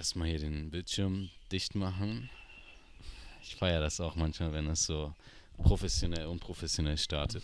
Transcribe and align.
erstmal 0.00 0.28
hier 0.28 0.38
den 0.38 0.70
Bildschirm 0.70 1.28
dicht 1.52 1.74
machen. 1.74 2.30
Ich 3.42 3.56
feiere 3.56 3.82
das 3.82 4.00
auch 4.00 4.16
manchmal, 4.16 4.50
wenn 4.54 4.66
es 4.68 4.86
so 4.86 5.12
professionell, 5.58 6.24
unprofessionell 6.24 6.96
startet. 6.96 7.42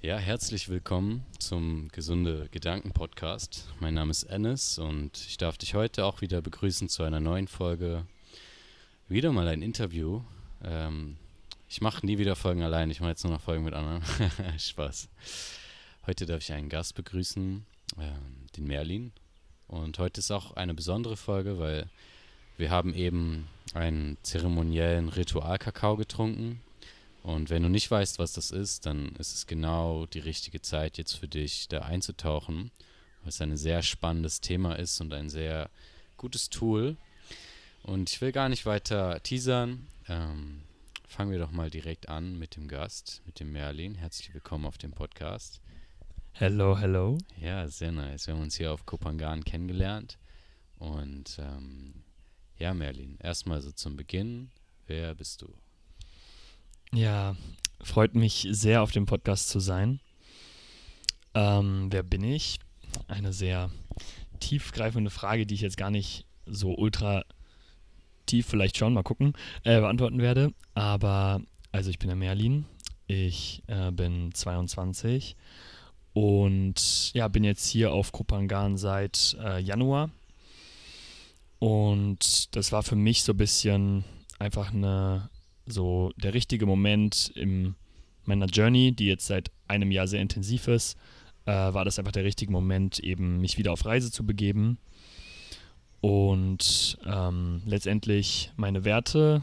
Ja, 0.00 0.16
herzlich 0.16 0.70
willkommen 0.70 1.26
zum 1.38 1.88
Gesunde 1.88 2.48
Gedanken 2.50 2.92
Podcast. 2.92 3.68
Mein 3.78 3.92
Name 3.92 4.10
ist 4.10 4.22
Ennis 4.22 4.78
und 4.78 5.18
ich 5.18 5.36
darf 5.36 5.58
dich 5.58 5.74
heute 5.74 6.02
auch 6.02 6.22
wieder 6.22 6.40
begrüßen 6.40 6.88
zu 6.88 7.02
einer 7.02 7.20
neuen 7.20 7.46
Folge. 7.46 8.06
Wieder 9.06 9.32
mal 9.32 9.48
ein 9.48 9.60
Interview. 9.60 10.22
Ähm, 10.64 11.18
ich 11.68 11.82
mache 11.82 12.06
nie 12.06 12.16
wieder 12.16 12.36
Folgen 12.36 12.62
allein, 12.62 12.90
ich 12.90 13.00
mache 13.00 13.10
jetzt 13.10 13.22
nur 13.22 13.34
noch 13.34 13.42
Folgen 13.42 13.64
mit 13.64 13.74
anderen. 13.74 14.02
Spaß. 14.58 15.10
Heute 16.06 16.24
darf 16.24 16.40
ich 16.40 16.54
einen 16.54 16.70
Gast 16.70 16.94
begrüßen, 16.94 17.66
ähm, 17.98 18.46
den 18.56 18.66
Merlin. 18.66 19.12
Und 19.68 19.98
heute 19.98 20.20
ist 20.20 20.30
auch 20.30 20.52
eine 20.52 20.74
besondere 20.74 21.16
Folge, 21.16 21.58
weil 21.58 21.88
wir 22.56 22.70
haben 22.70 22.94
eben 22.94 23.48
einen 23.74 24.16
zeremoniellen 24.22 25.08
Ritual-Kakao 25.08 25.96
getrunken. 25.96 26.60
Und 27.22 27.50
wenn 27.50 27.62
du 27.62 27.68
nicht 27.68 27.90
weißt, 27.90 28.18
was 28.18 28.32
das 28.32 28.52
ist, 28.52 28.86
dann 28.86 29.08
ist 29.16 29.34
es 29.34 29.46
genau 29.46 30.06
die 30.06 30.20
richtige 30.20 30.62
Zeit 30.62 30.96
jetzt 30.96 31.14
für 31.14 31.26
dich, 31.26 31.66
da 31.68 31.80
einzutauchen, 31.80 32.70
weil 33.22 33.30
es 33.30 33.40
ein 33.40 33.56
sehr 33.56 33.82
spannendes 33.82 34.40
Thema 34.40 34.74
ist 34.74 35.00
und 35.00 35.12
ein 35.12 35.28
sehr 35.28 35.68
gutes 36.16 36.48
Tool. 36.48 36.96
Und 37.82 38.10
ich 38.10 38.20
will 38.20 38.32
gar 38.32 38.48
nicht 38.48 38.66
weiter 38.66 39.20
teasern. 39.22 39.86
Ähm, 40.08 40.62
fangen 41.08 41.32
wir 41.32 41.38
doch 41.38 41.50
mal 41.50 41.70
direkt 41.70 42.08
an 42.08 42.38
mit 42.38 42.56
dem 42.56 42.68
Gast, 42.68 43.22
mit 43.26 43.40
dem 43.40 43.52
Merlin. 43.52 43.96
Herzlich 43.96 44.32
willkommen 44.32 44.64
auf 44.64 44.78
dem 44.78 44.92
Podcast. 44.92 45.60
Hello, 46.38 46.76
hello. 46.76 47.16
Ja, 47.40 47.66
sehr 47.66 47.92
nice. 47.92 48.26
Wir 48.26 48.34
haben 48.34 48.42
uns 48.42 48.56
hier 48.56 48.70
auf 48.70 48.84
Kopangan 48.84 49.42
kennengelernt. 49.42 50.18
Und 50.78 51.38
ähm, 51.38 52.02
ja, 52.58 52.74
Merlin, 52.74 53.16
erstmal 53.22 53.62
so 53.62 53.72
zum 53.72 53.96
Beginn. 53.96 54.50
Wer 54.86 55.14
bist 55.14 55.40
du? 55.40 55.48
Ja, 56.92 57.36
freut 57.80 58.14
mich 58.14 58.46
sehr, 58.50 58.82
auf 58.82 58.92
dem 58.92 59.06
Podcast 59.06 59.48
zu 59.48 59.60
sein. 59.60 59.98
Ähm, 61.32 61.86
wer 61.90 62.02
bin 62.02 62.22
ich? 62.22 62.58
Eine 63.08 63.32
sehr 63.32 63.70
tiefgreifende 64.38 65.08
Frage, 65.08 65.46
die 65.46 65.54
ich 65.54 65.62
jetzt 65.62 65.78
gar 65.78 65.90
nicht 65.90 66.26
so 66.44 66.76
ultra 66.76 67.24
tief, 68.26 68.46
vielleicht 68.46 68.76
schon, 68.76 68.92
mal 68.92 69.02
gucken, 69.02 69.32
äh, 69.64 69.80
beantworten 69.80 70.20
werde. 70.20 70.52
Aber, 70.74 71.40
also 71.72 71.88
ich 71.88 71.98
bin 71.98 72.08
der 72.08 72.16
Merlin. 72.16 72.66
Ich 73.06 73.62
äh, 73.68 73.90
bin 73.90 74.34
22 74.34 75.34
und 76.16 77.12
ja, 77.12 77.28
bin 77.28 77.44
jetzt 77.44 77.68
hier 77.68 77.92
auf 77.92 78.10
Kopangan 78.10 78.78
seit 78.78 79.36
äh, 79.38 79.60
Januar. 79.60 80.08
Und 81.58 82.56
das 82.56 82.72
war 82.72 82.82
für 82.82 82.96
mich 82.96 83.22
so 83.22 83.34
ein 83.34 83.36
bisschen 83.36 84.02
einfach 84.38 84.72
eine, 84.72 85.28
so 85.66 86.12
der 86.16 86.32
richtige 86.32 86.64
Moment 86.64 87.30
in 87.34 87.74
meiner 88.24 88.46
Journey, 88.46 88.92
die 88.92 89.08
jetzt 89.08 89.26
seit 89.26 89.50
einem 89.68 89.90
Jahr 89.90 90.08
sehr 90.08 90.22
intensiv 90.22 90.68
ist, 90.68 90.96
äh, 91.44 91.52
war 91.52 91.84
das 91.84 91.98
einfach 91.98 92.12
der 92.12 92.24
richtige 92.24 92.50
Moment, 92.50 92.98
eben 92.98 93.42
mich 93.42 93.58
wieder 93.58 93.74
auf 93.74 93.84
Reise 93.84 94.10
zu 94.10 94.24
begeben 94.24 94.78
und 96.00 96.96
ähm, 97.04 97.60
letztendlich 97.66 98.52
meine 98.56 98.86
Werte 98.86 99.42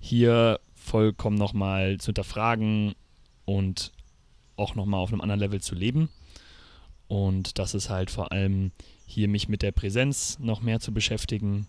hier 0.00 0.58
vollkommen 0.74 1.36
nochmal 1.36 1.98
zu 1.98 2.06
hinterfragen 2.06 2.94
und 3.44 3.92
auch 4.58 4.74
nochmal 4.74 5.00
auf 5.00 5.12
einem 5.12 5.20
anderen 5.20 5.40
Level 5.40 5.60
zu 5.60 5.74
leben. 5.74 6.08
Und 7.08 7.58
das 7.58 7.74
ist 7.74 7.88
halt 7.88 8.10
vor 8.10 8.32
allem 8.32 8.72
hier 9.06 9.28
mich 9.28 9.48
mit 9.48 9.62
der 9.62 9.72
Präsenz 9.72 10.38
noch 10.38 10.60
mehr 10.60 10.80
zu 10.80 10.92
beschäftigen 10.92 11.66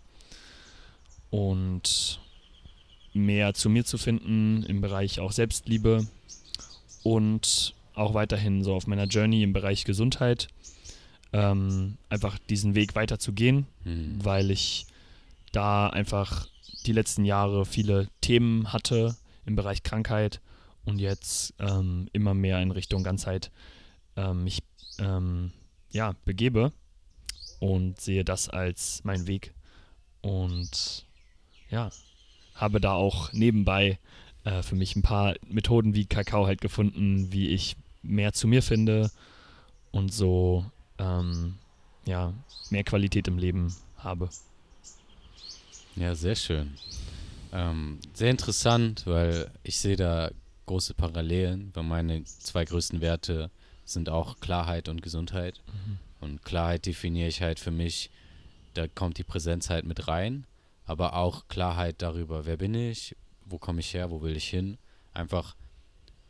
und 1.30 2.20
mehr 3.14 3.54
zu 3.54 3.70
mir 3.70 3.86
zu 3.86 3.98
finden 3.98 4.64
im 4.64 4.82
Bereich 4.82 5.20
auch 5.20 5.32
Selbstliebe 5.32 6.06
und 7.04 7.74
auch 7.94 8.14
weiterhin 8.14 8.64
so 8.64 8.74
auf 8.74 8.88
meiner 8.88 9.06
Journey 9.06 9.44
im 9.44 9.54
Bereich 9.54 9.86
Gesundheit 9.86 10.50
ähm, 11.32 11.98
einfach 12.10 12.38
diesen 12.50 12.76
Weg 12.76 12.96
weiter 12.96 13.20
zu 13.20 13.34
gehen, 13.34 13.68
mhm. 13.84 14.24
weil 14.24 14.52
ich 14.52 14.88
da 15.52 15.88
einfach 15.88 16.48
die 16.86 16.92
letzten 16.92 17.26
Jahre 17.26 17.66
viele 17.66 18.08
Themen 18.22 18.72
hatte 18.74 19.16
im 19.46 19.56
Bereich 19.56 19.84
Krankheit 19.84 20.40
und 20.90 21.00
jetzt 21.00 21.54
ähm, 21.60 22.10
immer 22.14 22.34
mehr 22.34 22.62
in 22.62 22.72
Richtung 22.72 23.04
Ganzheit 23.04 23.52
ähm, 24.16 24.44
mich 24.44 24.64
ähm, 24.98 25.52
ja, 25.92 26.16
begebe 26.26 26.74
und 27.60 28.02
sehe 28.02 28.26
das 28.26 28.50
als 28.50 29.02
mein 29.04 29.28
Weg 29.28 29.54
und 30.22 31.06
ja, 31.70 31.92
habe 32.56 32.82
da 32.82 32.94
auch 32.94 33.32
nebenbei 33.32 34.00
äh, 34.44 34.64
für 34.64 34.76
mich 34.76 34.96
ein 34.96 35.02
paar 35.02 35.36
Methoden 35.48 35.94
wie 35.94 36.06
Kakao 36.06 36.48
halt 36.48 36.62
gefunden, 36.62 37.32
wie 37.32 37.50
ich 37.50 37.76
mehr 38.02 38.34
zu 38.34 38.48
mir 38.48 38.64
finde 38.64 39.12
und 39.92 40.14
so 40.14 40.66
ähm, 40.98 41.56
ja, 42.06 42.34
mehr 42.70 42.84
Qualität 42.84 43.28
im 43.28 43.38
Leben 43.38 43.74
habe. 43.98 44.30
Ja, 45.96 46.16
sehr 46.16 46.36
schön. 46.36 46.76
Ähm, 47.52 48.00
sehr 48.14 48.32
interessant, 48.32 49.06
weil 49.06 49.52
ich 49.64 49.78
sehe 49.78 49.96
da 49.96 50.32
große 50.70 50.94
Parallelen, 50.94 51.72
weil 51.74 51.84
meine 51.84 52.24
zwei 52.26 52.64
größten 52.64 53.02
Werte 53.02 53.50
sind 53.86 54.08
auch 54.08 54.40
Klarheit 54.40 54.88
und 54.88 55.02
Gesundheit. 55.02 55.64
Mhm. 55.66 55.98
Und 56.20 56.44
Klarheit 56.44 56.86
definiere 56.86 57.28
ich 57.28 57.42
halt 57.42 57.60
für 57.60 57.72
mich, 57.72 58.12
da 58.76 58.88
kommt 58.88 59.18
die 59.18 59.24
Präsenz 59.24 59.72
halt 59.72 59.86
mit 59.86 60.08
rein, 60.08 60.46
aber 60.86 61.16
auch 61.16 61.48
Klarheit 61.48 62.04
darüber, 62.04 62.46
wer 62.46 62.58
bin 62.58 62.76
ich, 62.76 63.16
wo 63.46 63.58
komme 63.58 63.80
ich 63.80 63.96
her, 63.96 64.12
wo 64.12 64.22
will 64.22 64.38
ich 64.38 64.48
hin. 64.48 64.78
Einfach 65.12 65.56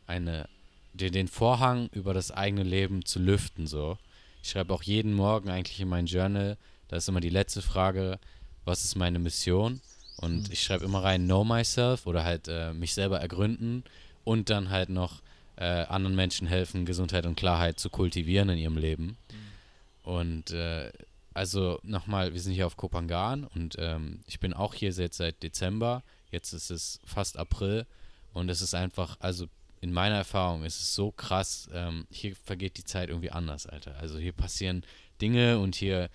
eine, 0.06 0.48
den, 0.94 1.12
den 1.12 1.28
Vorhang 1.28 1.90
über 1.92 2.14
das 2.14 2.30
eigene 2.30 2.62
Leben 2.62 3.04
zu 3.04 3.18
lüften, 3.18 3.66
so. 3.66 3.98
Ich 4.42 4.48
schreibe 4.48 4.72
auch 4.72 4.82
jeden 4.82 5.12
Morgen 5.12 5.50
eigentlich 5.50 5.80
in 5.80 5.88
mein 5.88 6.06
Journal, 6.06 6.56
da 6.88 6.96
ist 6.96 7.10
immer 7.10 7.20
die 7.20 7.28
letzte 7.28 7.60
Frage, 7.60 8.18
was 8.64 8.86
ist 8.86 8.96
meine 8.96 9.18
Mission? 9.18 9.82
Und 10.16 10.48
mhm. 10.48 10.52
ich 10.52 10.62
schreibe 10.62 10.86
immer 10.86 11.02
rein, 11.02 11.26
know 11.26 11.44
myself 11.44 12.06
oder 12.06 12.24
halt 12.24 12.48
äh, 12.48 12.72
mich 12.72 12.94
selber 12.94 13.20
ergründen 13.20 13.84
und 14.24 14.50
dann 14.50 14.70
halt 14.70 14.88
noch 14.88 15.22
äh, 15.56 15.64
anderen 15.64 16.16
Menschen 16.16 16.46
helfen, 16.46 16.86
Gesundheit 16.86 17.26
und 17.26 17.36
Klarheit 17.36 17.78
zu 17.78 17.90
kultivieren 17.90 18.48
in 18.48 18.58
ihrem 18.58 18.78
Leben. 18.78 19.16
Mhm. 19.30 20.10
Und 20.10 20.50
äh, 20.52 20.90
also 21.34 21.78
nochmal, 21.82 22.32
wir 22.32 22.40
sind 22.40 22.54
hier 22.54 22.66
auf 22.66 22.76
Kopangan 22.76 23.44
und 23.44 23.76
ähm, 23.78 24.20
ich 24.26 24.40
bin 24.40 24.52
auch 24.52 24.74
hier 24.74 24.92
seit, 24.92 25.14
seit 25.14 25.42
Dezember. 25.42 26.02
Jetzt 26.30 26.52
ist 26.52 26.70
es 26.70 27.00
fast 27.04 27.38
April 27.38 27.86
und 28.32 28.48
es 28.48 28.62
ist 28.62 28.74
einfach, 28.74 29.16
also 29.20 29.46
in 29.80 29.92
meiner 29.92 30.16
Erfahrung 30.16 30.64
ist 30.64 30.80
es 30.80 30.94
so 30.94 31.10
krass, 31.10 31.68
ähm, 31.72 32.06
hier 32.10 32.34
vergeht 32.36 32.76
die 32.76 32.84
Zeit 32.84 33.08
irgendwie 33.08 33.30
anders, 33.30 33.66
Alter. 33.66 33.96
Also 33.98 34.18
hier 34.18 34.32
passieren 34.32 34.84
Dinge 35.20 35.58
und 35.58 35.74
hier, 35.74 36.10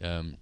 ähm, 0.00 0.36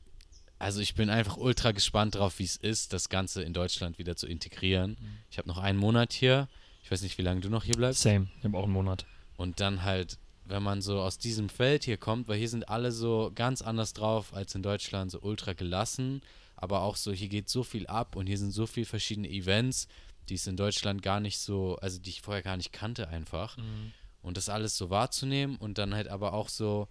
also 0.59 0.81
ich 0.81 0.95
bin 0.95 1.11
einfach 1.11 1.37
ultra 1.37 1.73
gespannt 1.73 2.15
drauf, 2.15 2.39
wie 2.39 2.45
es 2.45 2.57
ist, 2.57 2.93
das 2.93 3.09
Ganze 3.09 3.43
in 3.43 3.53
Deutschland 3.53 3.99
wieder 3.99 4.17
zu 4.17 4.27
integrieren. 4.27 4.97
Mhm. 5.01 5.19
Ich 5.31 5.39
habe 5.39 5.49
noch 5.49 5.59
einen 5.59 5.79
Monat 5.79 6.13
hier 6.13 6.49
ich 6.85 6.91
weiß 6.91 7.01
nicht, 7.01 7.17
wie 7.17 7.23
lange 7.23 7.41
du 7.41 7.49
noch 7.49 7.65
hier 7.65 7.77
bleibst. 7.77 8.03
Same, 8.03 8.29
ich 8.39 8.45
habe 8.45 8.59
auch 8.59 8.65
einen 8.65 8.75
Monat. 8.75 9.07
Und 9.39 9.59
dann 9.61 9.85
halt, 9.85 10.19
wenn 10.45 10.63
man 10.63 10.83
so 10.83 11.01
aus 11.01 11.17
diesem 11.17 11.49
Feld 11.49 11.85
hier 11.85 11.97
kommt, 11.97 12.29
weil 12.29 12.39
hier 12.39 12.49
sind 12.49 12.69
alle 12.69 12.93
so 12.93 13.33
ganz 13.35 13.63
anders 13.63 13.95
drauf 13.95 14.35
als 14.35 14.55
in 14.55 14.63
Deutschland, 14.63 15.11
so 15.11 15.21
ultra 15.23 15.55
gelassen, 15.55 16.21
aber 16.57 16.83
auch 16.83 16.97
so, 16.97 17.11
hier 17.11 17.29
geht 17.29 17.49
so 17.49 17.63
viel 17.63 17.87
ab 17.87 18.17
und 18.17 18.27
hier 18.27 18.37
sind 18.37 18.53
so 18.53 18.67
viele 18.67 18.85
verschiedene 18.85 19.31
Events, 19.31 19.89
die 20.29 20.35
es 20.35 20.47
in 20.47 20.59
Deutschland 20.59 21.03
gar 21.03 21.21
nicht 21.21 21.39
so, 21.39 21.77
also 21.77 21.99
die 21.99 22.11
ich 22.11 22.21
vorher 22.21 22.43
gar 22.43 22.59
nicht 22.59 22.73
kannte 22.73 23.09
einfach. 23.09 23.57
Mhm. 23.57 23.93
Und 24.21 24.37
das 24.37 24.51
alles 24.51 24.77
so 24.77 24.91
wahrzunehmen 24.91 25.57
und 25.57 25.79
dann 25.79 25.95
halt 25.95 26.09
aber 26.09 26.35
auch 26.35 26.51
so, 26.51 26.89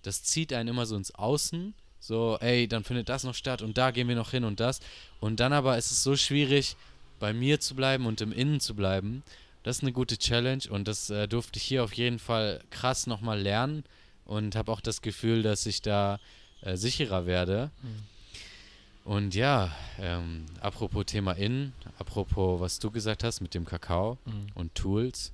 das 0.00 0.22
zieht 0.22 0.54
einen 0.54 0.70
immer 0.70 0.86
so 0.86 0.96
ins 0.96 1.14
Außen. 1.14 1.74
So, 2.00 2.38
ey, 2.40 2.66
dann 2.68 2.84
findet 2.84 3.08
das 3.08 3.24
noch 3.24 3.34
statt 3.34 3.62
und 3.62 3.78
da 3.78 3.90
gehen 3.90 4.08
wir 4.08 4.16
noch 4.16 4.30
hin 4.30 4.44
und 4.44 4.60
das. 4.60 4.80
Und 5.20 5.40
dann 5.40 5.54
aber 5.54 5.78
ist 5.78 5.90
es 5.90 6.02
so 6.02 6.16
schwierig, 6.16 6.76
bei 7.18 7.32
mir 7.32 7.60
zu 7.60 7.74
bleiben 7.74 8.06
und 8.06 8.20
im 8.20 8.32
Innen 8.32 8.60
zu 8.60 8.74
bleiben. 8.74 9.22
Das 9.62 9.78
ist 9.78 9.82
eine 9.82 9.92
gute 9.92 10.18
Challenge 10.18 10.62
und 10.68 10.86
das 10.88 11.10
äh, 11.10 11.26
durfte 11.26 11.58
ich 11.58 11.64
hier 11.64 11.84
auf 11.84 11.94
jeden 11.94 12.18
Fall 12.18 12.62
krass 12.70 13.06
nochmal 13.06 13.40
lernen 13.40 13.84
und 14.24 14.56
habe 14.56 14.70
auch 14.70 14.80
das 14.80 15.00
Gefühl, 15.00 15.42
dass 15.42 15.66
ich 15.66 15.80
da 15.80 16.18
äh, 16.60 16.76
sicherer 16.76 17.26
werde. 17.26 17.70
Mhm. 17.82 18.02
Und 19.04 19.34
ja, 19.34 19.70
ähm, 19.98 20.46
apropos 20.60 21.04
Thema 21.06 21.32
Innen, 21.32 21.74
apropos 21.98 22.60
was 22.60 22.78
du 22.78 22.90
gesagt 22.90 23.22
hast 23.22 23.40
mit 23.40 23.54
dem 23.54 23.66
Kakao 23.66 24.18
mhm. 24.24 24.46
und 24.54 24.74
Tools, 24.74 25.32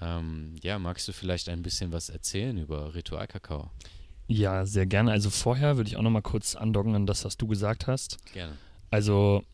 ähm, 0.00 0.56
ja, 0.62 0.78
magst 0.78 1.06
du 1.06 1.12
vielleicht 1.12 1.48
ein 1.48 1.62
bisschen 1.62 1.92
was 1.92 2.08
erzählen 2.08 2.58
über 2.58 2.94
Ritualkakao? 2.94 3.70
Ja, 4.26 4.66
sehr 4.66 4.86
gerne. 4.86 5.12
Also 5.12 5.30
vorher 5.30 5.76
würde 5.76 5.88
ich 5.88 5.96
auch 5.96 6.02
nochmal 6.02 6.22
kurz 6.22 6.56
andocken 6.56 6.94
an 6.94 7.06
das, 7.06 7.24
was 7.24 7.36
du 7.36 7.46
gesagt 7.46 7.86
hast. 7.86 8.18
Gerne. 8.32 8.56
Also 8.90 9.44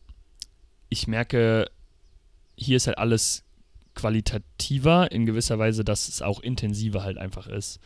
ich 0.91 1.07
merke, 1.07 1.71
hier 2.55 2.77
ist 2.77 2.85
halt 2.85 2.99
alles 2.99 3.43
qualitativer 3.95 5.11
in 5.11 5.25
gewisser 5.25 5.57
Weise, 5.57 5.83
dass 5.83 6.07
es 6.07 6.21
auch 6.21 6.41
intensiver 6.41 7.03
halt 7.03 7.17
einfach 7.17 7.47
ist. 7.47 7.79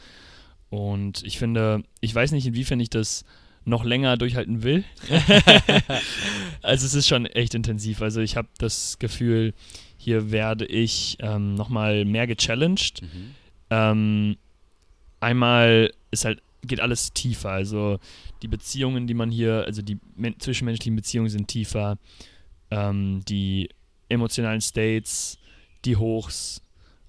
Und 0.69 1.23
ich 1.23 1.37
finde, 1.37 1.83
ich 2.01 2.13
weiß 2.13 2.31
nicht, 2.31 2.47
inwiefern 2.47 2.79
ich 2.79 2.89
das 2.89 3.23
noch 3.63 3.83
länger 3.83 4.17
durchhalten 4.17 4.63
will. 4.63 4.83
also 6.61 6.85
es 6.85 6.93
ist 6.93 7.07
schon 7.07 7.25
echt 7.25 7.53
intensiv. 7.53 8.01
Also 8.01 8.21
ich 8.21 8.35
habe 8.37 8.47
das 8.57 8.99
Gefühl, 8.99 9.53
hier 9.97 10.31
werde 10.31 10.65
ich 10.65 11.17
ähm, 11.19 11.55
nochmal 11.55 12.05
mehr 12.05 12.27
gechallenged. 12.27 13.01
Mhm. 13.01 13.35
Ähm, 13.69 14.37
einmal 15.19 15.91
ist 16.11 16.25
halt, 16.25 16.41
geht 16.63 16.79
alles 16.79 17.13
tiefer. 17.13 17.49
Also 17.51 17.99
die 18.41 18.47
Beziehungen, 18.47 19.07
die 19.07 19.13
man 19.13 19.31
hier, 19.31 19.63
also 19.65 19.81
die 19.81 19.97
men- 20.15 20.39
zwischenmenschlichen 20.39 20.95
Beziehungen 20.95 21.29
sind 21.29 21.47
tiefer. 21.47 21.97
Ähm, 22.71 23.21
die 23.27 23.69
emotionalen 24.09 24.62
States, 24.62 25.38
die 25.85 25.95
Hochs, 25.95 26.62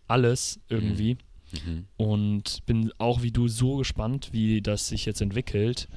alles 0.07 0.61
irgendwie. 0.69 1.17
Mhm. 1.53 1.87
Und 1.97 2.65
bin 2.67 2.93
auch 2.99 3.23
wie 3.23 3.31
du 3.31 3.49
so 3.49 3.77
gespannt, 3.77 4.31
wie 4.33 4.63
das 4.63 4.89
sich 4.89 5.05
jetzt 5.05 5.21
entwickelt, 5.21 5.89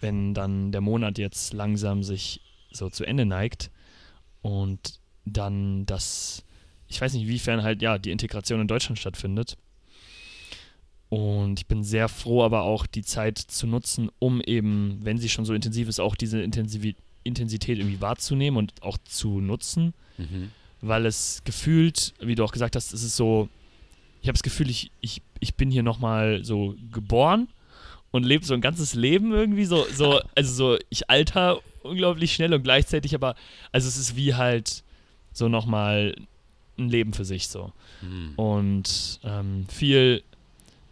wenn 0.00 0.34
dann 0.34 0.72
der 0.72 0.80
Monat 0.80 1.18
jetzt 1.18 1.52
langsam 1.52 2.02
sich 2.02 2.40
so 2.70 2.88
zu 2.88 3.04
Ende 3.04 3.26
neigt 3.26 3.70
und 4.42 5.00
dann 5.24 5.86
das, 5.86 6.44
ich 6.88 7.00
weiß 7.00 7.12
nicht, 7.14 7.24
inwiefern 7.24 7.62
halt 7.62 7.82
ja 7.82 7.98
die 7.98 8.10
Integration 8.10 8.60
in 8.60 8.68
Deutschland 8.68 8.98
stattfindet. 8.98 9.56
Und 11.08 11.58
ich 11.58 11.66
bin 11.66 11.82
sehr 11.82 12.08
froh, 12.08 12.44
aber 12.44 12.62
auch 12.62 12.86
die 12.86 13.02
Zeit 13.02 13.36
zu 13.38 13.66
nutzen, 13.66 14.10
um 14.20 14.40
eben, 14.40 15.00
wenn 15.02 15.18
sie 15.18 15.28
schon 15.28 15.44
so 15.44 15.54
intensiv 15.54 15.88
ist, 15.88 15.98
auch 15.98 16.14
diese 16.14 16.40
Intensivi 16.40 16.94
Intensität 17.22 17.78
irgendwie 17.78 18.00
wahrzunehmen 18.00 18.56
und 18.58 18.82
auch 18.82 18.98
zu 19.04 19.40
nutzen 19.40 19.94
Mhm. 20.20 20.50
weil 20.82 21.06
es 21.06 21.40
gefühlt, 21.44 22.12
wie 22.20 22.34
du 22.34 22.44
auch 22.44 22.52
gesagt 22.52 22.76
hast, 22.76 22.92
es 22.92 23.02
ist 23.02 23.16
so, 23.16 23.48
ich 24.20 24.28
habe 24.28 24.34
das 24.34 24.42
Gefühl, 24.42 24.68
ich, 24.68 24.90
ich, 25.00 25.22
ich 25.38 25.54
bin 25.54 25.70
hier 25.70 25.82
nochmal 25.82 26.44
so 26.44 26.74
geboren 26.92 27.48
und 28.10 28.24
lebe 28.24 28.44
so 28.44 28.52
ein 28.54 28.60
ganzes 28.60 28.94
Leben 28.94 29.32
irgendwie 29.32 29.64
so, 29.64 29.86
so, 29.94 30.20
also 30.34 30.52
so, 30.52 30.78
ich 30.90 31.08
alter 31.08 31.60
unglaublich 31.82 32.34
schnell 32.34 32.52
und 32.52 32.62
gleichzeitig 32.62 33.14
aber, 33.14 33.34
also 33.72 33.88
es 33.88 33.96
ist 33.96 34.14
wie 34.16 34.34
halt 34.34 34.84
so 35.32 35.48
nochmal 35.48 36.14
ein 36.78 36.90
Leben 36.90 37.14
für 37.14 37.24
sich 37.24 37.48
so. 37.48 37.72
Mhm. 38.02 38.32
Und 38.36 39.20
ähm, 39.24 39.66
viel 39.68 40.22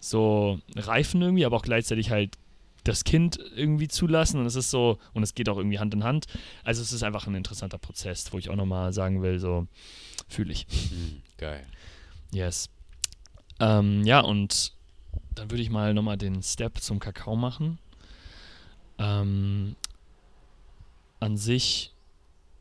so 0.01 0.59
reifen 0.77 1.21
irgendwie, 1.21 1.45
aber 1.45 1.57
auch 1.57 1.63
gleichzeitig 1.63 2.11
halt 2.11 2.37
das 2.89 3.05
Kind 3.05 3.39
irgendwie 3.55 3.89
zulassen 3.89 4.41
und 4.41 4.47
es 4.47 4.55
ist 4.55 4.71
so, 4.71 4.99
und 5.15 5.23
es 5.23 5.35
geht 5.35 5.49
auch 5.49 5.57
irgendwie 5.59 5.79
Hand 5.79 5.95
in 5.95 6.05
Hand. 6.05 6.27
Also 6.65 6.83
es 6.83 6.93
ist 6.93 7.03
einfach 7.03 7.27
ein 7.27 7.35
interessanter 7.35 7.79
Prozess, 7.79 8.33
wo 8.33 8.39
ich 8.39 8.49
auch 8.51 8.57
nochmal 8.57 8.93
sagen 8.93 9.23
will, 9.23 9.39
so 9.39 9.67
fühle 10.29 10.53
ich. 10.53 10.67
Mhm. 10.91 11.23
Geil. 11.37 11.65
Yes. 12.33 12.69
Ähm, 13.61 14.05
ja, 14.05 14.21
und 14.21 14.73
dann 15.35 15.51
würde 15.51 15.63
ich 15.63 15.71
mal 15.71 15.95
nochmal 15.95 16.17
den 16.17 16.43
Step 16.43 16.79
zum 16.79 16.99
Kakao 16.99 17.37
machen. 17.37 17.79
Ähm, 18.99 19.77
an 21.21 21.37
sich, 21.37 21.93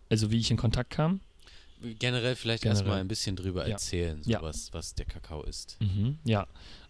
also 0.09 0.31
wie 0.31 0.38
ich 0.39 0.51
in 0.51 0.57
Kontakt 0.57 0.91
kam. 0.91 1.21
Generell 2.00 2.35
vielleicht 2.35 2.65
erstmal 2.65 3.00
ein 3.00 3.07
bisschen 3.07 3.35
drüber 3.35 3.65
Ja. 3.68 3.73
erzählen, 3.73 4.21
so 4.23 4.31
Ja. 4.31 4.41
was, 4.41 4.73
was 4.73 4.95
der 4.95 5.06
Kakao 5.06 5.44
ist. 5.44 5.77
Mhm, 5.80 6.18
ja, 6.23 6.47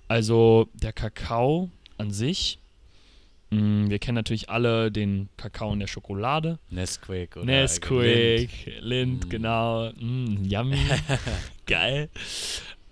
also 0.07 0.69
der 0.74 0.94
Kakao 0.94 1.69
an 1.98 2.12
sich, 2.12 2.60
wir 3.50 4.00
kennen 4.00 4.16
natürlich 4.16 4.50
alle 4.50 4.92
den 4.92 5.30
Kakao 5.38 5.72
in 5.72 5.80
der 5.80 5.88
Schokolade. 5.88 6.60
Nesquik 6.70 7.38
oder 7.38 7.46
Nesquik, 7.46 8.50
Lind, 8.82 9.26
Mm. 9.26 9.30
genau. 9.30 9.90
Mm, 9.94 10.44
yummy. 10.44 10.78
Geil. 11.66 12.10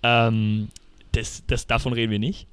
Ähm, 0.02 0.68
das, 1.12 1.42
das, 1.46 1.66
davon 1.66 1.92
reden 1.92 2.10
wir 2.12 2.18
nicht. 2.18 2.46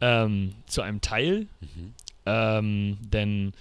Ähm, 0.00 0.54
zu 0.66 0.82
einem 0.82 1.00
Teil, 1.00 1.46
Mhm. 1.60 1.94
ähm, 2.26 2.98
denn 3.00 3.52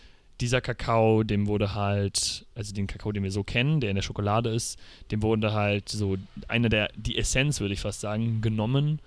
dieser 0.42 0.62
Kakao, 0.62 1.24
dem 1.24 1.48
wurde 1.48 1.74
halt, 1.76 2.46
also 2.56 2.74
den 2.74 2.88
Kakao, 2.88 3.12
den 3.12 3.24
wir 3.24 3.32
so 3.32 3.44
kennen, 3.44 3.80
der 3.80 3.90
in 3.92 3.96
der 3.96 4.02
Schokolade 4.02 4.50
ist, 4.50 4.80
dem 5.12 5.22
wurde 5.22 5.54
halt 5.54 5.90
so 5.90 6.18
eine 6.48 6.70
der, 6.70 6.90
die 6.96 7.18
Essenz, 7.18 7.60
würde 7.62 7.74
ich 7.74 7.80
fast 7.82 8.02
sagen, 8.02 8.42
genommen 8.42 9.00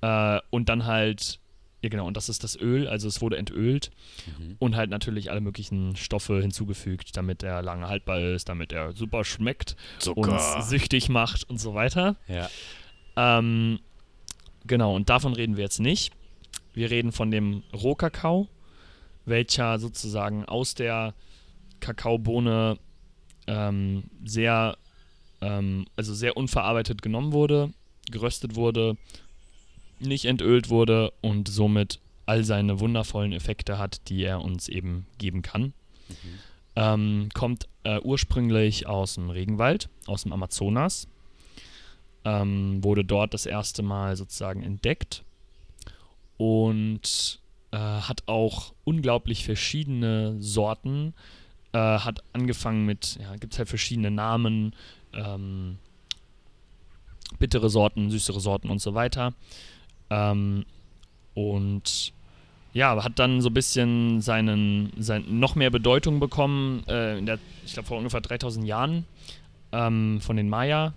äh, 0.00 0.40
und 0.50 0.68
dann 0.68 0.86
halt, 0.86 1.38
ja 1.82 1.88
genau, 1.88 2.06
und 2.06 2.16
das 2.16 2.28
ist 2.28 2.42
das 2.42 2.58
Öl, 2.60 2.88
also 2.88 3.06
es 3.08 3.20
wurde 3.20 3.36
entölt 3.36 3.90
Mhm. 4.38 4.56
und 4.58 4.76
halt 4.76 4.90
natürlich 4.90 5.30
alle 5.30 5.40
möglichen 5.40 5.94
Stoffe 5.96 6.40
hinzugefügt, 6.40 7.16
damit 7.16 7.42
er 7.42 7.62
lange 7.62 7.86
haltbar 7.88 8.20
ist, 8.20 8.48
damit 8.48 8.72
er 8.72 8.92
super 8.92 9.24
schmeckt, 9.24 9.76
uns 10.14 10.42
süchtig 10.70 11.08
macht 11.08 11.48
und 11.48 11.58
so 11.60 11.74
weiter. 11.74 12.16
Ja. 12.28 12.48
Ähm, 13.16 13.78
genau, 14.66 14.94
und 14.96 15.08
davon 15.10 15.32
reden 15.34 15.56
wir 15.56 15.64
jetzt 15.64 15.80
nicht. 15.80 16.12
Wir 16.74 16.90
reden 16.90 17.12
von 17.12 17.30
dem 17.30 17.62
Rohkakao, 17.74 18.48
welcher 19.24 19.78
sozusagen 19.78 20.44
aus 20.44 20.74
der 20.74 21.14
Kakaobohne 21.80 22.78
ähm, 23.46 24.04
sehr, 24.24 24.76
ähm, 25.40 25.86
also 25.96 26.14
sehr 26.14 26.36
unverarbeitet 26.36 27.00
genommen 27.02 27.32
wurde, 27.32 27.72
geröstet 28.10 28.56
wurde, 28.56 28.96
nicht 29.98 30.24
entölt 30.24 30.68
wurde 30.68 31.12
und 31.20 31.48
somit 31.48 32.00
all 32.26 32.44
seine 32.44 32.80
wundervollen 32.80 33.32
Effekte 33.32 33.78
hat, 33.78 34.08
die 34.08 34.22
er 34.24 34.42
uns 34.42 34.68
eben 34.68 35.06
geben 35.18 35.42
kann. 35.42 35.72
Mhm. 36.08 36.14
Ähm, 36.74 37.28
kommt 37.32 37.68
äh, 37.84 38.00
ursprünglich 38.00 38.86
aus 38.86 39.14
dem 39.14 39.30
Regenwald, 39.30 39.88
aus 40.06 40.24
dem 40.24 40.32
Amazonas. 40.32 41.08
Ähm, 42.24 42.82
wurde 42.82 43.04
dort 43.04 43.32
das 43.32 43.46
erste 43.46 43.82
Mal 43.82 44.16
sozusagen 44.16 44.62
entdeckt 44.62 45.22
und 46.36 47.40
äh, 47.70 47.76
hat 47.76 48.24
auch 48.26 48.74
unglaublich 48.84 49.44
verschiedene 49.44 50.36
Sorten. 50.42 51.14
Äh, 51.72 51.78
hat 51.78 52.22
angefangen 52.32 52.84
mit, 52.84 53.18
ja, 53.20 53.36
gibt 53.36 53.52
es 53.52 53.58
halt 53.58 53.68
verschiedene 53.68 54.10
Namen, 54.10 54.74
ähm, 55.14 55.78
bittere 57.38 57.70
Sorten, 57.70 58.10
süßere 58.10 58.40
Sorten 58.40 58.70
und 58.70 58.80
so 58.80 58.94
weiter. 58.94 59.34
Ähm, 60.10 60.64
und 61.34 62.12
ja, 62.72 63.02
hat 63.02 63.18
dann 63.18 63.40
so 63.40 63.48
ein 63.48 63.54
bisschen 63.54 64.20
seinen, 64.20 64.92
sein, 64.98 65.24
noch 65.38 65.54
mehr 65.54 65.70
Bedeutung 65.70 66.20
bekommen, 66.20 66.84
äh, 66.88 67.18
in 67.18 67.26
der, 67.26 67.38
ich 67.64 67.72
glaube 67.72 67.88
vor 67.88 67.98
ungefähr 67.98 68.20
3000 68.20 68.66
Jahren, 68.66 69.06
ähm, 69.72 70.20
von 70.20 70.36
den 70.36 70.48
Maya, 70.48 70.92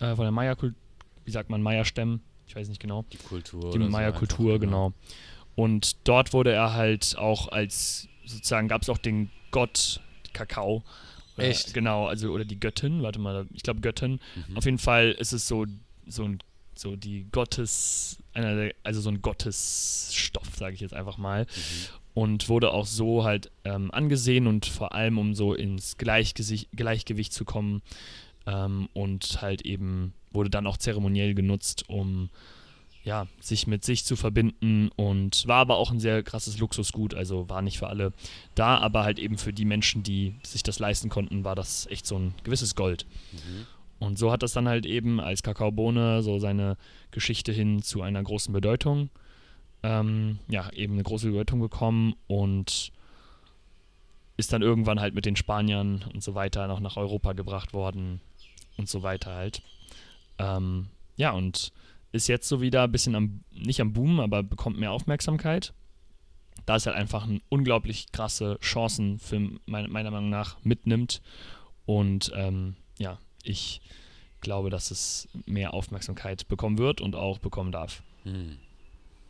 äh, 0.00 0.16
von 0.16 0.24
der 0.24 0.32
Maya-Kultur, 0.32 0.76
wie 1.24 1.30
sagt 1.30 1.48
man, 1.48 1.62
Maya-Stämmen, 1.62 2.20
ich 2.46 2.56
weiß 2.56 2.68
nicht 2.68 2.80
genau. 2.80 3.04
Die 3.12 3.18
Kultur. 3.18 3.60
Die 3.60 3.78
oder 3.78 3.84
so 3.84 3.90
Maya-Kultur, 3.90 4.54
einfach, 4.54 4.66
genau. 4.66 4.92
Und 5.54 5.96
dort 6.08 6.32
wurde 6.32 6.52
er 6.52 6.72
halt 6.74 7.16
auch 7.16 7.48
als, 7.48 8.08
sozusagen 8.24 8.68
gab 8.68 8.82
es 8.82 8.88
auch 8.88 8.98
den 8.98 9.30
Gott 9.50 10.00
Kakao. 10.32 10.82
Oder, 11.36 11.46
Echt? 11.46 11.72
Genau, 11.72 12.06
also, 12.06 12.30
oder 12.30 12.44
die 12.44 12.58
Göttin, 12.58 13.02
warte 13.02 13.18
mal, 13.18 13.46
ich 13.52 13.62
glaube 13.62 13.80
Göttin. 13.80 14.20
Mhm. 14.48 14.56
Auf 14.56 14.64
jeden 14.64 14.78
Fall 14.78 15.12
ist 15.12 15.32
es 15.32 15.46
so, 15.46 15.66
so 16.06 16.24
ein, 16.24 16.38
so 16.74 16.96
die 16.96 17.26
Gottes, 17.30 18.18
einer 18.34 18.54
der, 18.54 18.74
also 18.82 19.00
so 19.00 19.10
ein 19.10 19.22
Gottesstoff, 19.22 20.56
sage 20.56 20.74
ich 20.74 20.80
jetzt 20.80 20.94
einfach 20.94 21.18
mal. 21.18 21.42
Mhm. 21.44 21.48
Und 22.14 22.48
wurde 22.50 22.72
auch 22.72 22.84
so 22.84 23.24
halt 23.24 23.50
ähm, 23.64 23.90
angesehen 23.90 24.46
und 24.46 24.66
vor 24.66 24.94
allem, 24.94 25.16
um 25.16 25.34
so 25.34 25.54
ins 25.54 25.96
Gleichgesicht, 25.96 26.68
Gleichgewicht 26.72 27.32
zu 27.32 27.46
kommen. 27.46 27.80
Ähm, 28.46 28.88
und 28.92 29.40
halt 29.40 29.62
eben 29.62 30.12
wurde 30.30 30.50
dann 30.50 30.66
auch 30.66 30.76
zeremoniell 30.76 31.34
genutzt, 31.34 31.88
um 31.88 32.28
ja, 33.04 33.26
sich 33.40 33.66
mit 33.66 33.84
sich 33.84 34.04
zu 34.04 34.14
verbinden 34.14 34.88
und 34.94 35.46
war 35.48 35.58
aber 35.58 35.76
auch 35.76 35.90
ein 35.90 35.98
sehr 35.98 36.22
krasses 36.22 36.58
Luxusgut, 36.58 37.14
also 37.14 37.48
war 37.48 37.60
nicht 37.60 37.78
für 37.78 37.88
alle 37.88 38.12
da, 38.54 38.78
aber 38.78 39.02
halt 39.02 39.18
eben 39.18 39.38
für 39.38 39.52
die 39.52 39.64
Menschen, 39.64 40.02
die 40.04 40.36
sich 40.44 40.62
das 40.62 40.78
leisten 40.78 41.08
konnten, 41.08 41.42
war 41.42 41.56
das 41.56 41.86
echt 41.88 42.06
so 42.06 42.16
ein 42.16 42.34
gewisses 42.44 42.76
Gold. 42.76 43.06
Mhm. 43.32 43.66
Und 44.02 44.18
so 44.18 44.32
hat 44.32 44.42
das 44.42 44.52
dann 44.52 44.66
halt 44.66 44.84
eben 44.84 45.20
als 45.20 45.44
Kakaobohne 45.44 46.24
so 46.24 46.40
seine 46.40 46.76
Geschichte 47.12 47.52
hin 47.52 47.82
zu 47.82 48.02
einer 48.02 48.20
großen 48.20 48.52
Bedeutung, 48.52 49.10
ähm, 49.84 50.40
ja, 50.48 50.68
eben 50.72 50.94
eine 50.94 51.04
große 51.04 51.28
Bedeutung 51.28 51.60
bekommen 51.60 52.16
und 52.26 52.90
ist 54.36 54.52
dann 54.52 54.60
irgendwann 54.60 54.98
halt 54.98 55.14
mit 55.14 55.24
den 55.24 55.36
Spaniern 55.36 56.04
und 56.12 56.20
so 56.20 56.34
weiter 56.34 56.66
noch 56.66 56.80
nach 56.80 56.96
Europa 56.96 57.32
gebracht 57.32 57.74
worden 57.74 58.20
und 58.76 58.88
so 58.88 59.04
weiter 59.04 59.34
halt. 59.34 59.62
Ähm, 60.36 60.88
ja, 61.14 61.30
und 61.30 61.70
ist 62.10 62.26
jetzt 62.26 62.48
so 62.48 62.60
wieder 62.60 62.82
ein 62.82 62.92
bisschen 62.92 63.14
am, 63.14 63.44
nicht 63.52 63.80
am 63.80 63.92
Boom, 63.92 64.18
aber 64.18 64.42
bekommt 64.42 64.80
mehr 64.80 64.90
Aufmerksamkeit. 64.90 65.74
Da 66.66 66.74
es 66.74 66.86
halt 66.86 66.96
einfach 66.96 67.24
ein 67.24 67.40
unglaublich 67.50 68.10
krasse 68.10 68.58
Chancen 68.60 69.20
für 69.20 69.38
mein, 69.66 69.92
meiner 69.92 70.10
Meinung 70.10 70.30
nach 70.30 70.56
mitnimmt. 70.64 71.22
Und 71.86 72.32
ähm, 72.34 72.74
ja, 72.98 73.18
ich 73.42 73.80
glaube, 74.40 74.70
dass 74.70 74.90
es 74.90 75.28
mehr 75.46 75.72
Aufmerksamkeit 75.74 76.48
bekommen 76.48 76.78
wird 76.78 77.00
und 77.00 77.14
auch 77.14 77.38
bekommen 77.38 77.72
darf. 77.72 78.02
Mhm. 78.24 78.58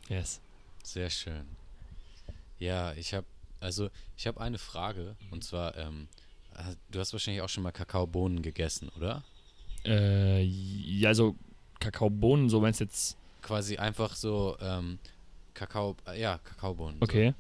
Yes. 0.09 0.41
Sehr 0.83 1.11
schön. 1.11 1.45
Ja, 2.59 2.93
ich 2.95 3.15
habe 3.15 3.27
also 3.61 3.91
ich 4.17 4.27
habe 4.27 4.41
eine 4.41 4.59
Frage 4.59 5.17
und 5.31 5.45
zwar 5.45 5.77
ähm, 5.77 6.09
ha- 6.57 6.75
du 6.91 6.99
hast 6.99 7.13
wahrscheinlich 7.13 7.43
auch 7.43 7.49
schon 7.49 7.63
mal 7.63 7.71
Kakaobohnen 7.73 8.43
gegessen, 8.43 8.89
oder? 8.97 9.23
Äh, 9.85 10.43
ja, 10.43 11.09
also 11.09 11.37
Kakaobohnen, 11.81 12.49
so 12.49 12.63
wenn 12.63 12.71
es 12.71 12.79
jetzt. 12.79 13.17
Quasi 13.43 13.77
einfach 13.77 14.15
so 14.15 14.57
ähm, 14.61 14.99
Kakao, 15.55 15.97
äh, 16.07 16.21
ja 16.21 16.39
Kakaobohnen. 16.39 16.97
Okay. 17.01 17.35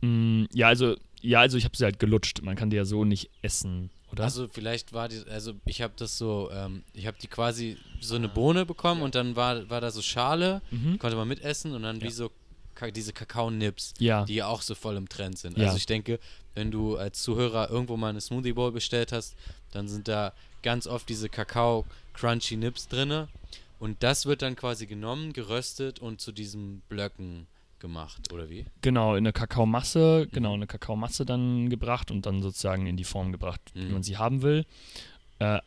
Mm, 0.00 0.44
ja, 0.52 0.68
also 0.68 0.96
Ja, 1.20 1.40
also 1.40 1.56
ich 1.58 1.64
habe 1.64 1.76
sie 1.76 1.84
halt 1.84 1.98
gelutscht. 1.98 2.42
Man 2.42 2.56
kann 2.56 2.70
die 2.70 2.76
ja 2.76 2.84
so 2.84 3.04
nicht 3.04 3.30
essen, 3.42 3.90
oder? 4.12 4.24
Also 4.24 4.48
vielleicht 4.48 4.92
war 4.92 5.08
die, 5.08 5.22
also 5.30 5.52
ich 5.64 5.82
habe 5.82 5.92
das 5.96 6.16
so, 6.18 6.50
ähm, 6.52 6.82
ich 6.94 7.06
habe 7.06 7.16
die 7.20 7.26
quasi 7.28 7.76
so 8.00 8.14
eine 8.16 8.28
Bohne 8.28 8.64
bekommen 8.66 9.02
und 9.02 9.14
dann 9.14 9.36
war, 9.36 9.68
war 9.70 9.80
da 9.80 9.90
so 9.90 10.02
Schale, 10.02 10.62
mhm. 10.70 10.98
konnte 10.98 11.16
man 11.16 11.28
mitessen 11.28 11.72
und 11.74 11.82
dann 11.82 12.00
wie 12.00 12.06
Ja. 12.06 12.10
so 12.10 12.30
ka 12.74 12.90
diese 12.90 13.12
Kakao-Nips, 13.12 13.94
Ja. 13.98 14.24
die 14.24 14.36
ja 14.36 14.46
auch 14.46 14.62
so 14.62 14.74
voll 14.74 14.96
im 14.96 15.08
Trend 15.08 15.38
sind. 15.38 15.58
Ja. 15.58 15.66
Also 15.66 15.76
ich 15.76 15.86
denke, 15.86 16.20
wenn 16.54 16.70
du 16.70 16.96
als 16.96 17.22
Zuhörer 17.22 17.70
irgendwo 17.70 17.96
mal 17.96 18.10
eine 18.10 18.20
Smoothie 18.20 18.52
Bowl 18.52 18.72
bestellt 18.72 19.12
hast, 19.12 19.34
dann 19.72 19.88
sind 19.88 20.08
da 20.08 20.32
ganz 20.62 20.86
oft 20.86 21.08
diese 21.08 21.28
Kakao-Crunchy 21.28 22.56
Nips 22.56 22.88
drinne 22.88 23.28
und 23.78 24.02
das 24.02 24.26
wird 24.26 24.42
dann 24.42 24.56
quasi 24.56 24.86
genommen, 24.86 25.32
geröstet 25.32 25.98
und 25.98 26.20
zu 26.20 26.32
diesen 26.32 26.80
Blöcken 26.88 27.46
gemacht, 27.80 28.32
oder 28.32 28.48
wie? 28.50 28.66
Genau, 28.82 29.12
in 29.14 29.18
eine 29.18 29.32
Kakaomasse, 29.32 30.28
genau, 30.32 30.50
in 30.50 30.60
eine 30.60 30.66
Kakaomasse 30.66 31.24
dann 31.24 31.68
gebracht 31.70 32.10
und 32.10 32.26
dann 32.26 32.42
sozusagen 32.42 32.86
in 32.86 32.96
die 32.96 33.04
Form 33.04 33.32
gebracht, 33.32 33.60
wie 33.74 33.84
Mhm. 33.86 33.92
man 33.92 34.02
sie 34.02 34.16
haben 34.16 34.42
will. 34.42 34.64
Äh, 35.38 35.60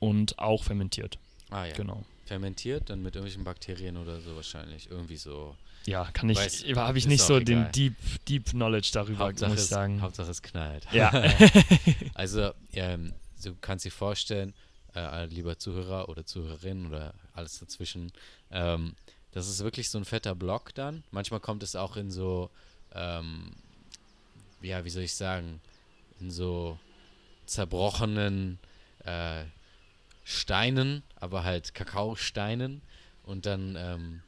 und 0.00 0.38
auch 0.38 0.64
fermentiert. 0.64 1.18
Ah 1.50 1.64
ja. 1.66 1.74
Genau. 1.74 2.04
Fermentiert, 2.26 2.90
dann 2.90 3.02
mit 3.02 3.14
irgendwelchen 3.14 3.44
Bakterien 3.44 3.96
oder 3.96 4.20
so 4.20 4.34
wahrscheinlich. 4.36 4.90
Irgendwie 4.90 5.16
so. 5.16 5.56
Ja, 5.86 6.04
kann 6.12 6.28
ich, 6.30 6.38
habe 6.38 6.98
ich 6.98 7.04
ist 7.04 7.08
nicht 7.10 7.22
so 7.22 7.36
egal. 7.38 7.44
den 7.44 7.72
Deep, 7.72 7.94
Deep 8.26 8.50
Knowledge 8.50 8.90
darüber, 8.94 9.26
Hauptsache, 9.26 9.50
muss 9.50 9.62
ich 9.62 9.68
sagen. 9.68 10.00
Hauptsache 10.00 10.30
es 10.30 10.40
knallt. 10.42 10.86
Ja. 10.92 11.10
Also, 12.14 12.52
ähm, 12.72 13.12
du 13.42 13.54
kannst 13.60 13.84
dir 13.84 13.90
vorstellen, 13.90 14.54
äh, 14.94 15.26
lieber 15.26 15.58
Zuhörer 15.58 16.08
oder 16.08 16.24
Zuhörerin 16.24 16.86
oder 16.86 17.12
alles 17.34 17.58
dazwischen, 17.58 18.12
ähm, 18.50 18.94
das 19.34 19.48
ist 19.48 19.62
wirklich 19.64 19.90
so 19.90 19.98
ein 19.98 20.04
fetter 20.04 20.34
Block 20.34 20.72
dann. 20.74 21.02
Manchmal 21.10 21.40
kommt 21.40 21.64
es 21.64 21.74
auch 21.74 21.96
in 21.96 22.10
so, 22.10 22.50
ähm, 22.92 23.52
ja, 24.62 24.84
wie 24.84 24.90
soll 24.90 25.02
ich 25.02 25.14
sagen, 25.14 25.60
in 26.20 26.30
so 26.30 26.78
zerbrochenen 27.44 28.60
äh, 29.04 29.42
Steinen, 30.22 31.02
aber 31.16 31.42
halt 31.42 31.74
Kakaosteinen. 31.74 32.80
Und 33.24 33.44
dann 33.44 33.74
ähm, 33.76 34.22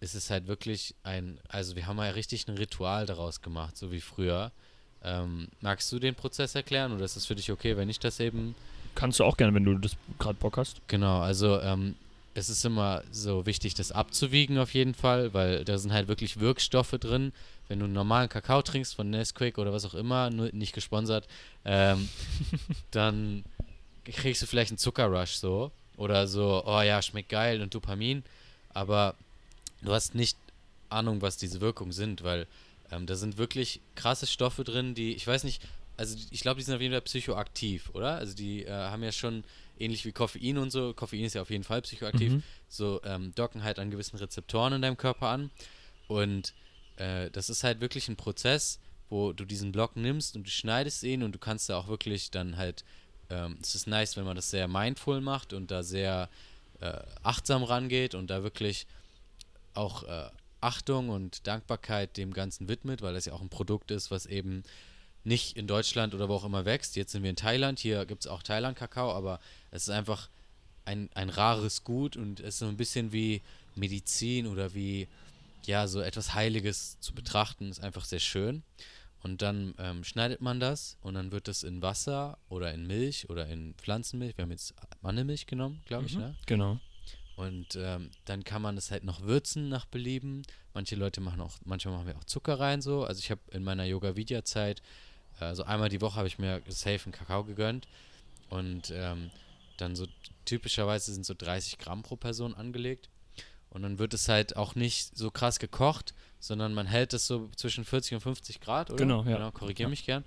ist 0.00 0.16
es 0.16 0.30
halt 0.30 0.48
wirklich 0.48 0.96
ein, 1.04 1.38
also 1.48 1.76
wir 1.76 1.86
haben 1.86 1.98
ja 1.98 2.10
richtig 2.10 2.48
ein 2.48 2.58
Ritual 2.58 3.06
daraus 3.06 3.40
gemacht, 3.40 3.76
so 3.76 3.92
wie 3.92 4.00
früher. 4.00 4.50
Ähm, 5.04 5.46
magst 5.60 5.92
du 5.92 6.00
den 6.00 6.16
Prozess 6.16 6.56
erklären 6.56 6.92
oder 6.92 7.04
ist 7.04 7.14
es 7.14 7.26
für 7.26 7.36
dich 7.36 7.52
okay, 7.52 7.76
wenn 7.76 7.88
ich 7.88 8.00
das 8.00 8.18
eben 8.18 8.56
Kannst 8.96 9.20
du 9.20 9.24
auch 9.24 9.36
gerne, 9.36 9.54
wenn 9.54 9.64
du 9.64 9.78
das 9.78 9.96
gerade 10.18 10.36
Bock 10.40 10.56
hast. 10.56 10.80
Genau, 10.88 11.20
also 11.20 11.60
ähm, 11.60 11.94
es 12.38 12.48
ist 12.48 12.64
immer 12.64 13.02
so 13.10 13.46
wichtig, 13.46 13.74
das 13.74 13.92
abzuwiegen 13.92 14.58
auf 14.58 14.72
jeden 14.72 14.94
Fall, 14.94 15.34
weil 15.34 15.64
da 15.64 15.76
sind 15.78 15.92
halt 15.92 16.08
wirklich 16.08 16.40
Wirkstoffe 16.40 16.92
drin. 16.92 17.32
Wenn 17.66 17.80
du 17.80 17.84
einen 17.84 17.94
normalen 17.94 18.28
Kakao 18.28 18.62
trinkst 18.62 18.94
von 18.94 19.10
Nesquik 19.10 19.58
oder 19.58 19.72
was 19.72 19.84
auch 19.84 19.94
immer, 19.94 20.30
nur 20.30 20.50
nicht 20.52 20.72
gesponsert, 20.72 21.26
ähm, 21.64 22.08
dann 22.90 23.44
kriegst 24.04 24.40
du 24.40 24.46
vielleicht 24.46 24.70
einen 24.70 24.78
Zuckerrush 24.78 25.32
so. 25.32 25.70
Oder 25.96 26.28
so, 26.28 26.62
oh 26.64 26.80
ja, 26.80 27.02
schmeckt 27.02 27.28
geil 27.28 27.60
und 27.60 27.74
Dopamin. 27.74 28.22
Aber 28.72 29.16
du 29.82 29.92
hast 29.92 30.14
nicht 30.14 30.38
Ahnung, 30.88 31.20
was 31.20 31.36
diese 31.36 31.60
Wirkungen 31.60 31.92
sind, 31.92 32.22
weil 32.22 32.46
ähm, 32.92 33.06
da 33.06 33.16
sind 33.16 33.36
wirklich 33.36 33.80
krasse 33.96 34.26
Stoffe 34.26 34.64
drin, 34.64 34.94
die, 34.94 35.12
ich 35.14 35.26
weiß 35.26 35.44
nicht, 35.44 35.60
also 35.96 36.16
ich 36.30 36.40
glaube, 36.40 36.58
die 36.58 36.64
sind 36.64 36.76
auf 36.76 36.80
jeden 36.80 36.94
Fall 36.94 37.02
psychoaktiv, 37.02 37.90
oder? 37.92 38.14
Also 38.14 38.34
die 38.34 38.64
äh, 38.64 38.70
haben 38.70 39.02
ja 39.02 39.10
schon 39.10 39.42
ähnlich 39.80 40.04
wie 40.04 40.12
Koffein 40.12 40.58
und 40.58 40.70
so, 40.70 40.92
Koffein 40.94 41.24
ist 41.24 41.34
ja 41.34 41.42
auf 41.42 41.50
jeden 41.50 41.64
Fall 41.64 41.82
psychoaktiv, 41.82 42.32
Mhm. 42.32 42.42
so 42.68 43.00
ähm, 43.04 43.34
docken 43.34 43.62
halt 43.64 43.78
an 43.78 43.90
gewissen 43.90 44.16
Rezeptoren 44.16 44.72
in 44.74 44.82
deinem 44.82 44.96
Körper 44.96 45.28
an. 45.28 45.50
Und 46.06 46.54
äh, 46.96 47.30
das 47.30 47.50
ist 47.50 47.64
halt 47.64 47.80
wirklich 47.80 48.08
ein 48.08 48.16
Prozess, 48.16 48.80
wo 49.10 49.32
du 49.32 49.44
diesen 49.44 49.72
Block 49.72 49.96
nimmst 49.96 50.36
und 50.36 50.46
du 50.46 50.50
schneidest 50.50 51.02
ihn 51.02 51.22
und 51.22 51.32
du 51.32 51.38
kannst 51.38 51.68
da 51.68 51.78
auch 51.78 51.88
wirklich 51.88 52.30
dann 52.30 52.56
halt, 52.56 52.84
ähm, 53.30 53.58
es 53.62 53.74
ist 53.74 53.86
nice, 53.86 54.16
wenn 54.16 54.24
man 54.24 54.36
das 54.36 54.50
sehr 54.50 54.68
mindful 54.68 55.20
macht 55.20 55.52
und 55.52 55.70
da 55.70 55.82
sehr 55.82 56.28
äh, 56.80 56.92
achtsam 57.22 57.62
rangeht 57.62 58.14
und 58.14 58.28
da 58.30 58.42
wirklich 58.42 58.86
auch 59.74 60.02
äh, 60.04 60.28
Achtung 60.60 61.08
und 61.08 61.46
Dankbarkeit 61.46 62.16
dem 62.16 62.32
Ganzen 62.34 62.68
widmet, 62.68 63.00
weil 63.02 63.14
das 63.14 63.26
ja 63.26 63.32
auch 63.32 63.40
ein 63.40 63.48
Produkt 63.48 63.90
ist, 63.90 64.10
was 64.10 64.26
eben 64.26 64.62
nicht 65.24 65.56
in 65.56 65.66
Deutschland 65.66 66.14
oder 66.14 66.28
wo 66.28 66.34
auch 66.34 66.44
immer 66.44 66.64
wächst. 66.64 66.96
Jetzt 66.96 67.12
sind 67.12 67.22
wir 67.22 67.30
in 67.30 67.36
Thailand, 67.36 67.78
hier 67.78 68.06
gibt 68.06 68.24
es 68.24 68.26
auch 68.30 68.42
Thailand-Kakao, 68.42 69.12
aber 69.12 69.40
es 69.70 69.82
ist 69.82 69.90
einfach 69.90 70.28
ein, 70.84 71.10
ein 71.14 71.28
rares 71.30 71.84
Gut 71.84 72.16
und 72.16 72.40
es 72.40 72.54
ist 72.54 72.58
so 72.60 72.66
ein 72.66 72.76
bisschen 72.76 73.12
wie 73.12 73.42
Medizin 73.74 74.46
oder 74.46 74.74
wie, 74.74 75.06
ja, 75.66 75.86
so 75.86 76.00
etwas 76.00 76.34
Heiliges 76.34 76.98
zu 77.00 77.12
betrachten, 77.14 77.70
ist 77.70 77.82
einfach 77.82 78.04
sehr 78.04 78.20
schön. 78.20 78.62
Und 79.22 79.42
dann 79.42 79.74
ähm, 79.78 80.04
schneidet 80.04 80.40
man 80.40 80.60
das 80.60 80.96
und 81.02 81.14
dann 81.14 81.32
wird 81.32 81.48
das 81.48 81.64
in 81.64 81.82
Wasser 81.82 82.38
oder 82.48 82.72
in 82.72 82.86
Milch 82.86 83.28
oder 83.28 83.46
in 83.48 83.74
Pflanzenmilch. 83.74 84.38
Wir 84.38 84.44
haben 84.44 84.52
jetzt 84.52 84.74
Mandelmilch 85.02 85.46
genommen, 85.46 85.82
glaube 85.86 86.06
ich, 86.06 86.14
Mhm. 86.14 86.20
ne? 86.20 86.36
Genau. 86.46 86.80
Und 87.36 87.76
ähm, 87.76 88.10
dann 88.24 88.42
kann 88.44 88.62
man 88.62 88.76
es 88.76 88.90
halt 88.90 89.04
noch 89.04 89.20
würzen 89.22 89.68
nach 89.68 89.86
Belieben. 89.86 90.42
Manche 90.74 90.96
Leute 90.96 91.20
machen 91.20 91.40
auch, 91.40 91.56
manchmal 91.64 91.94
machen 91.94 92.06
wir 92.06 92.16
auch 92.16 92.24
Zucker 92.24 92.58
rein 92.58 92.80
so. 92.80 93.04
Also 93.04 93.18
ich 93.20 93.30
habe 93.30 93.40
in 93.52 93.62
meiner 93.62 93.84
Yoga-Vidya-Zeit, 93.84 94.82
also 95.38 95.62
einmal 95.64 95.88
die 95.88 96.00
Woche 96.00 96.16
habe 96.16 96.26
ich 96.28 96.38
mir 96.38 96.62
safe 96.68 97.04
einen 97.04 97.12
Kakao 97.12 97.44
gegönnt. 97.44 97.86
Und 98.50 98.90
ähm, 98.94 99.30
dann 99.80 99.96
so 99.96 100.06
typischerweise 100.44 101.12
sind 101.12 101.24
so 101.26 101.34
30 101.34 101.78
Gramm 101.78 102.02
pro 102.02 102.16
Person 102.16 102.54
angelegt. 102.54 103.08
Und 103.70 103.82
dann 103.82 103.98
wird 103.98 104.14
es 104.14 104.28
halt 104.28 104.56
auch 104.56 104.74
nicht 104.74 105.16
so 105.16 105.30
krass 105.30 105.58
gekocht, 105.58 106.14
sondern 106.40 106.72
man 106.72 106.86
hält 106.86 107.12
es 107.12 107.26
so 107.26 107.50
zwischen 107.56 107.84
40 107.84 108.14
und 108.14 108.20
50 108.20 108.60
Grad, 108.60 108.90
oder? 108.90 108.96
Genau, 108.98 109.24
ja. 109.24 109.36
Genau, 109.36 109.50
korrigiere 109.50 109.88
Ja. 109.88 109.90
mich 109.90 110.06
gern. 110.06 110.24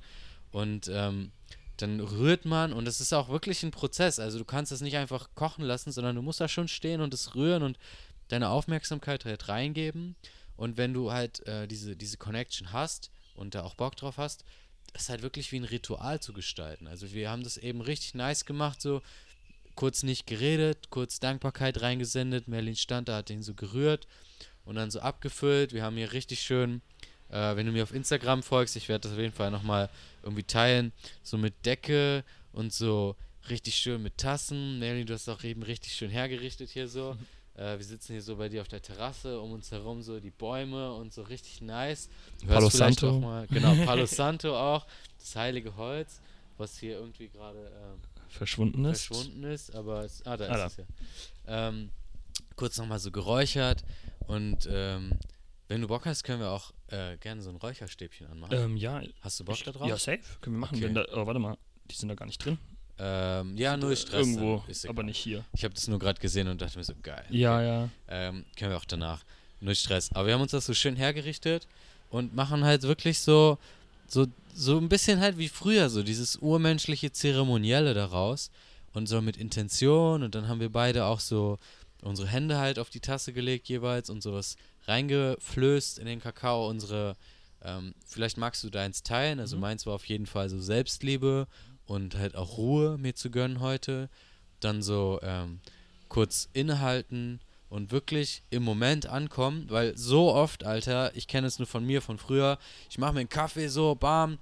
Und 0.52 0.90
ähm, 0.94 1.32
dann 1.78 2.00
rührt 2.00 2.46
man 2.46 2.72
und 2.74 2.88
es 2.88 3.02
ist 3.02 3.14
auch 3.14 3.30
wirklich 3.30 3.64
ein 3.64 3.72
Prozess. 3.72 4.20
Also 4.20 4.38
du 4.38 4.46
kannst 4.46 4.72
es 4.72 4.82
nicht 4.82 4.98
einfach 4.98 5.30
kochen 5.34 5.64
lassen, 5.66 5.92
sondern 5.92 6.16
du 6.16 6.22
musst 6.22 6.40
da 6.40 6.48
schon 6.48 6.68
stehen 6.68 7.02
und 7.02 7.14
es 7.14 7.34
rühren 7.34 7.64
und 7.64 7.80
deine 8.28 8.50
Aufmerksamkeit 8.50 9.26
halt 9.26 9.48
reingeben. 9.50 10.16
Und 10.56 10.78
wenn 10.78 10.94
du 10.94 11.12
halt 11.12 11.46
äh, 11.48 11.68
diese, 11.68 11.96
diese 11.96 12.18
Connection 12.18 12.72
hast 12.72 13.10
und 13.34 13.56
da 13.56 13.64
auch 13.64 13.74
Bock 13.74 13.96
drauf 13.96 14.18
hast, 14.18 14.46
ist 14.94 15.10
halt 15.10 15.24
wirklich 15.24 15.52
wie 15.52 15.58
ein 15.60 15.64
Ritual 15.64 16.20
zu 16.20 16.34
gestalten. 16.34 16.86
Also 16.86 17.12
wir 17.14 17.32
haben 17.32 17.44
das 17.44 17.58
eben 17.58 17.82
richtig 17.82 18.14
nice 18.14 18.46
gemacht, 18.46 18.82
so 18.82 19.02
kurz 19.82 20.04
nicht 20.04 20.28
geredet, 20.28 20.92
kurz 20.92 21.20
Dankbarkeit 21.20 21.82
reingesendet. 21.82 22.48
Merlin 22.48 22.76
stand 22.76 23.10
da, 23.10 23.16
hat 23.16 23.30
den 23.30 23.42
so 23.42 23.56
gerührt 23.56 24.08
und 24.64 24.76
dann 24.76 24.92
so 24.92 25.00
abgefüllt. 25.00 25.74
Wir 25.74 25.82
haben 25.82 25.98
hier 25.98 26.14
richtig 26.14 26.42
schön, 26.42 26.84
äh, 27.30 27.56
wenn 27.56 27.66
du 27.66 27.72
mir 27.72 27.82
auf 27.82 27.92
Instagram 27.92 28.44
folgst, 28.44 28.76
ich 28.76 28.90
werde 28.90 29.08
das 29.08 29.14
auf 29.14 29.18
jeden 29.18 29.34
Fall 29.34 29.50
nochmal 29.50 29.90
irgendwie 30.22 30.44
teilen, 30.44 30.92
so 31.24 31.36
mit 31.36 31.66
Decke 31.66 32.24
und 32.54 32.72
so 32.72 33.16
richtig 33.50 33.74
schön 33.74 34.04
mit 34.04 34.20
Tassen. 34.20 34.78
Merlin, 34.78 35.08
du 35.08 35.16
hast 35.16 35.28
auch 35.28 35.44
eben 35.44 35.64
richtig 35.64 35.94
schön 35.94 36.12
hergerichtet 36.12 36.70
hier 36.70 36.88
so. 36.88 37.18
Äh, 37.58 37.78
wir 37.78 37.84
sitzen 37.84 38.14
hier 38.14 38.22
so 38.22 38.38
bei 38.38 38.48
dir 38.48 38.62
auf 38.62 38.70
der 38.70 38.82
Terrasse, 38.82 39.42
um 39.42 39.52
uns 39.52 39.72
herum 39.72 40.02
so 40.02 40.22
die 40.22 40.32
Bäume 40.32 40.94
und 40.94 41.12
so 41.12 41.22
richtig 41.22 41.62
nice. 41.62 42.08
Du 42.40 42.48
hörst 42.48 42.56
Palo 42.56 42.70
Santo. 42.70 43.10
auch 43.10 43.20
mal, 43.20 43.46
genau, 43.48 43.76
Palo 43.84 44.06
Santo 44.20 44.58
auch, 44.58 44.88
das 45.20 45.36
heilige 45.36 45.76
Holz, 45.76 46.22
was 46.58 46.78
hier 46.78 46.94
irgendwie 46.94 47.28
gerade 47.28 47.60
ähm, 47.60 48.00
Verschwunden 48.32 48.86
ist. 48.86 49.06
verschwunden 49.06 49.44
ist, 49.44 49.76
aber 49.76 50.04
es, 50.06 50.26
ah, 50.26 50.38
da 50.38 50.48
Ah, 50.48 50.66
ist 50.66 50.78
es 50.80 50.86
ja. 51.48 51.68
Ähm, 51.70 51.90
kurz 52.56 52.78
nochmal 52.78 53.00
so 53.00 53.12
geräuchert 53.12 53.84
und 54.28 54.68
ähm, 54.72 55.12
wenn 55.68 55.82
du 55.82 55.88
Bock 55.88 56.06
hast, 56.06 56.24
können 56.24 56.40
wir 56.42 56.50
auch 56.52 56.72
äh, 56.88 57.18
gerne 57.18 57.42
so 57.42 57.50
ein 57.50 57.56
Räucherstäbchen 57.56 58.28
anmachen. 58.28 58.54
Ähm, 58.58 58.78
ja, 58.78 59.02
hast 59.22 59.40
du 59.40 59.46
Bock 59.46 59.56
ich, 59.56 59.64
da 59.64 59.72
drauf? 59.72 59.88
ja, 59.88 59.98
safe. 59.98 60.20
Können 60.42 60.56
wir 60.58 60.60
machen. 60.60 60.78
Okay. 60.84 60.94
Da, 60.94 61.06
oh, 61.14 61.26
warte 61.26 61.40
mal, 61.40 61.58
die 61.90 61.96
sind 61.96 62.10
da 62.10 62.16
gar 62.16 62.26
nicht 62.26 62.44
drin. 62.44 62.58
Ähm, 63.00 63.56
ja, 63.58 63.78
null 63.78 63.94
Äh, 63.94 63.96
Stress. 63.96 64.28
Irgendwo, 64.28 64.64
aber 64.88 65.04
nicht 65.04 65.18
hier. 65.18 65.44
Ich 65.54 65.64
habe 65.64 65.74
das 65.74 65.88
nur 65.88 65.98
gerade 65.98 66.20
gesehen 66.20 66.48
und 66.50 66.62
dachte 66.62 66.78
mir 66.78 66.84
so, 66.84 66.94
geil. 67.02 67.26
Ja, 67.30 67.62
ja. 67.62 67.90
Ähm, 68.10 68.46
können 68.58 68.72
wir 68.72 68.78
auch 68.78 68.86
danach. 68.86 69.24
Null 69.62 69.76
Stress. 69.76 70.12
Aber 70.14 70.28
wir 70.28 70.34
haben 70.34 70.42
uns 70.42 70.52
das 70.52 70.66
so 70.66 70.74
schön 70.74 70.96
hergerichtet 70.96 71.68
und 72.10 72.36
machen 72.36 72.64
halt 72.64 72.84
wirklich 72.84 73.20
so, 73.20 73.58
so, 74.12 74.28
so 74.54 74.78
ein 74.78 74.90
bisschen 74.90 75.20
halt 75.20 75.38
wie 75.38 75.50
früher, 75.50 75.90
so 75.90 76.04
dieses 76.04 76.36
urmenschliche 76.38 77.12
Zeremonielle 77.12 77.94
daraus. 77.94 78.52
Und 78.94 79.08
so 79.08 79.22
mit 79.22 79.38
Intention. 79.38 80.22
Und 80.22 80.36
dann 80.36 80.50
haben 80.50 80.60
wir 80.60 80.70
beide 80.70 81.06
auch 81.06 81.22
so 81.22 81.58
unsere 82.02 82.28
Hände 82.28 82.58
halt 82.58 82.78
auf 82.78 82.90
die 82.90 83.00
Tasse 83.00 83.32
gelegt 83.32 83.70
jeweils 83.70 84.10
und 84.10 84.22
sowas 84.22 84.58
reingeflößt 84.86 85.98
in 85.98 86.06
den 86.08 86.20
Kakao. 86.20 86.68
Unsere, 86.68 87.16
ähm, 87.64 87.94
vielleicht 88.06 88.38
magst 88.38 88.64
du 88.66 88.70
deins 88.70 89.04
teilen. 89.04 89.40
Also 89.40 89.56
Mhm. 89.56 89.62
meins 89.62 89.86
war 89.86 89.94
auf 89.94 90.06
jeden 90.06 90.26
Fall 90.26 90.50
so 90.50 90.60
Selbstliebe 90.60 91.48
und 91.86 92.16
halt 92.18 92.36
auch 92.36 92.58
Ruhe 92.58 92.98
mir 92.98 93.16
zu 93.16 93.32
gönnen 93.32 93.62
heute. 93.62 94.10
Dann 94.60 94.82
so 94.82 95.20
ähm, 95.24 95.62
kurz 96.10 96.50
innehalten 96.52 97.40
und 97.72 97.92
wirklich 97.92 98.44
im 98.50 98.64
Moment 98.64 99.06
ankommen, 99.06 99.66
weil 99.70 99.98
so 99.98 100.34
oft, 100.34 100.66
Alter, 100.66 101.16
ich 101.16 101.28
kenne 101.28 101.48
es 101.48 101.58
nur 101.58 101.68
von 101.68 101.86
mir, 101.86 102.02
von 102.02 102.18
früher, 102.18 102.60
ich 102.90 102.98
mache 102.98 103.14
mir 103.14 103.22
einen 103.22 103.30
Kaffee 103.30 103.70
so, 103.70 103.96
bam, 103.96 104.38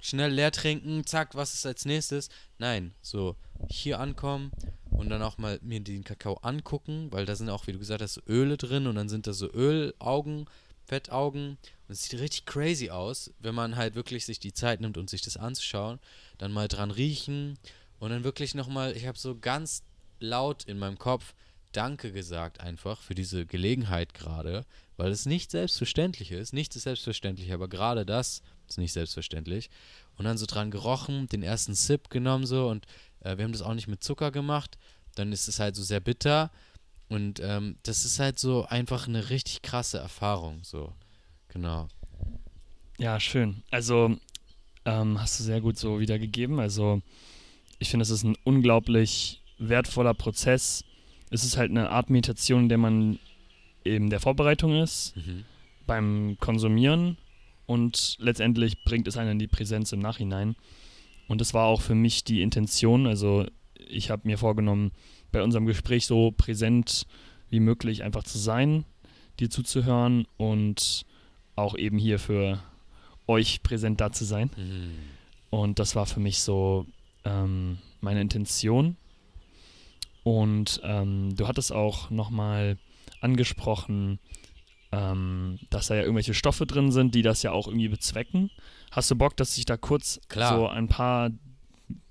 schnell 0.00 0.32
leer 0.32 0.50
trinken, 0.50 1.04
zack, 1.04 1.34
was 1.34 1.52
ist 1.52 1.66
als 1.66 1.84
nächstes? 1.84 2.30
Nein, 2.58 2.94
so 3.02 3.36
hier 3.68 4.00
ankommen 4.00 4.50
und 4.90 5.10
dann 5.10 5.22
auch 5.22 5.36
mal 5.36 5.60
mir 5.62 5.80
den 5.80 6.04
Kakao 6.04 6.38
angucken, 6.38 7.08
weil 7.10 7.26
da 7.26 7.36
sind 7.36 7.50
auch, 7.50 7.66
wie 7.66 7.72
du 7.72 7.78
gesagt 7.78 8.00
hast, 8.00 8.22
Öle 8.26 8.56
drin 8.56 8.86
und 8.86 8.94
dann 8.94 9.10
sind 9.10 9.26
da 9.26 9.34
so 9.34 9.52
Ölaugen, 9.52 10.46
Fettaugen 10.86 11.58
es 11.90 12.04
sieht 12.04 12.20
richtig 12.20 12.46
crazy 12.46 12.88
aus, 12.88 13.30
wenn 13.40 13.54
man 13.54 13.76
halt 13.76 13.94
wirklich 13.94 14.24
sich 14.24 14.38
die 14.38 14.52
Zeit 14.52 14.80
nimmt 14.80 14.96
und 14.96 15.10
sich 15.10 15.22
das 15.22 15.36
anzuschauen, 15.36 15.98
dann 16.38 16.52
mal 16.52 16.68
dran 16.68 16.90
riechen 16.90 17.58
und 17.98 18.10
dann 18.10 18.24
wirklich 18.24 18.54
nochmal, 18.54 18.96
ich 18.96 19.06
habe 19.06 19.18
so 19.18 19.36
ganz 19.36 19.82
laut 20.20 20.64
in 20.64 20.78
meinem 20.78 20.98
Kopf 20.98 21.34
Danke 21.72 22.12
gesagt 22.12 22.60
einfach 22.60 23.00
für 23.00 23.14
diese 23.14 23.46
Gelegenheit 23.46 24.14
gerade, 24.14 24.64
weil 24.96 25.10
es 25.10 25.26
nicht 25.26 25.50
selbstverständlich 25.50 26.32
ist. 26.32 26.52
Nichts 26.52 26.76
ist 26.76 26.82
selbstverständlich, 26.82 27.52
aber 27.52 27.68
gerade 27.68 28.04
das 28.04 28.42
ist 28.68 28.78
nicht 28.78 28.92
selbstverständlich. 28.92 29.70
Und 30.16 30.24
dann 30.24 30.38
so 30.38 30.46
dran 30.46 30.70
gerochen, 30.70 31.26
den 31.28 31.42
ersten 31.42 31.74
Sip 31.74 32.10
genommen 32.10 32.46
so 32.46 32.68
und 32.68 32.86
äh, 33.20 33.36
wir 33.36 33.44
haben 33.44 33.52
das 33.52 33.62
auch 33.62 33.74
nicht 33.74 33.88
mit 33.88 34.02
Zucker 34.02 34.30
gemacht. 34.30 34.78
Dann 35.14 35.32
ist 35.32 35.48
es 35.48 35.60
halt 35.60 35.76
so 35.76 35.82
sehr 35.82 36.00
bitter 36.00 36.50
und 37.08 37.40
ähm, 37.40 37.76
das 37.82 38.04
ist 38.04 38.20
halt 38.20 38.38
so 38.38 38.64
einfach 38.66 39.08
eine 39.08 39.30
richtig 39.30 39.62
krasse 39.62 39.98
Erfahrung 39.98 40.60
so. 40.62 40.92
Genau. 41.48 41.88
Ja, 42.98 43.18
schön. 43.18 43.62
Also 43.70 44.16
ähm, 44.84 45.20
hast 45.20 45.40
du 45.40 45.44
sehr 45.44 45.60
gut 45.60 45.78
so 45.78 46.00
wiedergegeben. 46.00 46.60
Also 46.60 47.02
ich 47.78 47.90
finde, 47.90 48.02
es 48.02 48.10
ist 48.10 48.24
ein 48.24 48.36
unglaublich 48.44 49.42
wertvoller 49.58 50.14
Prozess. 50.14 50.84
Es 51.30 51.44
ist 51.44 51.56
halt 51.56 51.70
eine 51.70 51.90
Art 51.90 52.10
Meditation, 52.10 52.64
in 52.64 52.68
der 52.68 52.78
man 52.78 53.18
in 53.84 54.10
der 54.10 54.20
Vorbereitung 54.20 54.74
ist, 54.74 55.16
Mhm. 55.16 55.44
beim 55.86 56.36
Konsumieren 56.38 57.16
und 57.66 58.16
letztendlich 58.18 58.84
bringt 58.84 59.08
es 59.08 59.16
einen 59.16 59.32
in 59.32 59.38
die 59.38 59.46
Präsenz 59.46 59.92
im 59.92 60.00
Nachhinein. 60.00 60.56
Und 61.28 61.40
das 61.40 61.54
war 61.54 61.66
auch 61.66 61.80
für 61.80 61.94
mich 61.94 62.24
die 62.24 62.42
Intention. 62.42 63.06
Also 63.06 63.46
ich 63.88 64.10
habe 64.10 64.26
mir 64.26 64.36
vorgenommen, 64.38 64.90
bei 65.32 65.42
unserem 65.42 65.66
Gespräch 65.66 66.06
so 66.06 66.32
präsent 66.32 67.06
wie 67.48 67.60
möglich 67.60 68.02
einfach 68.02 68.24
zu 68.24 68.38
sein, 68.38 68.84
dir 69.38 69.48
zuzuhören 69.48 70.26
und 70.36 71.04
auch 71.56 71.76
eben 71.76 71.98
hier 71.98 72.18
für 72.18 72.62
euch 73.26 73.62
präsent 73.62 74.00
da 74.00 74.10
zu 74.12 74.24
sein. 74.24 74.50
Mhm. 74.56 74.90
Und 75.50 75.78
das 75.78 75.94
war 75.96 76.06
für 76.06 76.20
mich 76.20 76.40
so 76.40 76.86
ähm, 77.24 77.78
meine 78.00 78.20
Intention. 78.20 78.96
Und 80.22 80.80
ähm, 80.84 81.34
du 81.36 81.48
hattest 81.48 81.72
auch 81.72 82.10
nochmal 82.10 82.76
angesprochen, 83.20 84.18
ähm, 84.92 85.58
dass 85.70 85.86
da 85.86 85.94
ja 85.94 86.02
irgendwelche 86.02 86.34
Stoffe 86.34 86.66
drin 86.66 86.90
sind, 86.92 87.14
die 87.14 87.22
das 87.22 87.42
ja 87.42 87.52
auch 87.52 87.68
irgendwie 87.68 87.88
bezwecken. 87.88 88.50
Hast 88.90 89.10
du 89.10 89.16
Bock, 89.16 89.36
dass 89.36 89.56
ich 89.56 89.64
da 89.66 89.76
kurz 89.76 90.20
Klar. 90.28 90.56
so 90.58 90.68
ein 90.68 90.88
paar 90.88 91.30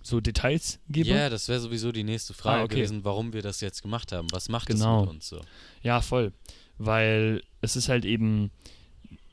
so 0.02 0.22
Details 0.22 0.80
gebe? 0.90 1.10
Ja, 1.10 1.30
das 1.30 1.48
wäre 1.50 1.60
sowieso 1.60 1.92
die 1.92 2.04
nächste 2.04 2.34
Frage 2.34 2.62
Ah, 2.62 2.64
okay. 2.64 2.76
gewesen, 2.76 3.04
warum 3.04 3.34
wir 3.34 3.42
das 3.42 3.62
jetzt 3.62 3.82
gemacht 3.82 4.12
haben. 4.12 4.28
Was 4.32 4.50
macht 4.50 4.68
Genau. 4.68 5.02
es 5.02 5.06
mit 5.06 5.16
uns 5.16 5.28
so? 5.28 5.42
Ja, 5.84 6.02
voll. 6.02 6.32
Weil 6.78 7.44
es 7.62 7.76
ist 7.76 7.90
halt 7.90 8.06
eben, 8.06 8.50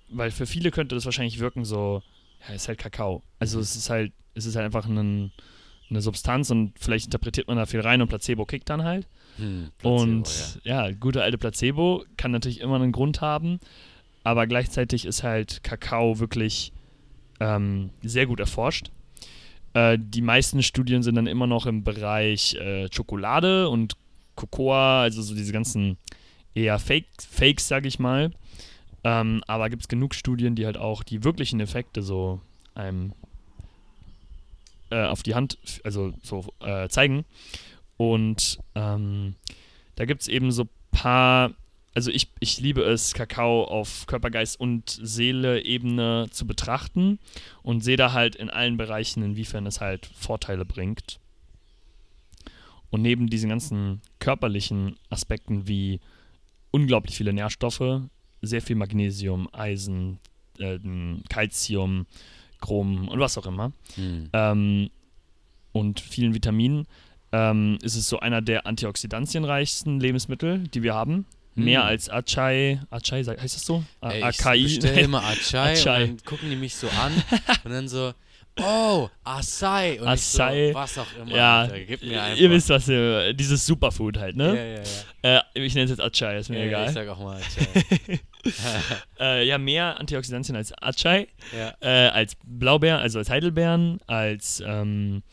weil 0.09 0.31
für 0.33 0.47
viele 0.47 0.71
könnte 0.71 0.95
das 0.97 1.05
wahrscheinlich 1.05 1.39
wirken 1.39 1.65
so, 1.65 2.03
ja, 2.49 2.55
ist 2.55 2.69
halt 2.69 2.79
Kakao. 2.79 3.23
Also 3.39 3.59
Mhm. 3.59 3.63
es 3.63 3.77
ist 3.77 3.91
halt, 3.91 4.13
es 4.35 4.45
ist 4.47 4.57
halt 4.57 4.65
einfach 4.67 4.87
ein, 4.87 5.33
eine 5.89 6.01
Substanz 6.01 6.51
und 6.51 6.73
vielleicht 6.79 7.07
interpretiert 7.07 7.49
man 7.49 7.57
da 7.57 7.67
viel 7.67 7.81
rein 7.81 8.03
und 8.03 8.09
Placebo 8.09 8.45
kickt 8.45 8.69
dann 8.71 8.85
halt. 8.85 9.07
Hm, 9.37 9.71
Placebo, 9.79 10.03
und 10.03 10.61
ja. 10.65 10.91
gute 10.93 11.23
alte 11.23 11.39
Placebo 11.39 12.05
kann 12.17 12.31
natürlich 12.31 12.61
immer 12.61 12.77
einen 12.77 12.93
Grund 12.93 13.21
haben, 13.21 13.61
aber 14.25 14.47
gleichzeitig 14.47 15.05
ist 15.05 15.23
halt 15.23 15.63
Kakao 15.63 16.19
wirklich 16.19 16.73
ähm, 17.41 17.91
sehr 18.03 18.27
gut 18.27 18.41
erforscht. 18.41 18.91
Äh, 19.75 19.99
die 20.01 20.23
meisten 20.23 20.63
Studien 20.63 21.03
sind 21.03 21.17
dann 21.17 21.27
immer 21.27 21.47
noch 21.47 21.67
im 21.67 21.85
Bereich 21.85 22.55
äh, 22.55 22.89
Schokolade 22.93 23.69
und 23.69 23.95
Cocoa, 24.35 25.03
also 25.03 25.23
so 25.23 25.35
diese 25.35 25.53
ganzen 25.53 25.99
eher 26.55 26.79
Fake, 26.79 27.07
Fakes, 27.19 27.69
sag 27.69 27.87
ich 27.87 27.99
mal. 27.99 28.33
Ähm, 29.05 29.43
aber 29.47 29.71
gibt 29.71 29.83
es 29.83 29.89
genug 29.89 30.15
Studien, 30.15 30.55
die 30.57 30.67
halt 30.67 30.79
auch 30.79 31.03
die 31.03 31.23
wirklichen 31.23 31.61
Effekte 31.61 32.03
so 32.03 32.41
einem 32.75 33.13
äh, 34.91 35.05
auf 35.05 35.23
die 35.23 35.35
Hand, 35.35 35.59
also 35.85 36.13
so 36.23 36.45
äh, 36.61 36.89
zeigen. 36.89 37.25
Und 37.97 38.59
ähm, 38.75 39.35
da 39.95 40.05
gibt 40.05 40.23
es 40.23 40.29
eben 40.29 40.53
so 40.53 40.69
paar, 40.91 41.53
also 41.95 42.11
ich, 42.11 42.29
ich 42.41 42.61
liebe 42.61 42.83
es, 42.83 43.15
Kakao 43.15 43.65
auf 43.65 44.07
Körper, 44.07 44.31
Geist 44.31 44.61
und 44.61 44.99
Seele-Ebene 45.03 46.29
zu 46.31 46.47
betrachten 46.47 47.19
und 47.63 47.83
sehe 47.83 47.97
da 47.97 48.13
halt 48.13 48.37
in 48.37 48.51
allen 48.51 48.77
Bereichen, 48.77 49.23
inwiefern 49.23 49.67
es 49.67 49.81
halt 49.81 50.07
Vorteile 50.07 50.65
bringt. 50.65 51.19
Und 52.91 53.03
neben 53.03 53.29
diesen 53.29 53.51
ganzen 53.51 54.01
körperlichen 54.21 54.97
Aspekten 55.11 55.67
wie 55.67 56.01
unglaublich 56.71 57.17
viele 57.17 57.33
Nährstoffe, 57.33 58.03
sehr 58.43 58.63
viel 58.63 58.77
Magnesium, 58.77 59.49
Eisen, 59.53 60.19
ähm, 60.59 61.23
Calcium, 61.29 62.07
Chrom 62.61 63.09
und 63.09 63.19
was 63.21 63.37
auch 63.39 63.47
immer, 63.47 63.73
Hm. 63.97 64.29
ähm, 64.33 64.91
und 65.73 66.01
vielen 66.01 66.33
Vitaminen, 66.35 66.87
ähm, 67.33 67.79
ist 67.83 67.97
es 67.97 68.09
so 68.09 68.21
einer 68.21 68.41
der 68.41 68.67
antioxidantienreichsten 68.67 70.01
Lebensmittel, 70.01 70.61
die 70.69 70.83
wir 70.83 70.95
haben. 70.95 71.27
Mehr 71.55 71.81
Hm. 71.83 71.87
als 71.89 72.09
Acai, 72.11 72.81
sag- 73.23 73.41
heißt 73.41 73.57
das 73.57 73.65
so? 73.65 73.83
Ey, 74.03 74.19
ich 74.19 74.25
Acai? 74.25 74.63
bestelle 74.63 75.01
immer 75.01 75.23
Acai, 75.25 75.73
Acai. 75.81 76.03
und 76.05 76.09
dann 76.21 76.25
gucken 76.27 76.51
die 76.51 76.57
mich 76.57 76.77
so 76.77 76.87
an 76.89 77.13
und 77.65 77.71
dann 77.73 77.89
so, 77.89 78.13
oh, 78.61 79.09
Acai. 79.25 80.01
Und 80.01 80.09
Acai. 80.09 80.69
so, 80.69 80.75
was 80.75 80.99
auch 80.99 81.07
immer. 81.21 81.35
ja, 81.37 81.61
Alter, 81.63 81.81
gib 81.81 82.03
mir 82.03 82.23
einfach. 82.23 82.39
ihr 82.41 82.51
wisst 82.51 82.69
was, 82.69 82.89
ihr- 82.89 83.33
dieses 83.35 83.65
Superfood 83.67 84.19
halt, 84.19 84.37
Ja, 84.37 84.53
ne? 84.53 84.75
ja, 84.75 84.83
ja. 85.35 85.39
Äh, 85.55 85.65
ich 85.67 85.75
nenne 85.75 85.85
es 85.85 85.91
jetzt 85.91 86.01
Acai, 86.01 86.39
ist 86.39 86.49
mir 86.49 86.59
ja, 86.59 86.63
ja, 86.65 86.69
egal. 86.69 86.87
Ich 86.89 86.93
sag 86.93 87.09
auch 87.09 87.19
mal 87.21 87.37
Acai. 87.41 88.21
Äh, 89.19 89.45
ja, 89.47 89.59
mehr 89.59 89.99
Antioxidantien 89.99 90.55
als 90.55 90.73
Acai, 90.81 91.27
ja. 91.57 91.75
äh, 91.81 92.11
als 92.11 92.37
Blaubeeren, 92.45 93.01
also 93.01 93.19
als 93.19 93.29
Heidelbeeren, 93.29 93.99
als 94.07 94.63
ähm, 94.65 95.25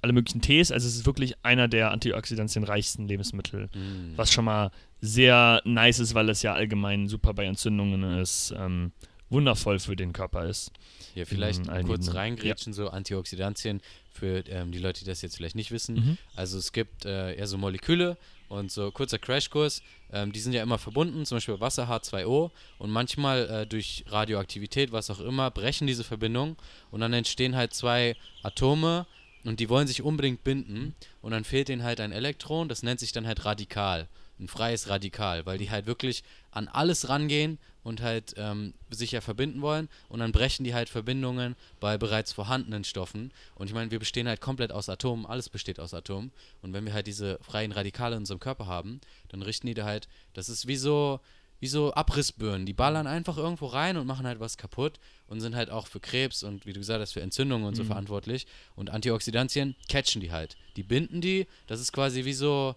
alle 0.00 0.14
möglichen 0.14 0.40
Tees. 0.40 0.72
Also 0.72 0.88
es 0.88 0.96
ist 0.96 1.04
wirklich 1.04 1.34
einer 1.42 1.68
der 1.68 1.90
antioxidantienreichsten 1.90 3.06
Lebensmittel. 3.06 3.68
Hm. 3.74 4.14
Was 4.16 4.32
schon 4.32 4.46
mal 4.46 4.70
sehr 5.02 5.60
nice 5.66 5.98
ist, 5.98 6.14
weil 6.14 6.30
es 6.30 6.40
ja 6.40 6.54
allgemein 6.54 7.06
super 7.08 7.34
bei 7.34 7.44
Entzündungen 7.44 8.18
ist, 8.18 8.54
ähm, 8.58 8.92
wundervoll 9.30 9.78
für 9.78 9.96
den 9.96 10.12
Körper 10.12 10.46
ist. 10.46 10.70
Ja, 11.14 11.24
vielleicht 11.24 11.66
kurz 11.86 12.14
reingrätschen, 12.14 12.72
so 12.72 12.88
Antioxidantien 12.88 13.80
für 14.10 14.44
ähm, 14.48 14.70
die 14.70 14.78
Leute, 14.78 15.00
die 15.00 15.06
das 15.06 15.22
jetzt 15.22 15.36
vielleicht 15.36 15.56
nicht 15.56 15.70
wissen. 15.70 15.94
Mhm. 15.96 16.18
Also 16.36 16.58
es 16.58 16.72
gibt 16.72 17.04
äh, 17.04 17.34
eher 17.34 17.46
so 17.46 17.58
Moleküle 17.58 18.16
und 18.48 18.70
so 18.70 18.90
kurzer 18.90 19.18
Crashkurs, 19.18 19.82
ähm, 20.12 20.32
die 20.32 20.40
sind 20.40 20.52
ja 20.52 20.62
immer 20.62 20.78
verbunden, 20.78 21.26
zum 21.26 21.36
Beispiel 21.36 21.58
Wasser 21.60 21.88
H2O 21.88 22.50
und 22.78 22.90
manchmal 22.90 23.48
äh, 23.48 23.66
durch 23.66 24.04
Radioaktivität, 24.06 24.92
was 24.92 25.10
auch 25.10 25.20
immer, 25.20 25.50
brechen 25.50 25.86
diese 25.86 26.04
Verbindungen 26.04 26.56
und 26.90 27.00
dann 27.00 27.12
entstehen 27.12 27.56
halt 27.56 27.74
zwei 27.74 28.16
Atome 28.42 29.06
und 29.44 29.60
die 29.60 29.68
wollen 29.68 29.86
sich 29.86 30.02
unbedingt 30.02 30.44
binden 30.44 30.94
und 31.20 31.32
dann 31.32 31.44
fehlt 31.44 31.68
denen 31.68 31.82
halt 31.82 32.00
ein 32.00 32.12
Elektron, 32.12 32.68
das 32.68 32.82
nennt 32.82 33.00
sich 33.00 33.12
dann 33.12 33.26
halt 33.26 33.44
Radikal, 33.44 34.08
ein 34.40 34.48
freies 34.48 34.88
Radikal, 34.88 35.46
weil 35.46 35.58
die 35.58 35.70
halt 35.70 35.86
wirklich 35.86 36.24
an 36.50 36.68
alles 36.68 37.08
rangehen 37.08 37.58
und 37.84 38.00
halt 38.02 38.34
ähm, 38.36 38.74
sich 38.90 39.12
ja 39.12 39.20
verbinden 39.20 39.60
wollen. 39.62 39.88
Und 40.08 40.20
dann 40.20 40.32
brechen 40.32 40.64
die 40.64 40.74
halt 40.74 40.88
Verbindungen 40.88 41.54
bei 41.80 41.98
bereits 41.98 42.32
vorhandenen 42.32 42.82
Stoffen. 42.84 43.32
Und 43.54 43.68
ich 43.68 43.74
meine, 43.74 43.90
wir 43.90 43.98
bestehen 43.98 44.26
halt 44.26 44.40
komplett 44.40 44.72
aus 44.72 44.88
Atomen, 44.88 45.26
alles 45.26 45.48
besteht 45.48 45.78
aus 45.78 45.94
Atomen. 45.94 46.32
Und 46.62 46.72
wenn 46.72 46.84
wir 46.86 46.94
halt 46.94 47.06
diese 47.06 47.38
freien 47.42 47.72
Radikale 47.72 48.16
in 48.16 48.22
unserem 48.22 48.40
Körper 48.40 48.66
haben, 48.66 49.00
dann 49.28 49.42
richten 49.42 49.66
die 49.66 49.74
da 49.74 49.84
halt, 49.84 50.08
das 50.32 50.48
ist 50.48 50.66
wie 50.66 50.76
so, 50.76 51.20
wie 51.60 51.68
so 51.68 51.94
Abrissbirnen, 51.94 52.66
die 52.66 52.72
ballern 52.72 53.06
einfach 53.06 53.36
irgendwo 53.36 53.66
rein 53.66 53.96
und 53.96 54.06
machen 54.06 54.26
halt 54.26 54.40
was 54.40 54.56
kaputt 54.58 54.98
und 55.28 55.40
sind 55.40 55.54
halt 55.54 55.70
auch 55.70 55.86
für 55.86 56.00
Krebs 56.00 56.42
und 56.42 56.66
wie 56.66 56.72
du 56.72 56.80
gesagt 56.80 57.00
hast, 57.00 57.12
für 57.12 57.20
Entzündungen 57.22 57.66
und 57.66 57.74
so 57.74 57.84
Mhm. 57.84 57.88
verantwortlich. 57.88 58.46
Und 58.74 58.90
Antioxidantien 58.90 59.76
catchen 59.88 60.20
die 60.20 60.32
halt, 60.32 60.56
die 60.76 60.82
binden 60.82 61.20
die, 61.20 61.46
das 61.66 61.80
ist 61.80 61.92
quasi 61.92 62.24
wie 62.24 62.32
so, 62.34 62.74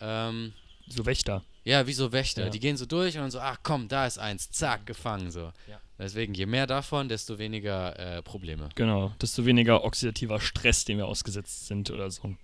ähm, 0.00 0.52
So 0.88 1.06
Wächter. 1.06 1.42
ja, 1.64 1.86
wie 1.86 1.92
so 1.92 2.12
Wächter. 2.12 2.44
Ja. 2.44 2.50
Die 2.50 2.60
gehen 2.60 2.76
so 2.76 2.86
durch 2.86 3.16
und 3.16 3.22
dann 3.22 3.30
so, 3.30 3.40
ach 3.40 3.58
komm, 3.62 3.88
da 3.88 4.06
ist 4.06 4.18
eins, 4.18 4.50
zack, 4.50 4.86
gefangen 4.86 5.30
so. 5.30 5.52
Ja. 5.68 5.80
Deswegen, 5.98 6.32
je 6.32 6.46
mehr 6.46 6.68
davon, 6.68 7.08
desto 7.08 7.38
weniger 7.38 7.98
äh, 7.98 8.22
Probleme. 8.22 8.68
Genau, 8.76 9.12
desto 9.20 9.44
weniger 9.44 9.84
oxidativer 9.84 10.40
Stress, 10.40 10.84
dem 10.84 10.98
wir 10.98 11.06
ausgesetzt 11.06 11.66
sind 11.66 11.90
oder 11.90 12.08
so. 12.08 12.36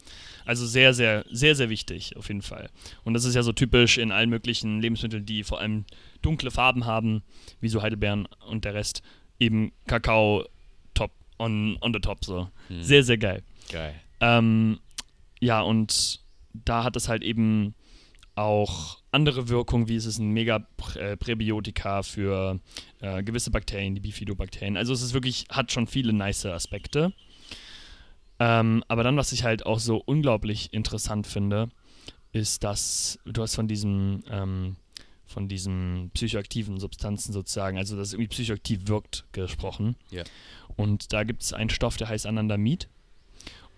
Also 0.44 0.66
sehr, 0.66 0.92
sehr, 0.92 1.24
sehr, 1.30 1.54
sehr 1.54 1.70
wichtig, 1.70 2.16
auf 2.16 2.26
jeden 2.26 2.42
Fall. 2.42 2.68
Und 3.04 3.14
das 3.14 3.24
ist 3.24 3.36
ja 3.36 3.44
so 3.44 3.52
typisch 3.52 3.96
in 3.96 4.10
allen 4.10 4.28
möglichen 4.28 4.80
Lebensmitteln, 4.80 5.24
die 5.24 5.44
vor 5.44 5.60
allem 5.60 5.84
dunkle 6.20 6.50
Farben 6.50 6.84
haben, 6.84 7.22
wie 7.60 7.68
so 7.68 7.80
Heidelbeeren 7.80 8.26
und 8.48 8.64
der 8.64 8.74
Rest. 8.74 9.02
Eben 9.38 9.72
Kakao 9.86 10.44
top, 10.94 11.12
on, 11.38 11.78
on 11.80 11.92
the 11.94 12.00
top 12.00 12.24
so. 12.24 12.48
Hm. 12.66 12.82
Sehr, 12.82 13.04
sehr 13.04 13.18
geil. 13.18 13.44
geil. 13.70 13.94
Ähm, 14.20 14.80
ja, 15.38 15.60
und 15.60 16.20
da 16.54 16.82
hat 16.82 16.96
es 16.96 17.08
halt 17.08 17.22
eben 17.22 17.76
auch 18.34 18.98
andere 19.10 19.48
Wirkungen, 19.48 19.88
wie 19.88 19.96
es 19.96 20.06
ist 20.06 20.18
ein 20.18 20.30
Mega-Präbiotika 20.30 22.02
für 22.02 22.60
äh, 23.00 23.22
gewisse 23.22 23.50
Bakterien, 23.50 23.94
die 23.94 24.00
Bifidobakterien. 24.00 24.76
Also 24.76 24.92
es 24.92 25.02
ist 25.02 25.14
wirklich, 25.14 25.46
hat 25.50 25.72
schon 25.72 25.86
viele 25.86 26.12
nice 26.12 26.46
Aspekte. 26.46 27.12
Ähm, 28.40 28.82
aber 28.88 29.04
dann, 29.04 29.16
was 29.16 29.32
ich 29.32 29.44
halt 29.44 29.64
auch 29.64 29.78
so 29.78 30.02
unglaublich 30.04 30.72
interessant 30.72 31.26
finde, 31.26 31.68
ist, 32.32 32.64
dass 32.64 33.18
du 33.24 33.42
hast 33.42 33.54
von 33.54 33.68
diesem 33.68 34.24
ähm, 34.28 34.76
von 35.26 35.48
diesen 35.48 36.10
psychoaktiven 36.14 36.78
Substanzen 36.78 37.32
sozusagen, 37.32 37.78
also 37.78 37.96
dass 37.96 38.08
es 38.08 38.14
irgendwie 38.14 38.28
psychoaktiv 38.28 38.88
wirkt, 38.88 39.24
gesprochen. 39.32 39.96
Ja. 40.10 40.22
Und 40.76 41.12
da 41.12 41.24
gibt 41.24 41.42
es 41.42 41.52
einen 41.52 41.70
Stoff, 41.70 41.96
der 41.96 42.08
heißt 42.08 42.26
Anandamid 42.26 42.88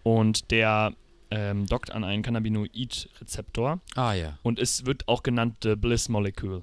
und 0.02 0.50
der 0.50 0.94
ähm, 1.30 1.66
dockt 1.66 1.90
an 1.92 2.04
einen 2.04 2.22
Cannabinoid-Rezeptor 2.22 3.80
Ah 3.94 4.12
ja. 4.14 4.38
und 4.42 4.58
es 4.58 4.86
wird 4.86 5.06
auch 5.08 5.22
genannt 5.22 5.56
The 5.62 5.76
Bliss 5.76 6.08
Molecule. 6.08 6.62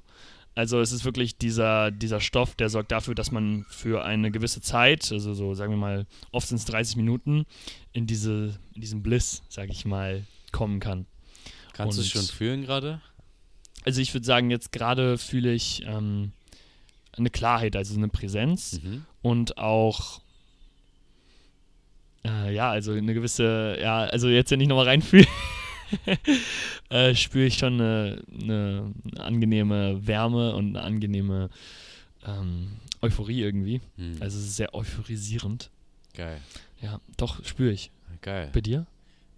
Also 0.56 0.80
es 0.82 0.92
ist 0.92 1.04
wirklich 1.04 1.38
dieser, 1.38 1.90
dieser 1.90 2.20
Stoff, 2.22 2.54
der 2.56 2.70
sorgt 2.70 2.92
dafür, 2.92 3.16
dass 3.16 3.32
man 3.32 3.66
für 3.70 4.06
eine 4.06 4.30
gewisse 4.30 4.62
Zeit, 4.62 5.12
also 5.12 5.34
so 5.34 5.56
sagen 5.56 5.74
wir 5.74 5.78
mal, 5.78 6.06
oft 6.32 6.48
sind 6.48 6.58
es 6.58 6.66
30 6.66 6.96
Minuten, 6.96 7.46
in, 7.92 8.06
diese, 8.06 8.60
in 8.76 8.82
diesen 8.82 9.02
Bliss, 9.02 9.42
sage 9.50 9.72
ich 9.72 9.84
mal, 9.86 10.24
kommen 10.52 10.80
kann. 10.80 11.08
Kannst 11.74 11.98
du 11.98 12.02
es 12.04 12.10
schon 12.10 12.22
fühlen 12.22 12.62
gerade? 12.62 13.02
Also 13.84 14.00
ich 14.00 14.14
würde 14.14 14.26
sagen, 14.28 14.52
jetzt 14.52 14.72
gerade 14.72 15.18
fühle 15.18 15.52
ich 15.54 15.84
ähm, 15.88 16.34
eine 17.18 17.32
Klarheit, 17.32 17.76
also 17.76 17.96
eine 17.98 18.10
Präsenz 18.10 18.80
Mhm. 18.84 19.06
und 19.24 19.58
auch 19.58 20.20
äh, 20.20 20.22
ja, 22.54 22.70
also 22.70 22.92
eine 22.94 23.14
gewisse, 23.14 23.78
ja, 23.82 24.00
also 24.04 24.30
jetzt, 24.30 24.52
wenn 24.52 24.62
ich 24.62 24.68
nochmal 24.68 24.86
reinfühle, 24.86 25.28
äh, 26.90 27.16
spüre 27.16 27.46
ich 27.46 27.58
schon 27.58 27.74
eine, 27.80 28.22
eine, 28.42 28.94
eine 29.12 29.24
angenehme 29.24 30.06
Wärme 30.08 30.56
und 30.56 30.76
eine 30.76 30.86
angenehme 30.86 31.50
ähm, 32.26 32.74
Euphorie 33.02 33.42
irgendwie. 33.42 33.82
Hm. 33.98 34.18
Also 34.20 34.38
es 34.38 34.46
ist 34.46 34.56
sehr 34.56 34.74
euphorisierend. 34.74 35.70
Geil. 36.14 36.40
Ja, 36.82 37.00
doch, 37.18 37.44
spüre 37.46 37.72
ich. 37.72 37.92
Geil. 38.22 38.50
Bei 38.54 38.62
dir? 38.62 38.86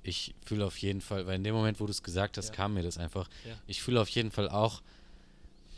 Ich 0.04 0.36
fühle 0.46 0.66
auf 0.66 0.78
jeden 0.78 1.02
Fall, 1.02 1.26
weil 1.26 1.36
in 1.38 1.44
dem 1.44 1.56
Moment, 1.56 1.80
wo 1.80 1.86
du 1.86 1.92
es 1.92 2.04
gesagt 2.04 2.38
hast, 2.38 2.50
Ja. 2.50 2.54
kam 2.56 2.76
mir 2.76 2.84
das 2.84 2.98
einfach. 2.98 3.28
Ja. 3.48 3.56
Ich 3.68 3.82
fühle 3.82 4.00
auf 4.02 4.10
jeden 4.10 4.30
Fall 4.32 4.50
auch, 4.50 4.82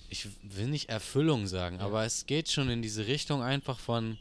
ich 0.09 0.27
will 0.43 0.67
nicht 0.67 0.89
Erfüllung 0.89 1.47
sagen, 1.47 1.77
Ja. 1.77 1.85
aber 1.85 2.03
es 2.05 2.25
geht 2.25 2.49
schon 2.49 2.69
in 2.69 2.81
diese 2.81 3.07
Richtung 3.07 3.41
einfach 3.41 3.79
von, 3.79 4.17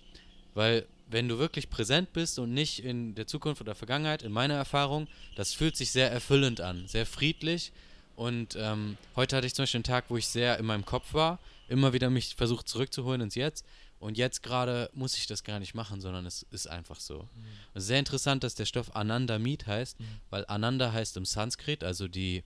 weil 0.54 0.86
wenn 1.08 1.28
du 1.28 1.38
wirklich 1.38 1.70
präsent 1.70 2.12
bist 2.12 2.38
und 2.38 2.52
nicht 2.52 2.80
in 2.84 3.14
der 3.14 3.26
Zukunft 3.26 3.60
oder 3.60 3.74
Vergangenheit, 3.74 4.22
in 4.22 4.32
meiner 4.32 4.54
Erfahrung, 4.54 5.06
das 5.36 5.52
fühlt 5.54 5.76
sich 5.76 5.92
sehr 5.92 6.10
erfüllend 6.10 6.60
an, 6.60 6.86
sehr 6.88 7.06
friedlich. 7.06 7.72
Und 8.16 8.56
ähm, 8.58 8.96
heute 9.14 9.36
hatte 9.36 9.46
ich 9.46 9.54
zum 9.54 9.62
Beispiel 9.64 9.78
einen 9.78 9.84
Tag, 9.84 10.06
wo 10.08 10.16
ich 10.16 10.26
sehr 10.26 10.58
in 10.58 10.66
meinem 10.66 10.84
Kopf 10.84 11.12
war, 11.14 11.38
immer 11.68 11.92
wieder 11.92 12.10
mich 12.10 12.34
versucht 12.34 12.68
zurückzuholen 12.68 13.20
ins 13.20 13.34
Jetzt. 13.34 13.64
Und 13.98 14.18
jetzt 14.18 14.42
gerade 14.42 14.90
muss 14.94 15.16
ich 15.16 15.26
das 15.26 15.42
gar 15.44 15.58
nicht 15.58 15.74
machen, 15.74 16.00
sondern 16.00 16.26
es 16.26 16.42
ist 16.50 16.66
einfach 16.66 17.00
so. 17.00 17.28
Es 17.74 17.82
ist 17.84 17.88
sehr 17.88 17.98
interessant, 17.98 18.44
dass 18.44 18.54
der 18.54 18.66
Stoff 18.66 18.94
Anandamid 18.94 19.66
heißt, 19.66 19.98
Mhm. 20.00 20.04
weil 20.30 20.44
Ananda 20.48 20.92
heißt 20.92 21.16
im 21.16 21.24
Sanskrit, 21.24 21.82
also 21.84 22.06
die 22.08 22.42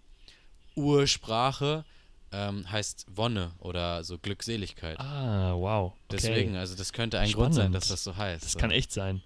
Ursprache 0.76 1.84
ähm, 2.32 2.70
heißt 2.70 3.06
Wonne 3.14 3.52
oder 3.58 4.04
so 4.04 4.18
Glückseligkeit. 4.18 4.98
Ah, 5.00 5.54
wow. 5.54 5.92
Okay. 5.92 5.96
Deswegen, 6.12 6.56
also 6.56 6.76
das 6.76 6.92
könnte 6.92 7.18
ein 7.18 7.32
Grund 7.32 7.54
sein, 7.54 7.64
Spannend. 7.64 7.74
dass 7.76 7.88
das 7.88 8.04
so 8.04 8.16
heißt. 8.16 8.44
Das 8.44 8.52
so. 8.52 8.58
kann 8.58 8.70
echt 8.70 8.92
sein. 8.92 9.22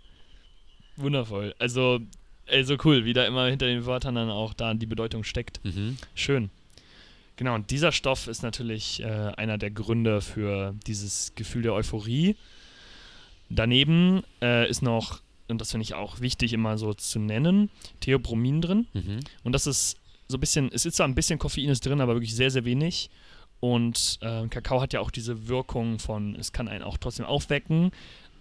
Wundervoll. 0.96 1.54
Also, 1.58 2.00
also 2.48 2.76
cool, 2.84 3.04
wie 3.04 3.12
da 3.12 3.24
immer 3.24 3.46
hinter 3.46 3.66
den 3.66 3.84
Wörtern 3.86 4.14
dann 4.14 4.30
auch 4.30 4.54
da 4.54 4.74
die 4.74 4.86
Bedeutung 4.86 5.24
steckt. 5.24 5.64
Mhm. 5.64 5.98
Schön. 6.14 6.50
Genau, 7.36 7.54
und 7.56 7.70
dieser 7.70 7.90
Stoff 7.90 8.28
ist 8.28 8.42
natürlich 8.42 9.02
äh, 9.02 9.32
einer 9.36 9.58
der 9.58 9.70
Gründe 9.70 10.20
für 10.20 10.74
dieses 10.86 11.34
Gefühl 11.34 11.62
der 11.62 11.74
Euphorie. 11.74 12.36
Daneben 13.50 14.22
äh, 14.40 14.68
ist 14.68 14.82
noch, 14.82 15.20
und 15.48 15.60
das 15.60 15.72
finde 15.72 15.82
ich 15.82 15.94
auch 15.94 16.20
wichtig 16.20 16.52
immer 16.52 16.78
so 16.78 16.94
zu 16.94 17.18
nennen, 17.18 17.70
Theopromin 18.00 18.60
drin. 18.60 18.86
Mhm. 18.92 19.20
Und 19.42 19.52
das 19.52 19.66
ist 19.66 19.96
so 20.28 20.36
ein 20.36 20.40
bisschen, 20.40 20.70
es 20.72 20.86
ist 20.86 20.96
zwar 20.96 21.08
ein 21.08 21.14
bisschen 21.14 21.38
Koffein 21.38 21.68
ist 21.68 21.84
drin, 21.84 22.00
aber 22.00 22.14
wirklich 22.14 22.34
sehr, 22.34 22.50
sehr 22.50 22.64
wenig. 22.64 23.10
Und 23.60 24.18
äh, 24.20 24.46
Kakao 24.48 24.80
hat 24.80 24.92
ja 24.92 25.00
auch 25.00 25.10
diese 25.10 25.48
Wirkung 25.48 25.98
von, 25.98 26.36
es 26.36 26.52
kann 26.52 26.68
einen 26.68 26.84
auch 26.84 26.98
trotzdem 26.98 27.26
aufwecken, 27.26 27.92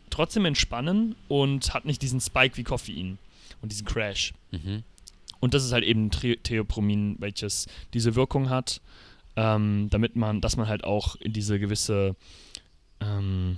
trotzdem 0.10 0.46
entspannen 0.46 1.16
und 1.28 1.74
hat 1.74 1.86
nicht 1.86 2.02
diesen 2.02 2.20
Spike 2.20 2.58
wie 2.58 2.64
Koffein 2.64 3.18
und 3.62 3.72
diesen 3.72 3.86
Crash. 3.86 4.34
Mhm. 4.52 4.84
Und 5.40 5.54
das 5.54 5.64
ist 5.66 5.72
halt 5.72 5.84
eben 5.84 6.10
Tri- 6.10 6.40
Theopromin, 6.42 7.16
welches 7.20 7.68
diese 7.94 8.16
Wirkung 8.16 8.50
hat, 8.50 8.82
ähm, 9.36 9.88
damit 9.90 10.16
man, 10.16 10.42
dass 10.42 10.58
man 10.58 10.68
halt 10.68 10.84
auch 10.84 11.16
in 11.16 11.34
diese 11.34 11.60
gewisse, 11.60 12.16
ähm, 13.00 13.58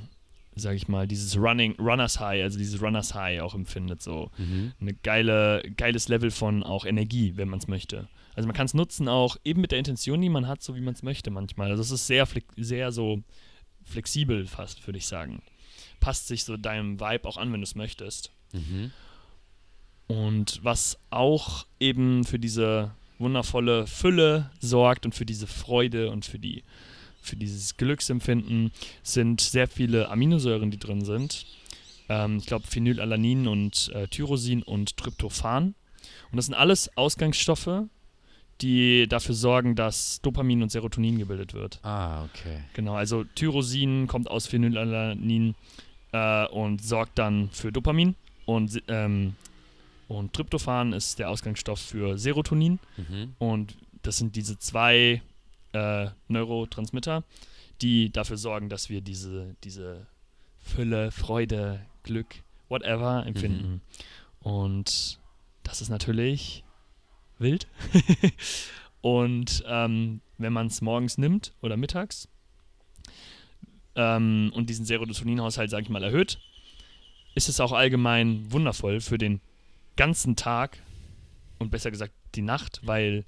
sag 0.56 0.76
ich 0.76 0.88
mal, 0.88 1.08
dieses 1.08 1.38
Running, 1.38 1.76
Runners 1.80 2.20
High, 2.20 2.42
also 2.44 2.58
dieses 2.58 2.82
Runners 2.82 3.14
High 3.14 3.42
auch 3.42 3.56
empfindet, 3.56 4.02
so 4.02 4.32
Mhm. 4.38 4.74
eine 4.80 4.94
geile, 4.94 5.62
geiles 5.76 6.08
Level 6.08 6.32
von 6.32 6.64
auch 6.64 6.86
Energie, 6.86 7.34
wenn 7.36 7.50
man 7.50 7.60
es 7.60 7.68
möchte. 7.68 8.08
Also 8.36 8.48
man 8.48 8.56
kann 8.56 8.66
es 8.66 8.74
nutzen 8.74 9.08
auch 9.08 9.38
eben 9.44 9.62
mit 9.62 9.72
der 9.72 9.80
Intention, 9.80 10.22
die 10.22 10.30
man 10.30 10.48
hat, 10.48 10.62
so 10.62 10.76
wie 10.76 10.82
man 10.82 10.94
es 10.94 11.04
möchte 11.04 11.32
manchmal. 11.32 11.72
Also 11.72 11.82
es 11.82 11.92
ist 11.92 12.08
sehr, 12.08 12.28
sehr 12.58 12.92
so 12.92 13.22
flexibel 13.84 14.46
fast, 14.48 14.86
würde 14.88 14.98
ich 14.98 15.06
sagen. 15.08 15.42
Passt 16.00 16.28
sich 16.28 16.44
so 16.44 16.58
deinem 16.58 17.00
Vibe 17.00 17.28
auch 17.28 17.38
an, 17.38 17.52
wenn 17.54 17.62
du 17.62 17.66
es 17.66 17.76
möchtest. 17.76 18.32
Mhm. 18.54 18.92
Und 20.08 20.60
was 20.64 21.00
auch 21.10 21.66
eben 21.80 22.24
für 22.26 22.38
diese 22.40 22.92
wundervolle 23.18 23.88
Fülle 23.88 24.52
sorgt 24.60 25.06
und 25.06 25.16
für 25.16 25.26
diese 25.26 25.48
Freude 25.48 26.12
und 26.12 26.26
für 26.26 26.38
die 26.40 26.64
für 27.26 27.36
dieses 27.36 27.76
Glücksempfinden 27.78 28.72
sind 29.04 29.42
sehr 29.42 29.68
viele 29.68 30.10
Aminosäuren, 30.10 30.72
die 30.72 30.78
drin 30.80 31.04
sind. 31.04 31.46
Ähm, 32.08 32.38
ich 32.38 32.46
glaube 32.46 32.68
Phenylalanin 32.68 33.48
und 33.48 33.92
äh, 33.94 34.08
Tyrosin 34.08 34.64
und 34.64 34.96
Tryptophan. 34.98 35.76
Und 36.32 36.38
das 36.38 36.46
sind 36.46 36.54
alles 36.54 36.96
Ausgangsstoffe, 36.98 37.84
die 38.62 39.08
dafür 39.08 39.36
sorgen, 39.36 39.76
dass 39.76 40.22
Dopamin 40.22 40.62
und 40.64 40.72
Serotonin 40.72 41.18
gebildet 41.18 41.54
wird. 41.54 41.80
Ah, 41.84 42.24
okay. 42.26 42.60
Genau, 42.74 42.94
also 42.94 43.24
Tyrosin 43.36 44.08
kommt 44.08 44.30
aus 44.30 44.48
Phenylalanin 44.48 45.56
äh, 46.14 46.46
und 46.48 46.84
sorgt 46.84 47.18
dann 47.18 47.50
für 47.52 47.72
Dopamin 47.72 48.16
und, 48.46 48.82
ähm, 48.88 49.36
und 50.08 50.32
Tryptophan 50.34 50.94
ist 50.94 51.20
der 51.20 51.30
Ausgangsstoff 51.30 51.80
für 51.80 52.18
Serotonin 52.18 52.80
Mhm. 52.98 53.34
und 53.40 53.76
das 54.04 54.18
sind 54.20 54.36
diese 54.36 54.58
zwei 54.60 55.22
äh, 55.76 56.10
Neurotransmitter, 56.30 57.24
die 57.82 58.10
dafür 58.12 58.38
sorgen, 58.38 58.70
dass 58.70 58.90
wir 58.90 59.02
diese, 59.02 59.56
diese 59.64 60.08
Fülle, 60.58 61.12
Freude, 61.12 61.86
Glück, 62.04 62.44
whatever 62.70 63.26
empfinden. 63.26 63.82
Und 64.40 65.20
das 65.64 65.82
ist 65.82 65.90
natürlich 65.90 66.64
wild. 67.38 67.68
und 69.02 69.64
ähm, 69.68 70.22
wenn 70.38 70.54
man 70.54 70.68
es 70.68 70.82
morgens 70.82 71.18
nimmt 71.18 71.54
oder 71.62 71.78
mittags 71.78 72.30
ähm, 73.96 74.52
und 74.56 74.70
diesen 74.70 74.86
Serotoninhaushalt, 74.86 75.70
sage 75.70 75.84
ich 75.84 75.90
mal, 75.90 76.04
erhöht, 76.04 76.40
ist 77.36 77.50
es 77.50 77.60
auch 77.60 77.74
allgemein 77.74 78.52
wundervoll 78.52 79.02
für 79.02 79.18
den 79.18 79.42
ganzen 79.98 80.36
Tag 80.36 80.82
und 81.60 81.70
besser 81.70 81.92
gesagt 81.92 82.14
die 82.36 82.42
Nacht, 82.42 82.82
weil 82.84 83.26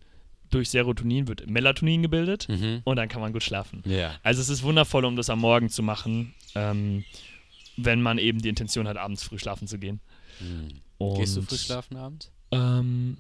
durch 0.50 0.70
Serotonin 0.70 1.28
wird 1.28 1.50
Melatonin 1.50 2.02
gebildet 2.02 2.48
Mhm. 2.50 2.82
und 2.84 2.96
dann 2.96 3.10
kann 3.10 3.22
man 3.22 3.34
gut 3.34 3.44
schlafen. 3.44 3.82
Ja. 3.86 4.16
Also 4.24 4.42
es 4.42 4.50
ist 4.50 4.64
wundervoll, 4.64 5.06
um 5.06 5.16
das 5.16 5.30
am 5.30 5.40
Morgen 5.40 5.70
zu 5.70 5.84
machen, 5.84 6.34
ähm, 6.56 7.04
wenn 7.76 8.02
man 8.02 8.18
eben 8.18 8.40
die 8.42 8.50
Intention 8.50 8.88
hat, 8.88 8.98
abends 8.98 9.24
früh 9.24 9.38
schlafen 9.40 9.68
zu 9.68 9.78
gehen. 9.78 10.00
Mhm. 10.40 10.82
Gehst 11.16 11.38
du 11.38 11.42
früh 11.42 11.58
schlafen 11.58 11.96
abends? 11.98 12.32
Ähm, 12.52 13.18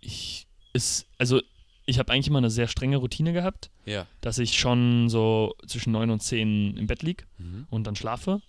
ich 0.00 0.46
ist, 0.72 1.06
also 1.18 1.40
ich 1.86 1.98
habe 1.98 2.12
eigentlich 2.12 2.28
immer 2.28 2.38
eine 2.38 2.50
sehr 2.50 2.68
strenge 2.68 2.98
Routine 2.98 3.32
gehabt, 3.32 3.70
Ja. 3.86 4.06
dass 4.20 4.38
ich 4.38 4.58
schon 4.58 5.08
so 5.08 5.54
zwischen 5.66 5.92
9 5.92 6.10
und 6.10 6.22
10 6.22 6.76
im 6.76 6.86
Bett 6.86 7.02
lieg 7.02 7.26
Mhm. 7.38 7.66
und 7.70 7.84
dann 7.86 7.96
schlafe. 7.96 8.40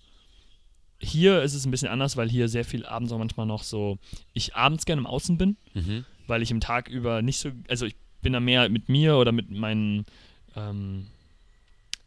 Hier 1.01 1.41
ist 1.43 1.53
es 1.53 1.65
ein 1.65 1.71
bisschen 1.71 1.87
anders, 1.87 2.17
weil 2.17 2.29
hier 2.29 2.49
sehr 2.49 2.65
viel 2.65 2.85
abends 2.85 3.13
auch 3.13 3.17
manchmal 3.17 3.45
noch 3.45 3.63
so, 3.63 3.97
ich 4.33 4.55
abends 4.55 4.85
gerne 4.85 4.99
im 4.99 5.07
Außen 5.07 5.37
bin, 5.37 5.55
Mhm. 5.73 6.05
Weil 6.29 6.41
ich 6.41 6.51
im 6.51 6.59
Tag 6.59 6.87
über 6.87 7.21
nicht 7.21 7.39
so, 7.39 7.51
also 7.67 7.85
ich 7.85 7.95
bin 8.21 8.33
da 8.33 8.39
mehr 8.39 8.69
mit 8.69 8.89
mir 8.89 9.17
oder 9.17 9.31
mit 9.31 9.49
meinen, 9.49 10.05
ähm, 10.55 11.07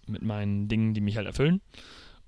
mit 0.06 0.22
meinen 0.22 0.68
Dingen, 0.68 0.94
die 0.94 1.00
mich 1.00 1.16
halt 1.16 1.26
erfüllen. 1.26 1.60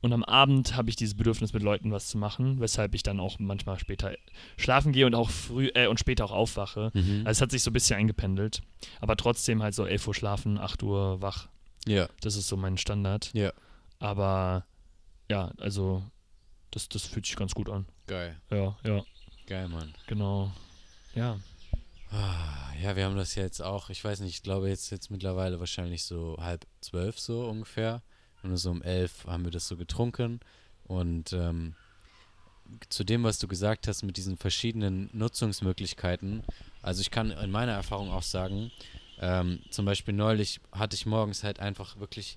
Und 0.00 0.12
am 0.12 0.22
Abend 0.22 0.76
habe 0.76 0.90
ich 0.90 0.96
dieses 0.96 1.16
Bedürfnis, 1.16 1.54
mit 1.54 1.62
Leuten 1.62 1.90
was 1.90 2.08
zu 2.08 2.18
machen, 2.18 2.60
weshalb 2.60 2.94
ich 2.94 3.02
dann 3.02 3.20
auch 3.20 3.38
manchmal 3.38 3.78
später 3.78 4.14
schlafen 4.58 4.92
gehe 4.92 5.06
und 5.06 5.14
auch 5.14 5.30
früh 5.30 5.68
äh, 5.74 5.86
und 5.86 5.98
später 5.98 6.26
auch 6.26 6.30
aufwache. 6.32 6.90
Mhm. 6.92 7.22
Also 7.24 7.38
es 7.38 7.40
hat 7.40 7.50
sich 7.50 7.62
so 7.62 7.70
ein 7.70 7.72
bisschen 7.72 7.96
eingependelt. 7.96 8.60
Aber 9.00 9.16
trotzdem 9.16 9.62
halt 9.62 9.74
so 9.74 9.86
11 9.86 10.06
Uhr 10.06 10.14
schlafen, 10.14 10.58
8 10.58 10.82
Uhr 10.82 11.22
wach. 11.22 11.48
ja. 11.86 12.06
Das 12.20 12.36
ist 12.36 12.48
so 12.48 12.56
mein 12.58 12.76
Standard. 12.76 13.30
Ja. 13.32 13.50
Aber 13.98 14.66
ja, 15.30 15.52
also 15.58 16.02
das, 16.70 16.88
das 16.90 17.06
fühlt 17.06 17.24
sich 17.24 17.36
ganz 17.36 17.54
gut 17.54 17.70
an. 17.70 17.86
Geil. 18.06 18.36
Ja, 18.50 18.76
ja, 18.84 19.02
Geil, 19.46 19.68
Mann. 19.68 19.94
genau. 20.06 20.52
Ja. 21.14 21.38
Ah, 22.10 22.72
Ja, 22.80 22.96
wir 22.96 23.04
haben 23.04 23.16
das 23.16 23.34
jetzt 23.34 23.60
auch, 23.62 23.88
ich 23.90 24.04
weiß 24.04 24.20
nicht, 24.20 24.34
ich 24.36 24.42
glaube 24.42 24.68
jetzt, 24.68 24.90
jetzt 24.90 25.10
mittlerweile 25.10 25.58
wahrscheinlich 25.60 26.04
so 26.04 26.36
halb 26.40 26.66
zwölf 26.80 27.18
so 27.18 27.46
ungefähr. 27.48 28.02
Und 28.42 28.56
so 28.58 28.70
um 28.70 28.82
elf 28.82 29.24
haben 29.26 29.44
wir 29.44 29.50
das 29.50 29.66
so 29.68 29.76
getrunken. 29.76 30.40
Und 30.84 31.32
ähm, 31.32 31.74
zu 32.90 33.04
dem, 33.04 33.24
was 33.24 33.38
du 33.38 33.48
gesagt 33.48 33.88
hast 33.88 34.02
mit 34.02 34.16
diesen 34.16 34.36
verschiedenen 34.36 35.08
Nutzungsmöglichkeiten, 35.12 36.42
also 36.82 37.00
ich 37.00 37.10
kann 37.10 37.30
in 37.30 37.50
meiner 37.50 37.72
Erfahrung 37.72 38.10
auch 38.10 38.22
sagen, 38.22 38.70
Ähm, 39.20 39.60
zum 39.70 39.84
Beispiel 39.84 40.12
neulich 40.12 40.60
hatte 40.72 40.96
ich 40.96 41.06
morgens 41.06 41.44
halt 41.44 41.60
einfach 41.60 41.98
wirklich 42.00 42.36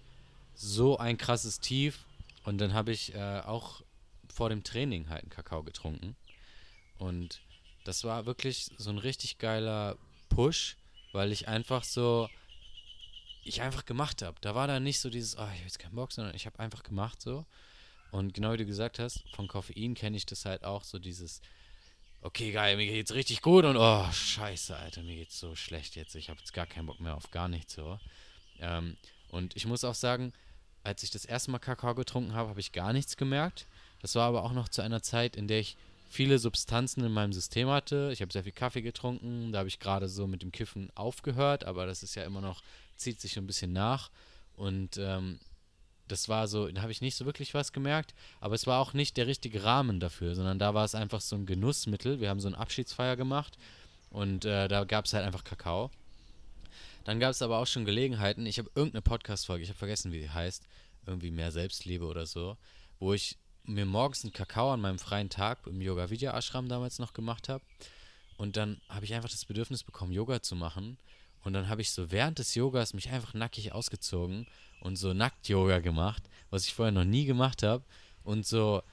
so 0.54 0.98
ein 1.00 1.18
krasses 1.18 1.60
Tief 1.60 2.06
und 2.44 2.60
dann 2.60 2.74
habe 2.74 2.92
ich 2.92 3.16
äh, 3.16 3.42
auch 3.44 3.82
vor 4.32 4.50
dem 4.50 4.64
Training 4.64 5.10
halt 5.10 5.24
einen 5.24 5.32
Kakao 5.32 5.64
getrunken. 5.64 6.16
Und 7.00 7.42
das 7.88 8.04
war 8.04 8.26
wirklich 8.26 8.70
so 8.78 8.90
ein 8.90 8.98
richtig 8.98 9.38
geiler 9.38 9.98
Push, 10.30 10.76
weil 11.14 11.32
ich 11.32 11.48
einfach 11.48 11.84
so, 11.84 12.30
ich 13.44 13.62
einfach 13.62 13.86
gemacht 13.86 14.22
habe. 14.22 14.38
Da 14.42 14.56
war 14.56 14.68
dann 14.68 14.84
nicht 14.84 15.00
so 15.00 15.10
dieses, 15.10 15.38
oh, 15.38 15.44
ich 15.44 15.60
habe 15.60 15.64
jetzt 15.64 15.80
keinen 15.80 15.96
Bock, 15.96 16.12
sondern 16.12 16.36
ich 16.36 16.46
habe 16.46 16.60
einfach 16.60 16.84
gemacht 16.84 17.22
so. 17.22 17.46
Und 18.12 18.34
genau 18.34 18.54
wie 18.54 18.58
du 18.58 18.66
gesagt 18.66 19.00
hast, 19.00 19.24
von 19.36 19.48
Koffein 19.48 19.96
kenne 19.96 20.18
ich 20.18 20.26
das 20.26 20.46
halt 20.46 20.64
auch, 20.64 20.84
so 20.84 21.00
dieses, 21.00 21.42
okay, 22.22 22.52
geil, 22.52 22.76
mir 22.78 22.88
geht's 22.88 23.14
richtig 23.14 23.42
gut 23.42 23.64
und 23.64 23.78
oh, 23.78 24.12
scheiße, 24.12 24.76
Alter, 24.76 25.02
mir 25.04 25.16
geht's 25.16 25.40
so 25.40 25.56
schlecht 25.56 25.96
jetzt. 25.96 26.16
Ich 26.16 26.30
habe 26.30 26.40
jetzt 26.40 26.54
gar 26.54 26.66
keinen 26.66 26.88
Bock 26.88 27.00
mehr 27.00 27.16
auf 27.16 27.32
gar 27.32 27.48
nichts 27.48 27.74
so. 27.74 28.00
Ähm, 28.60 28.98
und 29.30 29.56
ich 29.56 29.66
muss 29.66 29.84
auch 29.84 29.96
sagen, 29.96 30.34
als 30.84 31.04
ich 31.04 31.12
das 31.12 31.26
erste 31.26 31.52
Mal 31.52 31.60
Kakao 31.60 31.96
getrunken 31.96 32.34
habe, 32.34 32.50
habe 32.50 32.60
ich 32.60 32.72
gar 32.72 32.94
nichts 32.94 33.18
gemerkt. 33.18 33.66
Das 34.02 34.16
war 34.16 34.28
aber 34.28 34.44
auch 34.44 34.54
noch 34.54 34.70
zu 34.70 34.82
einer 34.82 35.02
Zeit, 35.02 35.36
in 35.36 35.48
der 35.48 35.60
ich 35.60 35.78
viele 36.08 36.40
Substanzen 36.40 37.04
in 37.04 37.12
meinem 37.12 37.34
System 37.34 37.70
hatte. 37.70 38.10
Ich 38.14 38.22
habe 38.22 38.32
sehr 38.32 38.44
viel 38.44 38.52
Kaffee 38.52 38.82
getrunken, 38.82 39.52
da 39.52 39.60
habe 39.60 39.70
ich 39.70 39.80
gerade 39.80 40.08
so 40.08 40.28
mit 40.28 40.42
dem 40.42 40.52
Kiffen 40.52 40.90
aufgehört, 40.96 41.66
aber 41.66 41.86
das 41.86 42.04
ist 42.04 42.16
ja 42.16 42.24
immer 42.24 42.42
noch, 42.42 42.62
zieht 42.96 43.20
sich 43.20 43.38
ein 43.38 43.48
bisschen 43.48 43.74
nach. 43.74 44.10
Und 44.56 44.98
ähm, 44.98 45.40
das 46.08 46.30
war 46.30 46.48
so, 46.48 46.68
da 46.70 46.82
habe 46.82 46.92
ich 46.92 47.02
nicht 47.02 47.16
so 47.16 47.26
wirklich 47.26 47.54
was 47.54 47.74
gemerkt, 47.74 48.14
aber 48.40 48.56
es 48.56 48.66
war 48.66 48.80
auch 48.80 48.94
nicht 48.94 49.18
der 49.18 49.28
richtige 49.28 49.64
Rahmen 49.64 50.00
dafür, 50.00 50.36
sondern 50.36 50.60
da 50.60 50.74
war 50.74 50.86
es 50.86 50.96
einfach 50.96 51.22
so 51.22 51.36
ein 51.36 51.46
Genussmittel. 51.46 52.20
Wir 52.22 52.30
haben 52.30 52.40
so 52.40 52.48
eine 52.48 52.58
Abschiedsfeier 52.58 53.16
gemacht 53.16 53.58
und 54.10 54.46
äh, 54.46 54.68
da 54.68 54.86
gab 54.86 55.06
es 55.06 55.14
halt 55.14 55.26
einfach 55.26 55.44
Kakao. 55.44 55.92
Dann 57.04 57.20
gab 57.20 57.32
es 57.32 57.42
aber 57.42 57.60
auch 57.60 57.68
schon 57.68 57.86
Gelegenheiten, 57.86 58.46
ich 58.46 58.60
habe 58.60 58.70
irgendeine 58.76 59.02
Podcast-Folge, 59.02 59.64
ich 59.64 59.70
habe 59.70 59.80
vergessen, 59.80 60.12
wie 60.12 60.20
die 60.20 60.30
heißt, 60.30 60.68
irgendwie 61.06 61.32
mehr 61.32 61.52
Selbstliebe 61.52 62.06
oder 62.06 62.26
so, 62.26 62.58
wo 63.00 63.14
ich 63.14 63.38
mir 63.68 63.86
morgens 63.86 64.24
einen 64.24 64.34
Kakao 64.34 64.74
an 64.74 64.82
meinem 64.82 65.00
freien 65.00 65.30
Tag 65.30 65.60
im 65.68 65.82
Yoga 65.82 66.10
Vidya 66.10 66.36
Ashram 66.36 66.70
damals 66.70 67.00
noch 67.00 67.14
gemacht 67.14 67.50
habe. 67.50 67.64
Und 68.38 68.56
dann 68.56 68.80
habe 68.90 69.06
ich 69.06 69.14
einfach 69.14 69.30
das 69.30 69.46
Bedürfnis 69.46 69.84
bekommen, 69.84 70.12
Yoga 70.12 70.42
zu 70.42 70.56
machen. 70.56 70.98
Und 71.44 71.54
dann 71.54 71.70
habe 71.70 71.82
ich 71.82 71.92
so 71.92 72.12
während 72.12 72.40
des 72.40 72.56
Yogas 72.56 72.94
mich 72.94 73.10
einfach 73.10 73.34
nackig 73.34 73.72
ausgezogen 73.72 74.48
und 74.82 74.96
so 74.96 75.14
Nackt-Yoga 75.14 75.80
gemacht, 75.80 76.24
was 76.50 76.66
ich 76.66 76.74
vorher 76.74 76.92
noch 76.92 77.04
nie 77.04 77.26
gemacht 77.26 77.64
habe. 77.64 77.84
Und 78.24 78.46
so, 78.46 78.84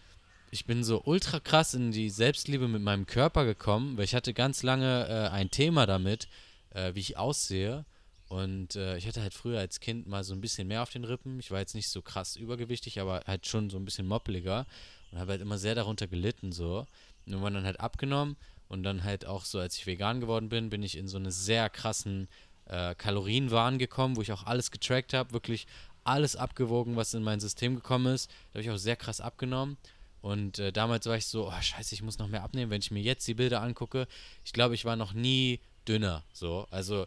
ich 0.51 0.65
bin 0.65 0.85
so 0.85 1.03
ultra 1.05 1.41
krass 1.41 1.75
in 1.75 1.91
die 1.91 2.11
Selbstliebe 2.11 2.69
mit 2.69 2.83
meinem 2.83 3.07
Körper 3.07 3.45
gekommen, 3.45 3.97
weil 3.97 4.05
ich 4.05 4.15
hatte 4.15 4.35
ganz 4.35 4.63
lange 4.63 5.07
äh, 5.09 5.29
ein 5.31 5.51
Thema 5.51 5.87
damit, 5.87 6.29
äh, 6.71 6.95
wie 6.95 7.01
ich 7.01 7.17
aussehe. 7.17 7.85
Und 8.29 8.77
äh, 8.77 8.97
ich 8.97 9.07
hatte 9.07 9.23
halt 9.23 9.35
früher 9.35 9.59
als 9.59 9.81
Kind 9.81 10.07
mal 10.07 10.25
so 10.25 10.35
ein 10.35 10.41
bisschen 10.41 10.67
mehr 10.67 10.83
auf 10.83 10.91
den 10.91 11.05
Rippen. 11.05 11.39
Ich 11.39 11.51
war 11.51 11.61
jetzt 11.61 11.75
nicht 11.75 11.89
so 11.89 12.03
krass 12.03 12.37
übergewichtig, 12.37 13.01
aber 13.01 13.23
halt 13.27 13.47
schon 13.47 13.71
so 13.71 13.77
ein 13.77 13.85
bisschen 13.85 14.07
moppeliger 14.07 14.67
und 15.13 15.19
habe 15.19 15.33
halt 15.33 15.43
immer 15.43 15.59
sehr 15.59 15.75
darunter 15.75 16.07
gelitten 16.07 16.53
so. 16.53 16.87
Und 17.27 17.33
irgendwann 17.33 17.55
dann 17.55 17.65
halt 17.65 17.81
abgenommen 17.81 18.37
und 18.69 18.83
dann 18.83 19.05
halt 19.05 19.27
auch 19.27 19.45
so, 19.45 19.59
als 19.59 19.77
ich 19.77 19.87
vegan 19.87 20.21
geworden 20.21 20.49
bin, 20.49 20.71
bin 20.71 20.83
ich 20.83 20.97
in 20.97 21.09
so 21.09 21.17
eine 21.17 21.33
sehr 21.33 21.71
krassen 21.71 22.29
äh, 22.67 22.95
Kalorienwahn 22.95 23.79
gekommen, 23.79 24.17
wo 24.17 24.23
ich 24.23 24.33
auch 24.33 24.45
alles 24.47 24.71
getrackt 24.71 25.13
habe, 25.13 25.33
wirklich 25.33 25.67
alles 26.03 26.37
abgewogen, 26.37 26.97
was 26.97 27.15
in 27.15 27.23
mein 27.23 27.41
System 27.41 27.75
gekommen 27.77 28.15
ist. 28.15 28.31
Da 28.31 28.59
habe 28.59 28.63
ich 28.63 28.71
auch 28.71 28.77
sehr 28.77 28.97
krass 28.97 29.21
abgenommen. 29.21 29.77
Und 30.21 30.59
äh, 30.59 30.73
damals 30.73 31.07
war 31.07 31.17
ich 31.17 31.27
so, 31.27 31.49
oh 31.49 31.61
scheiße, 31.61 31.95
ich 31.95 32.03
muss 32.03 32.19
noch 32.19 32.29
mehr 32.29 32.43
abnehmen. 32.43 32.71
Wenn 32.71 32.81
ich 32.81 32.91
mir 32.91 33.03
jetzt 33.03 33.29
die 33.29 33.35
Bilder 33.35 33.61
angucke, 33.61 34.07
ich 34.45 34.53
glaube, 34.53 34.75
ich 34.75 34.85
war 34.85 34.97
noch 34.97 35.13
nie 35.13 35.61
dünner. 35.87 36.25
So, 36.33 36.67
also 36.71 37.07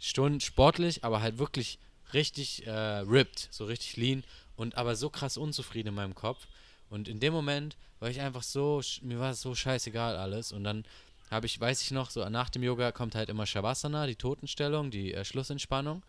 schon 0.00 0.40
sportlich, 0.40 1.04
aber 1.04 1.20
halt 1.20 1.38
wirklich 1.38 1.78
richtig 2.12 2.66
äh, 2.66 2.70
ripped, 2.70 3.48
so 3.50 3.64
richtig 3.64 3.96
lean 3.96 4.24
und 4.56 4.76
aber 4.76 4.96
so 4.96 5.10
krass 5.10 5.36
unzufrieden 5.36 5.88
in 5.88 5.94
meinem 5.94 6.14
Kopf. 6.14 6.46
Und 6.90 7.08
in 7.08 7.20
dem 7.20 7.32
Moment 7.32 7.76
war 8.00 8.08
ich 8.08 8.20
einfach 8.20 8.42
so, 8.42 8.80
mir 9.02 9.18
war 9.18 9.32
es 9.32 9.40
so 9.40 9.54
scheißegal 9.54 10.16
alles. 10.16 10.52
Und 10.52 10.64
dann 10.64 10.84
habe 11.30 11.46
ich, 11.46 11.60
weiß 11.60 11.82
ich 11.82 11.90
noch, 11.90 12.10
so 12.10 12.26
nach 12.28 12.48
dem 12.48 12.62
Yoga 12.62 12.92
kommt 12.92 13.14
halt 13.14 13.28
immer 13.28 13.46
Shavasana, 13.46 14.06
die 14.06 14.16
Totenstellung, 14.16 14.90
die 14.90 15.12
äh, 15.12 15.24
Schlussentspannung. 15.24 16.02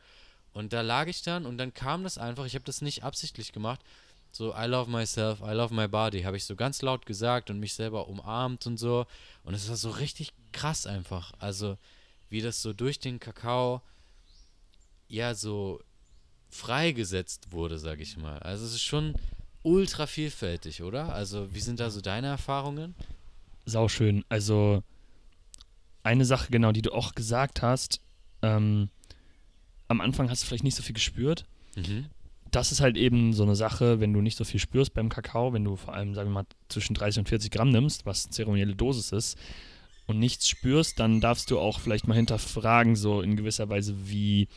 Und 0.54 0.74
da 0.74 0.82
lag 0.82 1.08
ich 1.08 1.22
dann 1.22 1.46
und 1.46 1.58
dann 1.58 1.74
kam 1.74 2.04
das 2.04 2.18
einfach, 2.18 2.46
ich 2.46 2.56
habe 2.56 2.66
das 2.66 2.82
nicht 2.82 3.04
absichtlich 3.04 3.52
gemacht. 3.52 3.82
So, 4.32 4.54
I 4.56 4.66
love 4.66 4.90
myself, 4.90 5.42
I 5.42 5.54
love 5.54 5.74
my 5.74 5.88
body, 5.88 6.22
habe 6.22 6.38
ich 6.38 6.46
so 6.46 6.56
ganz 6.56 6.82
laut 6.82 7.06
gesagt 7.06 7.50
und 7.50 7.60
mich 7.60 7.74
selber 7.74 8.08
umarmt 8.08 8.66
und 8.68 8.78
so. 8.78 9.06
Und 9.44 9.54
es 9.54 9.70
war 9.70 9.76
so 9.76 9.90
richtig 9.90 10.34
krass 10.52 10.86
einfach. 10.86 11.34
Also, 11.40 11.78
wie 12.30 12.42
das 12.42 12.62
so 12.62 12.74
durch 12.74 13.00
den 13.00 13.20
Kakao 13.20 13.82
ja 15.08 15.34
so 15.34 15.82
freigesetzt 16.50 17.52
wurde, 17.52 17.80
sag 17.80 18.00
ich 18.00 18.18
mal. 18.18 18.40
Also 18.40 18.66
es 18.66 18.74
ist 18.74 18.84
schon 18.84 19.16
ultra 19.64 20.08
vielfältig, 20.08 20.84
oder? 20.84 21.14
Also 21.14 21.54
wie 21.54 21.60
sind 21.60 21.80
da 21.80 21.90
so 21.90 22.02
deine 22.02 22.28
Erfahrungen? 22.28 22.96
Sauschön. 23.66 24.24
Also 24.30 24.84
eine 26.04 26.26
Sache 26.26 26.52
genau, 26.52 26.72
die 26.72 26.82
du 26.82 26.92
auch 26.92 27.14
gesagt 27.14 27.62
hast, 27.62 28.02
ähm, 28.42 28.90
am 29.88 30.02
Anfang 30.02 30.30
hast 30.30 30.44
du 30.44 30.48
vielleicht 30.48 30.64
nicht 30.64 30.76
so 30.76 30.84
viel 30.84 30.94
gespürt. 30.94 31.46
Mhm. 31.76 32.06
Das 32.52 32.72
ist 32.72 32.82
halt 32.82 32.98
eben 32.98 33.34
so 33.34 33.44
eine 33.44 33.56
Sache, 33.56 34.00
wenn 34.00 34.14
du 34.14 34.22
nicht 34.22 34.38
so 34.38 34.44
viel 34.44 34.60
spürst 34.60 34.94
beim 34.94 35.10
Kakao, 35.10 35.54
wenn 35.54 35.64
du 35.64 35.76
vor 35.76 35.94
allem, 35.94 36.16
sagen 36.16 36.30
wir 36.30 36.34
mal, 36.34 36.46
zwischen 36.68 36.96
30 36.96 37.20
und 37.20 37.30
40 37.30 37.52
Gramm 37.52 37.70
nimmst, 37.70 38.06
was 38.06 38.30
zeremonielle 38.30 38.76
Dosis 38.76 39.12
ist, 39.12 39.38
und 40.10 40.18
nichts 40.18 40.50
spürst, 40.50 41.00
dann 41.00 41.22
darfst 41.22 41.52
du 41.52 41.60
auch 41.60 41.80
vielleicht 41.80 42.08
mal 42.08 42.16
hinterfragen, 42.16 42.96
so 42.96 43.22
in 43.22 43.36
gewisser 43.36 43.70
Weise, 43.70 43.96
wie 44.06 44.48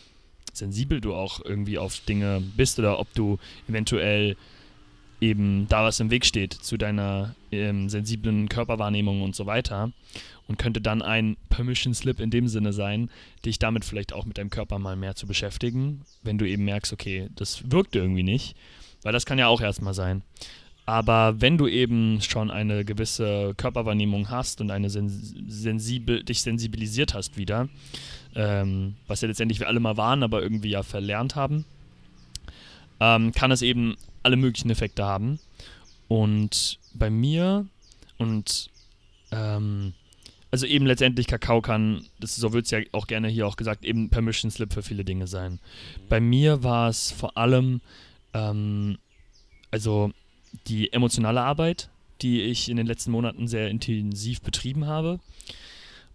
sensibel 0.52 1.00
du 1.00 1.14
auch 1.14 1.44
irgendwie 1.44 1.78
auf 1.78 2.00
Dinge 2.00 2.42
bist 2.56 2.78
oder 2.78 2.98
ob 2.98 3.12
du 3.12 3.38
eventuell 3.68 4.36
eben 5.20 5.68
da 5.68 5.84
was 5.84 6.00
im 6.00 6.10
Weg 6.10 6.24
steht 6.24 6.54
zu 6.54 6.76
deiner 6.76 7.36
ähm, 7.52 7.88
sensiblen 7.88 8.48
Körperwahrnehmung 8.48 9.22
und 9.22 9.36
so 9.36 9.46
weiter. 9.46 9.92
Und 10.48 10.58
könnte 10.58 10.80
dann 10.80 11.02
ein 11.02 11.36
Permission 11.50 11.94
Slip 11.94 12.18
in 12.18 12.30
dem 12.30 12.48
Sinne 12.48 12.72
sein, 12.72 13.10
dich 13.44 13.58
damit 13.58 13.84
vielleicht 13.84 14.12
auch 14.12 14.24
mit 14.24 14.38
deinem 14.38 14.50
Körper 14.50 14.78
mal 14.78 14.96
mehr 14.96 15.14
zu 15.14 15.26
beschäftigen, 15.26 16.02
wenn 16.22 16.36
du 16.36 16.48
eben 16.48 16.64
merkst, 16.64 16.92
okay, 16.92 17.28
das 17.36 17.70
wirkt 17.70 17.94
irgendwie 17.94 18.24
nicht. 18.24 18.56
Weil 19.02 19.12
das 19.12 19.26
kann 19.26 19.38
ja 19.38 19.46
auch 19.46 19.60
erstmal 19.60 19.94
sein. 19.94 20.22
Aber 20.92 21.40
wenn 21.40 21.57
du 21.57 21.68
eben 21.68 22.20
schon 22.20 22.50
eine 22.50 22.85
gewisse 22.85 23.55
Körperwahrnehmung 23.57 24.28
hast 24.28 24.61
und 24.61 24.70
eine 24.70 24.90
sensibel, 24.90 26.22
dich 26.22 26.42
sensibilisiert 26.42 27.14
hast 27.14 27.38
wieder, 27.38 27.70
ähm, 28.35 28.96
was 29.07 29.22
ja 29.22 29.28
letztendlich 29.28 29.59
wir 29.59 29.68
alle 29.68 29.81
mal 29.81 29.96
waren, 29.96 30.22
aber 30.22 30.42
irgendwie 30.42 30.68
ja 30.68 30.83
verlernt 30.83 31.35
haben, 31.35 31.64
ähm, 33.00 33.33
kann 33.33 33.50
es 33.50 33.62
eben 33.62 33.96
alle 34.22 34.37
möglichen 34.37 34.68
Effekte 34.68 35.02
haben. 35.02 35.38
Und 36.09 36.78
bei 36.92 37.09
mir 37.09 37.66
und 38.18 38.68
ähm, 39.31 39.94
also 40.50 40.66
eben 40.66 40.85
letztendlich 40.85 41.26
Kakao 41.26 41.62
kann, 41.62 42.05
das, 42.20 42.37
so 42.37 42.52
wird 42.52 42.66
es 42.66 42.70
ja 42.70 42.81
auch 42.92 43.07
gerne 43.07 43.28
hier 43.28 43.46
auch 43.46 43.57
gesagt, 43.57 43.87
eben 43.87 44.11
Permission 44.11 44.50
Slip 44.50 44.74
für 44.74 44.83
viele 44.83 45.07
Dinge 45.07 45.26
sein. 45.26 45.59
Bei 46.11 46.20
mir 46.20 46.62
war 46.62 46.90
es 46.90 47.11
vor 47.11 47.38
allem, 47.38 47.81
ähm, 48.35 48.98
also 49.70 50.12
die 50.66 50.92
emotionale 50.92 51.42
Arbeit, 51.42 51.90
die 52.20 52.42
ich 52.42 52.68
in 52.68 52.76
den 52.76 52.86
letzten 52.86 53.10
Monaten 53.10 53.48
sehr 53.48 53.68
intensiv 53.68 54.40
betrieben 54.42 54.86
habe. 54.86 55.18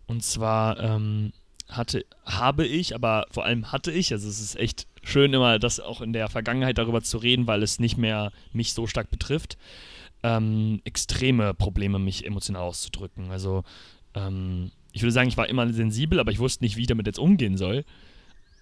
Und 0.06 0.24
zwar 0.24 0.80
ähm, 0.80 1.34
hatte, 1.68 2.06
habe 2.26 2.66
ich, 2.66 2.96
aber 2.96 3.26
vor 3.32 3.46
allem 3.46 3.72
hatte 3.72 3.92
ich, 3.92 4.14
also 4.14 4.28
es 4.28 4.40
ist 4.40 4.56
echt 4.56 4.88
schön 5.04 5.34
immer, 5.34 5.60
das 5.60 5.80
auch 5.80 6.02
in 6.02 6.14
der 6.14 6.30
Vergangenheit 6.30 6.78
darüber 6.78 7.02
zu 7.02 7.18
reden, 7.18 7.48
weil 7.48 7.64
es 7.64 7.80
nicht 7.80 7.98
mehr 7.98 8.32
mich 8.54 8.74
so 8.74 8.88
stark 8.88 9.10
betrifft, 9.10 9.58
ähm, 10.24 10.82
extreme 10.86 11.54
Probleme, 11.54 12.00
mich 12.00 12.26
emotional 12.26 12.64
auszudrücken. 12.64 13.32
Also 13.32 13.64
ähm, 14.14 14.72
ich 14.94 15.02
würde 15.02 15.12
sagen, 15.12 15.30
ich 15.30 15.38
war 15.38 15.48
immer 15.50 15.72
sensibel, 15.72 16.20
aber 16.20 16.32
ich 16.32 16.40
wusste 16.40 16.64
nicht, 16.64 16.78
wie 16.78 16.82
ich 16.82 16.88
damit 16.88 17.06
jetzt 17.06 17.20
umgehen 17.20 17.58
soll. 17.58 17.84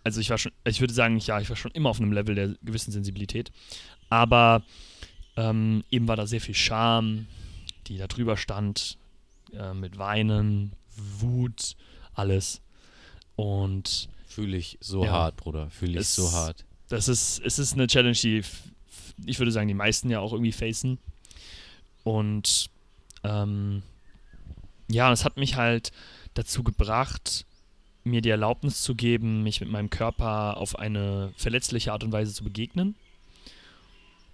Also 0.04 0.20
ich 0.22 0.30
war 0.30 0.38
schon, 0.38 0.52
ich 0.68 0.82
würde 0.82 0.94
sagen, 0.94 1.18
ja, 1.18 1.40
ich 1.40 1.50
war 1.50 1.56
schon 1.56 1.72
immer 1.72 1.90
auf 1.90 2.00
einem 2.00 2.12
Level 2.12 2.36
der 2.36 2.56
gewissen 2.62 2.92
Sensibilität. 2.92 3.52
Aber 4.10 4.64
ähm, 5.36 5.84
eben 5.92 6.08
war 6.08 6.16
da 6.16 6.28
sehr 6.28 6.42
viel 6.42 6.56
Scham, 6.56 7.28
die 7.88 7.98
da 7.98 8.08
drüber 8.08 8.38
stand, 8.38 8.98
äh, 9.54 9.74
mit 9.74 9.98
Weinen, 9.98 10.74
Wut, 10.96 11.76
alles. 12.14 12.62
Und 13.36 14.10
fühle 14.28 14.58
ich 14.58 14.78
so 14.82 15.04
ja, 15.04 15.12
hart, 15.12 15.38
Bruder, 15.38 15.70
fühle 15.70 15.94
ich 15.94 16.00
es, 16.00 16.16
so 16.16 16.32
hart. 16.32 16.66
Das 16.90 17.08
ist, 17.08 17.42
es 17.44 17.60
ist 17.60 17.74
eine 17.74 17.88
Challenge, 17.88 18.16
die 18.16 18.44
ich 19.26 19.40
würde 19.40 19.52
sagen, 19.52 19.68
die 19.68 19.74
meisten 19.74 20.10
ja 20.10 20.20
auch 20.20 20.34
irgendwie 20.34 20.52
facen. 20.52 20.98
Und 22.04 22.70
ähm, 23.24 23.82
ja, 24.90 25.12
es 25.12 25.26
hat 25.26 25.38
mich 25.38 25.56
halt 25.56 25.92
dazu 26.34 26.64
gebracht, 26.64 27.46
mir 28.04 28.22
die 28.22 28.30
Erlaubnis 28.30 28.84
zu 28.84 28.94
geben, 28.94 29.42
mich 29.42 29.62
mit 29.62 29.70
meinem 29.70 29.90
Körper 29.90 30.58
auf 30.58 30.78
eine 30.78 31.34
verletzliche 31.38 31.92
Art 31.92 32.04
und 32.04 32.12
Weise 32.12 32.34
zu 32.34 32.44
begegnen 32.44 32.96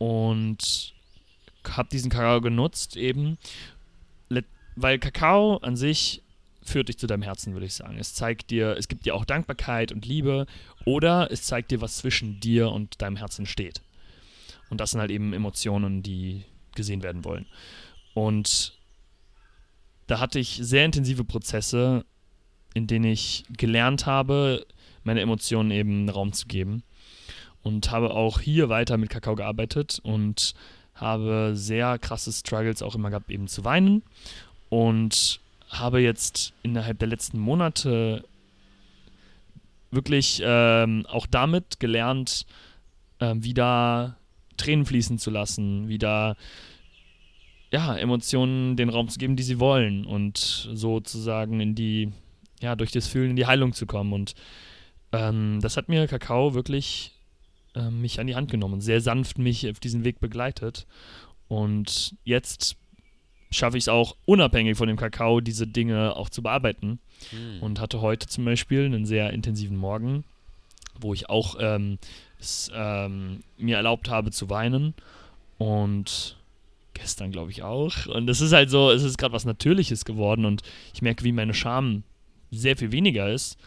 und 0.01 0.95
habe 1.63 1.89
diesen 1.89 2.09
Kakao 2.09 2.41
genutzt 2.41 2.97
eben, 2.97 3.37
weil 4.75 4.97
Kakao 4.97 5.57
an 5.57 5.75
sich 5.75 6.23
führt 6.63 6.89
dich 6.89 6.97
zu 6.97 7.05
deinem 7.05 7.21
Herzen, 7.21 7.53
würde 7.53 7.67
ich 7.67 7.75
sagen. 7.75 7.99
Es 7.99 8.15
zeigt 8.15 8.49
dir, 8.49 8.75
es 8.77 8.87
gibt 8.87 9.05
dir 9.05 9.13
auch 9.13 9.25
Dankbarkeit 9.25 9.91
und 9.91 10.05
Liebe 10.05 10.47
oder 10.85 11.29
es 11.29 11.43
zeigt 11.43 11.69
dir, 11.69 11.81
was 11.81 11.97
zwischen 11.97 12.39
dir 12.39 12.71
und 12.71 12.99
deinem 12.99 13.15
Herzen 13.15 13.45
steht. 13.45 13.81
Und 14.71 14.81
das 14.81 14.91
sind 14.91 15.01
halt 15.01 15.11
eben 15.11 15.33
Emotionen, 15.33 16.01
die 16.01 16.45
gesehen 16.73 17.03
werden 17.03 17.23
wollen. 17.23 17.45
Und 18.15 18.79
da 20.07 20.19
hatte 20.19 20.39
ich 20.39 20.57
sehr 20.63 20.85
intensive 20.85 21.25
Prozesse, 21.25 22.05
in 22.73 22.87
denen 22.87 23.05
ich 23.05 23.43
gelernt 23.55 24.07
habe, 24.07 24.65
meine 25.03 25.21
Emotionen 25.21 25.69
eben 25.69 26.09
Raum 26.09 26.33
zu 26.33 26.47
geben. 26.47 26.81
Und 27.63 27.91
habe 27.91 28.11
auch 28.11 28.39
hier 28.39 28.69
weiter 28.69 28.97
mit 28.97 29.09
Kakao 29.09 29.35
gearbeitet 29.35 29.99
und 30.03 30.53
habe 30.95 31.51
sehr 31.53 31.99
krasse 31.99 32.31
Struggles 32.31 32.81
auch 32.81 32.95
immer 32.95 33.09
gehabt, 33.09 33.29
eben 33.29 33.47
zu 33.47 33.63
weinen. 33.63 34.03
Und 34.69 35.39
habe 35.69 36.01
jetzt 36.01 36.53
innerhalb 36.63 36.99
der 36.99 37.07
letzten 37.07 37.39
Monate 37.39 38.23
wirklich 39.91 40.41
ähm, 40.43 41.05
auch 41.07 41.27
damit 41.27 41.79
gelernt, 41.79 42.45
äh, 43.19 43.35
wieder 43.37 44.15
Tränen 44.57 44.85
fließen 44.85 45.17
zu 45.17 45.29
lassen, 45.29 45.87
wieder 45.87 46.35
ja, 47.71 47.95
Emotionen 47.95 48.75
den 48.75 48.89
Raum 48.89 49.07
zu 49.07 49.17
geben, 49.17 49.35
die 49.35 49.43
sie 49.43 49.59
wollen 49.59 50.05
und 50.05 50.69
sozusagen 50.73 51.59
in 51.61 51.73
die, 51.73 52.11
ja, 52.61 52.75
durch 52.75 52.91
das 52.91 53.07
Fühlen 53.07 53.31
in 53.31 53.35
die 53.37 53.45
Heilung 53.45 53.73
zu 53.73 53.85
kommen. 53.85 54.11
Und 54.11 54.35
ähm, 55.13 55.59
das 55.61 55.77
hat 55.77 55.87
mir 55.87 56.07
Kakao 56.07 56.53
wirklich 56.53 57.13
äh, 57.75 57.89
mich 57.89 58.19
an 58.19 58.27
die 58.27 58.35
Hand 58.35 58.51
genommen, 58.51 58.81
sehr 58.81 59.01
sanft 59.01 59.37
mich 59.37 59.69
auf 59.69 59.79
diesen 59.79 60.03
Weg 60.03 60.19
begleitet. 60.19 60.85
Und 61.47 62.15
jetzt 62.23 62.77
schaffe 63.51 63.77
ich 63.77 63.83
es 63.83 63.89
auch, 63.89 64.15
unabhängig 64.25 64.77
von 64.77 64.87
dem 64.87 64.97
Kakao, 64.97 65.41
diese 65.41 65.67
Dinge 65.67 66.15
auch 66.15 66.29
zu 66.29 66.41
bearbeiten. 66.41 66.99
Mhm. 67.31 67.61
Und 67.61 67.79
hatte 67.79 68.01
heute 68.01 68.27
zum 68.27 68.45
Beispiel 68.45 68.85
einen 68.85 69.05
sehr 69.05 69.31
intensiven 69.31 69.77
Morgen, 69.77 70.23
wo 70.99 71.13
ich 71.13 71.29
auch 71.29 71.55
ähm, 71.59 71.99
es, 72.39 72.71
ähm, 72.73 73.41
mir 73.57 73.77
erlaubt 73.77 74.09
habe 74.09 74.31
zu 74.31 74.49
weinen. 74.49 74.93
Und 75.57 76.37
gestern, 76.93 77.31
glaube 77.31 77.51
ich, 77.51 77.63
auch. 77.63 78.07
Und 78.07 78.29
es 78.29 78.41
ist 78.41 78.53
halt 78.53 78.69
so, 78.69 78.91
es 78.91 79.03
ist 79.03 79.17
gerade 79.17 79.33
was 79.33 79.45
Natürliches 79.45 80.05
geworden 80.05 80.45
und 80.45 80.61
ich 80.93 81.01
merke, 81.01 81.23
wie 81.23 81.31
meine 81.31 81.53
Scham 81.53 82.03
sehr 82.51 82.77
viel 82.77 82.91
weniger 82.91 83.31
ist. 83.31 83.57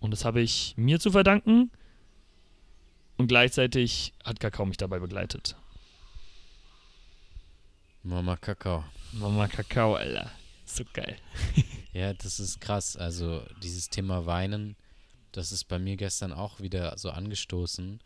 Und 0.00 0.10
das 0.10 0.24
habe 0.24 0.40
ich 0.40 0.74
mir 0.76 0.98
zu 1.00 1.10
verdanken. 1.10 1.70
Und 3.22 3.28
gleichzeitig 3.28 4.14
hat 4.24 4.40
Kakao 4.40 4.66
mich 4.66 4.78
dabei 4.78 4.98
begleitet. 4.98 5.54
Mama 8.02 8.34
Kakao. 8.34 8.82
Mama 9.12 9.46
Kakao, 9.46 9.94
Alter. 9.94 10.28
So 10.64 10.82
geil. 10.92 11.16
ja, 11.92 12.14
das 12.14 12.40
ist 12.40 12.60
krass. 12.60 12.96
Also 12.96 13.44
dieses 13.62 13.88
Thema 13.90 14.26
Weinen, 14.26 14.74
das 15.30 15.52
ist 15.52 15.68
bei 15.68 15.78
mir 15.78 15.96
gestern 15.96 16.32
auch 16.32 16.58
wieder 16.58 16.98
so 16.98 17.12
angestoßen. 17.12 18.00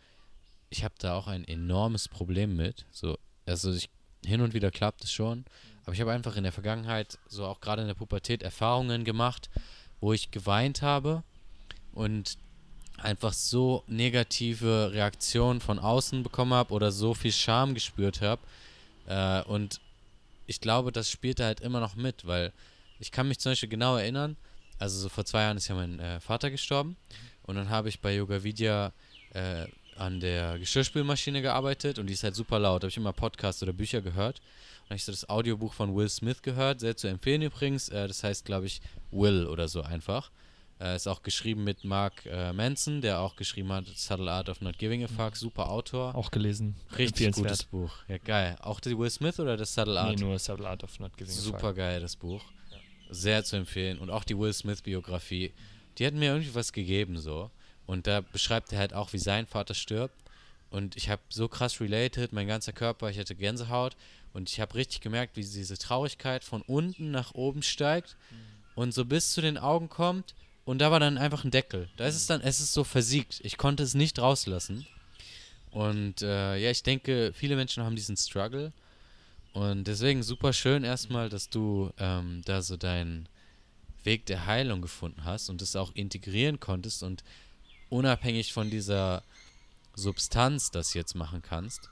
Ich 0.69 0.85
habe 0.85 0.95
da 0.99 1.17
auch 1.17 1.29
ein 1.29 1.49
enormes 1.49 2.09
Problem 2.09 2.55
mit. 2.55 2.85
So, 2.91 3.17
also 3.47 3.73
ich, 3.73 3.89
hin 4.23 4.43
und 4.43 4.53
wieder 4.53 4.71
klappt 4.71 5.03
es 5.05 5.13
schon, 5.13 5.47
aber 5.85 5.95
ich 5.95 6.01
habe 6.03 6.13
einfach 6.13 6.37
in 6.37 6.43
der 6.43 6.53
Vergangenheit, 6.53 7.19
so 7.27 7.47
auch 7.47 7.63
gerade 7.63 7.81
in 7.81 7.89
der 7.89 7.95
Pubertät, 7.95 8.43
Erfahrungen 8.43 9.05
gemacht, 9.05 9.49
wo 9.99 10.13
ich 10.13 10.31
geweint 10.31 10.83
habe 10.83 11.23
und 11.93 12.37
einfach 12.99 13.33
so 13.33 13.83
negative 13.87 14.91
Reaktionen 14.93 15.61
von 15.61 15.79
außen 15.79 16.23
bekommen 16.23 16.55
habe 16.55 16.73
oder 16.73 16.93
so 16.93 17.15
viel 17.15 17.33
Scham 17.33 17.75
gespürt 17.75 18.21
habe. 18.21 18.41
Äh, 19.07 19.43
und 19.43 19.81
ich 20.47 20.61
glaube, 20.61 20.93
das 20.93 21.11
spielt 21.11 21.41
halt 21.41 21.61
immer 21.61 21.81
noch 21.81 21.97
mit, 21.97 22.27
weil 22.27 22.53
ich 22.99 23.11
kann 23.11 23.29
mich 23.29 23.39
zum 23.39 23.53
Beispiel 23.53 23.69
genau 23.69 23.97
erinnern, 23.97 24.37
also 24.79 24.99
so 24.99 25.09
vor 25.09 25.25
zwei 25.25 25.43
Jahren 25.43 25.57
ist 25.57 25.69
ja 25.69 25.75
mein 25.75 25.99
äh, 26.01 26.21
Vater 26.21 26.51
gestorben 26.51 26.97
und 27.43 27.57
dann 27.57 27.71
habe 27.71 27.89
ich 27.89 28.01
bei 28.01 28.15
Yoga 28.15 28.43
Vidya 28.43 28.93
äh, 29.33 29.67
an 29.97 30.21
der 30.21 30.59
Geschirrspülmaschine 30.59 31.43
gearbeitet 31.43 31.99
und 31.99 32.07
die 32.07 32.13
ist 32.13 32.23
halt 32.23 32.35
super 32.35 32.59
laut. 32.59 32.83
Da 32.83 32.87
habe 32.87 32.91
ich 32.91 32.97
immer 32.97 33.13
Podcasts 33.13 33.63
oder 33.63 33.73
Bücher 33.73 34.03
gehört. 34.03 34.41
Und 34.85 34.91
habe 34.91 34.97
ich 34.97 35.05
so 35.05 35.13
das 35.13 35.29
Audiobuch 35.29 35.73
von 35.73 35.95
Will 35.97 36.09
Smith 36.09 36.43
gehört, 36.43 36.81
sehr 36.81 36.97
zu 36.97 37.09
empfehlen 37.09 37.43
übrigens. 37.43 37.89
Äh, 37.89 38.07
das 38.07 38.23
heißt, 38.23 38.45
glaube 38.45 38.67
ich, 38.67 38.81
Will 39.11 39.47
oder 39.47 39.69
so 39.69 39.83
einfach. 39.83 40.31
Äh, 40.79 40.97
ist 40.97 41.07
auch 41.07 41.23
geschrieben 41.23 41.65
mit 41.65 41.85
Mark 41.85 42.27
äh, 42.27 42.53
Manson, 42.53 43.01
der 43.01 43.21
auch 43.21 43.37
geschrieben 43.37 43.73
hat 43.73 43.87
Subtle 43.87 44.31
Art 44.31 44.51
of 44.51 44.61
Not 44.61 44.77
Giving 44.77 45.05
a 45.05 45.09
Fuck, 45.09 45.37
super 45.37 45.71
Autor. 45.71 46.15
Auch 46.15 46.31
gelesen. 46.31 46.77
Richtig 46.99 47.35
gutes 47.35 47.65
Buch. 47.65 47.91
Ja, 48.09 48.19
geil. 48.19 48.57
Auch 48.61 48.81
die 48.81 48.97
Will 48.97 49.09
Smith 49.09 49.41
oder 49.41 49.57
das 49.57 49.75
Subtle 49.75 49.99
Art? 49.99 50.19
Nee, 50.19 50.25
nur 50.25 50.39
Subtle 50.39 50.69
Art 50.69 50.85
of 50.85 50.99
Not 51.01 51.17
Giving 51.17 51.33
super 51.33 51.57
a 51.57 51.61
Fuck. 51.61 51.61
Super 51.61 51.75
geil, 51.75 52.01
das 52.01 52.17
Buch. 52.17 52.43
Ja. 52.71 52.79
Sehr 53.09 53.45
zu 53.45 53.57
empfehlen. 53.57 53.99
Und 53.99 54.11
auch 54.11 54.25
die 54.25 54.39
Will 54.39 54.53
Smith 54.53 54.83
Biografie, 54.83 55.55
die 55.97 56.07
hat 56.07 56.13
mir 56.13 56.33
irgendwie 56.33 56.55
was 56.55 56.75
gegeben 56.75 57.17
so. 57.17 57.51
Und 57.87 58.07
da 58.07 58.21
beschreibt 58.21 58.71
er 58.73 58.79
halt 58.79 58.93
auch, 58.93 59.15
wie 59.15 59.19
sein 59.19 59.47
Vater 59.47 59.73
stirbt. 59.73 60.15
Und 60.69 60.95
ich 60.97 61.09
habe 61.09 61.23
so 61.31 61.49
krass 61.49 61.81
related, 61.81 62.35
mein 62.35 62.49
ganzer 62.49 62.73
Körper, 62.73 63.09
ich 63.09 63.19
hatte 63.19 63.35
Gänsehaut. 63.35 63.97
Und 64.35 64.51
ich 64.51 64.61
habe 64.61 64.75
richtig 64.75 65.01
gemerkt, 65.01 65.37
wie 65.37 65.41
diese 65.41 65.79
Traurigkeit 65.79 66.45
von 66.45 66.61
unten 66.61 67.13
nach 67.13 67.33
oben 67.33 67.63
steigt 67.63 68.19
mhm. 68.31 68.37
und 68.75 68.93
so 68.93 69.07
bis 69.07 69.33
zu 69.33 69.41
den 69.41 69.57
Augen 69.57 69.89
kommt 69.89 70.35
und 70.67 70.81
da 70.81 70.91
war 70.91 70.99
dann 70.99 71.17
einfach 71.17 71.45
ein 71.45 71.53
Deckel. 71.53 71.89
Da 71.97 72.07
ist 72.07 72.17
es 72.17 72.27
dann, 72.27 72.41
es 72.41 72.59
ist 72.59 72.75
so 72.75 72.83
versiegt. 72.83 73.41
Ich 73.45 73.57
konnte 73.57 73.85
es 73.85 73.95
nicht 73.95 74.19
rauslassen. 74.19 74.85
Und 75.71 76.23
äh, 76.23 76.57
ja, 76.57 76.71
ich 76.73 76.83
denke, 76.83 77.33
viele 77.33 77.55
Menschen 77.55 77.85
haben 77.85 77.95
diesen 77.95 78.17
Struggle. 78.17 78.73
Und 79.53 79.85
deswegen 79.85 80.25
super 80.25 80.53
schön 80.53 80.83
erstmal, 80.83 81.29
dass 81.29 81.49
du 81.49 81.93
ähm, 81.99 82.43
da 82.45 82.63
so 82.63 82.77
deinen 82.77 83.29
Weg 84.03 84.27
der 84.27 84.47
Heilung 84.47 84.83
gefunden 84.83 85.25
hast 85.25 85.51
und 85.51 85.63
das 85.63 85.77
auch 85.77 85.95
integrieren 85.95 86.59
konntest 86.59 87.05
und 87.05 87.23
unabhängig 87.89 88.53
von 88.53 88.69
dieser 88.69 89.23
Substanz 89.95 90.73
das 90.73 90.95
jetzt 90.95 91.15
machen 91.15 91.43
kannst. 91.43 91.91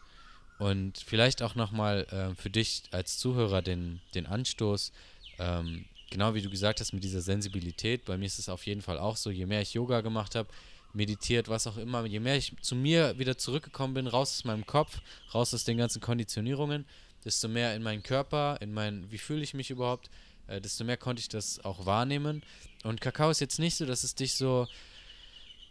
Und 0.59 0.99
vielleicht 0.99 1.43
auch 1.43 1.55
nochmal 1.55 2.07
äh, 2.11 2.35
für 2.35 2.51
dich 2.51 2.83
als 2.91 3.19
Zuhörer 3.19 3.63
den, 3.63 4.01
den 4.15 4.27
Anstoß, 4.27 4.91
ähm, 5.39 5.85
genau 6.14 6.33
wie 6.33 6.42
du 6.42 6.48
gesagt 6.48 6.79
hast, 6.79 6.92
mit 6.92 7.03
dieser 7.03 7.20
Sensibilität, 7.20 8.05
bei 8.05 8.16
mir 8.16 8.27
ist 8.27 8.38
es 8.38 8.48
auf 8.48 8.64
jeden 8.66 8.83
Fall 8.83 9.00
auch 9.00 9.16
so, 9.16 9.31
je 9.31 9.46
mehr 9.46 9.61
ich 9.61 9.74
Yoga 9.74 10.00
gemacht 10.00 10.37
habe, 10.37 10.48
meditiert, 10.92 11.48
was 11.48 11.66
auch 11.66 11.77
immer, 11.77 12.07
je 12.07 12.20
mehr 12.20 12.37
ich 12.37 12.53
zu 12.62 12.77
mir 12.77 13.18
wieder 13.18 13.37
zurückgekommen 13.37 13.94
bin, 13.94 14.07
raus 14.07 14.31
aus 14.31 14.44
meinem 14.44 14.64
Kopf, 14.64 15.00
raus 15.35 15.53
aus 15.53 15.64
den 15.64 15.77
ganzen 15.77 16.00
Konditionierungen, 16.00 16.87
desto 17.24 17.48
mehr 17.48 17.74
in 17.74 17.83
meinen 17.83 18.05
Körper, 18.05 18.59
in 18.61 18.72
mein, 18.72 19.11
wie 19.11 19.18
fühle 19.18 19.42
ich 19.42 19.55
mich 19.55 19.70
überhaupt, 19.70 20.09
äh, 20.46 20.61
desto 20.61 20.85
mehr 20.85 20.96
konnte 20.96 21.18
ich 21.18 21.29
das 21.29 21.64
auch 21.64 21.85
wahrnehmen. 21.85 22.44
Und 22.85 23.00
Kakao 23.00 23.31
ist 23.31 23.40
jetzt 23.40 23.59
nicht 23.59 23.74
so, 23.74 23.85
dass 23.85 24.05
es 24.05 24.14
dich 24.14 24.35
so 24.35 24.68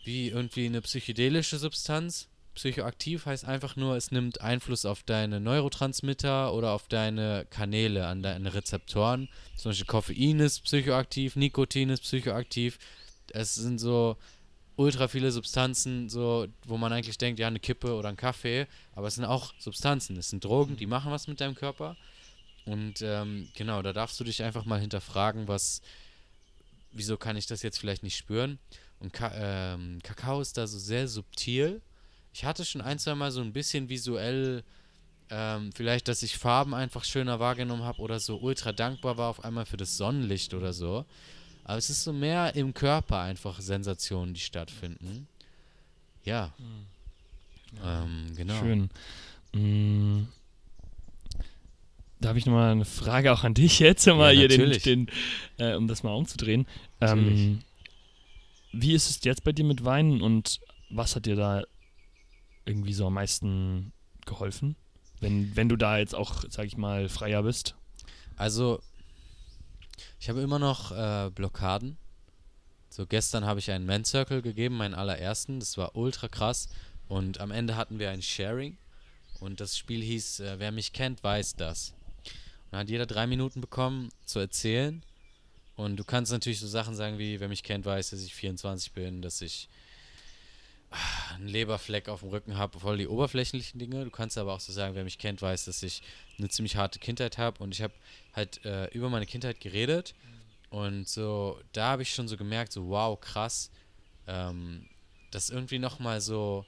wie 0.04 0.28
irgendwie 0.28 0.66
eine 0.66 0.82
psychedelische 0.82 1.58
Substanz 1.58 2.28
Psychoaktiv 2.56 3.26
heißt 3.26 3.46
einfach 3.46 3.76
nur, 3.76 3.96
es 3.96 4.12
nimmt 4.12 4.42
Einfluss 4.42 4.86
auf 4.86 5.04
deine 5.04 5.40
Neurotransmitter 5.40 6.54
oder 6.54 6.72
auf 6.72 6.88
deine 6.88 7.46
Kanäle, 7.50 8.08
an 8.08 8.22
deine 8.22 8.54
Rezeptoren. 8.54 9.30
Zum 9.56 9.72
Beispiel 9.72 9.88
Koffein 9.88 10.40
ist 10.40 10.62
psychoaktiv, 10.62 11.36
Nikotin 11.36 11.90
ist 11.90 12.04
psychoaktiv. 12.04 12.78
Es 13.32 13.56
sind 13.56 13.80
so 13.80 14.18
ultra 14.76 15.08
viele 15.08 15.32
Substanzen, 15.32 16.10
so, 16.10 16.48
wo 16.66 16.78
man 16.78 16.94
eigentlich 16.94 17.18
denkt, 17.18 17.40
ja, 17.40 17.48
eine 17.48 17.60
Kippe 17.60 17.94
oder 17.96 18.10
ein 18.10 18.18
Kaffee, 18.18 18.68
aber 18.94 19.08
es 19.08 19.16
sind 19.16 19.26
auch 19.26 19.54
Substanzen, 19.60 20.18
es 20.18 20.30
sind 20.30 20.44
Drogen, 20.44 20.78
die 20.78 20.88
machen 20.88 21.12
was 21.12 21.28
mit 21.28 21.42
deinem 21.42 21.56
Körper. 21.56 21.96
Und 22.66 23.02
ähm, 23.02 23.50
genau, 23.56 23.82
da 23.82 23.94
darfst 23.94 24.20
du 24.20 24.24
dich 24.24 24.42
einfach 24.42 24.66
mal 24.66 24.80
hinterfragen, 24.80 25.48
was, 25.48 25.82
wieso 26.92 27.18
kann 27.18 27.36
ich 27.36 27.46
das 27.46 27.62
jetzt 27.62 27.78
vielleicht 27.78 28.04
nicht 28.04 28.18
spüren? 28.18 28.60
Und 29.00 29.12
Ka 29.12 29.32
ähm, 29.36 30.00
Kakao 30.02 30.40
ist 30.40 30.58
da 30.58 30.66
so 30.66 30.80
sehr 30.80 31.08
subtil 31.08 31.82
ich 32.34 32.46
hatte 32.46 32.66
schon 32.66 32.82
ein, 32.82 33.00
zwei 33.00 33.16
Mal 33.16 33.32
so 33.32 33.42
ein 33.42 33.54
bisschen 33.54 33.90
visuell, 33.90 34.64
ähm, 35.30 35.72
vielleicht, 35.74 36.08
dass 36.08 36.24
ich 36.24 36.38
Farben 36.38 36.74
einfach 36.74 37.04
schöner 37.04 37.40
wahrgenommen 37.40 37.84
habe 37.84 38.02
oder 38.02 38.20
so 38.20 38.38
ultra 38.38 38.72
dankbar 38.72 39.18
war 39.18 39.30
auf 39.30 39.44
einmal 39.44 39.66
für 39.66 39.78
das 39.78 39.98
Sonnenlicht 39.98 40.54
oder 40.54 40.74
so. 40.74 41.06
Aber 41.64 41.78
es 41.78 41.90
ist 41.90 42.04
so 42.04 42.12
mehr 42.12 42.56
im 42.56 42.74
Körper 42.74 43.20
einfach 43.20 43.62
Sensationen, 43.62 44.34
die 44.34 44.42
stattfinden. 44.42 45.28
Ja. 46.26 46.54
Mhm. 46.58 47.78
Ähm, 47.84 48.36
genau. 48.36 48.60
Schön. 48.60 48.90
Mhm. 49.54 50.28
Da 52.20 52.30
habe 52.30 52.40
ich 52.40 52.46
nochmal 52.46 52.72
eine 52.72 52.86
Frage 52.86 53.34
auch 53.34 53.44
an 53.44 53.54
dich 53.54 53.80
jetzt, 53.80 54.06
mal 54.08 54.34
ja, 54.34 54.40
hier 54.40 54.48
den, 54.48 54.72
den 54.72 55.08
äh, 55.58 55.76
um 55.76 55.88
das 55.88 56.04
mal 56.04 56.14
umzudrehen. 56.14 56.66
Ähm, 57.02 57.62
wie 58.72 58.94
ist 58.94 59.10
es 59.10 59.24
jetzt 59.24 59.44
bei 59.44 59.52
dir 59.52 59.66
mit 59.66 59.86
Weinen 59.86 60.22
und 60.22 60.62
was 60.90 61.16
hat 61.16 61.26
dir 61.26 61.36
da 61.36 61.64
irgendwie 62.66 62.94
so 62.94 63.08
am 63.08 63.14
meisten 63.14 63.94
geholfen? 64.26 64.76
Wenn, 65.20 65.56
wenn 65.56 65.70
du 65.70 65.76
da 65.76 65.98
jetzt 65.98 66.16
auch, 66.16 66.44
sag 66.50 66.66
ich 66.66 66.78
mal, 66.78 67.10
freier 67.10 67.44
bist? 67.44 67.76
Also, 68.36 68.82
ich 70.20 70.30
habe 70.30 70.42
immer 70.42 70.60
noch 70.60 70.92
äh, 70.92 71.30
Blockaden. 71.30 71.98
So, 72.90 73.06
gestern 73.06 73.46
habe 73.46 73.60
ich 73.60 73.72
einen 73.72 73.86
Men's 73.86 74.10
Circle 74.10 74.42
gegeben, 74.42 74.78
meinen 74.78 74.94
allerersten. 74.94 75.60
Das 75.60 75.78
war 75.78 75.96
ultra 75.96 76.28
krass. 76.28 76.70
Und 77.08 77.40
am 77.40 77.52
Ende 77.52 77.76
hatten 77.76 78.00
wir 78.00 78.10
ein 78.12 78.22
Sharing. 78.22 78.78
Und 79.40 79.60
das 79.60 79.78
Spiel 79.78 80.02
hieß, 80.02 80.42
äh, 80.42 80.60
wer 80.60 80.72
mich 80.72 80.94
kennt, 80.94 81.24
weiß 81.24 81.56
das. 81.56 81.94
Und 82.26 82.72
dann 82.72 82.82
hat 82.82 82.90
jeder 82.90 83.06
drei 83.06 83.28
Minuten 83.28 83.62
bekommen, 83.62 84.10
zu 84.26 84.40
erzählen, 84.40 85.04
Und 85.76 85.98
du 85.98 86.04
kannst 86.04 86.32
natürlich 86.32 86.60
so 86.60 86.68
Sachen 86.68 86.96
sagen 86.96 87.18
wie, 87.18 87.40
wer 87.40 87.48
mich 87.48 87.64
kennt, 87.64 87.86
weiß, 87.86 88.12
dass 88.12 88.22
ich 88.22 88.36
24 88.36 88.94
bin, 88.94 89.22
dass 89.22 89.42
ich 89.42 89.70
einen 91.34 91.48
Leberfleck 91.48 92.10
auf 92.10 92.22
dem 92.22 92.30
Rücken 92.30 92.58
habe, 92.58 92.80
voll 92.80 92.98
die 92.98 93.08
oberflächlichen 93.08 93.80
Dinge. 93.80 94.04
Du 94.04 94.12
kannst 94.12 94.38
aber 94.38 94.54
auch 94.54 94.60
so 94.60 94.72
sagen, 94.72 94.96
wer 94.96 95.04
mich 95.04 95.18
kennt, 95.18 95.42
weiß, 95.42 95.66
dass 95.66 95.84
ich 95.84 96.02
eine 96.38 96.50
ziemlich 96.50 96.76
harte 96.76 97.00
Kindheit 97.00 97.38
habe 97.38 97.64
und 97.64 97.74
ich 97.74 97.82
habe 97.82 97.94
halt 98.34 98.64
äh, 98.66 98.88
über 98.88 99.10
meine 99.10 99.26
Kindheit 99.26 99.60
geredet 99.60 100.14
und 100.70 101.08
so, 101.08 101.60
da 101.72 101.90
habe 101.90 102.02
ich 102.02 102.14
schon 102.14 102.28
so 102.28 102.36
gemerkt, 102.36 102.72
so 102.72 102.88
wow, 102.90 103.20
krass, 103.20 103.70
ähm, 104.28 104.88
das 105.32 105.50
irgendwie 105.50 105.80
nochmal 105.80 106.22
so 106.22 106.66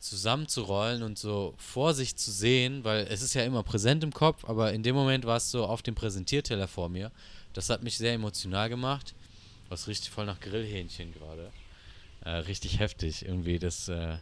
zusammenzurollen 0.00 1.02
und 1.02 1.18
so 1.18 1.54
vor 1.56 1.94
sich 1.94 2.16
zu 2.16 2.30
sehen, 2.30 2.84
weil 2.84 3.06
es 3.10 3.22
ist 3.22 3.34
ja 3.34 3.44
immer 3.44 3.62
präsent 3.62 4.04
im 4.04 4.12
Kopf, 4.12 4.44
aber 4.44 4.72
in 4.72 4.82
dem 4.82 4.94
Moment 4.94 5.24
war 5.24 5.36
es 5.36 5.50
so 5.50 5.66
auf 5.66 5.82
dem 5.82 5.94
Präsentierteller 5.94 6.68
vor 6.68 6.88
mir. 6.88 7.10
Das 7.52 7.70
hat 7.70 7.82
mich 7.82 7.98
sehr 7.98 8.12
emotional 8.14 8.68
gemacht. 8.68 9.14
Was 9.68 9.86
riecht 9.86 10.08
voll 10.08 10.26
nach 10.26 10.40
Grillhähnchen 10.40 11.12
gerade. 11.12 11.52
Äh, 12.28 12.40
richtig 12.40 12.78
heftig 12.78 13.24
irgendwie. 13.24 13.58
Das, 13.58 13.88
äh, 13.88 14.16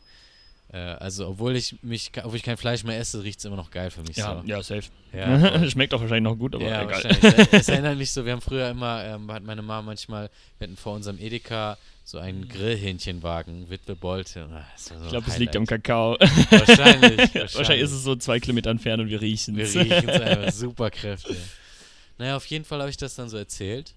äh, 0.73 0.77
also 0.77 1.27
obwohl 1.27 1.57
ich 1.57 1.83
mich, 1.83 2.13
obwohl 2.23 2.37
ich 2.37 2.45
kein 2.45 2.57
Fleisch 2.57 2.85
mehr 2.85 3.01
esse, 3.01 3.25
riecht 3.25 3.41
es 3.41 3.45
immer 3.45 3.57
noch 3.57 3.73
geil 3.73 3.91
für 3.91 4.03
mich. 4.03 4.17
Ja, 4.17 4.41
so. 4.41 4.47
ja, 4.47 4.63
safe. 4.63 4.85
Ja, 5.13 5.69
Schmeckt 5.71 5.93
auch 5.93 6.01
wahrscheinlich 6.01 6.31
noch 6.31 6.39
gut, 6.39 6.55
aber 6.55 6.69
ja, 6.69 6.83
egal. 6.85 7.03
Es 7.51 7.69
erinnert 7.69 7.99
mich 7.99 8.13
so, 8.13 8.25
wir 8.25 8.31
haben 8.31 8.41
früher 8.41 8.71
immer, 8.71 9.05
ähm, 9.05 9.33
hat 9.33 9.43
meine 9.43 9.63
Mama 9.63 9.83
manchmal, 9.83 10.31
wir 10.59 10.69
hatten 10.69 10.77
vor 10.77 10.95
unserem 10.95 11.19
Edeka 11.19 11.79
so 12.05 12.19
einen 12.19 12.47
Grillhähnchenwagen, 12.49 13.69
Witwe 13.71 13.97
Bolte. 13.97 14.47
Ah, 14.53 14.65
so 14.77 14.95
Ich 15.03 15.09
glaube, 15.09 15.27
es 15.27 15.39
liegt 15.39 15.57
am. 15.57 15.67
Kakao. 15.67 16.13
Wahrscheinlich, 16.51 17.19
wahrscheinlich. 17.19 17.55
Wahrscheinlich 17.57 17.85
ist 17.85 17.93
es 17.93 18.05
so 18.05 18.15
zwei 18.15 18.39
Kilometer 18.39 18.71
entfernt 18.71 19.03
und 19.03 19.09
wir 19.09 19.21
riechen 19.21 19.57
Wir 19.57 19.65
es. 19.65 19.75
riechen 19.75 20.09
es 20.09 20.21
einfach, 20.21 20.53
Superkräfte. 20.53 21.37
Naja, 22.19 22.37
auf 22.37 22.47
jeden 22.47 22.65
Fall 22.65 22.79
habe 22.79 22.91
ich 22.91 22.97
das 22.97 23.17
dann 23.17 23.29
so 23.29 23.37
erzählt 23.37 23.95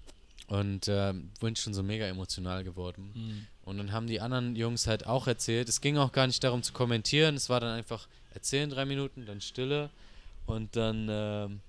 und 0.48 0.88
ähm, 0.88 1.30
bin 1.40 1.54
schon 1.54 1.74
so 1.74 1.84
mega 1.84 2.06
emotional 2.06 2.64
geworden. 2.64 3.12
Mhm. 3.14 3.46
Und 3.70 3.78
dann 3.78 3.92
haben 3.92 4.08
die 4.08 4.20
anderen 4.20 4.56
Jungs 4.56 4.88
halt 4.88 5.06
auch 5.06 5.28
erzählt. 5.28 5.68
Es 5.68 5.80
ging 5.80 5.96
auch 5.96 6.10
gar 6.10 6.26
nicht 6.26 6.42
darum 6.42 6.64
zu 6.64 6.72
kommentieren. 6.72 7.36
Es 7.36 7.48
war 7.48 7.60
dann 7.60 7.70
einfach 7.70 8.08
erzählen 8.34 8.68
drei 8.68 8.84
Minuten, 8.84 9.26
dann 9.26 9.40
Stille 9.40 9.90
und 10.46 10.74
dann 10.74 11.60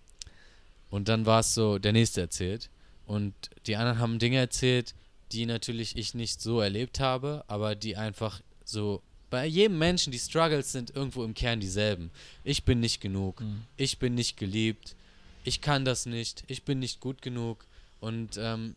und 0.90 1.08
dann 1.08 1.26
war 1.28 1.42
es 1.42 1.54
so 1.54 1.78
der 1.78 1.94
nächste 1.94 2.22
erzählt 2.22 2.72
und 3.06 3.34
die 3.68 3.76
anderen 3.76 4.00
haben 4.00 4.18
Dinge 4.18 4.38
erzählt, 4.38 4.96
die 5.32 5.46
natürlich 5.46 5.96
ich 5.96 6.16
nicht 6.16 6.42
so 6.42 6.60
erlebt 6.60 7.00
habe, 7.00 7.44
aber 7.48 7.76
die 7.76 7.96
einfach 7.96 8.42
so 8.66 9.02
bei 9.30 9.46
jedem 9.46 9.78
Menschen 9.78 10.12
die 10.12 10.20
Struggles 10.20 10.72
sind 10.72 10.96
irgendwo 10.96 11.24
im 11.24 11.34
Kern 11.34 11.60
dieselben. 11.60 12.12
Ich 12.44 12.66
bin 12.66 12.80
nicht 12.82 13.00
genug. 13.00 13.42
Mhm. 13.42 13.64
Ich 13.78 14.00
bin 14.00 14.16
nicht 14.16 14.38
geliebt. 14.38 14.96
Ich 15.44 15.62
kann 15.62 15.86
das 15.86 16.06
nicht. 16.06 16.44
Ich 16.48 16.64
bin 16.64 16.80
nicht 16.80 17.00
gut 17.00 17.22
genug. 17.22 17.66
Und 18.02 18.38
ähm, 18.38 18.76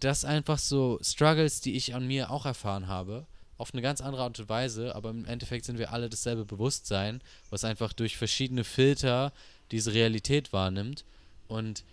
das 0.00 0.24
einfach 0.24 0.58
so 0.58 0.98
Struggles, 1.02 1.60
die 1.60 1.74
ich 1.74 1.94
an 1.94 2.06
mir 2.06 2.30
auch 2.30 2.46
erfahren 2.46 2.88
habe, 2.88 3.26
auf 3.56 3.72
eine 3.72 3.82
ganz 3.82 4.00
andere 4.00 4.22
Art 4.22 4.38
und 4.38 4.48
Weise, 4.48 4.94
aber 4.94 5.10
im 5.10 5.24
Endeffekt 5.24 5.64
sind 5.64 5.78
wir 5.78 5.92
alle 5.92 6.10
dasselbe 6.10 6.44
Bewusstsein, 6.44 7.20
was 7.50 7.64
einfach 7.64 7.92
durch 7.92 8.16
verschiedene 8.16 8.64
Filter 8.64 9.32
diese 9.70 9.94
Realität 9.94 10.52
wahrnimmt. 10.52 11.04
Und 11.48 11.84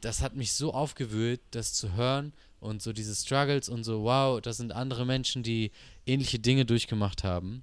das 0.00 0.22
hat 0.22 0.34
mich 0.34 0.52
so 0.52 0.74
aufgewühlt, 0.74 1.40
das 1.52 1.72
zu 1.72 1.94
hören 1.94 2.32
und 2.60 2.82
so 2.82 2.92
diese 2.92 3.14
Struggles 3.14 3.68
und 3.68 3.84
so, 3.84 4.02
wow, 4.02 4.40
das 4.40 4.56
sind 4.56 4.72
andere 4.72 5.06
Menschen, 5.06 5.42
die 5.42 5.70
ähnliche 6.06 6.38
Dinge 6.38 6.64
durchgemacht 6.64 7.24
haben. 7.24 7.62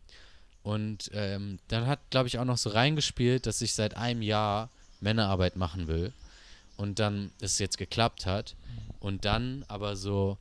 Und 0.63 1.11
ähm, 1.13 1.59
dann 1.67 1.85
hat, 1.85 1.99
glaube 2.09 2.27
ich, 2.27 2.39
auch 2.39 2.45
noch 2.45 2.57
so 2.57 2.69
reingespielt, 2.69 3.45
dass 3.45 3.61
ich 3.61 3.73
seit 3.73 3.97
einem 3.97 4.21
Jahr 4.21 4.69
Männerarbeit 4.99 5.57
machen 5.57 5.87
will. 5.87 6.11
Und 6.77 6.99
dann 6.99 7.31
es 7.39 7.59
jetzt 7.59 7.77
geklappt 7.77 8.25
hat. 8.25 8.55
Und 9.05 9.23
dann 9.23 9.63
aber 9.67 9.95
so, 9.95 10.39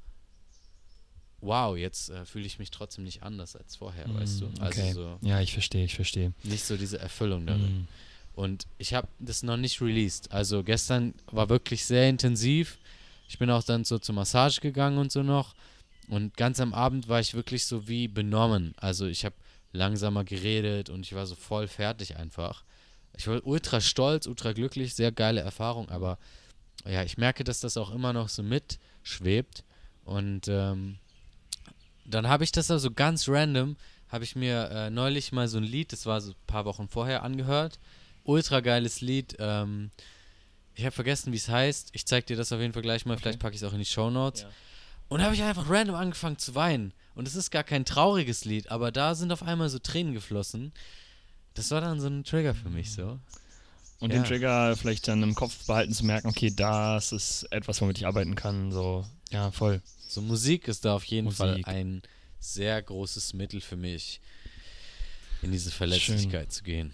wow, 1.42 1.76
jetzt 1.76 2.08
äh, 2.08 2.24
fühle 2.24 2.46
ich 2.46 2.58
mich 2.58 2.70
trotzdem 2.70 3.04
nicht 3.04 3.22
anders 3.22 3.56
als 3.56 3.76
vorher, 3.76 4.06
weißt 4.14 4.40
du? 4.40 4.46
Mhm, 4.46 4.54
Also 4.60 4.80
okay. 4.80 4.92
so 4.92 5.18
Ja, 5.20 5.40
ich 5.42 5.52
verstehe, 5.52 5.84
ich 5.84 5.94
verstehe. 5.94 6.32
nicht 6.44 6.64
so 6.64 6.78
diese 6.78 6.98
Erfüllung 6.98 7.44
darin. 7.44 7.80
Mhm. 7.80 7.88
Und 8.32 8.66
ich 8.78 8.94
habe 8.94 9.06
das 9.18 9.42
noch 9.42 9.58
nicht 9.58 9.82
released. 9.82 10.32
Also 10.32 10.62
gestern 10.64 11.12
war 11.26 11.50
wirklich 11.50 11.84
sehr 11.84 12.08
intensiv. 12.08 12.78
Ich 13.28 13.38
bin 13.38 13.50
auch 13.50 13.62
dann 13.62 13.84
so 13.84 13.98
zur 13.98 14.14
Massage 14.14 14.62
gegangen 14.62 14.96
und 14.96 15.12
so 15.12 15.22
noch. 15.22 15.54
Und 16.08 16.34
ganz 16.38 16.58
am 16.58 16.72
Abend 16.72 17.06
war 17.06 17.20
ich 17.20 17.34
wirklich 17.34 17.66
so 17.66 17.86
wie 17.86 18.08
benommen. 18.08 18.72
Also 18.78 19.04
ich 19.06 19.26
habe 19.26 19.34
langsamer 19.72 20.24
geredet 20.24 20.88
und 20.88 21.04
ich 21.04 21.14
war 21.14 21.26
so 21.26 21.34
voll 21.34 21.68
fertig 21.68 22.16
einfach. 22.16 22.64
Ich 23.14 23.26
war 23.26 23.46
ultra 23.46 23.82
stolz, 23.82 24.26
ultra 24.26 24.52
glücklich, 24.52 24.94
sehr 24.94 25.12
geile 25.12 25.42
Erfahrung, 25.42 25.90
aber 25.90 26.16
ja, 26.86 27.02
ich 27.02 27.18
merke, 27.18 27.44
dass 27.44 27.60
das 27.60 27.76
auch 27.76 27.90
immer 27.90 28.12
noch 28.12 28.28
so 28.28 28.42
mitschwebt. 28.42 29.64
Und 30.04 30.48
ähm, 30.48 30.98
dann 32.04 32.28
habe 32.28 32.44
ich 32.44 32.52
das 32.52 32.70
also 32.70 32.90
ganz 32.90 33.28
random, 33.28 33.76
habe 34.08 34.24
ich 34.24 34.36
mir 34.36 34.70
äh, 34.70 34.90
neulich 34.90 35.32
mal 35.32 35.48
so 35.48 35.58
ein 35.58 35.64
Lied, 35.64 35.92
das 35.92 36.06
war 36.06 36.20
so 36.20 36.32
ein 36.32 36.46
paar 36.46 36.64
Wochen 36.66 36.88
vorher 36.88 37.22
angehört. 37.22 37.78
Ultra 38.24 38.60
geiles 38.60 39.00
Lied. 39.00 39.36
Ähm, 39.38 39.90
ich 40.74 40.84
habe 40.84 40.94
vergessen, 40.94 41.32
wie 41.32 41.36
es 41.36 41.48
heißt. 41.48 41.90
Ich 41.92 42.06
zeig 42.06 42.26
dir 42.26 42.36
das 42.36 42.52
auf 42.52 42.60
jeden 42.60 42.72
Fall 42.72 42.82
gleich 42.82 43.06
mal. 43.06 43.16
Vielleicht 43.16 43.38
packe 43.38 43.54
ich 43.54 43.62
es 43.62 43.68
auch 43.68 43.72
in 43.72 43.78
die 43.78 43.84
Show 43.84 44.10
Notes. 44.10 44.42
Ja. 44.42 44.48
Und 45.08 45.20
da 45.20 45.26
habe 45.26 45.34
ich 45.34 45.42
einfach 45.42 45.68
random 45.68 45.94
angefangen 45.96 46.38
zu 46.38 46.54
weinen. 46.54 46.92
Und 47.14 47.28
es 47.28 47.36
ist 47.36 47.50
gar 47.50 47.64
kein 47.64 47.84
trauriges 47.84 48.44
Lied, 48.44 48.70
aber 48.70 48.90
da 48.90 49.14
sind 49.14 49.32
auf 49.32 49.42
einmal 49.42 49.68
so 49.68 49.78
Tränen 49.78 50.14
geflossen. 50.14 50.72
Das 51.54 51.70
war 51.70 51.80
dann 51.80 52.00
so 52.00 52.08
ein 52.08 52.24
Trigger 52.24 52.54
für 52.54 52.70
mich 52.70 52.92
so. 52.92 53.20
Und 54.04 54.10
Ja. 54.12 54.18
den 54.18 54.24
Trigger 54.26 54.76
vielleicht 54.76 55.08
dann 55.08 55.22
im 55.22 55.34
Kopf 55.34 55.64
behalten 55.66 55.92
zu 55.94 56.04
merken, 56.04 56.28
okay, 56.28 56.52
das 56.54 57.10
ist 57.12 57.44
etwas, 57.50 57.80
womit 57.80 57.96
ich 57.98 58.06
arbeiten 58.06 58.34
kann. 58.34 58.70
So, 58.70 59.06
ja, 59.30 59.50
voll. 59.50 59.80
So 60.08 60.20
Musik 60.20 60.68
ist 60.68 60.84
da 60.84 60.94
auf 60.94 61.04
jeden 61.04 61.32
Fall 61.32 61.52
Musik. 61.52 61.68
ein 61.68 62.02
sehr 62.38 62.82
großes 62.82 63.32
Mittel 63.32 63.60
für 63.62 63.76
mich, 63.76 64.20
in 65.40 65.52
diese 65.52 65.70
Verletzlichkeit 65.70 66.52
zu 66.52 66.62
gehen. 66.64 66.92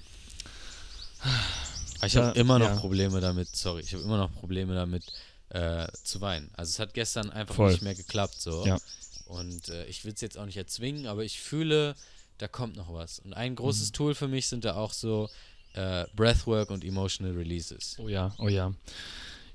Aber 1.99 2.07
Ich 2.07 2.17
habe 2.17 2.39
immer 2.39 2.59
noch 2.59 2.69
ja. 2.69 2.77
Probleme 2.77 3.21
damit, 3.21 3.49
sorry, 3.55 3.83
ich 3.83 3.93
habe 3.93 4.03
immer 4.05 4.17
noch 4.17 4.33
Probleme 4.33 4.75
damit 4.75 5.05
äh, 5.51 5.87
zu 6.05 6.21
weinen. 6.21 6.49
Also 6.57 6.71
es 6.71 6.79
hat 6.79 6.95
gestern 6.95 7.31
einfach 7.31 7.55
Voll. 7.57 7.73
nicht 7.73 7.83
mehr 7.83 7.95
geklappt 7.95 8.41
so. 8.41 8.65
Ja. 8.67 8.79
Und 9.27 9.69
äh, 9.69 9.85
ich 9.87 10.05
will 10.05 10.13
es 10.15 10.21
jetzt 10.21 10.39
auch 10.39 10.47
nicht 10.47 10.57
erzwingen, 10.57 11.07
aber 11.07 11.25
ich 11.25 11.41
fühle, 11.41 11.95
da 12.39 12.49
kommt 12.49 12.77
noch 12.77 12.93
was. 12.93 13.19
Und 13.19 13.35
ein 13.35 13.55
großes 13.57 13.89
Mhm. 13.89 13.93
Tool 13.95 14.15
für 14.15 14.29
mich 14.29 14.47
sind 14.47 14.65
da 14.65 14.77
auch 14.77 14.93
so 14.93 15.29
äh, 15.75 16.05
Breathwork 16.15 16.71
und 16.71 16.85
Emotional 16.85 17.37
Releases. 17.37 17.97
Oh 17.99 18.09
ja, 18.09 18.35
oh 18.39 18.49
ja. 18.49 18.73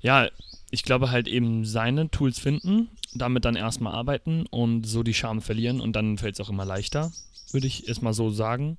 Ja, 0.00 0.28
ich 0.70 0.82
glaube 0.82 1.10
halt 1.10 1.26
eben 1.28 1.64
seine 1.64 2.10
Tools 2.10 2.38
finden, 2.38 2.88
damit 3.14 3.44
dann 3.44 3.56
erstmal 3.56 3.94
arbeiten 3.94 4.46
und 4.46 4.86
so 4.86 5.02
die 5.02 5.14
Scham 5.14 5.40
verlieren 5.40 5.80
und 5.80 5.94
dann 5.94 6.18
fällt 6.18 6.34
es 6.34 6.40
auch 6.40 6.50
immer 6.50 6.64
leichter, 6.64 7.12
würde 7.50 7.66
ich 7.66 7.88
erstmal 7.88 8.14
so 8.14 8.30
sagen. 8.30 8.78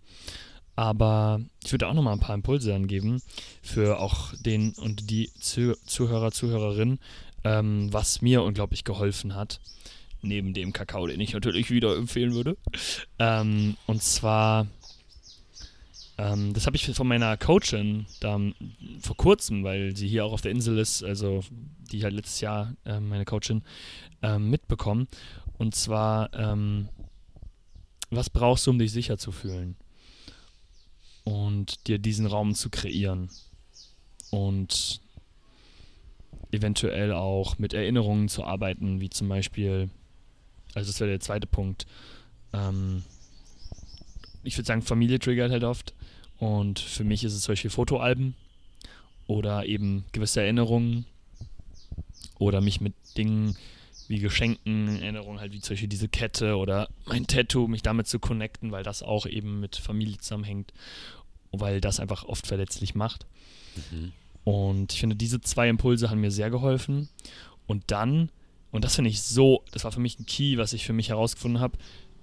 Aber 0.75 1.41
ich 1.65 1.71
würde 1.71 1.88
auch 1.88 1.93
nochmal 1.95 2.13
ein 2.13 2.19
paar 2.19 2.35
Impulse 2.35 2.73
angeben 2.73 3.21
für 3.63 3.99
auch 3.99 4.33
den 4.35 4.73
und 4.73 5.09
die 5.09 5.31
Zuh 5.39 5.73
Zuhörer, 5.88 6.31
Zuhörerinnen, 6.31 6.99
ähm, 7.43 7.91
was 7.91 8.21
mir 8.21 8.43
unglaublich 8.43 8.83
geholfen 8.83 9.33
hat. 9.33 9.59
Neben 10.21 10.53
dem 10.53 10.73
Kakao, 10.73 11.07
den 11.07 11.19
ich 11.19 11.33
natürlich 11.33 11.71
wieder 11.71 11.95
empfehlen 11.95 12.33
würde. 12.33 12.57
Ähm, 13.17 13.75
und 13.88 14.03
zwar 14.03 14.67
ähm, 16.18 16.53
das 16.53 16.65
habe 16.65 16.76
ich 16.76 16.86
von 16.86 17.07
meiner 17.07 17.38
Coachin 17.38 18.07
da 18.20 18.39
vor 19.01 19.18
kurzem, 19.18 19.63
weil 19.63 19.95
sie 19.95 20.07
hier 20.07 20.26
auch 20.26 20.34
auf 20.34 20.41
der 20.41 20.51
Insel 20.51 20.80
ist, 20.80 21.03
also 21.03 21.43
die 21.91 22.03
halt 22.03 22.13
letztes 22.13 22.41
Jahr 22.41 22.74
ähm, 22.86 23.09
meine 23.09 23.26
Coachin 23.26 23.63
ähm, 24.24 24.49
mitbekommen. 24.49 25.07
Und 25.57 25.76
zwar, 25.76 26.34
ähm, 26.34 26.89
was 28.09 28.30
brauchst 28.30 28.65
du, 28.65 28.72
um 28.72 28.80
dich 28.80 28.91
sicher 28.91 29.18
zu 29.18 29.32
fühlen? 29.32 29.76
Und 31.24 31.88
dir 31.88 31.99
diesen 31.99 32.26
Raum 32.26 32.55
zu 32.55 32.70
kreieren. 32.70 33.30
Und 34.32 35.01
eventuell 36.51 37.11
auch 37.11 37.59
mit 37.59 37.74
Erinnerungen 37.74 38.30
zu 38.30 38.43
arbeiten, 38.43 39.01
wie 39.01 39.09
zum 39.09 39.28
Beispiel, 39.28 39.89
also 40.74 40.89
das 40.89 40.99
wäre 40.99 41.11
der 41.11 41.20
zweite 41.20 41.47
Punkt. 41.47 41.86
Ähm, 42.53 43.03
ich 44.43 44.57
würde 44.57 44.67
sagen, 44.67 44.81
Familie 44.81 45.19
triggert 45.19 45.51
halt 45.51 45.63
oft. 45.63 45.93
Und 46.38 46.79
für 46.79 47.03
mich 47.03 47.23
ist 47.23 47.33
es 47.33 47.41
zum 47.41 47.53
Beispiel 47.53 47.71
Fotoalben 47.71 48.35
oder 49.25 49.65
eben 49.65 50.05
gewisse 50.11 50.41
Erinnerungen 50.41 51.05
oder 52.39 52.61
mich 52.61 52.79
mit 52.79 52.93
Dingen 53.17 53.57
wie 54.07 54.19
Geschenken, 54.19 55.01
Erinnerungen 55.01 55.39
halt 55.39 55.53
wie 55.53 55.59
zum 55.59 55.73
Beispiel 55.73 55.89
diese 55.89 56.07
Kette 56.07 56.55
oder 56.55 56.88
mein 57.05 57.27
Tattoo, 57.27 57.67
mich 57.67 57.81
damit 57.81 58.07
zu 58.07 58.19
connecten, 58.19 58.71
weil 58.71 58.83
das 58.83 59.03
auch 59.03 59.25
eben 59.25 59.59
mit 59.59 59.75
Familie 59.75 60.17
zusammenhängt, 60.17 60.73
weil 61.51 61.81
das 61.81 61.99
einfach 61.99 62.23
oft 62.23 62.47
verletzlich 62.47 62.95
macht. 62.95 63.25
Mhm. 63.91 64.13
Und 64.43 64.93
ich 64.93 64.99
finde, 65.01 65.17
diese 65.17 65.41
zwei 65.41 65.67
Impulse 65.67 66.09
haben 66.09 66.21
mir 66.21 66.31
sehr 66.31 66.49
geholfen. 66.49 67.09
Und 67.65 67.83
dann, 67.88 68.29
und 68.71 68.85
das 68.85 68.95
finde 68.95 69.09
ich 69.09 69.21
so, 69.21 69.63
das 69.73 69.83
war 69.83 69.91
für 69.91 69.99
mich 69.99 70.19
ein 70.19 70.25
Key, 70.25 70.57
was 70.57 70.71
ich 70.71 70.85
für 70.85 70.93
mich 70.93 71.09
herausgefunden 71.09 71.59
habe, 71.59 71.77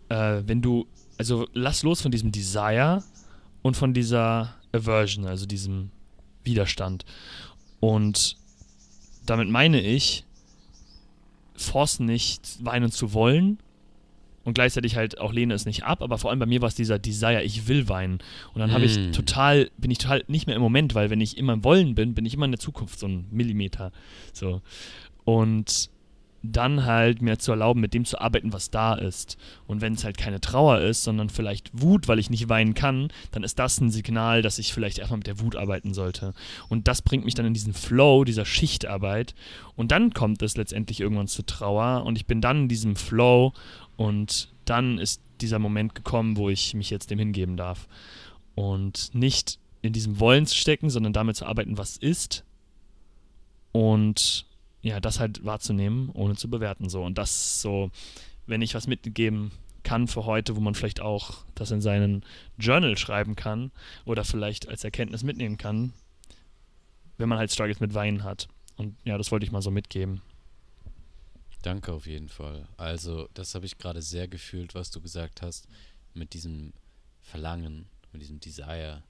äh, 0.09 0.43
wenn 0.47 0.63
du, 0.63 0.87
also 1.19 1.49
lass 1.53 1.83
los 1.83 2.03
von 2.03 2.11
diesem 2.11 2.33
Desire 2.33 3.03
und 3.63 3.77
von 3.77 3.95
dieser 3.95 4.55
Aversion, 4.73 5.27
also 5.27 5.47
diesem 5.47 5.91
Widerstand. 6.43 7.05
Und 7.81 8.37
damit 9.27 9.49
meine 9.49 9.81
ich, 9.81 10.25
force 11.57 12.01
nicht 12.01 12.59
weinen 12.65 12.91
zu 12.91 13.13
wollen 13.13 13.59
und 14.45 14.55
gleichzeitig 14.55 14.97
halt 14.97 15.19
auch 15.19 15.33
lehne 15.33 15.55
es 15.55 15.65
nicht 15.65 15.85
ab, 15.85 16.03
aber 16.03 16.19
vor 16.19 16.31
allem 16.31 16.41
bei 16.41 16.47
mir 16.47 16.61
war 16.61 16.69
es 16.69 16.75
dieser 16.75 16.99
Desire, 16.99 17.43
ich 17.43 17.67
will 17.69 17.89
weinen. 17.89 18.19
Und 18.53 18.61
dann 18.61 18.73
habe 18.73 18.85
ich 18.85 18.99
Mm. 18.99 19.13
total, 19.13 19.71
bin 19.79 19.91
ich 19.91 19.99
total 19.99 20.25
nicht 20.27 20.47
mehr 20.47 20.57
im 20.57 20.63
Moment, 20.63 20.95
weil 20.95 21.11
wenn 21.11 21.21
ich 21.21 21.39
immer 21.39 21.55
im 21.55 21.65
Wollen 21.65 21.95
bin, 21.95 22.15
bin 22.15 22.27
ich 22.27 22.35
immer 22.35 22.45
in 22.45 22.53
der 22.53 22.61
Zukunft, 22.61 22.99
so 22.99 23.07
ein 23.07 23.27
Millimeter. 23.31 23.93
So. 24.33 24.61
Und 25.25 25.89
dann 26.53 26.85
halt 26.85 27.23
mir 27.23 27.39
zu 27.39 27.53
erlauben, 27.53 27.81
mit 27.81 27.95
dem 27.95 28.05
zu 28.05 28.21
arbeiten, 28.21 28.53
was 28.53 28.71
da 28.71 28.95
ist. 28.95 29.39
Und 29.67 29.81
wenn 29.81 29.95
es 29.95 30.05
halt 30.05 30.19
keine 30.19 30.41
Trauer 30.41 30.81
ist, 30.81 31.05
sondern 31.05 31.31
vielleicht 31.31 31.71
Wut, 31.73 32.07
weil 32.07 32.19
ich 32.19 32.31
nicht 32.31 32.49
weinen 32.49 32.75
kann, 32.75 33.09
dann 33.33 33.43
ist 33.43 33.59
das 33.59 33.81
ein 33.81 33.91
Signal, 33.91 34.43
dass 34.43 34.59
ich 34.59 34.73
vielleicht 34.73 34.99
erstmal 34.99 35.19
mit 35.19 35.27
der 35.27 35.41
Wut 35.41 35.57
arbeiten 35.57 35.95
sollte. 35.95 36.35
Und 36.69 36.87
das 36.87 37.03
bringt 37.03 37.25
mich 37.25 37.35
dann 37.35 37.47
in 37.47 37.55
diesen 37.55 37.73
Flow 37.73 38.25
dieser 38.25 38.45
Schichtarbeit. 38.45 39.35
Und 39.75 39.91
dann 39.91 40.13
kommt 40.13 40.43
es 40.43 40.57
letztendlich 40.57 41.01
irgendwann 41.01 41.29
zu 41.29 41.45
Trauer 41.45 42.05
und 42.05 42.17
ich 42.17 42.27
bin 42.27 42.41
dann 42.41 42.63
in 42.63 42.69
diesem 42.69 42.97
Flow 42.97 43.53
und 43.97 44.53
dann 44.65 44.99
ist 44.99 45.23
dieser 45.41 45.59
Moment 45.59 45.95
gekommen, 45.95 46.37
wo 46.37 46.49
ich 46.51 46.75
mich 46.75 46.91
jetzt 46.91 47.11
dem 47.11 47.19
hingeben 47.19 47.57
darf. 47.57 47.89
Und 48.55 49.15
nicht 49.15 49.59
in 49.83 49.93
diesem 49.93 50.21
Wollen 50.21 50.47
zu 50.47 50.57
stecken, 50.57 50.91
sondern 50.91 51.13
damit 51.13 51.37
zu 51.37 51.47
arbeiten, 51.47 51.77
was 51.79 51.97
ist. 51.97 52.45
Und 53.73 54.47
ja, 54.85 55.01
das 55.01 55.19
halt 55.19 55.45
wahrzunehmen, 55.45 56.11
ohne 56.11 56.37
zu 56.37 56.49
bewerten. 56.49 56.91
So. 56.91 57.03
Und 57.03 57.17
das 57.17 57.63
so, 57.63 57.91
wenn 58.47 58.63
ich 58.63 58.75
was 58.75 58.87
mitgeben 58.87 59.51
kann 59.83 60.09
für 60.09 60.27
heute, 60.27 60.57
wo 60.57 60.61
man 60.61 60.75
vielleicht 60.75 61.01
auch 61.01 61.45
das 61.55 61.71
in 61.71 61.81
seinen 61.81 62.25
Journal 62.59 62.97
schreiben 62.99 63.35
kann 63.35 63.73
oder 64.05 64.25
vielleicht 64.25 64.69
als 64.69 64.85
Erkenntnis 64.85 65.23
mitnehmen 65.23 65.57
kann, 65.57 65.95
wenn 67.17 67.29
man 67.29 67.39
halt 67.39 67.51
Struggles 67.51 67.81
mit 67.81 67.95
Weinen 67.95 68.25
hat. 68.25 68.49
Und 68.77 68.97
ja, 69.05 69.17
das 69.17 69.33
wollte 69.33 69.47
ich 69.47 69.53
mal 69.53 69.63
so 69.63 69.71
mitgeben. 69.71 70.21
Danke 71.63 71.93
auf 71.93 72.07
jeden 72.07 72.29
Fall. 72.29 72.69
Also, 72.77 73.29
das 73.33 73.55
habe 73.55 73.65
ich 73.65 73.79
gerade 73.79 74.03
sehr 74.03 74.29
gefühlt, 74.29 74.75
was 74.75 74.91
du 74.91 75.01
gesagt 75.01 75.41
hast, 75.41 75.67
mit 76.13 76.35
diesem 76.35 76.75
Verlangen, 77.23 77.87
mit 78.13 78.21
diesem 78.21 78.39
Desire 78.39 79.03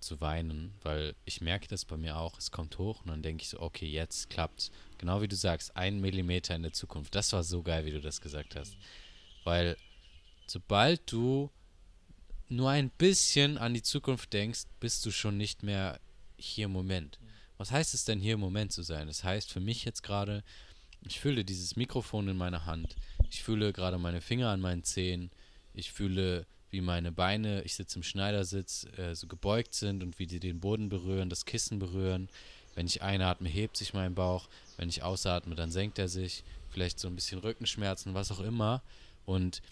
zu 0.00 0.20
weinen, 0.20 0.74
weil 0.82 1.14
ich 1.24 1.40
merke 1.40 1.68
das 1.68 1.84
bei 1.84 1.96
mir 1.96 2.16
auch, 2.16 2.38
es 2.38 2.50
kommt 2.50 2.78
hoch 2.78 3.00
und 3.02 3.08
dann 3.08 3.22
denke 3.22 3.42
ich 3.42 3.48
so, 3.48 3.60
okay, 3.60 3.86
jetzt 3.86 4.30
klappt's. 4.30 4.70
Genau 4.98 5.22
wie 5.22 5.28
du 5.28 5.36
sagst, 5.36 5.76
ein 5.76 6.00
Millimeter 6.00 6.54
in 6.54 6.62
der 6.62 6.72
Zukunft. 6.72 7.14
Das 7.14 7.32
war 7.32 7.44
so 7.44 7.62
geil, 7.62 7.84
wie 7.84 7.90
du 7.90 8.00
das 8.00 8.20
gesagt 8.20 8.56
hast. 8.56 8.76
Weil 9.44 9.76
sobald 10.46 11.10
du 11.10 11.50
nur 12.48 12.70
ein 12.70 12.90
bisschen 12.90 13.58
an 13.58 13.74
die 13.74 13.82
Zukunft 13.82 14.32
denkst, 14.32 14.64
bist 14.80 15.04
du 15.04 15.10
schon 15.10 15.36
nicht 15.36 15.62
mehr 15.62 16.00
hier 16.36 16.66
im 16.66 16.72
Moment. 16.72 17.18
Was 17.58 17.70
heißt 17.70 17.94
es 17.94 18.04
denn 18.04 18.20
hier 18.20 18.34
im 18.34 18.40
Moment 18.40 18.72
zu 18.72 18.82
sein? 18.82 19.08
Das 19.08 19.24
heißt 19.24 19.52
für 19.52 19.60
mich 19.60 19.84
jetzt 19.84 20.02
gerade, 20.02 20.44
ich 21.02 21.20
fühle 21.20 21.44
dieses 21.44 21.76
Mikrofon 21.76 22.28
in 22.28 22.36
meiner 22.36 22.66
Hand. 22.66 22.96
Ich 23.30 23.42
fühle 23.42 23.72
gerade 23.72 23.98
meine 23.98 24.20
Finger 24.20 24.48
an 24.50 24.60
meinen 24.60 24.84
Zehen. 24.84 25.30
Ich 25.74 25.92
fühle, 25.92 26.46
wie 26.70 26.80
meine 26.80 27.12
Beine, 27.12 27.62
ich 27.62 27.74
sitze 27.74 27.98
im 27.98 28.02
Schneidersitz, 28.02 28.86
äh, 28.96 29.14
so 29.14 29.26
gebeugt 29.26 29.74
sind 29.74 30.02
und 30.02 30.18
wie 30.18 30.26
die 30.26 30.40
den 30.40 30.60
Boden 30.60 30.88
berühren, 30.88 31.30
das 31.30 31.44
Kissen 31.44 31.78
berühren. 31.78 32.28
Wenn 32.74 32.86
ich 32.86 33.02
einatme, 33.02 33.48
hebt 33.48 33.76
sich 33.76 33.94
mein 33.94 34.14
Bauch. 34.14 34.48
Wenn 34.76 34.88
ich 34.88 35.02
ausatme, 35.02 35.54
dann 35.54 35.70
senkt 35.70 35.98
er 35.98 36.08
sich. 36.08 36.44
Vielleicht 36.70 37.00
so 37.00 37.08
ein 37.08 37.16
bisschen 37.16 37.40
Rückenschmerzen, 37.40 38.14
was 38.14 38.30
auch 38.30 38.40
immer. 38.40 38.82
Und 39.24 39.62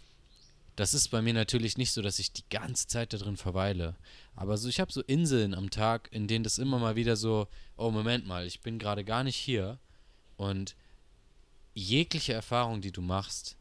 das 0.75 0.93
ist 0.93 1.09
bei 1.09 1.23
mir 1.23 1.33
natürlich 1.33 1.79
nicht 1.79 1.93
so, 1.93 2.03
dass 2.03 2.19
ich 2.19 2.33
die 2.33 2.45
ganze 2.51 2.87
Zeit 2.87 3.13
da 3.13 3.19
drin 3.19 3.37
verweile. 3.37 3.95
Aber 4.35 4.59
so, 4.59 4.69
ich 4.69 4.81
habe 4.81 4.93
so 4.93 5.03
Inseln 5.03 5.55
am 5.55 5.71
Tag, 5.71 6.09
in 6.13 6.27
denen 6.27 6.45
das 6.45 6.59
immer 6.59 6.79
mal 6.79 6.97
wieder 6.97 7.17
so, 7.17 7.49
oh 7.77 7.91
Moment 7.91 8.27
mal, 8.27 8.47
ich 8.47 8.61
bin 8.61 8.79
gerade 8.79 9.05
gar 9.05 9.25
nicht 9.25 9.37
hier. 9.37 9.79
Und 10.37 10.75
jegliche 11.75 12.33
Erfahrung, 12.33 12.81
die 12.81 12.93
du 12.93 13.01
machst, 13.01 13.57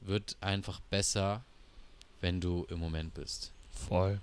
wird 0.00 0.36
einfach 0.40 0.80
besser, 0.80 1.44
wenn 2.22 2.40
du 2.40 2.66
im 2.70 2.78
Moment 2.78 3.12
bist. 3.12 3.52
Voll. 3.70 4.20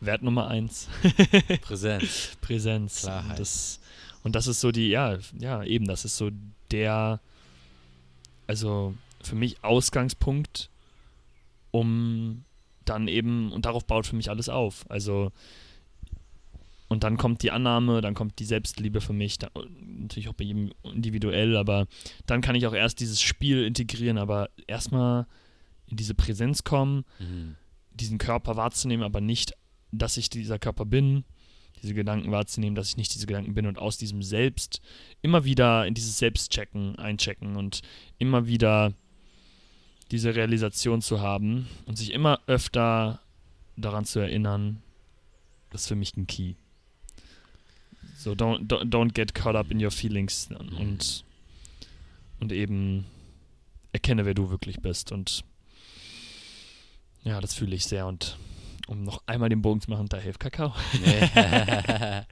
Wert 0.00 0.22
Nummer 0.22 0.48
eins. 0.48 0.88
Präsenz. 1.62 2.36
Präsenz. 2.40 3.02
Klarheit. 3.02 3.30
Und 3.30 3.38
das, 3.38 3.80
und 4.22 4.34
das 4.34 4.46
ist 4.46 4.60
so 4.60 4.72
die, 4.72 4.88
ja, 4.88 5.18
ja, 5.38 5.62
eben, 5.64 5.86
das 5.86 6.04
ist 6.04 6.16
so 6.16 6.30
der, 6.70 7.20
also 8.46 8.94
für 9.22 9.36
mich 9.36 9.62
Ausgangspunkt, 9.62 10.68
um 11.70 12.44
dann 12.84 13.08
eben, 13.08 13.52
und 13.52 13.66
darauf 13.66 13.86
baut 13.86 14.06
für 14.06 14.16
mich 14.16 14.30
alles 14.30 14.48
auf. 14.48 14.84
Also, 14.88 15.32
und 16.88 17.04
dann 17.04 17.18
kommt 17.18 17.42
die 17.42 17.52
Annahme, 17.52 18.00
dann 18.00 18.14
kommt 18.14 18.38
die 18.40 18.44
Selbstliebe 18.44 19.00
für 19.00 19.12
mich, 19.12 19.38
da, 19.38 19.48
natürlich 19.80 20.28
auch 20.28 20.34
bei 20.34 20.44
jedem 20.44 20.72
individuell, 20.82 21.56
aber 21.56 21.86
dann 22.26 22.40
kann 22.40 22.56
ich 22.56 22.66
auch 22.66 22.72
erst 22.72 22.98
dieses 23.00 23.20
Spiel 23.20 23.64
integrieren, 23.64 24.18
aber 24.18 24.48
erstmal 24.66 25.26
in 25.90 25.96
diese 25.96 26.14
Präsenz 26.14 26.64
kommen, 26.64 27.04
Mhm. 27.18 27.56
diesen 27.92 28.18
Körper 28.18 28.56
wahrzunehmen, 28.56 29.04
aber 29.04 29.20
nicht, 29.20 29.52
dass 29.92 30.16
ich 30.16 30.30
dieser 30.30 30.58
Körper 30.58 30.84
bin, 30.86 31.24
diese 31.82 31.94
Gedanken 31.94 32.30
wahrzunehmen, 32.30 32.74
dass 32.76 32.88
ich 32.90 32.96
nicht 32.96 33.14
diese 33.14 33.26
Gedanken 33.26 33.54
bin 33.54 33.66
und 33.66 33.78
aus 33.78 33.98
diesem 33.98 34.22
Selbst 34.22 34.80
immer 35.22 35.44
wieder 35.44 35.86
in 35.86 35.94
dieses 35.94 36.18
Selbstchecken 36.18 36.96
einchecken 36.96 37.56
und 37.56 37.80
immer 38.18 38.46
wieder 38.46 38.92
diese 40.10 40.34
Realisation 40.34 41.00
zu 41.02 41.20
haben 41.20 41.66
und 41.86 41.96
sich 41.96 42.12
immer 42.12 42.40
öfter 42.46 43.20
daran 43.76 44.04
zu 44.04 44.18
erinnern, 44.20 44.82
das 45.70 45.82
ist 45.82 45.88
für 45.88 45.94
mich 45.96 46.16
ein 46.16 46.26
Key. 46.26 46.54
So, 48.16 48.32
don't, 48.32 48.66
don't, 48.66 48.90
don't 48.90 49.12
get 49.14 49.34
caught 49.34 49.56
up 49.56 49.70
in 49.70 49.82
your 49.82 49.90
feelings 49.90 50.48
und, 50.58 51.24
und 52.40 52.52
eben 52.52 53.06
erkenne, 53.92 54.26
wer 54.26 54.34
du 54.34 54.50
wirklich 54.50 54.80
bist 54.80 55.12
und 55.12 55.44
ja, 57.22 57.40
das 57.40 57.54
fühle 57.54 57.76
ich 57.76 57.84
sehr 57.84 58.06
und 58.06 58.38
um 58.86 59.04
noch 59.04 59.22
einmal 59.26 59.48
den 59.48 59.62
Bogen 59.62 59.80
zu 59.80 59.90
machen, 59.90 60.08
da 60.08 60.18
hilft 60.18 60.40
Kakao. 60.40 60.74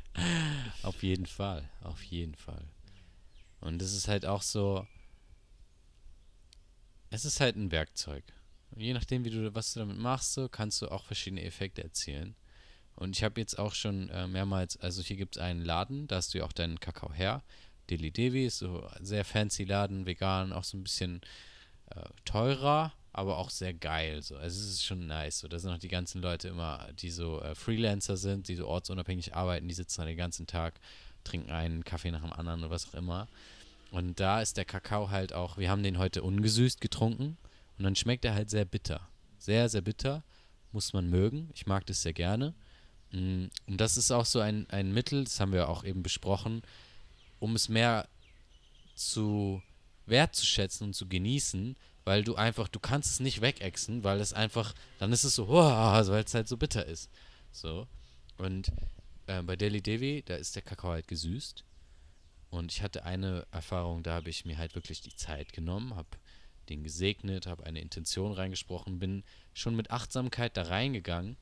auf 0.83 1.03
jeden 1.03 1.27
Fall, 1.27 1.69
auf 1.83 2.03
jeden 2.03 2.35
Fall. 2.35 2.65
Und 3.61 3.81
es 3.81 3.95
ist 3.95 4.09
halt 4.09 4.27
auch 4.27 4.43
so, 4.43 4.85
es 7.11 7.25
ist 7.25 7.41
halt 7.41 7.57
ein 7.57 7.71
Werkzeug. 7.71 8.25
Und 8.71 8.81
je 8.81 8.93
nachdem, 8.93 9.25
wie 9.25 9.31
du, 9.31 9.55
was 9.55 9.73
du 9.73 9.81
damit 9.81 9.99
machst, 9.99 10.35
so 10.35 10.49
kannst 10.49 10.83
du 10.83 10.89
auch 10.89 11.05
verschiedene 11.05 11.45
Effekte 11.45 11.83
erzielen. 11.83 12.35
Und 12.97 13.17
ich 13.17 13.23
habe 13.23 13.41
jetzt 13.41 13.59
auch 13.59 13.75
schon 13.75 14.11
äh, 14.11 14.27
mehrmals, 14.27 14.77
also 14.79 15.03
hier 15.03 15.17
gibt 15.17 15.37
es 15.37 15.43
einen 15.43 15.65
Laden, 15.65 16.09
da 16.09 16.17
hast 16.17 16.35
du 16.35 16.39
ja 16.39 16.45
auch 16.45 16.53
deinen 16.53 16.81
Kakao 16.81 17.13
her. 17.13 17.43
Deli 17.89 18.11
Devi 18.11 18.47
ist 18.47 18.59
so 18.59 18.89
sehr 19.01 19.25
fancy 19.25 19.65
Laden, 19.65 20.07
vegan, 20.07 20.53
auch 20.53 20.65
so 20.65 20.77
ein 20.77 20.83
bisschen 20.83 21.21
äh, 21.95 22.03
teurer, 22.25 22.93
aber 23.19 23.39
auch 23.39 23.51
sehr 23.51 23.75
geil. 23.75 24.23
So. 24.23 24.37
Also 24.37 24.61
es 24.61 24.71
ist 24.71 24.85
schon 24.85 25.07
nice. 25.07 25.41
So. 25.41 25.49
Da 25.49 25.59
sind 25.59 25.71
auch 25.73 25.79
die 25.79 25.89
ganzen 25.89 26.23
Leute 26.23 26.49
immer, 26.49 26.89
die 26.95 27.11
so 27.11 27.41
äh, 27.43 27.55
Freelancer 27.55 28.17
sind, 28.17 28.49
die 28.49 28.55
so 28.55 28.67
ortsunabhängig 28.67 29.35
arbeiten, 29.35 29.69
die 29.69 29.75
sitzen 29.75 30.01
da 30.01 30.07
den 30.07 30.17
ganzen 30.17 30.47
Tag, 30.47 30.81
trinken 31.25 31.51
einen 31.51 31.85
Kaffee 31.85 32.11
nach 32.11 32.23
dem 32.23 32.33
anderen 32.33 32.61
oder 32.61 32.71
was 32.71 32.89
auch 32.89 32.95
immer. 32.95 33.29
Und 33.91 34.21
da 34.21 34.41
ist 34.41 34.57
der 34.57 34.65
Kakao 34.65 35.11
halt 35.11 35.33
auch, 35.33 35.59
wir 35.59 35.71
haben 35.71 35.83
den 35.83 35.99
heute 35.99 36.23
ungesüßt 36.23 36.81
getrunken 36.81 37.37
und 37.77 37.85
dann 37.85 37.97
schmeckt 37.97 38.25
er 38.25 38.35
halt 38.35 38.51
sehr 38.51 38.65
bitter. 38.65 39.01
Sehr, 39.39 39.69
sehr 39.69 39.83
bitter. 39.83 40.23
Muss 40.73 40.93
man 40.93 41.09
mögen. 41.09 41.51
Ich 41.55 41.67
mag 41.67 41.87
das 41.87 42.03
sehr 42.03 42.13
gerne. 42.13 42.55
Mm, 43.13 43.47
Und 43.67 43.81
das 43.81 43.97
ist 43.97 44.11
auch 44.11 44.27
so 44.27 44.41
ein, 44.41 44.69
ein 44.71 44.93
Mittel, 44.93 45.25
das 45.25 45.41
haben 45.41 45.53
wir 45.53 45.69
auch 45.69 45.85
eben 45.85 46.03
besprochen, 46.03 46.63
um 47.39 47.55
es 47.55 47.69
mehr 47.69 48.09
zu 48.95 49.63
wertzuschätzen 50.07 50.89
und 50.89 50.95
zu 50.95 51.09
genießen, 51.09 51.77
weil 52.09 52.25
du 52.25 52.37
einfach, 52.37 52.69
du 52.69 52.81
kannst 52.81 53.11
es 53.11 53.21
nicht 53.21 53.43
wegexen, 53.43 54.03
weil 54.03 54.19
es 54.23 54.33
einfach, 54.33 54.75
dann 54.99 55.13
ist 55.13 55.25
es 55.25 55.35
so, 55.35 55.47
weil 55.49 56.25
es 56.25 56.33
halt 56.33 56.49
so 56.49 56.57
bitter 56.57 56.87
ist. 56.87 57.11
So. 57.53 57.87
Und 58.39 58.73
äh, 59.27 59.43
bei 59.43 59.57
Deli 59.57 59.83
Devi, 59.83 60.23
da 60.25 60.37
ist 60.37 60.57
der 60.57 60.63
Kakao 60.63 60.93
halt 60.93 61.07
gesüßt. 61.07 61.65
Und 62.49 62.73
ich 62.73 62.83
hatte 62.83 63.05
eine 63.05 63.47
Erfahrung, 63.51 64.03
da 64.03 64.15
habe 64.15 64.31
ich 64.31 64.47
mir 64.47 64.57
halt 64.57 64.75
wirklich 64.75 65.03
die 65.03 65.15
Zeit 65.17 65.53
genommen, 65.53 65.97
habe 65.97 66.09
den 66.71 66.83
gesegnet, 66.83 67.47
habe 67.47 67.67
eine 67.67 67.83
Intention 67.83 68.33
reingesprochen, 68.33 68.99
bin 68.99 69.23
schon 69.53 69.77
mit 69.77 69.91
Achtsamkeit 69.91 70.57
da 70.57 70.63
reingegangen. 70.63 71.37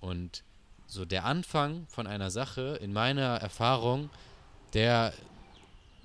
Und 0.00 0.44
so 0.86 1.06
der 1.06 1.24
Anfang 1.24 1.86
von 1.86 2.06
einer 2.06 2.30
Sache, 2.30 2.78
in 2.82 2.92
meiner 2.92 3.36
Erfahrung, 3.36 4.10
der, 4.74 5.14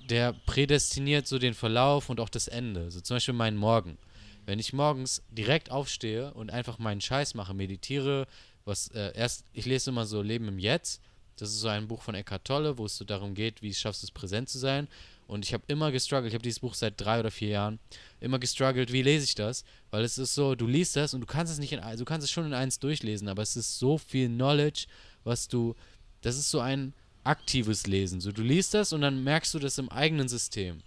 der 0.08 0.32
prädestiniert 0.46 1.26
so 1.26 1.38
den 1.38 1.54
Verlauf 1.54 2.10
und 2.10 2.20
auch 2.20 2.28
das 2.28 2.48
Ende. 2.48 2.90
So 2.90 3.00
zum 3.00 3.16
Beispiel 3.16 3.34
meinen 3.34 3.56
Morgen. 3.56 3.98
Wenn 4.46 4.58
ich 4.58 4.72
morgens 4.72 5.22
direkt 5.30 5.70
aufstehe 5.70 6.32
und 6.34 6.50
einfach 6.50 6.78
meinen 6.78 7.00
Scheiß 7.00 7.34
mache, 7.34 7.54
meditiere, 7.54 8.26
was 8.64 8.88
äh, 8.88 9.12
erst, 9.14 9.44
ich 9.52 9.66
lese 9.66 9.90
immer 9.90 10.06
so 10.06 10.22
Leben 10.22 10.48
im 10.48 10.58
Jetzt. 10.58 11.00
Das 11.36 11.50
ist 11.50 11.60
so 11.60 11.68
ein 11.68 11.88
Buch 11.88 12.02
von 12.02 12.14
Eckhart 12.14 12.44
Tolle, 12.44 12.78
wo 12.78 12.86
es 12.86 12.96
so 12.96 13.04
darum 13.04 13.34
geht, 13.34 13.62
wie 13.62 13.74
schaffst 13.74 14.02
du 14.02 14.06
es 14.06 14.10
präsent 14.10 14.48
zu 14.48 14.58
sein. 14.58 14.86
Und 15.26 15.44
ich 15.44 15.54
habe 15.54 15.64
immer 15.68 15.90
gestruggelt, 15.90 16.28
ich 16.28 16.34
habe 16.34 16.42
dieses 16.42 16.60
Buch 16.60 16.74
seit 16.74 17.00
drei 17.00 17.20
oder 17.20 17.30
vier 17.30 17.48
Jahren, 17.48 17.78
immer 18.20 18.38
gestruggelt, 18.38 18.92
wie 18.92 19.02
lese 19.02 19.24
ich 19.24 19.34
das? 19.34 19.64
Weil 19.90 20.04
es 20.04 20.18
ist 20.18 20.34
so, 20.34 20.54
du 20.54 20.66
liest 20.66 20.96
das 20.96 21.14
und 21.14 21.22
du 21.22 21.26
kannst 21.26 21.52
es 21.52 21.58
nicht 21.58 21.72
in, 21.72 21.80
du 21.80 22.04
kannst 22.04 22.26
es 22.26 22.30
schon 22.30 22.44
in 22.44 22.52
eins 22.52 22.78
durchlesen, 22.78 23.28
aber 23.28 23.42
es 23.42 23.56
ist 23.56 23.78
so 23.78 23.96
viel 23.96 24.28
Knowledge, 24.28 24.86
was 25.24 25.48
du, 25.48 25.74
das 26.20 26.36
ist 26.36 26.50
so 26.50 26.60
ein, 26.60 26.92
aktives 27.24 27.86
Lesen. 27.86 28.20
So, 28.20 28.32
du 28.32 28.42
liest 28.42 28.74
das 28.74 28.92
und 28.92 29.00
dann 29.00 29.24
merkst 29.24 29.54
du 29.54 29.58
das 29.58 29.78
im 29.78 29.88
eigenen 29.88 30.28
System. 30.28 30.82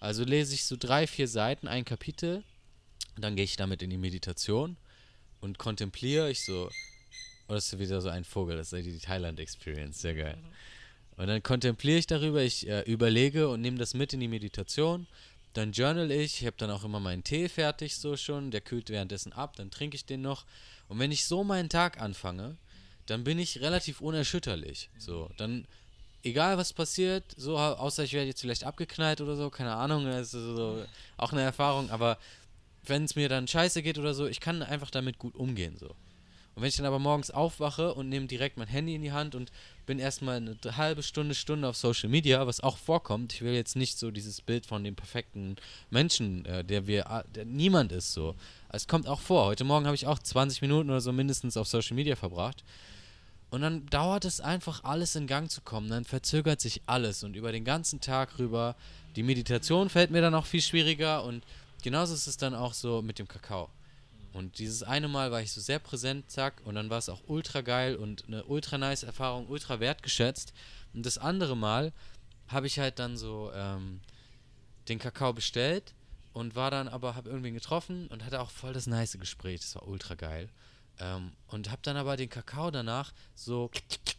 Also 0.00 0.24
lese 0.24 0.54
ich 0.54 0.64
so 0.64 0.76
drei, 0.78 1.06
vier 1.06 1.28
Seiten, 1.28 1.68
ein 1.68 1.84
Kapitel, 1.84 2.42
dann 3.16 3.36
gehe 3.36 3.44
ich 3.44 3.56
damit 3.56 3.82
in 3.82 3.90
die 3.90 3.96
Meditation 3.96 4.76
und 5.40 5.58
kontempliere 5.58 6.30
ich 6.30 6.44
so. 6.44 6.70
Oh, 7.48 7.54
das 7.54 7.72
ist 7.72 7.78
wieder 7.78 8.00
so 8.00 8.08
ein 8.08 8.24
Vogel, 8.24 8.56
das 8.56 8.72
ist 8.72 8.84
die 8.84 8.98
Thailand 8.98 9.38
Experience, 9.38 10.00
sehr 10.00 10.14
geil. 10.14 10.36
Und 11.16 11.28
dann 11.28 11.42
kontempliere 11.42 11.98
ich 11.98 12.06
darüber, 12.06 12.42
ich 12.42 12.68
äh, 12.68 12.82
überlege 12.82 13.48
und 13.48 13.60
nehme 13.60 13.78
das 13.78 13.94
mit 13.94 14.12
in 14.12 14.20
die 14.20 14.28
Meditation. 14.28 15.06
Dann 15.54 15.72
journal 15.72 16.10
ich, 16.10 16.40
ich 16.40 16.46
habe 16.46 16.56
dann 16.58 16.70
auch 16.70 16.84
immer 16.84 17.00
meinen 17.00 17.24
Tee 17.24 17.48
fertig 17.48 17.96
so 17.96 18.16
schon, 18.16 18.50
der 18.50 18.60
kühlt 18.60 18.90
währenddessen 18.90 19.32
ab, 19.32 19.56
dann 19.56 19.70
trinke 19.70 19.96
ich 19.96 20.04
den 20.04 20.20
noch. 20.20 20.44
Und 20.88 20.98
wenn 20.98 21.12
ich 21.12 21.24
so 21.24 21.44
meinen 21.44 21.70
Tag 21.70 22.00
anfange, 22.00 22.58
dann 23.06 23.24
bin 23.24 23.38
ich 23.38 23.60
relativ 23.60 24.00
unerschütterlich. 24.00 24.90
So, 24.98 25.30
dann 25.36 25.66
egal 26.22 26.58
was 26.58 26.72
passiert, 26.72 27.24
so 27.36 27.58
außer 27.58 28.04
ich 28.04 28.12
werde 28.12 28.28
jetzt 28.28 28.40
vielleicht 28.40 28.64
abgeknallt 28.64 29.20
oder 29.20 29.36
so, 29.36 29.48
keine 29.50 29.74
Ahnung, 29.74 30.04
das 30.04 30.34
ist 30.34 30.56
so 30.56 30.84
auch 31.16 31.32
eine 31.32 31.42
Erfahrung, 31.42 31.90
aber 31.90 32.18
wenn 32.84 33.04
es 33.04 33.16
mir 33.16 33.28
dann 33.28 33.48
scheiße 33.48 33.82
geht 33.82 33.98
oder 33.98 34.14
so, 34.14 34.26
ich 34.26 34.40
kann 34.40 34.62
einfach 34.62 34.90
damit 34.90 35.18
gut 35.18 35.34
umgehen 35.34 35.76
so. 35.78 35.94
Und 36.56 36.62
wenn 36.62 36.70
ich 36.70 36.76
dann 36.76 36.86
aber 36.86 36.98
morgens 36.98 37.30
aufwache 37.30 37.92
und 37.92 38.08
nehme 38.08 38.26
direkt 38.28 38.56
mein 38.56 38.66
Handy 38.66 38.94
in 38.94 39.02
die 39.02 39.12
Hand 39.12 39.34
und 39.34 39.52
bin 39.84 39.98
erstmal 39.98 40.36
eine 40.36 40.56
halbe 40.78 41.02
Stunde, 41.02 41.34
Stunde 41.34 41.68
auf 41.68 41.76
Social 41.76 42.08
Media, 42.08 42.46
was 42.46 42.60
auch 42.60 42.78
vorkommt, 42.78 43.34
ich 43.34 43.42
will 43.42 43.52
jetzt 43.52 43.76
nicht 43.76 43.98
so 43.98 44.10
dieses 44.10 44.40
Bild 44.40 44.64
von 44.64 44.82
dem 44.82 44.96
perfekten 44.96 45.56
Menschen, 45.90 46.46
äh, 46.46 46.64
der 46.64 46.86
wir, 46.86 47.24
der 47.34 47.44
niemand 47.44 47.92
ist 47.92 48.14
so. 48.14 48.34
Es 48.70 48.88
kommt 48.88 49.06
auch 49.06 49.20
vor. 49.20 49.44
Heute 49.44 49.64
Morgen 49.64 49.84
habe 49.84 49.96
ich 49.96 50.06
auch 50.06 50.18
20 50.18 50.62
Minuten 50.62 50.88
oder 50.88 51.02
so 51.02 51.12
mindestens 51.12 51.58
auf 51.58 51.68
Social 51.68 51.94
Media 51.94 52.16
verbracht. 52.16 52.64
Und 53.50 53.62
dann 53.62 53.86
dauert 53.86 54.24
es 54.24 54.40
einfach, 54.40 54.84
alles 54.84 55.14
in 55.14 55.26
Gang 55.26 55.50
zu 55.50 55.60
kommen. 55.60 55.88
Dann 55.88 56.04
verzögert 56.04 56.60
sich 56.60 56.82
alles 56.86 57.22
und 57.22 57.36
über 57.36 57.52
den 57.52 57.64
ganzen 57.64 58.00
Tag 58.00 58.38
rüber. 58.38 58.76
Die 59.14 59.22
Meditation 59.22 59.88
fällt 59.88 60.10
mir 60.10 60.20
dann 60.20 60.34
auch 60.34 60.46
viel 60.46 60.62
schwieriger 60.62 61.24
und 61.24 61.44
genauso 61.82 62.14
ist 62.14 62.26
es 62.26 62.36
dann 62.36 62.54
auch 62.54 62.74
so 62.74 63.02
mit 63.02 63.18
dem 63.18 63.28
Kakao. 63.28 63.70
Und 64.32 64.58
dieses 64.58 64.82
eine 64.82 65.08
Mal 65.08 65.30
war 65.30 65.40
ich 65.40 65.52
so 65.52 65.62
sehr 65.62 65.78
präsent, 65.78 66.30
zack, 66.30 66.60
und 66.64 66.74
dann 66.74 66.90
war 66.90 66.98
es 66.98 67.08
auch 67.08 67.22
ultra 67.26 67.62
geil 67.62 67.96
und 67.96 68.24
eine 68.26 68.44
ultra 68.44 68.76
nice 68.76 69.02
Erfahrung, 69.02 69.46
ultra 69.48 69.80
wertgeschätzt. 69.80 70.52
Und 70.92 71.06
das 71.06 71.16
andere 71.16 71.56
Mal 71.56 71.92
habe 72.48 72.66
ich 72.66 72.78
halt 72.78 72.98
dann 72.98 73.16
so 73.16 73.50
ähm, 73.54 74.00
den 74.88 74.98
Kakao 74.98 75.32
bestellt 75.32 75.94
und 76.34 76.54
war 76.54 76.70
dann 76.70 76.88
aber, 76.88 77.14
habe 77.14 77.30
irgendwen 77.30 77.54
getroffen 77.54 78.08
und 78.08 78.24
hatte 78.26 78.40
auch 78.40 78.50
voll 78.50 78.74
das 78.74 78.86
nice 78.86 79.16
Gespräch. 79.18 79.60
Das 79.60 79.74
war 79.74 79.88
ultra 79.88 80.16
geil. 80.16 80.50
Ähm, 80.98 81.32
und 81.48 81.70
habe 81.70 81.82
dann 81.82 81.96
aber 81.96 82.16
den 82.16 82.30
Kakao 82.30 82.70
danach 82.70 83.12
so 83.34 83.70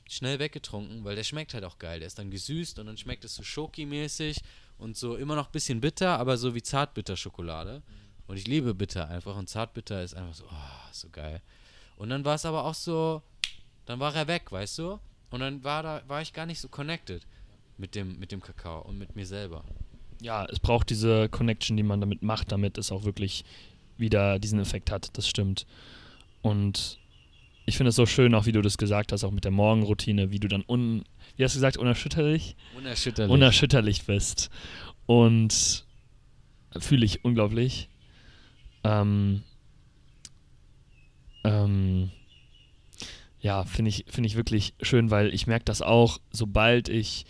schnell 0.07 0.39
weggetrunken, 0.39 1.03
weil 1.03 1.15
der 1.15 1.23
schmeckt 1.23 1.53
halt 1.53 1.63
auch 1.63 1.79
geil. 1.79 1.99
Der 1.99 2.07
ist 2.07 2.19
dann 2.19 2.31
gesüßt 2.31 2.79
und 2.79 2.85
dann 2.85 2.97
schmeckt 2.97 3.25
es 3.25 3.35
so 3.35 3.43
Schoki-mäßig 3.43 4.41
und 4.77 4.95
so 4.95 5.15
immer 5.15 5.35
noch 5.35 5.47
ein 5.47 5.51
bisschen 5.51 5.81
bitter, 5.81 6.19
aber 6.19 6.37
so 6.37 6.53
wie 6.55 6.61
Zartbitter-Schokolade. 6.61 7.79
Mhm. 7.79 8.07
Und 8.27 8.37
ich 8.37 8.47
liebe 8.47 8.73
bitter 8.73 9.07
einfach 9.07 9.35
und 9.35 9.49
Zartbitter 9.49 10.03
ist 10.03 10.13
einfach 10.13 10.35
so, 10.35 10.45
oh, 10.45 10.89
so 10.91 11.09
geil. 11.09 11.41
Und 11.95 12.09
dann 12.09 12.25
war 12.25 12.35
es 12.35 12.45
aber 12.45 12.65
auch 12.65 12.75
so, 12.75 13.21
dann 13.85 13.99
war 13.99 14.13
er 14.15 14.27
weg, 14.27 14.51
weißt 14.51 14.77
du? 14.79 14.99
Und 15.29 15.39
dann 15.39 15.63
war 15.63 15.83
da, 15.83 16.01
war 16.07 16.21
ich 16.21 16.33
gar 16.33 16.45
nicht 16.45 16.59
so 16.59 16.67
connected 16.67 17.25
mit 17.77 17.95
dem, 17.95 18.19
mit 18.19 18.31
dem 18.31 18.41
Kakao 18.41 18.81
und 18.81 18.97
mit 18.97 19.15
mir 19.15 19.25
selber. 19.25 19.63
Ja, 20.21 20.45
es 20.45 20.59
braucht 20.59 20.89
diese 20.89 21.29
Connection, 21.29 21.77
die 21.77 21.83
man 21.83 22.01
damit 22.01 22.21
macht, 22.21 22.51
damit 22.51 22.77
es 22.77 22.91
auch 22.91 23.03
wirklich 23.03 23.45
wieder 23.97 24.39
diesen 24.39 24.59
Effekt 24.59 24.91
hat. 24.91 25.15
Das 25.17 25.27
stimmt. 25.27 25.65
Und 26.47 26.97
ich 27.65 27.75
finde 27.75 27.89
es 27.89 27.95
so 27.95 28.05
schön, 28.05 28.33
auch 28.33 28.45
wie 28.45 28.53
du 28.53 28.61
das 28.61 28.77
gesagt 28.77 29.11
hast, 29.11 29.25
auch 29.25 29.31
mit 29.31 29.43
der 29.43 29.51
Morgenroutine, 29.51 30.31
wie 30.31 30.39
du 30.39 30.47
dann 30.47 30.63
un, 30.65 31.03
wie 31.35 31.43
hast 31.43 31.55
du 31.55 31.57
gesagt, 31.57 31.75
unerschütterlich? 31.75 32.55
Unerschütterlich. 32.77 33.33
Unerschütterlich 33.33 34.05
bist. 34.05 34.49
Und 35.05 35.85
fühle 36.77 37.05
ich 37.05 37.25
unglaublich. 37.25 37.89
Ähm, 38.85 39.43
ähm, 41.43 42.11
ja, 43.41 43.65
finde 43.65 43.89
ich, 43.89 44.05
find 44.07 44.25
ich 44.25 44.37
wirklich 44.37 44.73
schön, 44.81 45.11
weil 45.11 45.33
ich 45.33 45.47
merke 45.47 45.65
das 45.65 45.81
auch, 45.81 46.19
sobald 46.31 46.87
ich 46.87 47.25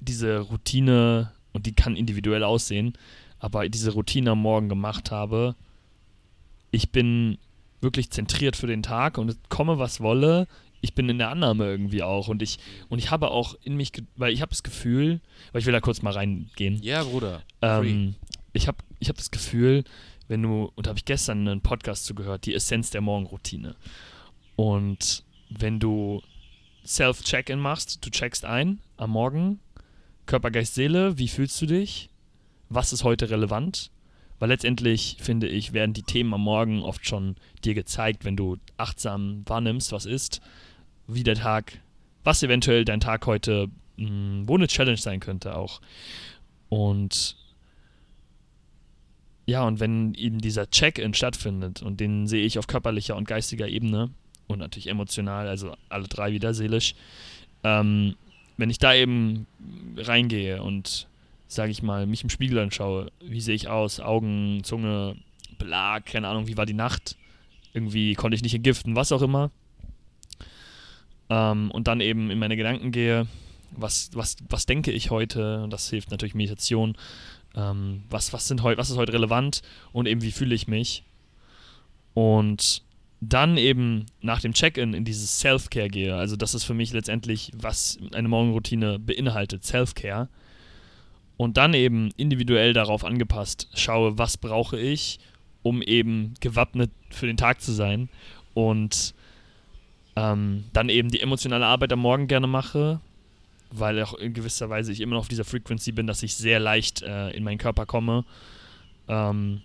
diese 0.00 0.40
Routine, 0.40 1.32
und 1.52 1.66
die 1.66 1.74
kann 1.74 1.94
individuell 1.96 2.42
aussehen, 2.42 2.94
aber 3.38 3.68
diese 3.68 3.92
Routine 3.92 4.32
am 4.32 4.42
Morgen 4.42 4.68
gemacht 4.68 5.12
habe, 5.12 5.54
ich 6.72 6.90
bin 6.90 7.38
wirklich 7.84 8.10
zentriert 8.10 8.56
für 8.56 8.66
den 8.66 8.82
Tag 8.82 9.16
und 9.16 9.48
komme, 9.48 9.78
was 9.78 10.00
wolle. 10.00 10.48
Ich 10.80 10.94
bin 10.94 11.08
in 11.08 11.18
der 11.18 11.30
Annahme 11.30 11.64
irgendwie 11.64 12.02
auch 12.02 12.26
und 12.26 12.42
ich 12.42 12.58
und 12.88 12.98
ich 12.98 13.12
habe 13.12 13.30
auch 13.30 13.54
in 13.62 13.76
mich, 13.76 13.92
weil 14.16 14.32
ich 14.32 14.42
habe 14.42 14.50
das 14.50 14.64
Gefühl, 14.64 15.20
weil 15.52 15.60
ich 15.60 15.66
will 15.66 15.72
da 15.72 15.80
kurz 15.80 16.02
mal 16.02 16.12
reingehen. 16.12 16.82
Ja, 16.82 17.04
Bruder. 17.04 17.42
Ähm, 17.62 18.16
ich 18.52 18.66
habe 18.66 18.78
ich 18.98 19.08
hab 19.08 19.16
das 19.16 19.30
Gefühl, 19.30 19.84
wenn 20.28 20.42
du, 20.42 20.72
und 20.74 20.86
da 20.86 20.90
habe 20.90 20.98
ich 20.98 21.04
gestern 21.04 21.46
einen 21.46 21.60
Podcast 21.60 22.06
zugehört, 22.06 22.46
die 22.46 22.54
Essenz 22.54 22.90
der 22.90 23.00
Morgenroutine. 23.00 23.76
Und 24.56 25.24
wenn 25.50 25.78
du 25.80 26.22
Self-Check-In 26.86 27.58
machst, 27.58 28.04
du 28.04 28.10
checkst 28.10 28.44
ein 28.44 28.80
am 28.96 29.10
Morgen, 29.10 29.60
Körper, 30.26 30.50
Geist, 30.50 30.74
Seele, 30.74 31.18
wie 31.18 31.28
fühlst 31.28 31.60
du 31.60 31.66
dich? 31.66 32.10
Was 32.68 32.92
ist 32.92 33.04
heute 33.04 33.30
relevant? 33.30 33.90
Weil 34.38 34.48
letztendlich, 34.48 35.16
finde 35.20 35.48
ich, 35.48 35.72
werden 35.72 35.92
die 35.92 36.02
Themen 36.02 36.34
am 36.34 36.42
Morgen 36.42 36.82
oft 36.82 37.06
schon 37.06 37.36
dir 37.64 37.74
gezeigt, 37.74 38.24
wenn 38.24 38.36
du 38.36 38.56
achtsam 38.76 39.42
wahrnimmst, 39.46 39.92
was 39.92 40.06
ist, 40.06 40.40
wie 41.06 41.22
der 41.22 41.36
Tag, 41.36 41.80
was 42.24 42.42
eventuell 42.42 42.84
dein 42.84 43.00
Tag 43.00 43.26
heute, 43.26 43.68
mh, 43.96 44.08
hm, 44.08 44.48
wo 44.48 44.56
eine 44.56 44.66
Challenge 44.66 44.98
sein 44.98 45.20
könnte 45.20 45.56
auch. 45.56 45.80
Und 46.68 47.36
ja, 49.46 49.62
und 49.64 49.78
wenn 49.78 50.14
eben 50.14 50.38
dieser 50.38 50.70
Check-in 50.70 51.14
stattfindet, 51.14 51.82
und 51.82 52.00
den 52.00 52.26
sehe 52.26 52.44
ich 52.44 52.58
auf 52.58 52.66
körperlicher 52.66 53.16
und 53.16 53.28
geistiger 53.28 53.68
Ebene 53.68 54.10
und 54.46 54.58
natürlich 54.58 54.88
emotional, 54.88 55.48
also 55.48 55.74
alle 55.88 56.08
drei 56.08 56.32
wieder 56.32 56.54
seelisch, 56.54 56.94
ähm, 57.62 58.16
wenn 58.56 58.70
ich 58.70 58.78
da 58.78 58.94
eben 58.94 59.46
reingehe 59.96 60.62
und, 60.62 61.08
sage 61.54 61.72
ich 61.72 61.82
mal, 61.82 62.06
mich 62.06 62.22
im 62.22 62.30
Spiegel 62.30 62.58
anschaue, 62.58 63.10
wie 63.20 63.40
sehe 63.40 63.54
ich 63.54 63.68
aus, 63.68 64.00
Augen, 64.00 64.60
Zunge, 64.64 65.16
Belag, 65.58 66.06
keine 66.06 66.28
Ahnung, 66.28 66.46
wie 66.46 66.56
war 66.56 66.66
die 66.66 66.74
Nacht, 66.74 67.16
irgendwie 67.72 68.14
konnte 68.14 68.34
ich 68.34 68.42
nicht 68.42 68.54
entgiften, 68.54 68.96
was 68.96 69.12
auch 69.12 69.22
immer, 69.22 69.50
ähm, 71.30 71.70
und 71.70 71.88
dann 71.88 72.00
eben 72.00 72.30
in 72.30 72.38
meine 72.38 72.56
Gedanken 72.56 72.92
gehe, 72.92 73.26
was, 73.70 74.10
was, 74.14 74.36
was 74.48 74.66
denke 74.66 74.92
ich 74.92 75.10
heute, 75.10 75.66
das 75.70 75.90
hilft 75.90 76.10
natürlich 76.10 76.34
Meditation, 76.34 76.96
ähm, 77.56 78.04
was, 78.10 78.32
was, 78.32 78.48
sind 78.48 78.62
was 78.62 78.90
ist 78.90 78.96
heute 78.96 79.12
relevant? 79.12 79.62
Und 79.92 80.06
eben 80.06 80.22
wie 80.22 80.32
fühle 80.32 80.54
ich 80.54 80.68
mich. 80.68 81.04
Und 82.14 82.82
dann 83.20 83.56
eben 83.56 84.06
nach 84.20 84.40
dem 84.40 84.52
Check-in 84.52 84.92
in 84.92 85.04
dieses 85.04 85.40
Self-Care 85.40 85.88
gehe. 85.88 86.14
Also 86.14 86.36
das 86.36 86.54
ist 86.54 86.64
für 86.64 86.74
mich 86.74 86.92
letztendlich, 86.92 87.52
was 87.56 87.98
eine 88.12 88.28
Morgenroutine 88.28 88.98
beinhaltet, 88.98 89.64
Self-Care. 89.64 90.28
Und 91.36 91.56
dann 91.56 91.74
eben 91.74 92.10
individuell 92.16 92.72
darauf 92.72 93.04
angepasst 93.04 93.68
schaue, 93.74 94.18
was 94.18 94.36
brauche 94.36 94.78
ich, 94.78 95.18
um 95.62 95.82
eben 95.82 96.34
gewappnet 96.40 96.90
für 97.10 97.26
den 97.26 97.36
Tag 97.36 97.60
zu 97.60 97.72
sein. 97.72 98.08
Und 98.54 99.14
ähm, 100.16 100.64
dann 100.72 100.88
eben 100.88 101.10
die 101.10 101.20
emotionale 101.20 101.66
Arbeit 101.66 101.92
am 101.92 102.00
Morgen 102.00 102.28
gerne 102.28 102.46
mache, 102.46 103.00
weil 103.72 104.00
auch 104.02 104.14
in 104.14 104.32
gewisser 104.32 104.70
Weise 104.70 104.92
ich 104.92 105.00
immer 105.00 105.14
noch 105.14 105.22
auf 105.22 105.28
dieser 105.28 105.44
Frequency 105.44 105.90
bin, 105.90 106.06
dass 106.06 106.22
ich 106.22 106.36
sehr 106.36 106.60
leicht 106.60 107.02
äh, 107.02 107.30
in 107.30 107.42
meinen 107.42 107.58
Körper 107.58 107.86
komme. 107.86 108.24
Ähm, 109.08 109.62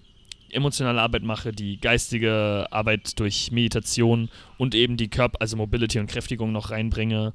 emotionale 0.51 1.01
Arbeit 1.01 1.23
mache, 1.23 1.51
die 1.51 1.79
geistige 1.79 2.67
Arbeit 2.71 3.19
durch 3.19 3.51
Meditation 3.51 4.29
und 4.57 4.73
eben 4.73 4.97
die 4.97 5.09
Körper, 5.09 5.39
also 5.41 5.57
Mobility 5.57 5.99
und 5.99 6.07
Kräftigung 6.07 6.51
noch 6.51 6.71
reinbringe. 6.71 7.33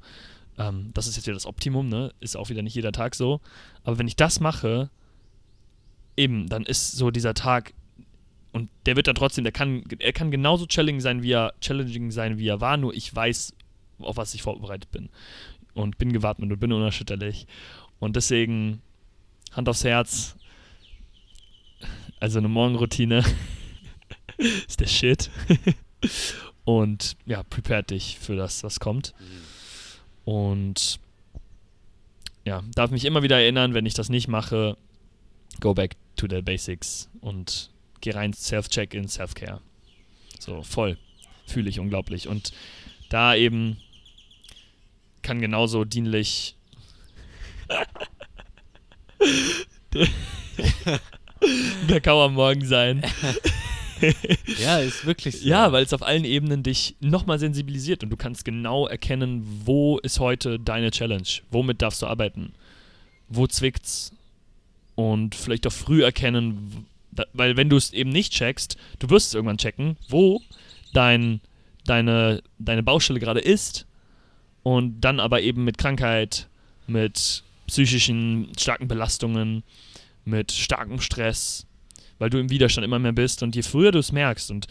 Ähm, 0.57 0.91
das 0.93 1.07
ist 1.07 1.15
jetzt 1.15 1.27
wieder 1.27 1.35
das 1.35 1.45
Optimum, 1.45 1.89
ne? 1.89 2.13
Ist 2.19 2.37
auch 2.37 2.49
wieder 2.49 2.61
nicht 2.61 2.75
jeder 2.75 2.91
Tag 2.91 3.15
so. 3.15 3.41
Aber 3.83 3.97
wenn 3.97 4.07
ich 4.07 4.15
das 4.15 4.39
mache, 4.39 4.89
eben, 6.17 6.47
dann 6.47 6.63
ist 6.63 6.93
so 6.93 7.11
dieser 7.11 7.33
Tag 7.33 7.73
und 8.55 8.69
der 8.85 8.95
wird 8.95 9.07
dann 9.07 9.15
trotzdem, 9.15 9.43
der 9.43 9.51
kann, 9.51 9.83
er 9.99 10.13
kann 10.13 10.31
genauso 10.31 10.65
challenging 10.65 11.01
sein, 11.01 11.23
wie 11.23 11.33
er 11.33 11.53
challenging 11.59 12.11
sein, 12.11 12.37
wie 12.37 12.47
er 12.47 12.61
war, 12.61 12.77
nur 12.77 12.93
ich 12.93 13.13
weiß, 13.13 13.53
auf 13.99 14.15
was 14.15 14.33
ich 14.33 14.43
vorbereitet 14.43 14.89
bin 14.91 15.09
und 15.73 15.97
bin 15.97 16.13
gewappnet 16.13 16.51
und 16.51 16.59
bin 16.59 16.71
unerschütterlich. 16.71 17.47
Und 17.99 18.15
deswegen, 18.15 18.81
Hand 19.51 19.67
aufs 19.67 19.83
Herz, 19.83 20.37
also 22.21 22.39
eine 22.39 22.47
Morgenroutine 22.47 23.23
ist 24.67 24.79
der 24.79 24.87
Shit. 24.87 25.29
und 26.63 27.17
ja, 27.25 27.43
prepare 27.43 27.83
dich 27.83 28.17
für 28.19 28.37
das, 28.37 28.63
was 28.63 28.79
kommt. 28.79 29.13
Und 30.25 30.99
ja, 32.43 32.63
darf 32.75 32.91
mich 32.91 33.05
immer 33.05 33.23
wieder 33.23 33.39
erinnern, 33.39 33.73
wenn 33.73 33.85
ich 33.85 33.93
das 33.93 34.09
nicht 34.09 34.27
mache, 34.27 34.75
go 35.59 35.73
back 35.73 35.95
to 36.15 36.27
the 36.29 36.41
basics 36.41 37.09
und 37.21 37.71
geh 38.01 38.11
rein, 38.11 38.33
Self-Check-In, 38.33 39.07
Self-Care. 39.07 39.61
So, 40.39 40.63
voll. 40.63 40.97
Fühle 41.47 41.69
ich 41.69 41.79
unglaublich. 41.79 42.27
Und 42.27 42.53
da 43.09 43.35
eben 43.35 43.77
kann 45.21 45.41
genauso 45.41 45.85
dienlich 45.85 46.55
Kakao 51.87 52.25
am 52.25 52.33
Morgen 52.33 52.65
sein. 52.65 53.03
ja, 54.59 54.79
ist 54.79 55.05
wirklich 55.05 55.39
so. 55.39 55.47
Ja, 55.47 55.71
weil 55.71 55.83
es 55.83 55.93
auf 55.93 56.03
allen 56.03 56.25
Ebenen 56.25 56.63
dich 56.63 56.95
nochmal 56.99 57.39
sensibilisiert 57.39 58.03
und 58.03 58.09
du 58.09 58.17
kannst 58.17 58.45
genau 58.45 58.87
erkennen, 58.87 59.43
wo 59.65 59.97
ist 59.99 60.19
heute 60.19 60.59
deine 60.59 60.91
Challenge, 60.91 61.27
womit 61.51 61.81
darfst 61.81 62.01
du 62.01 62.07
arbeiten, 62.07 62.53
wo 63.29 63.47
zwickt's? 63.47 64.11
Und 64.95 65.35
vielleicht 65.35 65.67
auch 65.67 65.73
früh 65.73 66.03
erkennen, 66.03 66.85
weil 67.33 67.57
wenn 67.57 67.69
du 67.69 67.75
es 67.75 67.91
eben 67.91 68.09
nicht 68.09 68.31
checkst, 68.31 68.77
du 68.99 69.09
wirst 69.09 69.27
es 69.27 69.33
irgendwann 69.33 69.57
checken, 69.57 69.97
wo 70.07 70.41
dein, 70.93 71.41
deine, 71.85 72.41
deine 72.59 72.83
Baustelle 72.83 73.19
gerade 73.19 73.41
ist 73.41 73.85
und 74.63 75.01
dann 75.01 75.19
aber 75.19 75.41
eben 75.41 75.65
mit 75.65 75.77
Krankheit, 75.77 76.47
mit 76.87 77.43
psychischen 77.67 78.51
starken 78.57 78.87
Belastungen, 78.87 79.63
mit 80.23 80.51
starkem 80.51 81.01
Stress, 81.01 81.65
weil 82.19 82.29
du 82.29 82.39
im 82.39 82.49
Widerstand 82.49 82.85
immer 82.85 82.99
mehr 82.99 83.13
bist 83.13 83.43
und 83.43 83.55
je 83.55 83.61
früher 83.61 83.91
du 83.91 83.99
es 83.99 84.11
merkst 84.11 84.51
und 84.51 84.67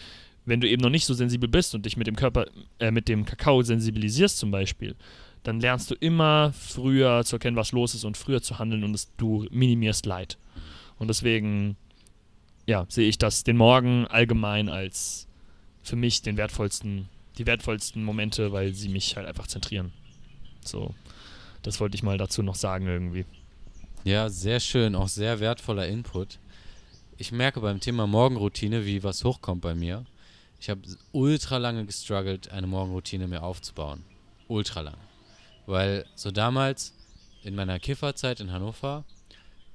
wenn 0.47 0.61
du 0.61 0.69
eben 0.69 0.83
noch 0.83 0.91
nicht 0.91 1.07
so 1.07 1.15
sensibel 1.15 1.49
bist 1.49 1.75
und 1.75 1.87
dich 1.87 1.97
mit 1.97 2.07
dem 2.07 2.17
Körper, 2.17 2.47
äh, 2.79 2.91
mit 2.91 3.09
dem 3.09 3.25
Kakao 3.25 3.63
sensibilisierst 3.63 4.39
zum 4.39 4.51
Beispiel, 4.51 4.95
dann 5.43 5.61
lernst 5.61 5.91
du 5.91 5.95
immer 5.95 6.53
früher 6.53 7.25
zu 7.25 7.37
erkennen, 7.37 7.57
was 7.57 7.73
los 7.73 7.95
ist 7.95 8.05
und 8.05 8.17
früher 8.17 8.43
zu 8.43 8.59
handeln 8.59 8.85
und 8.85 8.95
es, 8.95 9.15
du 9.17 9.47
minimierst 9.51 10.07
Leid. 10.07 10.39
Und 10.99 11.09
deswegen, 11.09 11.77
ja, 12.67 12.87
sehe 12.89 13.09
ich 13.09 13.19
das 13.19 13.45
den 13.45 13.57
Morgen 13.57 14.07
allgemein 14.07 14.69
als 14.69 15.27
für 15.83 15.97
mich 15.97 16.23
den 16.23 16.37
wertvollsten, 16.37 17.09
die 17.37 17.47
wertvollsten 17.47 18.05
Momente, 18.05 18.53
weil 18.53 18.75
sie 18.75 18.89
mich 18.89 19.17
halt 19.17 19.27
einfach 19.27 19.47
zentrieren. 19.47 19.93
So, 20.65 20.95
das 21.63 21.81
wollte 21.81 21.97
ich 21.97 22.03
mal 22.03 22.17
dazu 22.17 22.43
noch 22.43 22.55
sagen 22.55 22.87
irgendwie. 22.87 23.27
Ja, 24.05 24.29
sehr 24.29 24.61
schön, 24.61 24.95
auch 24.95 25.09
sehr 25.09 25.41
wertvoller 25.41 25.87
Input. 25.87 26.39
Ich 27.17 27.31
merke 27.31 27.61
beim 27.61 27.79
Thema 27.79 28.09
Morgenroutine, 28.09 28.87
wie 28.87 29.05
was 29.05 29.23
hochkommt 29.23 29.61
bei 29.61 29.75
mir. 29.75 30.05
Ich 30.59 30.69
habe 30.69 30.81
ultra 31.13 31.59
lange 31.59 31.87
gestruggelt, 31.87 32.51
eine 32.51 32.67
Morgenroutine 32.67 33.29
mir 33.29 33.45
aufzubauen. 33.45 34.05
Ultra 34.49 34.81
lang. 34.81 34.97
Weil 35.67 36.07
so 36.17 36.33
damals 36.33 36.93
in 37.45 37.55
meiner 37.55 37.79
Kifferzeit 37.79 38.41
in 38.41 38.51
Hannover, 38.51 39.05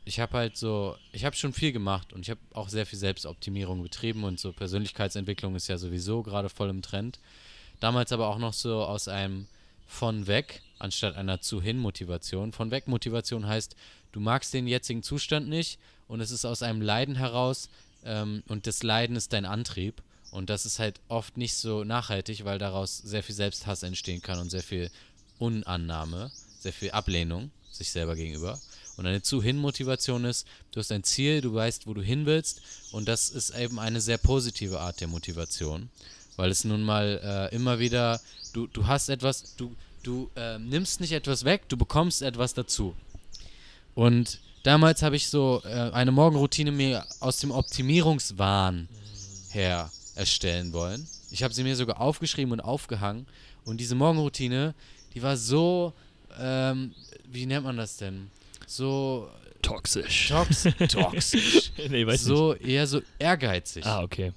ich 0.04 0.20
habe 0.20 0.38
halt 0.38 0.58
so, 0.58 0.98
ich 1.14 1.24
habe 1.24 1.36
schon 1.36 1.54
viel 1.54 1.72
gemacht 1.72 2.12
und 2.12 2.22
ich 2.22 2.30
habe 2.30 2.42
auch 2.54 2.68
sehr 2.68 2.86
viel 2.86 3.00
Selbstoptimierung 3.00 3.82
betrieben 3.84 4.26
und 4.26 4.38
so 4.38 4.52
Persönlichkeitsentwicklung 4.52 5.56
ist 5.56 5.70
ja 5.70 5.78
sowieso 5.78 6.24
gerade 6.24 6.50
voll 6.50 6.70
im 6.70 6.82
Trend. 6.82 7.20
Damals 7.80 8.12
aber 8.12 8.28
auch 8.28 8.38
noch 8.38 8.54
so 8.54 8.84
aus 8.84 9.08
einem 9.08 9.48
von 9.88 10.28
weg 10.28 10.62
anstatt 10.78 11.16
einer 11.16 11.40
zu 11.40 11.62
hin 11.62 11.78
Motivation. 11.78 12.52
Von 12.52 12.72
weg 12.72 12.88
Motivation 12.88 13.48
heißt, 13.48 13.78
du 14.12 14.20
magst 14.20 14.54
den 14.54 14.68
jetzigen 14.68 15.04
Zustand 15.04 15.48
nicht 15.48 15.80
und 16.10 16.20
es 16.20 16.32
ist 16.32 16.44
aus 16.44 16.62
einem 16.64 16.82
Leiden 16.82 17.16
heraus 17.16 17.70
ähm, 18.04 18.44
und 18.48 18.68
das 18.68 18.84
Leiden 18.84 19.16
ist 19.16 19.32
dein 19.32 19.46
Antrieb. 19.46 20.02
Und 20.32 20.50
das 20.50 20.66
ist 20.66 20.78
halt 20.80 21.00
oft 21.08 21.38
nicht 21.38 21.56
so 21.56 21.84
nachhaltig, 21.84 22.46
weil 22.46 22.60
daraus 22.60 22.98
sehr 22.98 23.24
viel 23.24 23.36
Selbsthass 23.36 23.84
entstehen 23.84 24.22
kann 24.22 24.40
und 24.40 24.50
sehr 24.50 24.62
viel 24.62 24.92
Unannahme, 25.38 26.32
sehr 26.60 26.74
viel 26.74 26.92
Ablehnung 26.92 27.52
sich 27.72 27.92
selber 27.92 28.16
gegenüber. 28.16 28.60
Und 28.98 29.06
eine 29.06 29.22
Zu-Hin-Motivation 29.22 30.26
ist, 30.26 30.46
du 30.72 30.80
hast 30.80 30.92
ein 30.92 31.04
Ziel, 31.04 31.42
du 31.42 31.54
weißt, 31.54 31.88
wo 31.88 31.94
du 31.94 32.02
hin 32.02 32.26
willst. 32.26 32.62
Und 32.92 33.08
das 33.08 33.30
ist 33.30 33.56
eben 33.56 33.80
eine 33.80 34.02
sehr 34.02 34.18
positive 34.18 34.80
Art 34.80 35.00
der 35.02 35.08
Motivation. 35.08 35.90
Weil 36.36 36.52
es 36.52 36.64
nun 36.64 36.84
mal 36.84 37.50
äh, 37.52 37.56
immer 37.56 37.80
wieder, 37.80 38.20
du, 38.54 38.68
du 38.68 38.88
hast 38.88 39.10
etwas, 39.10 39.56
du, 39.56 39.76
du 40.04 40.30
äh, 40.36 40.60
nimmst 40.60 41.02
nicht 41.02 41.14
etwas 41.14 41.46
weg, 41.46 41.70
du 41.70 41.78
bekommst 41.78 42.22
etwas 42.22 42.54
dazu. 42.54 42.96
Und 43.96 44.40
damals 44.64 45.02
habe 45.02 45.16
ich 45.16 45.28
so 45.28 45.62
äh, 45.66 45.92
eine 45.92 46.12
Morgenroutine 46.12 46.72
mir 46.72 47.06
aus 47.20 47.38
dem 47.38 47.52
Optimierungswahn 47.52 48.88
her 49.52 49.92
erstellen 50.16 50.74
wollen. 50.74 51.08
Ich 51.32 51.44
habe 51.44 51.54
sie 51.54 51.64
mir 51.64 51.76
sogar 51.76 52.00
aufgeschrieben 52.00 52.54
und 52.54 52.60
aufgehangen. 52.60 53.26
Und 53.66 53.78
diese 53.78 53.96
Morgenroutine, 53.96 54.74
die 55.14 55.22
war 55.22 55.38
so, 55.38 55.94
ähm, 56.40 56.94
wie 57.32 57.46
nennt 57.46 57.66
man 57.66 57.78
das 57.78 57.98
denn? 57.98 58.30
So 58.66 59.30
toxisch. 59.62 60.30
Tox 60.30 60.64
toxisch. 60.90 61.72
nee, 61.90 62.06
weiß 62.06 62.24
so 62.24 62.54
nicht. 62.54 62.66
eher 62.66 62.88
so 62.88 63.02
ehrgeizig. 63.20 63.86
Ah, 63.86 64.02
okay. 64.02 64.34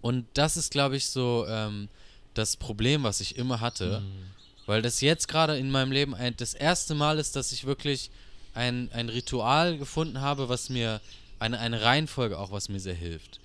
Und 0.00 0.26
das 0.34 0.56
ist, 0.56 0.70
glaube 0.70 0.96
ich, 0.96 1.06
so 1.06 1.46
ähm, 1.48 1.88
das 2.34 2.56
Problem, 2.56 3.02
was 3.02 3.20
ich 3.20 3.36
immer 3.36 3.60
hatte. 3.60 4.00
Mhm. 4.00 4.28
Weil 4.66 4.82
das 4.82 5.00
jetzt 5.00 5.28
gerade 5.28 5.56
in 5.56 5.70
meinem 5.70 5.92
Leben 5.92 6.14
ein, 6.14 6.36
das 6.36 6.52
erste 6.52 6.94
Mal 6.94 7.18
ist, 7.18 7.36
dass 7.36 7.52
ich 7.52 7.64
wirklich 7.64 8.10
ein, 8.58 8.90
ein 8.92 9.08
Ritual 9.08 9.78
gefunden 9.78 10.20
habe, 10.20 10.48
was 10.48 10.68
mir, 10.68 11.00
eine, 11.38 11.60
eine 11.60 11.80
Reihenfolge 11.82 12.38
auch, 12.38 12.50
was 12.50 12.68
mir 12.68 12.80
sehr 12.80 12.94
hilft. 12.94 13.38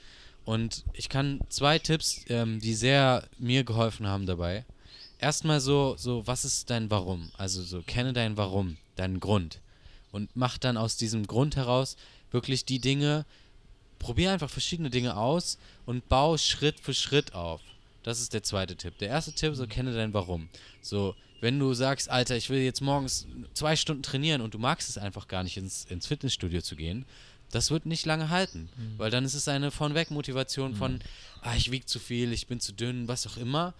Und 0.43 0.83
ich 0.93 1.07
kann 1.07 1.39
zwei 1.49 1.77
Tipps, 1.79 2.25
ähm, 2.27 2.59
die 2.59 2.73
sehr 2.73 3.23
mir 3.37 3.63
geholfen 3.63 4.07
haben 4.07 4.25
dabei. 4.25 4.65
Erstmal 5.19 5.61
so, 5.61 5.95
so, 5.97 6.25
was 6.25 6.43
ist 6.43 6.69
dein 6.69 6.89
Warum? 6.89 7.31
Also 7.37 7.61
so, 7.61 7.81
kenne 7.83 8.11
dein 8.11 8.35
Warum, 8.35 8.77
deinen 8.95 9.19
Grund. 9.19 9.61
Und 10.11 10.29
mach 10.33 10.57
dann 10.57 10.77
aus 10.77 10.97
diesem 10.97 11.27
Grund 11.27 11.55
heraus 11.55 11.95
wirklich 12.31 12.65
die 12.65 12.79
Dinge, 12.79 13.25
probier 13.99 14.31
einfach 14.31 14.49
verschiedene 14.49 14.89
Dinge 14.89 15.15
aus 15.15 15.59
und 15.85 16.09
bau 16.09 16.37
Schritt 16.37 16.79
für 16.79 16.93
Schritt 16.93 17.35
auf. 17.35 17.61
Das 18.01 18.19
ist 18.19 18.33
der 18.33 18.43
zweite 18.43 18.75
Tipp. 18.75 18.97
Der 18.97 19.09
erste 19.09 19.31
Tipp, 19.31 19.55
so 19.55 19.65
kenne 19.67 19.93
dein 19.93 20.13
Warum. 20.13 20.49
So, 20.81 21.15
wenn 21.43 21.59
du 21.59 21.73
sagst, 21.73 22.09
Alter, 22.09 22.37
ich 22.37 22.49
will 22.49 22.61
jetzt 22.61 22.79
morgens 22.79 23.27
zwei 23.53 23.75
Stunden 23.75 24.01
trainieren 24.01 24.39
und 24.39 24.53
du 24.53 24.59
magst 24.59 24.87
es 24.87 24.97
einfach 24.97 25.27
gar 25.27 25.43
nicht 25.43 25.57
ins, 25.57 25.83
ins 25.83 26.07
Fitnessstudio 26.07 26.61
zu 26.61 26.77
gehen, 26.77 27.05
das 27.51 27.69
wird 27.69 27.85
nicht 27.85 28.05
lange 28.05 28.29
halten. 28.29 28.69
Mhm. 28.77 28.97
Weil 28.97 29.11
dann 29.11 29.25
ist 29.25 29.33
es 29.33 29.49
eine 29.49 29.69
von 29.69 29.93
weg 29.93 30.09
Motivation 30.09 30.73
von, 30.73 31.01
ah, 31.41 31.53
ich 31.57 31.69
wiege 31.69 31.85
zu 31.85 31.99
viel, 31.99 32.31
ich 32.31 32.47
bin 32.47 32.61
zu 32.61 32.71
dünn, 32.71 33.09
was 33.09 33.27
auch 33.27 33.35
immer. 33.35 33.73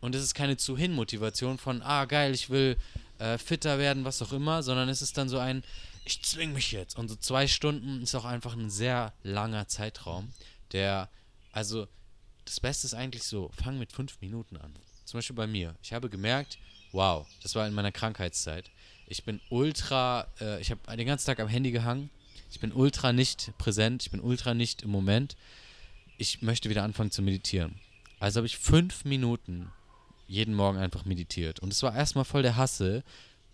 Und 0.00 0.14
es 0.14 0.22
ist 0.22 0.32
keine 0.32 0.56
zu 0.56 0.78
hin 0.78 0.94
Motivation 0.94 1.58
von, 1.58 1.82
ah, 1.82 2.06
geil, 2.06 2.32
ich 2.32 2.48
will 2.48 2.78
äh, 3.18 3.36
fitter 3.36 3.78
werden, 3.78 4.06
was 4.06 4.22
auch 4.22 4.32
immer, 4.32 4.62
sondern 4.62 4.88
es 4.88 5.02
ist 5.02 5.18
dann 5.18 5.28
so 5.28 5.36
ein, 5.36 5.62
ich 6.06 6.22
zwing 6.22 6.54
mich 6.54 6.72
jetzt. 6.72 6.96
Und 6.96 7.08
so 7.08 7.16
zwei 7.16 7.46
Stunden 7.46 8.00
ist 8.00 8.14
auch 8.14 8.24
einfach 8.24 8.56
ein 8.56 8.70
sehr 8.70 9.12
langer 9.22 9.68
Zeitraum, 9.68 10.32
der, 10.72 11.10
also 11.52 11.86
das 12.46 12.60
Beste 12.60 12.86
ist 12.86 12.94
eigentlich 12.94 13.24
so, 13.24 13.50
fang 13.62 13.78
mit 13.78 13.92
fünf 13.92 14.18
Minuten 14.22 14.56
an. 14.56 14.74
Zum 15.04 15.18
Beispiel 15.18 15.36
bei 15.36 15.46
mir. 15.46 15.74
Ich 15.82 15.92
habe 15.92 16.08
gemerkt, 16.08 16.56
wow, 16.92 17.26
das 17.42 17.54
war 17.54 17.66
in 17.66 17.74
meiner 17.74 17.92
Krankheitszeit. 17.92 18.70
Ich 19.06 19.24
bin 19.24 19.40
ultra, 19.50 20.26
äh, 20.40 20.60
ich 20.60 20.70
habe 20.70 20.96
den 20.96 21.06
ganzen 21.06 21.26
Tag 21.26 21.40
am 21.40 21.48
Handy 21.48 21.70
gehangen. 21.70 22.10
Ich 22.50 22.60
bin 22.60 22.72
ultra 22.72 23.12
nicht 23.12 23.52
präsent, 23.58 24.02
ich 24.02 24.10
bin 24.10 24.20
ultra 24.20 24.54
nicht 24.54 24.82
im 24.82 24.90
Moment. 24.90 25.36
Ich 26.18 26.42
möchte 26.42 26.68
wieder 26.68 26.82
anfangen 26.82 27.10
zu 27.10 27.22
meditieren. 27.22 27.76
Also 28.18 28.38
habe 28.38 28.46
ich 28.46 28.58
fünf 28.58 29.04
Minuten 29.04 29.70
jeden 30.26 30.54
Morgen 30.54 30.78
einfach 30.78 31.04
meditiert. 31.04 31.60
Und 31.60 31.72
es 31.72 31.82
war 31.82 31.94
erstmal 31.94 32.24
voll 32.24 32.42
der 32.42 32.56
Hassel, 32.56 33.02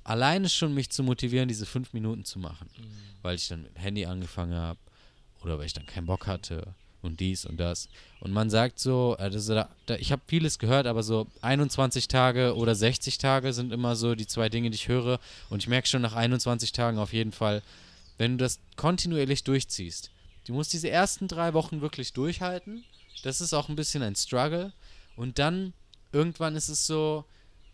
alleine 0.05 0.49
schon 0.49 0.75
mich 0.75 0.91
zu 0.91 1.03
motivieren, 1.03 1.49
diese 1.49 1.67
fünf 1.67 1.93
Minuten 1.93 2.25
zu 2.25 2.39
machen. 2.39 2.69
Weil 3.23 3.37
ich 3.37 3.49
dann 3.49 3.63
mit 3.63 3.75
dem 3.75 3.81
Handy 3.81 4.07
angefangen 4.07 4.55
habe 4.55 4.79
oder 5.43 5.59
weil 5.59 5.67
ich 5.67 5.73
dann 5.73 5.87
keinen 5.87 6.07
Bock 6.07 6.27
hatte 6.27 6.75
und 7.07 7.21
dies 7.21 7.47
und 7.47 7.59
das. 7.59 7.89
Und 8.21 8.33
man 8.33 8.51
sagt 8.51 8.79
so, 8.79 9.17
ist 9.17 9.49
da, 9.49 9.69
da, 9.87 9.97
ich 9.97 10.13
habe 10.13 10.23
vieles 10.27 10.59
gehört, 10.59 10.87
aber 10.87 11.03
so 11.03 11.27
21 11.43 12.09
Tage 12.09 12.55
oder 12.57 12.75
60 12.75 13.19
Tage 13.19 13.53
sind 13.53 13.73
immer 13.73 13.97
so 13.97 14.15
die 14.15 14.27
zwei 14.27 14.49
Dinge, 14.49 14.71
die 14.71 14.75
ich 14.75 14.89
höre. 14.89 15.21
Und 15.49 15.63
ich 15.63 15.69
merke 15.69 15.89
schon 15.89 16.03
nach 16.03 16.15
21 16.15 16.73
Tagen 16.73 16.99
auf 16.99 17.13
jeden 17.13 17.33
Fall, 17.33 17.63
wenn 18.19 18.37
du 18.37 18.45
das 18.45 18.59
kontinuierlich 18.77 19.45
durchziehst, 19.45 20.11
du 20.47 20.53
musst 20.53 20.73
diese 20.73 20.91
ersten 20.91 21.29
drei 21.29 21.55
Wochen 21.55 21.81
wirklich 21.81 22.13
durchhalten. 22.13 22.85
Das 23.23 23.41
ist 23.41 23.53
auch 23.53 23.69
ein 23.69 23.77
bisschen 23.77 24.03
ein 24.03 24.17
Struggle. 24.17 24.73
Und 25.17 25.39
dann 25.39 25.73
irgendwann 26.13 26.57
ist 26.57 26.69
es 26.69 26.87
so, 26.87 27.25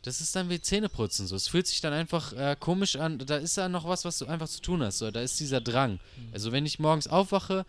das 0.03 0.21
ist 0.21 0.35
dann 0.35 0.51
wie 0.51 0.61
Zähneputzen 0.61 1.27
so. 1.29 1.37
Es 1.37 1.49
fühlt 1.49 1.67
sich 1.67 1.81
dann 1.81 1.93
einfach 1.93 2.33
äh, 2.33 2.57
komisch 2.59 2.97
an. 2.97 3.19
Da 3.19 3.37
ist 3.37 3.57
da 3.57 3.69
noch 3.69 3.87
was, 3.87 4.05
was 4.05 4.19
du 4.19 4.27
einfach 4.27 4.49
zu 4.49 4.61
tun 4.61 4.83
hast. 4.83 4.99
So. 4.99 5.11
Da 5.11 5.21
ist 5.21 5.39
dieser 5.39 5.61
Drang. 5.61 6.01
Also 6.33 6.51
wenn 6.51 6.67
ich 6.67 6.81
morgens 6.81 7.07
aufwache, 7.07 7.65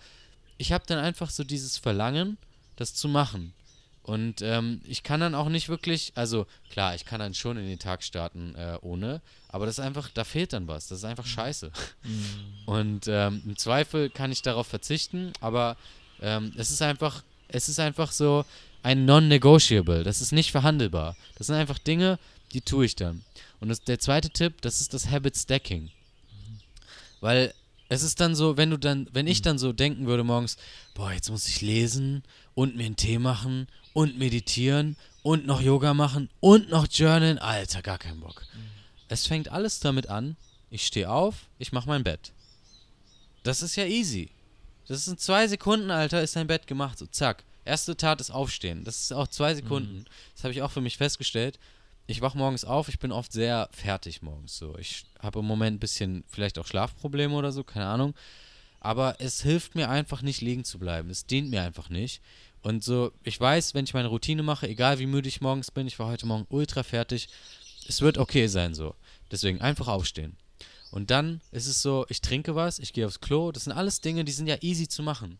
ich 0.63 0.71
habe 0.71 0.85
dann 0.87 0.97
einfach 0.97 1.29
so 1.29 1.43
dieses 1.43 1.77
Verlangen, 1.77 2.37
das 2.77 2.95
zu 2.95 3.09
machen. 3.09 3.53
Und 4.01 4.41
ähm, 4.41 4.79
ich 4.85 5.03
kann 5.03 5.19
dann 5.19 5.35
auch 5.35 5.49
nicht 5.49 5.67
wirklich, 5.67 6.13
also 6.15 6.47
klar, 6.69 6.95
ich 6.95 7.03
kann 7.03 7.19
dann 7.19 7.33
schon 7.33 7.57
in 7.57 7.67
den 7.67 7.79
Tag 7.79 8.01
starten 8.01 8.55
äh, 8.55 8.77
ohne, 8.81 9.21
aber 9.49 9.65
das 9.65 9.77
ist 9.77 9.83
einfach, 9.83 10.09
da 10.13 10.23
fehlt 10.23 10.53
dann 10.53 10.69
was. 10.69 10.87
Das 10.87 10.99
ist 10.99 11.03
einfach 11.03 11.25
scheiße. 11.25 11.69
Und 12.65 13.09
ähm, 13.09 13.41
im 13.45 13.57
Zweifel 13.57 14.09
kann 14.09 14.31
ich 14.31 14.41
darauf 14.41 14.67
verzichten, 14.67 15.33
aber 15.41 15.75
ähm, 16.21 16.53
es 16.55 16.71
ist 16.71 16.81
einfach, 16.81 17.23
es 17.49 17.67
ist 17.67 17.81
einfach 17.81 18.13
so 18.13 18.45
ein 18.83 19.03
Non-Negotiable. 19.03 20.05
Das 20.05 20.21
ist 20.21 20.31
nicht 20.31 20.51
verhandelbar. 20.51 21.17
Das 21.35 21.47
sind 21.47 21.57
einfach 21.57 21.77
Dinge, 21.77 22.19
die 22.53 22.61
tue 22.61 22.85
ich 22.85 22.95
dann. 22.95 23.25
Und 23.59 23.67
das, 23.67 23.81
der 23.81 23.99
zweite 23.99 24.29
Tipp, 24.29 24.61
das 24.61 24.79
ist 24.79 24.93
das 24.93 25.09
Habit 25.09 25.35
Stacking. 25.35 25.91
Weil 27.19 27.53
es 27.93 28.03
ist 28.03 28.19
dann 28.19 28.35
so, 28.35 28.57
wenn 28.57 28.71
du 28.71 28.77
dann, 28.77 29.07
wenn 29.11 29.27
ich 29.27 29.41
dann 29.41 29.57
so 29.57 29.71
denken 29.71 30.07
würde 30.07 30.23
morgens, 30.23 30.57
boah, 30.95 31.11
jetzt 31.11 31.29
muss 31.29 31.47
ich 31.47 31.61
lesen 31.61 32.23
und 32.55 32.75
mir 32.75 32.85
einen 32.85 32.95
Tee 32.95 33.19
machen 33.19 33.67
und 33.93 34.17
meditieren 34.17 34.95
und 35.21 35.45
noch 35.45 35.61
Yoga 35.61 35.93
machen 35.93 36.29
und 36.39 36.69
noch 36.69 36.87
journalen, 36.89 37.37
Alter, 37.37 37.81
gar 37.81 37.97
keinen 37.97 38.19
Bock. 38.19 38.43
Es 39.09 39.27
fängt 39.27 39.49
alles 39.49 39.79
damit 39.79 40.09
an, 40.09 40.37
ich 40.69 40.87
stehe 40.87 41.09
auf, 41.09 41.47
ich 41.59 41.71
mache 41.71 41.87
mein 41.87 42.03
Bett. 42.03 42.31
Das 43.43 43.61
ist 43.61 43.75
ja 43.75 43.85
easy. 43.85 44.31
Das 44.87 45.05
sind 45.05 45.19
zwei 45.19 45.47
Sekunden, 45.47 45.91
Alter, 45.91 46.23
ist 46.23 46.35
dein 46.35 46.47
Bett 46.47 46.65
gemacht. 46.67 46.97
So, 46.97 47.05
zack. 47.05 47.43
Erste 47.65 47.95
Tat 47.95 48.19
ist 48.19 48.31
Aufstehen. 48.31 48.83
Das 48.83 49.01
ist 49.01 49.13
auch 49.13 49.27
zwei 49.27 49.53
Sekunden. 49.55 49.99
Mhm. 49.99 50.05
Das 50.33 50.43
habe 50.43 50.53
ich 50.53 50.61
auch 50.61 50.71
für 50.71 50.81
mich 50.81 50.97
festgestellt. 50.97 51.59
Ich 52.05 52.21
wache 52.21 52.37
morgens 52.37 52.65
auf, 52.65 52.89
ich 52.89 52.99
bin 52.99 53.13
oft 53.13 53.31
sehr 53.31 53.69
fertig 53.71 54.21
morgens. 54.21 54.57
So, 54.57 54.77
ich 54.77 55.05
habe 55.19 55.39
im 55.39 55.45
Moment 55.45 55.77
ein 55.77 55.79
bisschen 55.79 56.25
vielleicht 56.27 56.59
auch 56.59 56.67
Schlafprobleme 56.67 57.33
oder 57.33 57.51
so, 57.51 57.63
keine 57.63 57.85
Ahnung. 57.85 58.13
Aber 58.81 59.15
es 59.19 59.41
hilft 59.41 59.75
mir 59.75 59.89
einfach 59.89 60.21
nicht 60.21 60.41
liegen 60.41 60.65
zu 60.65 60.79
bleiben. 60.79 61.09
Es 61.09 61.25
dient 61.25 61.49
mir 61.49 61.61
einfach 61.61 61.89
nicht. 61.89 62.21
Und 62.61 62.83
so, 62.83 63.13
ich 63.23 63.39
weiß, 63.39 63.73
wenn 63.73 63.85
ich 63.85 63.93
meine 63.93 64.09
Routine 64.09 64.43
mache, 64.43 64.67
egal 64.67 64.99
wie 64.99 65.05
müde 65.05 65.29
ich 65.29 65.39
morgens 65.39 65.71
bin, 65.71 65.87
ich 65.87 65.97
war 65.99 66.07
heute 66.07 66.25
Morgen 66.25 66.45
ultra 66.49 66.83
fertig, 66.83 67.29
es 67.87 68.01
wird 68.01 68.17
okay 68.17 68.47
sein 68.47 68.73
so. 68.73 68.95
Deswegen 69.31 69.61
einfach 69.61 69.87
aufstehen. 69.87 70.35
Und 70.91 71.09
dann 71.09 71.41
ist 71.51 71.67
es 71.67 71.81
so, 71.81 72.05
ich 72.09 72.21
trinke 72.21 72.55
was, 72.55 72.79
ich 72.79 72.93
gehe 72.93 73.07
aufs 73.07 73.21
Klo. 73.21 73.51
Das 73.51 73.63
sind 73.63 73.73
alles 73.73 74.01
Dinge, 74.01 74.25
die 74.25 74.31
sind 74.31 74.47
ja 74.47 74.57
easy 74.61 74.87
zu 74.87 75.03
machen. 75.03 75.39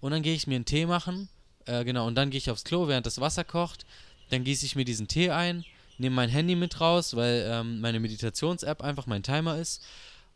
Und 0.00 0.12
dann 0.12 0.22
gehe 0.22 0.34
ich 0.34 0.46
mir 0.46 0.56
einen 0.56 0.64
Tee 0.64 0.86
machen. 0.86 1.28
Äh, 1.66 1.84
genau, 1.84 2.06
und 2.06 2.14
dann 2.14 2.30
gehe 2.30 2.38
ich 2.38 2.50
aufs 2.50 2.64
Klo, 2.64 2.88
während 2.88 3.06
das 3.06 3.20
Wasser 3.20 3.44
kocht. 3.44 3.84
Dann 4.30 4.44
gieße 4.44 4.66
ich 4.66 4.74
mir 4.74 4.84
diesen 4.84 5.08
Tee 5.08 5.30
ein, 5.30 5.64
nehme 5.98 6.16
mein 6.16 6.28
Handy 6.28 6.54
mit 6.54 6.80
raus, 6.80 7.14
weil 7.16 7.46
ähm, 7.48 7.80
meine 7.80 8.00
Meditations-App 8.00 8.82
einfach 8.82 9.06
mein 9.06 9.22
Timer 9.22 9.58
ist. 9.58 9.82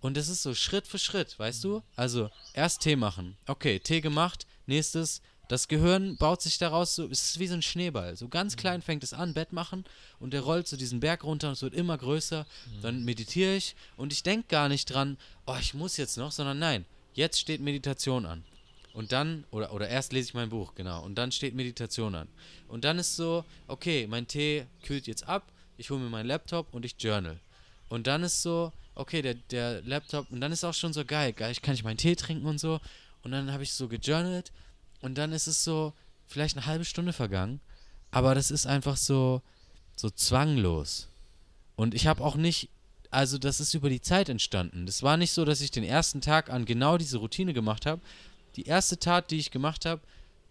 Und 0.00 0.16
es 0.16 0.28
ist 0.28 0.42
so 0.42 0.54
Schritt 0.54 0.86
für 0.86 0.98
Schritt, 0.98 1.38
weißt 1.38 1.62
du? 1.64 1.82
Also 1.96 2.30
erst 2.54 2.80
Tee 2.82 2.96
machen. 2.96 3.36
Okay, 3.46 3.78
Tee 3.78 4.00
gemacht. 4.00 4.46
Nächstes 4.66 5.22
das 5.52 5.68
Gehirn 5.68 6.16
baut 6.16 6.40
sich 6.40 6.56
daraus 6.56 6.94
so, 6.94 7.06
es 7.10 7.24
ist 7.24 7.38
wie 7.38 7.46
so 7.46 7.52
ein 7.52 7.60
Schneeball. 7.60 8.16
So 8.16 8.28
ganz 8.28 8.56
klein 8.56 8.78
mhm. 8.78 8.84
fängt 8.84 9.04
es 9.04 9.12
an, 9.12 9.34
Bett 9.34 9.52
machen 9.52 9.84
und 10.18 10.32
der 10.32 10.40
rollt 10.40 10.66
so 10.66 10.78
diesen 10.78 11.00
Berg 11.00 11.24
runter 11.24 11.48
und 11.48 11.52
es 11.52 11.62
wird 11.62 11.74
immer 11.74 11.98
größer. 11.98 12.46
Mhm. 12.46 12.80
Dann 12.80 13.04
meditiere 13.04 13.56
ich 13.56 13.76
und 13.98 14.14
ich 14.14 14.22
denke 14.22 14.46
gar 14.48 14.70
nicht 14.70 14.86
dran, 14.86 15.18
oh, 15.46 15.56
ich 15.60 15.74
muss 15.74 15.98
jetzt 15.98 16.16
noch, 16.16 16.32
sondern 16.32 16.58
nein, 16.58 16.86
jetzt 17.12 17.38
steht 17.38 17.60
Meditation 17.60 18.24
an. 18.24 18.44
Und 18.92 19.12
dann, 19.12 19.44
oder, 19.50 19.72
oder 19.72 19.88
erst 19.88 20.12
lese 20.12 20.28
ich 20.28 20.34
mein 20.34 20.50
Buch, 20.50 20.74
genau, 20.74 21.02
und 21.02 21.14
dann 21.16 21.32
steht 21.32 21.54
Meditation 21.54 22.14
an. 22.14 22.28
Und 22.68 22.84
dann 22.84 22.98
ist 22.98 23.16
so, 23.16 23.44
okay, 23.66 24.06
mein 24.06 24.26
Tee 24.26 24.66
kühlt 24.82 25.06
jetzt 25.06 25.26
ab, 25.26 25.50
ich 25.78 25.90
hole 25.90 26.00
mir 26.00 26.10
meinen 26.10 26.26
Laptop 26.26 26.74
und 26.74 26.84
ich 26.84 26.96
journal. 26.98 27.40
Und 27.88 28.06
dann 28.06 28.22
ist 28.22 28.42
so, 28.42 28.72
okay, 28.94 29.22
der, 29.22 29.34
der 29.34 29.82
Laptop, 29.82 30.30
und 30.30 30.40
dann 30.40 30.52
ist 30.52 30.64
auch 30.64 30.74
schon 30.74 30.92
so 30.92 31.04
geil, 31.04 31.32
geil, 31.32 31.52
ich 31.52 31.62
kann 31.62 31.74
ich 31.74 31.84
meinen 31.84 31.96
Tee 31.96 32.16
trinken 32.16 32.46
und 32.46 32.58
so. 32.58 32.80
Und 33.22 33.32
dann 33.32 33.52
habe 33.52 33.62
ich 33.62 33.72
so 33.72 33.88
gejournalt 33.88 34.52
und 35.00 35.16
dann 35.16 35.32
ist 35.32 35.46
es 35.46 35.64
so, 35.64 35.94
vielleicht 36.26 36.56
eine 36.56 36.66
halbe 36.66 36.84
Stunde 36.84 37.12
vergangen, 37.12 37.60
aber 38.10 38.34
das 38.34 38.50
ist 38.50 38.66
einfach 38.66 38.96
so, 38.96 39.42
so 39.96 40.10
zwanglos. 40.10 41.08
Und 41.76 41.94
ich 41.94 42.06
habe 42.06 42.22
auch 42.22 42.36
nicht, 42.36 42.68
also 43.10 43.38
das 43.38 43.60
ist 43.60 43.74
über 43.74 43.88
die 43.88 44.00
Zeit 44.00 44.28
entstanden. 44.28 44.86
Das 44.86 45.02
war 45.02 45.16
nicht 45.16 45.32
so, 45.32 45.44
dass 45.44 45.60
ich 45.60 45.70
den 45.70 45.84
ersten 45.84 46.20
Tag 46.20 46.50
an 46.50 46.64
genau 46.64 46.98
diese 46.98 47.18
Routine 47.18 47.52
gemacht 47.52 47.86
habe. 47.86 48.02
Die 48.56 48.64
erste 48.64 48.98
Tat, 48.98 49.30
die 49.30 49.38
ich 49.38 49.50
gemacht 49.50 49.86
habe, 49.86 50.02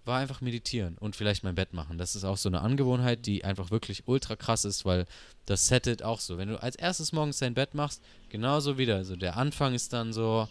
war 0.06 0.20
einfach 0.20 0.42
meditieren 0.42 0.98
und 0.98 1.16
vielleicht 1.16 1.44
mein 1.44 1.56
Bett 1.56 1.74
machen. 1.74 1.98
Das 1.98 2.16
ist 2.16 2.24
auch 2.24 2.38
so 2.38 2.50
eine 2.50 2.62
Angewohnheit, 2.62 3.26
die 3.26 3.44
einfach 3.44 3.70
wirklich 3.70 4.08
ultra 4.08 4.36
krass 4.36 4.66
ist, 4.66 4.84
weil 4.84 5.06
das 5.46 5.68
settet 5.68 6.02
auch 6.02 6.20
so. 6.20 6.38
Wenn 6.38 6.50
du 6.50 6.62
als 6.62 6.76
erstes 6.76 7.12
morgens 7.12 7.38
dein 7.38 7.54
Bett 7.54 7.76
machst, 7.76 8.02
genauso 8.30 8.78
wieder. 8.78 8.96
Also 8.96 9.16
der 9.16 9.38
Anfang 9.38 9.76
ist 9.76 9.94
dann 9.94 10.12
so, 10.12 10.48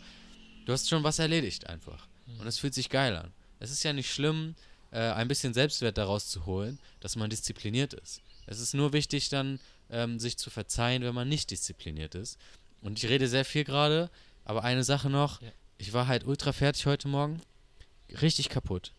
du 0.66 0.72
hast 0.72 0.88
schon 0.88 1.02
was 1.02 1.18
erledigt 1.18 1.66
einfach. 1.66 2.06
Und 2.38 2.46
es 2.46 2.58
fühlt 2.58 2.74
sich 2.74 2.90
geil 2.90 3.16
an. 3.16 3.32
Es 3.58 3.72
ist 3.72 3.82
ja 3.82 3.92
nicht 3.92 4.12
schlimm, 4.12 4.54
äh, 4.92 5.00
ein 5.00 5.28
bisschen 5.28 5.52
Selbstwert 5.52 5.98
daraus 5.98 6.28
zu 6.28 6.46
holen, 6.46 6.78
dass 7.00 7.16
man 7.16 7.28
diszipliniert 7.28 7.92
ist. 7.94 8.22
Es 8.46 8.60
ist 8.60 8.74
nur 8.74 8.92
wichtig, 8.92 9.28
dann 9.28 9.58
ähm, 9.90 10.20
sich 10.20 10.38
zu 10.38 10.50
verzeihen, 10.50 11.02
wenn 11.02 11.14
man 11.14 11.28
nicht 11.28 11.50
diszipliniert 11.50 12.14
ist. 12.14 12.38
Und 12.82 13.02
ich 13.02 13.10
rede 13.10 13.28
sehr 13.28 13.44
viel 13.44 13.64
gerade, 13.64 14.10
aber 14.44 14.64
eine 14.64 14.84
Sache 14.84 15.10
noch: 15.10 15.42
ja. 15.42 15.50
Ich 15.80 15.94
war 15.94 16.06
halt 16.06 16.26
ultra 16.26 16.52
fertig 16.52 16.84
heute 16.84 17.08
Morgen, 17.08 17.40
richtig 18.20 18.50
kaputt. 18.50 18.92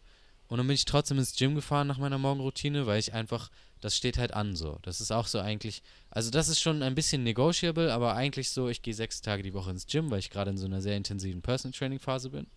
Und 0.47 0.57
dann 0.57 0.65
bin 0.65 0.73
ich 0.73 0.86
trotzdem 0.86 1.19
ins 1.19 1.36
Gym 1.36 1.53
gefahren 1.53 1.86
nach 1.86 1.99
meiner 1.99 2.17
Morgenroutine, 2.17 2.88
weil 2.88 2.99
ich 2.99 3.13
einfach, 3.13 3.51
das 3.82 3.95
steht 3.95 4.17
halt 4.17 4.34
an 4.34 4.55
so. 4.55 4.79
Das 4.82 4.99
ist 4.99 5.11
auch 5.11 5.27
so 5.27 5.39
eigentlich, 5.39 5.84
also 6.09 6.32
das 6.32 6.49
ist 6.49 6.59
schon 6.59 6.82
ein 6.82 6.95
bisschen 6.95 7.21
negotiable, 7.21 7.93
aber 7.93 8.15
eigentlich 8.15 8.49
so, 8.49 8.67
ich 8.67 8.82
gehe 8.82 8.95
sechs 8.95 9.21
Tage 9.21 9.43
die 9.43 9.53
Woche 9.53 9.69
ins 9.69 9.86
Gym, 9.86 10.09
weil 10.09 10.17
ich 10.17 10.32
gerade 10.32 10.49
in 10.49 10.57
so 10.57 10.65
einer 10.65 10.82
sehr 10.82 10.97
intensiven 10.97 11.43
Personal 11.43 11.77
Training 11.77 11.99
Phase 11.99 12.32
bin. 12.32 12.47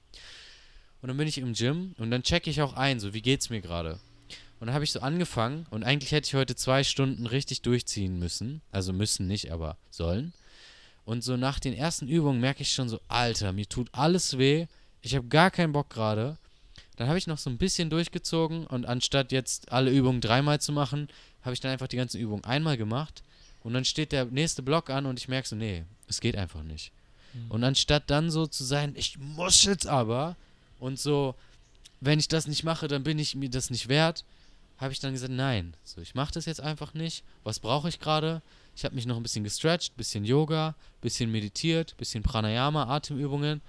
Und 1.03 1.09
dann 1.09 1.19
bin 1.19 1.29
ich 1.29 1.37
im 1.37 1.53
Gym 1.53 1.95
und 1.99 2.11
dann 2.11 2.23
checke 2.23 2.49
ich 2.49 2.63
auch 2.63 2.73
ein, 2.73 3.01
so 3.01 3.13
wie 3.13 3.21
geht's 3.21 3.51
mir 3.51 3.61
gerade. 3.61 4.01
Und 4.59 4.69
dann 4.69 4.75
habe 4.75 4.85
ich 4.85 4.93
so 4.93 5.01
angefangen 5.01 5.67
und 5.69 5.85
eigentlich 5.85 6.13
hätte 6.13 6.29
ich 6.29 6.35
heute 6.35 6.57
zwei 6.57 6.83
Stunden 6.83 7.27
richtig 7.27 7.61
durchziehen 7.61 8.19
müssen. 8.19 8.63
Also 8.73 8.95
müssen 8.95 9.27
nicht, 9.27 9.53
aber 9.53 9.77
sollen. 9.91 10.33
Und 11.05 11.23
so 11.23 11.37
nach 11.37 11.59
den 11.59 11.75
ersten 11.75 12.09
Übungen 12.09 12.41
merke 12.41 12.63
ich 12.63 12.73
schon 12.73 12.89
so, 12.89 13.01
Alter, 13.09 13.53
mir 13.53 13.69
tut 13.69 13.89
alles 13.93 14.39
weh. 14.39 14.67
Ich 15.03 15.15
habe 15.15 15.27
gar 15.29 15.51
keinen 15.51 15.73
Bock 15.73 15.91
gerade. 15.91 16.39
Dann 16.97 17.09
habe 17.09 17.19
ich 17.19 17.27
noch 17.27 17.39
so 17.39 17.51
ein 17.51 17.59
bisschen 17.59 17.91
durchgezogen 17.91 18.67
und 18.67 18.87
anstatt 18.87 19.33
jetzt 19.33 19.73
alle 19.73 19.91
Übungen 19.91 20.21
dreimal 20.21 20.61
zu 20.61 20.73
machen, 20.73 21.09
habe 21.43 21.53
ich 21.53 21.61
dann 21.61 21.73
einfach 21.73 21.89
die 21.89 21.97
ganzen 21.97 22.21
Übungen 22.21 22.45
einmal 22.45 22.77
gemacht. 22.77 23.23
Und 23.63 23.75
dann 23.75 23.85
steht 23.85 24.13
der 24.13 24.27
nächste 24.27 24.63
Block 24.63 24.91
an 24.91 25.07
und 25.07 25.19
ich 25.19 25.29
merke 25.29 25.49
so, 25.49 25.57
nee, 25.57 25.85
es 26.09 26.21
geht 26.21 26.37
einfach 26.37 26.63
nicht. 26.63 26.93
Mhm. 27.33 27.51
Und 27.51 27.65
anstatt 27.65 28.05
dann 28.09 28.31
so 28.31 28.47
zu 28.47 28.65
sein, 28.65 28.93
ich 28.97 29.19
muss 29.19 29.65
jetzt 29.65 29.87
aber, 29.87 30.37
und 30.79 30.99
so, 30.99 31.35
wenn 32.01 32.19
ich 32.19 32.29
das 32.29 32.47
nicht 32.47 32.65
mache, 32.65 32.89
dann 32.89 33.03
bin 33.03 33.19
ich 33.19 33.35
mir 33.35 33.51
das 33.51 33.71
nicht 33.71 33.89
wert, 33.89 34.25
habe 34.79 34.93
ich 34.93 35.01
dann 35.01 35.13
gesagt, 35.13 35.33
nein, 35.33 35.75
so 35.85 36.01
ich 36.01 36.15
mache 36.15 36.33
das 36.33 36.47
jetzt 36.47 36.61
einfach 36.61 36.95
nicht. 36.95 37.25
Was 37.43 37.59
brauche 37.59 37.89
ich 37.89 38.01
gerade? 38.01 38.43
Ich 38.77 38.85
habe 38.85 38.95
mich 38.95 39.07
noch 39.07 39.17
ein 39.17 39.23
bisschen 39.23 39.45
gestretched, 39.45 39.97
bisschen 39.97 40.25
Yoga, 40.25 40.75
bisschen 41.01 41.31
meditiert, 41.31 41.97
bisschen 41.97 42.23
Pranayama, 42.23 42.85
Atemübungen. 42.85 43.61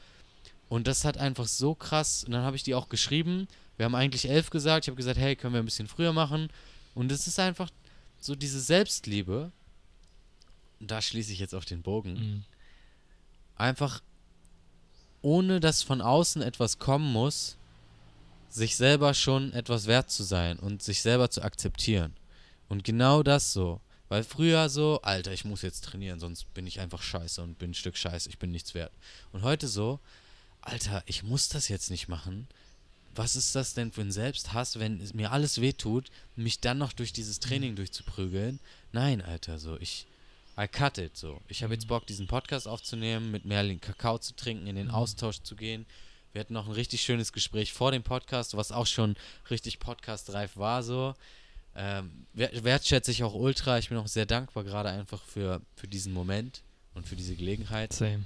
Und 0.68 0.88
das 0.88 1.06
hat 1.06 1.18
einfach 1.18 1.48
so 1.48 1.76
krass. 1.76 2.24
Und 2.24 2.32
dann 2.32 2.44
habe 2.44 2.56
ich 2.56 2.64
die 2.64 2.74
auch 2.74 2.90
geschrieben. 2.90 3.48
Wir 3.78 3.86
haben 3.86 3.96
eigentlich 3.96 4.30
elf 4.30 4.50
gesagt. 4.50 4.86
Ich 4.86 4.90
habe 4.90 4.98
gesagt, 4.98 5.20
hey, 5.20 5.36
können 5.36 5.54
wir 5.54 5.62
ein 5.62 5.66
bisschen 5.66 5.88
früher 5.88 6.14
machen. 6.14 6.50
Und 6.96 7.12
es 7.12 7.28
ist 7.28 7.40
einfach 7.40 7.70
so 8.20 8.36
diese 8.36 8.60
Selbstliebe. 8.60 9.52
Da 10.80 11.02
schließe 11.02 11.32
ich 11.32 11.40
jetzt 11.40 11.54
auf 11.54 11.66
den 11.66 11.82
Bogen. 11.82 12.14
Mhm. 12.14 12.44
Einfach 13.56 14.02
ohne 15.22 15.60
dass 15.60 15.82
von 15.82 16.02
außen 16.02 16.44
etwas 16.44 16.78
kommen 16.78 17.12
muss, 17.12 17.58
sich 18.48 18.76
selber 18.76 19.16
schon 19.16 19.54
etwas 19.54 19.88
wert 19.88 20.12
zu 20.12 20.22
sein 20.22 20.60
und 20.60 20.84
sich 20.84 21.02
selber 21.02 21.32
zu 21.32 21.42
akzeptieren. 21.42 22.14
Und 22.70 22.84
genau 22.84 23.24
das 23.24 23.52
so. 23.52 23.82
Weil 24.08 24.24
früher 24.24 24.70
so, 24.70 25.02
Alter, 25.02 25.34
ich 25.34 25.46
muss 25.46 25.62
jetzt 25.62 25.84
trainieren, 25.84 26.20
sonst 26.20 26.54
bin 26.54 26.68
ich 26.68 26.80
einfach 26.80 27.02
scheiße 27.02 27.42
und 27.42 27.58
bin 27.58 27.72
ein 27.72 27.76
Stück 27.76 27.98
scheiße, 27.98 28.30
ich 28.30 28.38
bin 28.38 28.52
nichts 28.52 28.74
wert. 28.76 28.94
Und 29.32 29.42
heute 29.42 29.68
so, 29.68 30.00
Alter, 30.62 31.04
ich 31.06 31.24
muss 31.24 31.50
das 31.50 31.68
jetzt 31.68 31.90
nicht 31.90 32.08
machen. 32.08 32.48
Was 33.16 33.36
ist 33.36 33.56
das 33.56 33.74
denn 33.74 33.92
für 33.92 34.02
ein 34.02 34.12
Selbsthass, 34.12 34.78
wenn 34.78 35.00
es 35.00 35.14
mir 35.14 35.32
alles 35.32 35.62
wehtut, 35.62 36.10
mich 36.36 36.60
dann 36.60 36.78
noch 36.78 36.92
durch 36.92 37.14
dieses 37.14 37.40
Training 37.40 37.72
mhm. 37.72 37.78
durchzuprügeln? 37.78 38.60
Nein, 38.92 39.22
Alter, 39.22 39.58
so, 39.58 39.78
ich, 39.80 40.06
I 40.58 40.68
cut 40.68 40.98
it 40.98 41.16
so. 41.16 41.42
Ich 41.48 41.64
habe 41.64 41.74
jetzt 41.74 41.86
mhm. 41.86 41.90
Bock, 41.90 42.06
diesen 42.06 42.28
Podcast 42.28 42.68
aufzunehmen, 42.68 43.32
mit 43.32 43.46
Merlin 43.46 43.80
Kakao 43.80 44.18
zu 44.18 44.36
trinken, 44.36 44.68
in 44.68 44.76
den 44.76 44.88
mhm. 44.88 44.94
Austausch 44.94 45.40
zu 45.42 45.56
gehen. 45.56 45.86
Wir 46.34 46.42
hatten 46.42 46.54
noch 46.54 46.68
ein 46.68 46.74
richtig 46.74 47.02
schönes 47.02 47.32
Gespräch 47.32 47.72
vor 47.72 47.92
dem 47.92 48.04
Podcast, 48.04 48.58
was 48.58 48.74
auch 48.74 48.88
schon 48.88 49.16
richtig 49.50 49.80
podcastreif 49.80 50.58
war 50.58 50.84
so. 50.84 51.16
Ähm, 51.76 52.26
wertschätze 52.34 53.12
ich 53.12 53.24
auch 53.24 53.34
ultra. 53.34 53.78
Ich 53.78 53.90
bin 53.90 53.98
auch 53.98 54.08
sehr 54.08 54.26
dankbar 54.26 54.64
gerade 54.64 54.90
einfach 54.90 55.22
für, 55.24 55.62
für 55.76 55.88
diesen 55.88 56.14
Moment 56.14 56.62
und 56.94 57.08
für 57.08 57.16
diese 57.16 57.36
Gelegenheit. 57.36 57.94
Same. 57.94 58.26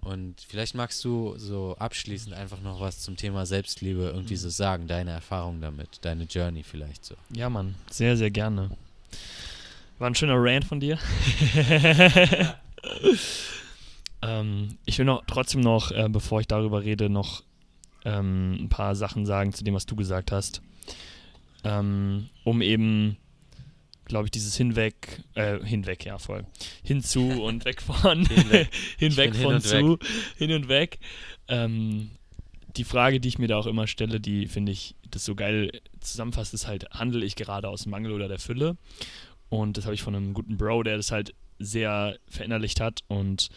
Und 0.00 0.40
vielleicht 0.40 0.74
magst 0.74 1.04
du 1.04 1.36
so 1.38 1.76
abschließend 1.78 2.34
einfach 2.34 2.60
noch 2.60 2.80
was 2.80 3.00
zum 3.00 3.16
Thema 3.16 3.46
Selbstliebe 3.46 4.10
irgendwie 4.14 4.34
mhm. 4.34 4.38
so 4.38 4.48
sagen, 4.48 4.86
deine 4.86 5.10
Erfahrung 5.10 5.60
damit, 5.60 5.98
deine 6.02 6.24
Journey 6.24 6.62
vielleicht 6.62 7.04
so. 7.04 7.14
Ja, 7.30 7.50
Mann, 7.50 7.74
sehr, 7.90 8.16
sehr 8.16 8.30
gerne. 8.30 8.70
War 9.98 10.08
ein 10.08 10.14
schöner 10.14 10.36
Rant 10.36 10.64
von 10.64 10.78
dir. 10.78 10.98
ähm, 14.22 14.78
ich 14.84 14.98
will 14.98 15.04
noch 15.04 15.24
trotzdem 15.26 15.60
noch, 15.60 15.90
äh, 15.90 16.08
bevor 16.08 16.40
ich 16.40 16.46
darüber 16.46 16.82
rede, 16.82 17.10
noch 17.10 17.42
ähm, 18.04 18.56
ein 18.60 18.68
paar 18.68 18.94
Sachen 18.94 19.26
sagen 19.26 19.52
zu 19.52 19.64
dem, 19.64 19.74
was 19.74 19.86
du 19.86 19.96
gesagt 19.96 20.30
hast. 20.30 20.62
Ähm, 21.64 22.28
um 22.44 22.62
eben, 22.62 23.16
glaube 24.04 24.26
ich, 24.26 24.30
dieses 24.30 24.56
Hinweg, 24.56 25.22
äh, 25.34 25.58
hinweg, 25.64 26.04
ja 26.04 26.18
voll, 26.18 26.46
hinzu 26.82 27.20
und 27.42 27.64
weg 27.64 27.82
von, 27.82 28.26
hinweg, 28.26 28.68
hinweg 28.98 29.36
von 29.36 29.52
hin 29.52 29.60
zu, 29.60 29.98
weg. 30.00 30.08
hin 30.36 30.52
und 30.52 30.68
weg. 30.68 30.98
Ähm, 31.48 32.10
die 32.76 32.84
Frage, 32.84 33.20
die 33.20 33.28
ich 33.28 33.38
mir 33.38 33.48
da 33.48 33.58
auch 33.58 33.66
immer 33.66 33.86
stelle, 33.86 34.20
die 34.20 34.46
finde 34.46 34.72
ich 34.72 34.94
das 35.10 35.24
so 35.24 35.34
geil 35.34 35.80
zusammenfasst, 36.00 36.54
ist 36.54 36.66
halt, 36.66 36.88
handle 36.90 37.24
ich 37.24 37.34
gerade 37.34 37.68
aus 37.68 37.86
Mangel 37.86 38.12
oder 38.12 38.28
der 38.28 38.38
Fülle? 38.38 38.76
Und 39.48 39.76
das 39.76 39.84
habe 39.84 39.94
ich 39.94 40.02
von 40.02 40.14
einem 40.14 40.34
guten 40.34 40.56
Bro, 40.56 40.82
der 40.82 40.96
das 40.96 41.10
halt 41.10 41.34
sehr 41.58 42.18
verinnerlicht 42.28 42.80
hat 42.80 43.00
und 43.08 43.48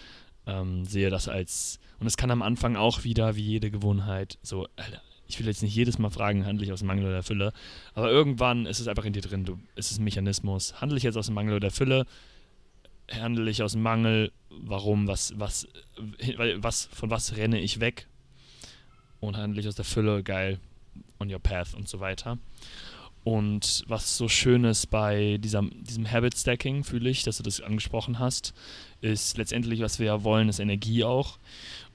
ähm, 0.48 0.86
sehe 0.86 1.10
das 1.10 1.28
als. 1.28 1.80
Und 2.00 2.08
es 2.08 2.18
kann 2.18 2.32
am 2.32 2.42
Anfang 2.42 2.76
auch 2.76 3.04
wieder, 3.04 3.36
wie 3.36 3.44
jede 3.44 3.70
Gewohnheit, 3.70 4.40
so, 4.42 4.68
Alter, 4.76 5.02
ich 5.32 5.40
will 5.40 5.48
jetzt 5.48 5.64
nicht 5.64 5.76
jedes 5.76 5.98
Mal 5.98 6.10
fragen, 6.10 6.46
handle 6.46 6.66
ich 6.66 6.72
aus 6.72 6.80
dem 6.80 6.88
Mangel 6.88 7.06
oder 7.06 7.14
der 7.16 7.24
Fülle, 7.24 7.54
aber 7.94 8.12
irgendwann 8.12 8.66
ist 8.66 8.80
es 8.80 8.88
einfach 8.88 9.06
in 9.06 9.14
dir 9.14 9.22
drin, 9.22 9.46
du, 9.46 9.60
es 9.76 9.92
ist 9.92 10.00
ein 10.00 10.04
Mechanismus. 10.04 10.82
Handle 10.82 10.98
ich 10.98 11.04
jetzt 11.04 11.18
aus 11.18 11.28
dem 11.28 11.36
Mangel 11.36 11.54
oder 11.54 11.62
der 11.62 11.72
Fülle? 11.72 12.06
handle 13.20 13.50
ich 13.50 13.64
aus 13.64 13.76
Mangel? 13.76 14.32
Warum? 14.50 15.08
Was, 15.08 15.34
was, 15.38 15.68
was, 16.58 16.86
von 16.86 17.10
was 17.10 17.36
renne 17.36 17.60
ich 17.60 17.80
weg? 17.80 18.08
Und 19.20 19.38
handle 19.38 19.62
ich 19.62 19.68
aus 19.68 19.76
der 19.76 19.86
Fülle? 19.86 20.24
Geil. 20.24 20.60
On 21.20 21.32
your 21.32 21.40
path 21.40 21.74
und 21.74 21.88
so 21.88 22.00
weiter. 22.00 22.38
Und 23.24 23.84
was 23.88 24.18
so 24.18 24.28
schön 24.28 24.64
ist 24.64 24.88
bei 24.88 25.38
dieser, 25.38 25.62
diesem 25.62 26.10
Habit 26.10 26.36
Stacking, 26.36 26.84
fühle 26.84 27.10
ich, 27.10 27.24
dass 27.24 27.38
du 27.38 27.44
das 27.44 27.62
angesprochen 27.62 28.18
hast, 28.18 28.54
ist 29.02 29.38
letztendlich, 29.38 29.80
was 29.82 30.00
wir 30.00 30.08
ja 30.08 30.24
wollen, 30.24 30.50
ist 30.50 30.60
Energie 30.60 31.04
auch. 31.04 31.38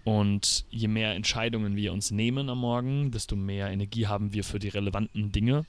Und 0.07 0.67
je 0.71 0.87
mehr 0.87 1.17
Entscheidungen 1.17 1.75
wir 1.75 1.93
uns 1.93 2.13
nehmen 2.13 2.49
am 2.49 2.61
Morgen, 2.61 3.11
desto 3.11 3.35
mehr 3.35 3.73
Energie 3.73 4.07
haben 4.07 4.33
wir 4.33 4.45
für 4.45 4.61
die 4.61 4.69
relevanten 4.69 5.33
Dinge. 5.33 5.67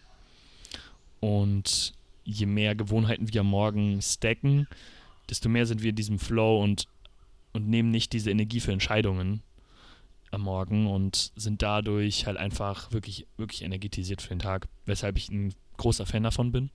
Und 1.20 1.94
je 2.24 2.46
mehr 2.46 2.76
Gewohnheiten 2.76 3.34
wir 3.34 3.42
am 3.42 3.50
Morgen 3.50 4.00
stacken, 4.00 4.68
desto 5.28 5.50
mehr 5.50 5.66
sind 5.66 5.82
wir 5.82 5.90
in 5.90 5.96
diesem 5.96 6.20
Flow 6.20 6.62
und, 6.62 6.88
und 7.54 7.68
nehmen 7.68 7.90
nicht 7.90 8.14
diese 8.14 8.30
Energie 8.30 8.60
für 8.60 8.72
Entscheidungen 8.72 9.42
am 10.30 10.42
Morgen 10.42 10.86
und 10.86 11.32
sind 11.36 11.64
dadurch 11.64 12.28
halt 12.28 12.38
einfach 12.38 12.92
wirklich, 12.92 13.26
wirklich 13.38 13.64
energetisiert 13.64 14.22
für 14.22 14.30
den 14.30 14.40
Tag, 14.40 14.68
weshalb 14.86 15.18
ich 15.18 15.30
ein 15.30 15.56
großer 15.78 16.06
Fan 16.06 16.22
davon 16.22 16.52
bin. 16.52 16.70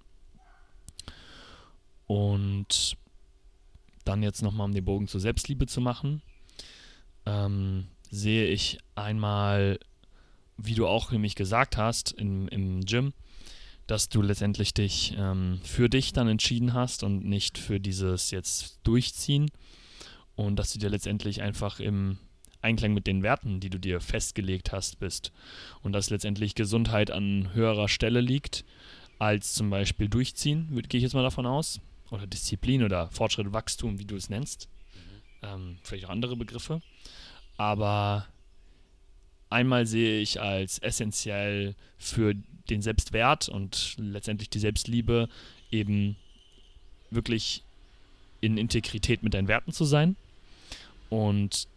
Und 2.09 2.97
dann 4.05 4.25
jetzt 4.25 4.43
nochmal, 4.43 4.65
um 4.65 4.75
den 4.75 4.85
Bogen 4.85 5.07
zur 5.07 5.21
Selbstliebe 5.21 5.69
zu 5.69 5.81
machen, 5.81 6.23
ähm, 7.27 7.87
sehe 8.11 8.47
ich 8.47 8.79
einmal, 8.95 9.79
wie 10.57 10.75
du 10.75 10.87
auch 10.87 11.11
nämlich 11.11 11.35
gesagt 11.35 11.77
hast, 11.77 12.13
im, 12.13 12.49
im 12.49 12.85
Gym, 12.85 13.13
dass 13.87 14.09
du 14.09 14.23
letztendlich 14.23 14.75
dich 14.75 15.15
ähm, 15.19 15.61
für 15.65 15.89
dich 15.89 16.13
dann 16.13 16.29
entschieden 16.29 16.73
hast 16.73 17.03
und 17.03 17.25
nicht 17.25 17.59
für 17.59 17.81
dieses 17.81 18.31
jetzt 18.31 18.79
Durchziehen. 18.85 19.51
Und 20.35 20.57
dass 20.57 20.73
du 20.73 20.79
dir 20.79 20.89
letztendlich 20.89 21.43
einfach 21.43 21.79
im 21.79 22.19
Einklang 22.63 22.95
mit 22.95 23.07
den 23.07 23.23
Werten, 23.23 23.61
die 23.61 23.71
du 23.71 23.79
dir 23.79 24.01
festgelegt 24.01 24.73
hast, 24.73 24.99
bist. 24.99 25.33
Und 25.83 25.93
dass 25.93 26.11
letztendlich 26.11 26.55
Gesundheit 26.55 27.11
an 27.11 27.51
höherer 27.53 27.89
Stelle 27.89 28.21
liegt 28.21 28.65
als 29.19 29.55
zum 29.55 29.71
Beispiel 29.71 30.09
Durchziehen, 30.09 30.69
gehe 30.89 30.99
ich 30.99 31.03
jetzt 31.03 31.15
mal 31.15 31.23
davon 31.23 31.47
aus, 31.47 31.81
oder 32.11 32.27
Disziplin 32.27 32.83
oder 32.83 33.09
Fortschritt, 33.11 33.53
Wachstum, 33.53 33.99
wie 33.99 34.05
du 34.05 34.17
es 34.17 34.29
nennst, 34.29 34.69
mhm. 34.95 35.49
ähm, 35.49 35.79
vielleicht 35.83 36.07
auch 36.07 36.11
andere 36.11 36.37
Begriffe, 36.37 36.83
aber 37.57 38.27
einmal 39.51 39.87
sehe 39.87 40.21
ich 40.21 40.41
als 40.41 40.79
essentiell 40.79 41.75
für 41.99 42.35
den 42.71 42.83
Selbstwert 42.83 43.49
und 43.49 43.97
letztendlich 43.99 44.51
die 44.51 44.59
Selbstliebe 44.59 45.29
eben 45.71 46.17
wirklich 47.11 47.63
in 48.41 48.57
Integrität 48.57 49.23
mit 49.23 49.35
deinen 49.35 49.49
Werten 49.49 49.73
zu 49.73 49.85
sein 49.85 50.17
und, 51.11 51.69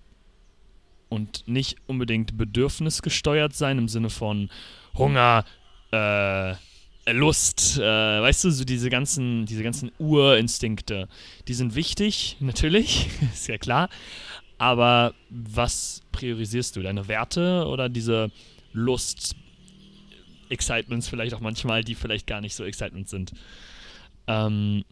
und 1.10 1.48
nicht 1.48 1.78
unbedingt 1.88 2.38
bedürfnisgesteuert 2.38 3.54
sein 3.54 3.78
im 3.78 3.88
Sinne 3.88 4.10
von 4.10 4.50
Hunger, 4.98 5.46
äh, 5.92 6.56
Lust, 7.12 7.78
äh, 7.78 7.82
weißt 7.82 8.46
du, 8.46 8.50
so 8.50 8.66
diese 8.66 8.90
ganzen, 8.90 9.46
diese 9.46 9.62
ganzen 9.62 9.92
Urinstinkte, 10.00 11.08
die 11.48 11.54
sind 11.54 11.76
wichtig, 11.76 12.38
natürlich, 12.40 13.10
ist 13.34 13.48
ja 13.48 13.58
klar, 13.58 13.90
aber 14.58 15.14
was 15.30 16.02
priorisierst 16.12 16.76
du? 16.76 16.82
Deine 16.82 17.08
Werte 17.08 17.66
oder 17.68 17.90
diese 17.90 18.32
Lust, 18.74 19.36
Excitements 20.50 21.08
vielleicht 21.08 21.34
auch 21.34 21.40
manchmal, 21.40 21.84
die 21.84 21.96
vielleicht 21.96 22.28
gar 22.28 22.42
nicht 22.42 22.56
so 22.56 22.64
Excitements 22.64 23.12
sind. 23.12 23.34
Ähm, 24.28 24.86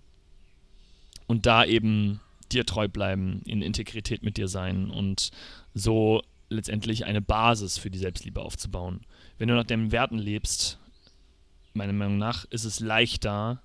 und 1.27 1.45
da 1.45 1.65
eben 1.65 2.19
dir 2.51 2.65
treu 2.65 2.87
bleiben, 2.87 3.41
in 3.45 3.61
Integrität 3.61 4.23
mit 4.23 4.37
dir 4.37 4.47
sein 4.47 4.89
und 4.89 5.31
so 5.73 6.21
letztendlich 6.49 7.05
eine 7.05 7.21
Basis 7.21 7.77
für 7.77 7.89
die 7.89 7.97
Selbstliebe 7.97 8.41
aufzubauen. 8.41 9.01
Wenn 9.37 9.47
du 9.47 9.55
nach 9.55 9.63
deinen 9.63 9.91
Werten 9.91 10.17
lebst, 10.17 10.79
meiner 11.73 11.93
Meinung 11.93 12.17
nach, 12.17 12.45
ist 12.45 12.65
es 12.65 12.79
leichter, 12.79 13.61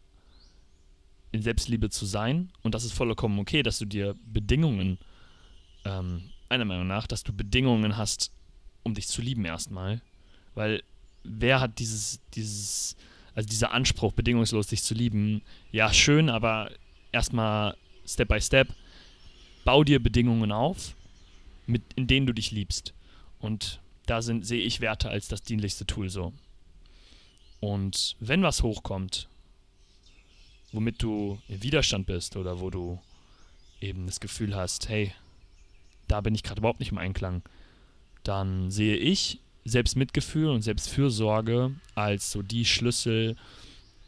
in 1.30 1.42
Selbstliebe 1.42 1.90
zu 1.90 2.06
sein. 2.06 2.50
Und 2.62 2.74
das 2.74 2.84
ist 2.84 2.92
vollkommen 2.92 3.38
okay, 3.38 3.62
dass 3.62 3.78
du 3.78 3.84
dir 3.84 4.14
Bedingungen, 4.24 4.98
ähm, 5.84 6.30
meiner 6.48 6.64
Meinung 6.64 6.86
nach, 6.86 7.06
dass 7.06 7.22
du 7.22 7.32
Bedingungen 7.32 7.96
hast, 7.96 8.30
um 8.82 8.94
dich 8.94 9.08
zu 9.08 9.22
lieben 9.22 9.44
erstmal. 9.44 10.00
Weil 10.54 10.82
wer 11.24 11.60
hat 11.60 11.78
dieses, 11.78 12.20
dieses, 12.34 12.96
also 13.34 13.48
dieser 13.48 13.72
Anspruch, 13.72 14.12
bedingungslos 14.12 14.68
dich 14.68 14.82
zu 14.82 14.94
lieben? 14.94 15.42
Ja, 15.72 15.92
schön, 15.92 16.28
aber 16.30 16.70
erstmal 17.12 17.76
Step 18.06 18.28
by 18.28 18.40
Step. 18.40 18.68
Bau 19.64 19.84
dir 19.84 20.02
Bedingungen 20.02 20.52
auf, 20.52 20.94
mit, 21.66 21.82
in 21.94 22.06
denen 22.06 22.26
du 22.26 22.32
dich 22.32 22.50
liebst. 22.50 22.94
Und 23.38 23.80
da 24.06 24.22
sind, 24.22 24.46
sehe 24.46 24.62
ich 24.62 24.80
Werte 24.80 25.10
als 25.10 25.28
das 25.28 25.42
dienlichste 25.42 25.86
Tool 25.86 26.08
so. 26.08 26.32
Und 27.60 28.16
wenn 28.20 28.42
was 28.42 28.62
hochkommt, 28.62 29.28
womit 30.72 31.02
du 31.02 31.38
im 31.48 31.62
Widerstand 31.62 32.06
bist 32.06 32.36
oder 32.36 32.60
wo 32.60 32.70
du 32.70 32.98
eben 33.80 34.06
das 34.06 34.20
Gefühl 34.20 34.54
hast, 34.54 34.88
hey, 34.88 35.12
da 36.08 36.20
bin 36.20 36.34
ich 36.34 36.42
gerade 36.42 36.60
überhaupt 36.60 36.80
nicht 36.80 36.92
im 36.92 36.98
Einklang, 36.98 37.42
dann 38.24 38.70
sehe 38.70 38.96
ich 38.96 39.40
Selbstmitgefühl 39.64 40.48
und 40.48 40.62
Selbstfürsorge 40.62 41.72
als 41.94 42.32
so 42.32 42.42
die 42.42 42.64
Schlüssel, 42.64 43.36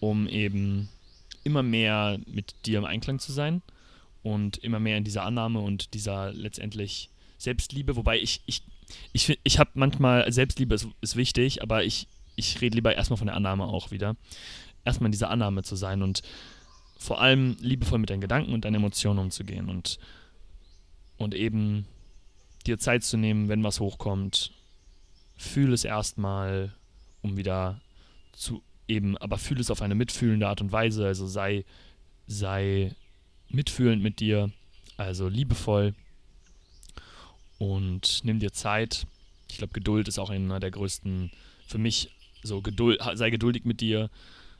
um 0.00 0.26
eben 0.26 0.88
immer 1.44 1.62
mehr 1.62 2.18
mit 2.26 2.54
dir 2.66 2.78
im 2.78 2.84
Einklang 2.84 3.18
zu 3.18 3.32
sein 3.32 3.62
und 4.22 4.58
immer 4.58 4.80
mehr 4.80 4.96
in 4.96 5.04
dieser 5.04 5.24
Annahme 5.24 5.60
und 5.60 5.94
dieser 5.94 6.32
letztendlich 6.32 7.10
Selbstliebe, 7.38 7.96
wobei 7.96 8.18
ich, 8.18 8.42
ich, 8.46 8.62
ich, 9.12 9.38
ich 9.42 9.58
habe 9.58 9.70
manchmal, 9.74 10.30
Selbstliebe 10.30 10.74
ist, 10.74 10.88
ist 11.00 11.16
wichtig, 11.16 11.62
aber 11.62 11.84
ich, 11.84 12.06
ich 12.36 12.60
rede 12.60 12.74
lieber 12.74 12.94
erstmal 12.94 13.16
von 13.16 13.26
der 13.26 13.36
Annahme 13.36 13.64
auch 13.64 13.90
wieder. 13.90 14.16
Erstmal 14.84 15.08
in 15.08 15.12
dieser 15.12 15.30
Annahme 15.30 15.62
zu 15.62 15.76
sein 15.76 16.02
und 16.02 16.22
vor 16.98 17.20
allem 17.20 17.56
liebevoll 17.60 17.98
mit 17.98 18.10
deinen 18.10 18.20
Gedanken 18.20 18.52
und 18.52 18.64
deinen 18.64 18.76
Emotionen 18.76 19.18
umzugehen 19.18 19.70
und, 19.70 19.98
und 21.20 21.36
eben 21.36 21.86
dir 22.66 22.78
Zeit 22.78 23.04
zu 23.04 23.16
nehmen, 23.16 23.48
wenn 23.48 23.62
was 23.62 23.78
hochkommt 23.78 24.52
fühle 25.40 25.72
es 25.72 25.84
erstmal, 25.84 26.72
um 27.22 27.36
wieder 27.36 27.80
zu 28.32 28.62
eben, 28.88 29.16
aber 29.16 29.38
fühle 29.38 29.60
es 29.60 29.70
auf 29.70 29.80
eine 29.82 29.94
mitfühlende 29.94 30.46
Art 30.46 30.60
und 30.60 30.70
Weise, 30.70 31.06
also 31.06 31.26
sei, 31.26 31.64
sei 32.26 32.94
mitfühlend 33.48 34.02
mit 34.02 34.20
dir, 34.20 34.50
also 34.96 35.28
liebevoll 35.28 35.94
und 37.58 38.20
nimm 38.24 38.38
dir 38.38 38.52
Zeit. 38.52 39.06
Ich 39.48 39.58
glaube, 39.58 39.72
Geduld 39.72 40.08
ist 40.08 40.18
auch 40.18 40.30
einer 40.30 40.60
der 40.60 40.70
größten, 40.70 41.30
für 41.66 41.78
mich 41.78 42.10
so 42.42 42.60
Geduld, 42.60 43.00
sei 43.14 43.30
geduldig 43.30 43.64
mit 43.64 43.80
dir, 43.80 44.10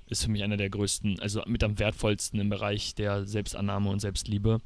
ist 0.06 0.24
für 0.24 0.30
mich 0.30 0.42
einer 0.42 0.56
der 0.56 0.70
größten, 0.70 1.20
also 1.20 1.42
mit 1.46 1.62
am 1.62 1.78
wertvollsten 1.78 2.40
im 2.40 2.48
Bereich 2.48 2.94
der 2.94 3.26
Selbstannahme 3.26 3.90
und 3.90 4.00
Selbstliebe. 4.00 4.60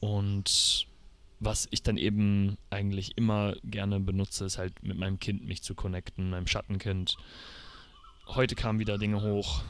Und 0.00 0.86
was 1.44 1.66
ich 1.72 1.82
dann 1.82 1.96
eben 1.96 2.56
eigentlich 2.70 3.16
immer 3.16 3.54
gerne 3.64 3.98
benutze, 3.98 4.44
ist 4.44 4.58
halt 4.58 4.80
mit 4.82 4.96
meinem 4.96 5.18
Kind 5.18 5.44
mich 5.44 5.62
zu 5.62 5.74
connecten, 5.74 6.30
meinem 6.30 6.46
Schattenkind. 6.46 7.16
Heute 8.28 8.54
kamen 8.54 8.78
wieder 8.78 8.96
Dinge 8.96 9.22
hoch. 9.22 9.62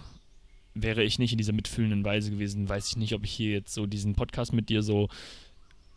Wäre 0.75 1.03
ich 1.03 1.19
nicht 1.19 1.33
in 1.33 1.39
dieser 1.39 1.55
mitfühlenden 1.55 2.05
Weise 2.05 2.31
gewesen, 2.31 2.69
weiß 2.69 2.89
ich 2.89 2.97
nicht, 2.97 3.15
ob 3.15 3.25
ich 3.25 3.33
hier 3.33 3.53
jetzt 3.53 3.73
so 3.73 3.87
diesen 3.87 4.15
Podcast 4.15 4.53
mit 4.53 4.69
dir 4.69 4.83
so 4.83 5.09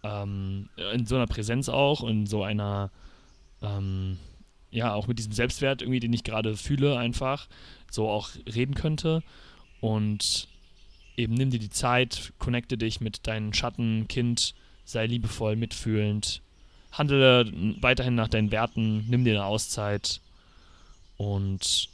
ähm, 0.04 0.70
in 0.94 1.06
so 1.06 1.16
einer 1.16 1.28
Präsenz 1.28 1.68
auch, 1.68 2.04
in 2.04 2.26
so 2.26 2.44
einer, 2.44 2.90
ähm, 3.62 4.18
ja, 4.72 4.94
auch 4.94 5.08
mit 5.08 5.20
diesem 5.20 5.34
Selbstwert 5.34 5.82
irgendwie, 5.82 6.00
den 6.00 6.14
ich 6.14 6.24
gerade 6.24 6.56
fühle, 6.56 6.98
einfach 6.98 7.50
so 7.92 8.08
auch 8.10 8.30
reden 8.54 8.76
könnte. 8.76 9.24
Und 9.82 10.48
eben 11.18 11.34
nimm 11.34 11.50
dir 11.50 11.60
die 11.60 11.70
Zeit, 11.70 12.32
connecte 12.40 12.78
dich 12.78 13.02
mit 13.02 13.28
deinem 13.28 13.52
Schattenkind 13.52 14.56
sei 14.86 15.08
liebevoll, 15.08 15.56
mitfühlend, 15.56 16.42
handle 16.92 17.52
weiterhin 17.82 18.16
nach 18.16 18.30
deinen 18.30 18.52
Werten, 18.52 19.06
nimm 19.10 19.26
dir 19.26 19.34
eine 19.34 19.46
Auszeit 19.46 20.22
und 21.18 21.90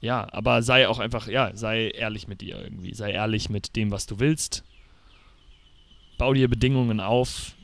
ja, 0.00 0.26
aber 0.32 0.62
sei 0.62 0.88
auch 0.88 0.98
einfach, 0.98 1.28
ja, 1.28 1.54
sei 1.54 1.90
ehrlich 1.90 2.26
mit 2.26 2.40
dir 2.40 2.58
irgendwie, 2.62 2.94
sei 2.94 3.12
ehrlich 3.12 3.50
mit 3.50 3.76
dem, 3.76 3.90
was 3.90 4.06
du 4.06 4.18
willst. 4.18 4.64
Bau 6.16 6.32
dir 6.32 6.48
Bedingungen 6.48 7.00
auf, 7.00 7.54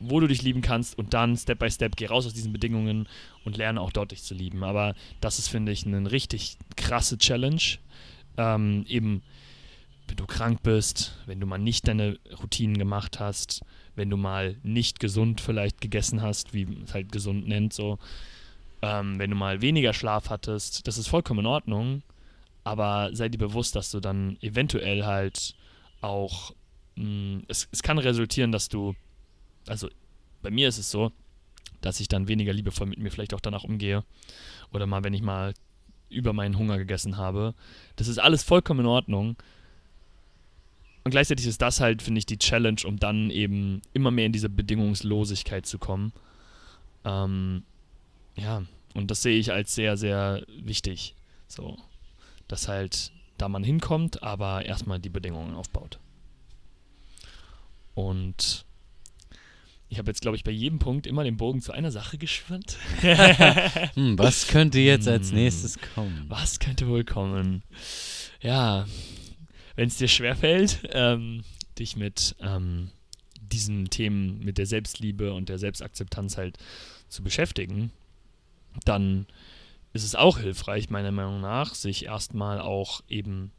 wo 0.00 0.20
du 0.20 0.26
dich 0.26 0.42
lieben 0.42 0.60
kannst 0.60 0.98
und 0.98 1.14
dann 1.14 1.36
Step 1.36 1.60
by 1.60 1.70
Step 1.70 1.96
geh 1.96 2.06
raus 2.06 2.26
aus 2.26 2.34
diesen 2.34 2.52
Bedingungen 2.52 3.08
und 3.44 3.56
lerne 3.56 3.80
auch 3.80 3.92
dort 3.92 4.10
dich 4.10 4.22
zu 4.22 4.34
lieben. 4.34 4.64
Aber 4.64 4.94
das 5.20 5.38
ist, 5.38 5.48
finde 5.48 5.72
ich, 5.72 5.86
eine 5.86 6.10
richtig 6.10 6.56
krasse 6.76 7.16
Challenge. 7.16 7.62
Ähm, 8.36 8.84
eben 8.88 9.22
wenn 10.08 10.16
du 10.16 10.26
krank 10.26 10.62
bist, 10.62 11.16
wenn 11.26 11.40
du 11.40 11.46
mal 11.46 11.58
nicht 11.58 11.88
deine 11.88 12.18
Routinen 12.40 12.78
gemacht 12.78 13.20
hast, 13.20 13.62
wenn 13.94 14.10
du 14.10 14.16
mal 14.16 14.56
nicht 14.62 15.00
gesund 15.00 15.40
vielleicht 15.40 15.80
gegessen 15.80 16.22
hast, 16.22 16.54
wie 16.54 16.66
es 16.84 16.94
halt 16.94 17.10
gesund 17.10 17.48
nennt, 17.48 17.72
so, 17.72 17.98
ähm, 18.82 19.18
wenn 19.18 19.30
du 19.30 19.36
mal 19.36 19.62
weniger 19.62 19.92
Schlaf 19.92 20.30
hattest, 20.30 20.86
das 20.86 20.98
ist 20.98 21.08
vollkommen 21.08 21.40
in 21.40 21.46
Ordnung, 21.46 22.02
aber 22.64 23.10
sei 23.12 23.28
dir 23.28 23.38
bewusst, 23.38 23.74
dass 23.74 23.90
du 23.90 24.00
dann 24.00 24.36
eventuell 24.40 25.04
halt 25.04 25.54
auch, 26.00 26.52
mh, 26.96 27.42
es, 27.48 27.68
es 27.72 27.82
kann 27.82 27.98
resultieren, 27.98 28.52
dass 28.52 28.68
du, 28.68 28.94
also 29.66 29.88
bei 30.42 30.50
mir 30.50 30.68
ist 30.68 30.78
es 30.78 30.90
so, 30.90 31.10
dass 31.80 32.00
ich 32.00 32.08
dann 32.08 32.28
weniger 32.28 32.52
liebevoll 32.52 32.86
mit 32.86 32.98
mir 32.98 33.10
vielleicht 33.10 33.34
auch 33.34 33.40
danach 33.40 33.64
umgehe. 33.64 34.04
Oder 34.72 34.86
mal, 34.86 35.04
wenn 35.04 35.14
ich 35.14 35.22
mal 35.22 35.54
über 36.08 36.32
meinen 36.32 36.58
Hunger 36.58 36.78
gegessen 36.78 37.16
habe. 37.16 37.54
Das 37.96 38.08
ist 38.08 38.18
alles 38.18 38.42
vollkommen 38.42 38.80
in 38.80 38.86
Ordnung. 38.86 39.36
Und 41.06 41.12
gleichzeitig 41.12 41.46
ist 41.46 41.62
das 41.62 41.78
halt, 41.78 42.02
finde 42.02 42.18
ich, 42.18 42.26
die 42.26 42.36
Challenge, 42.36 42.80
um 42.84 42.98
dann 42.98 43.30
eben 43.30 43.80
immer 43.92 44.10
mehr 44.10 44.26
in 44.26 44.32
diese 44.32 44.48
Bedingungslosigkeit 44.48 45.64
zu 45.64 45.78
kommen. 45.78 46.12
Ähm, 47.04 47.62
ja, 48.34 48.64
und 48.92 49.08
das 49.08 49.22
sehe 49.22 49.38
ich 49.38 49.52
als 49.52 49.72
sehr, 49.72 49.96
sehr 49.96 50.44
wichtig. 50.48 51.14
So, 51.46 51.78
dass 52.48 52.66
halt 52.66 53.12
da 53.38 53.48
man 53.48 53.62
hinkommt, 53.62 54.24
aber 54.24 54.64
erstmal 54.64 54.98
die 54.98 55.08
Bedingungen 55.08 55.54
aufbaut. 55.54 56.00
Und 57.94 58.64
ich 59.88 59.98
habe 59.98 60.10
jetzt, 60.10 60.22
glaube 60.22 60.36
ich, 60.36 60.42
bei 60.42 60.50
jedem 60.50 60.80
Punkt 60.80 61.06
immer 61.06 61.22
den 61.22 61.36
Bogen 61.36 61.62
zu 61.62 61.70
einer 61.70 61.92
Sache 61.92 62.18
geschwimmt. 62.18 62.78
hm, 63.94 64.18
was 64.18 64.48
könnte 64.48 64.80
jetzt 64.80 65.06
als 65.06 65.28
Hm, 65.28 65.36
nächstes 65.36 65.78
kommen? 65.94 66.24
Was 66.26 66.58
könnte 66.58 66.88
wohl 66.88 67.04
kommen? 67.04 67.62
Ja, 68.40 68.86
wenn 69.76 69.88
es 69.88 69.96
dir 69.96 70.08
schwerfällt, 70.08 70.80
ähm, 70.90 71.44
dich 71.78 71.96
mit 71.96 72.34
ähm, 72.40 72.90
diesen 73.40 73.90
Themen, 73.90 74.40
mit 74.40 74.58
der 74.58 74.66
Selbstliebe 74.66 75.32
und 75.32 75.48
der 75.48 75.58
Selbstakzeptanz 75.58 76.36
halt 76.36 76.58
zu 77.08 77.22
beschäftigen, 77.22 77.92
dann 78.84 79.26
ist 79.92 80.04
es 80.04 80.14
auch 80.14 80.38
hilfreich, 80.38 80.90
meiner 80.90 81.12
Meinung 81.12 81.40
nach, 81.40 81.74
sich 81.74 82.06
erstmal 82.06 82.60
auch 82.60 83.02
eben, 83.08 83.52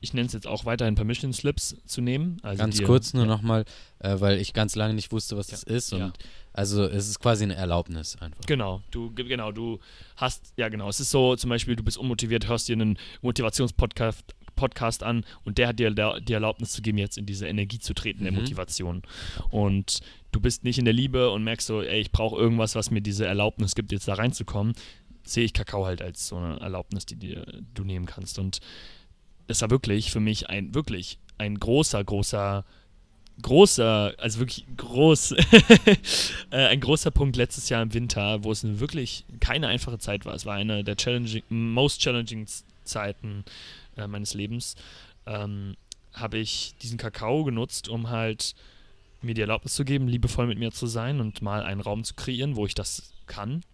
ich 0.00 0.12
nenne 0.14 0.26
es 0.26 0.32
jetzt 0.32 0.46
auch 0.46 0.64
weiterhin 0.64 0.94
Permission 0.94 1.32
Slips 1.32 1.76
zu 1.86 2.00
nehmen. 2.00 2.38
Also 2.42 2.58
Ganz 2.58 2.76
dir- 2.78 2.84
kurz 2.86 3.14
nur 3.14 3.24
ja, 3.24 3.28
nochmal, 3.30 3.64
äh, 4.00 4.16
weil 4.20 4.38
ich 4.38 4.52
ganz 4.52 4.76
lange 4.76 4.94
nicht 4.94 5.12
wusste, 5.12 5.36
was 5.36 5.48
Ja. 5.48 5.52
das 5.52 5.62
ist. 5.64 5.92
Und 5.92 5.98
Ja. 6.00 6.12
also 6.52 6.84
es 6.84 7.08
ist 7.08 7.20
quasi 7.20 7.44
eine 7.44 7.54
Erlaubnis 7.54 8.16
einfach. 8.20 8.44
Genau, 8.46 8.82
du, 8.90 9.10
ge- 9.12 9.26
genau, 9.26 9.52
du 9.52 9.78
hast, 10.16 10.52
ja 10.56 10.68
genau, 10.68 10.88
es 10.88 11.00
ist 11.00 11.10
so, 11.10 11.36
zum 11.36 11.50
Beispiel, 11.50 11.76
du 11.76 11.82
bist 11.82 11.98
unmotiviert, 11.98 12.48
hörst 12.48 12.68
dir 12.68 12.74
einen 12.74 12.98
Motivationspodcast 13.22 14.34
Podcast 14.56 15.02
an 15.02 15.24
und 15.44 15.58
der 15.58 15.66
hat 15.66 15.80
dir 15.80 15.90
die 16.20 16.32
Erlaubnis 16.32 16.70
zu 16.70 16.80
geben, 16.80 16.96
jetzt 16.98 17.18
in 17.18 17.26
diese 17.26 17.48
Energie 17.48 17.80
zu 17.80 17.92
treten, 17.92 18.22
der 18.22 18.30
Mhm. 18.30 18.38
Motivation. 18.38 19.02
Und 19.50 19.98
du 20.30 20.38
bist 20.40 20.62
nicht 20.62 20.78
in 20.78 20.84
der 20.84 20.94
Liebe 20.94 21.30
und 21.30 21.42
merkst 21.42 21.66
so, 21.66 21.82
ey, 21.82 22.00
ich 22.00 22.12
brauche 22.12 22.36
irgendwas, 22.40 22.76
was 22.76 22.92
mir 22.92 23.00
diese 23.00 23.26
Erlaubnis 23.26 23.74
gibt, 23.74 23.90
jetzt 23.90 24.06
da 24.06 24.14
reinzukommen, 24.14 24.74
sehe 25.24 25.44
ich 25.44 25.54
Kakao 25.54 25.86
halt 25.86 26.00
als 26.02 26.28
so 26.28 26.36
eine 26.36 26.60
Erlaubnis, 26.60 27.04
die 27.04 27.16
dir 27.16 27.44
du 27.74 27.82
nehmen 27.82 28.06
kannst. 28.06 28.38
Und 28.38 28.60
es 29.46 29.60
war 29.62 29.70
wirklich 29.70 30.10
für 30.10 30.20
mich 30.20 30.48
ein, 30.48 30.74
wirklich 30.74 31.18
ein 31.38 31.58
großer, 31.58 32.02
großer 32.02 32.64
großer, 33.42 34.14
also 34.18 34.38
wirklich 34.38 34.64
groß, 34.76 35.32
äh, 36.50 36.66
ein 36.66 36.80
großer 36.80 37.10
Punkt 37.10 37.36
letztes 37.36 37.68
Jahr 37.68 37.82
im 37.82 37.92
Winter, 37.92 38.44
wo 38.44 38.52
es 38.52 38.62
wirklich 38.78 39.24
keine 39.40 39.68
einfache 39.68 39.98
Zeit 39.98 40.24
war. 40.24 40.34
Es 40.34 40.46
war 40.46 40.54
eine 40.54 40.84
der 40.84 40.96
challenging, 40.96 41.42
most 41.48 42.00
challenging 42.00 42.46
Zeiten 42.84 43.44
äh, 43.96 44.06
meines 44.06 44.34
Lebens. 44.34 44.76
Ähm, 45.26 45.76
habe 46.12 46.38
ich 46.38 46.74
diesen 46.80 46.98
Kakao 46.98 47.44
genutzt, 47.44 47.88
um 47.88 48.08
halt 48.10 48.54
mir 49.20 49.34
die 49.34 49.40
Erlaubnis 49.40 49.74
zu 49.74 49.84
geben, 49.84 50.06
liebevoll 50.06 50.46
mit 50.46 50.58
mir 50.58 50.70
zu 50.70 50.86
sein 50.86 51.20
und 51.20 51.42
mal 51.42 51.62
einen 51.62 51.80
Raum 51.80 52.04
zu 52.04 52.14
kreieren, 52.14 52.56
wo 52.56 52.66
ich 52.66 52.74
das 52.74 53.12
kann. 53.26 53.64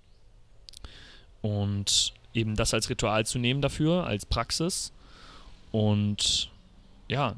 Und 1.42 2.14
eben 2.32 2.54
das 2.54 2.72
als 2.72 2.88
Ritual 2.88 3.26
zu 3.26 3.38
nehmen 3.38 3.60
dafür, 3.60 4.06
als 4.06 4.24
Praxis. 4.24 4.92
Und 5.70 6.50
ja, 7.08 7.36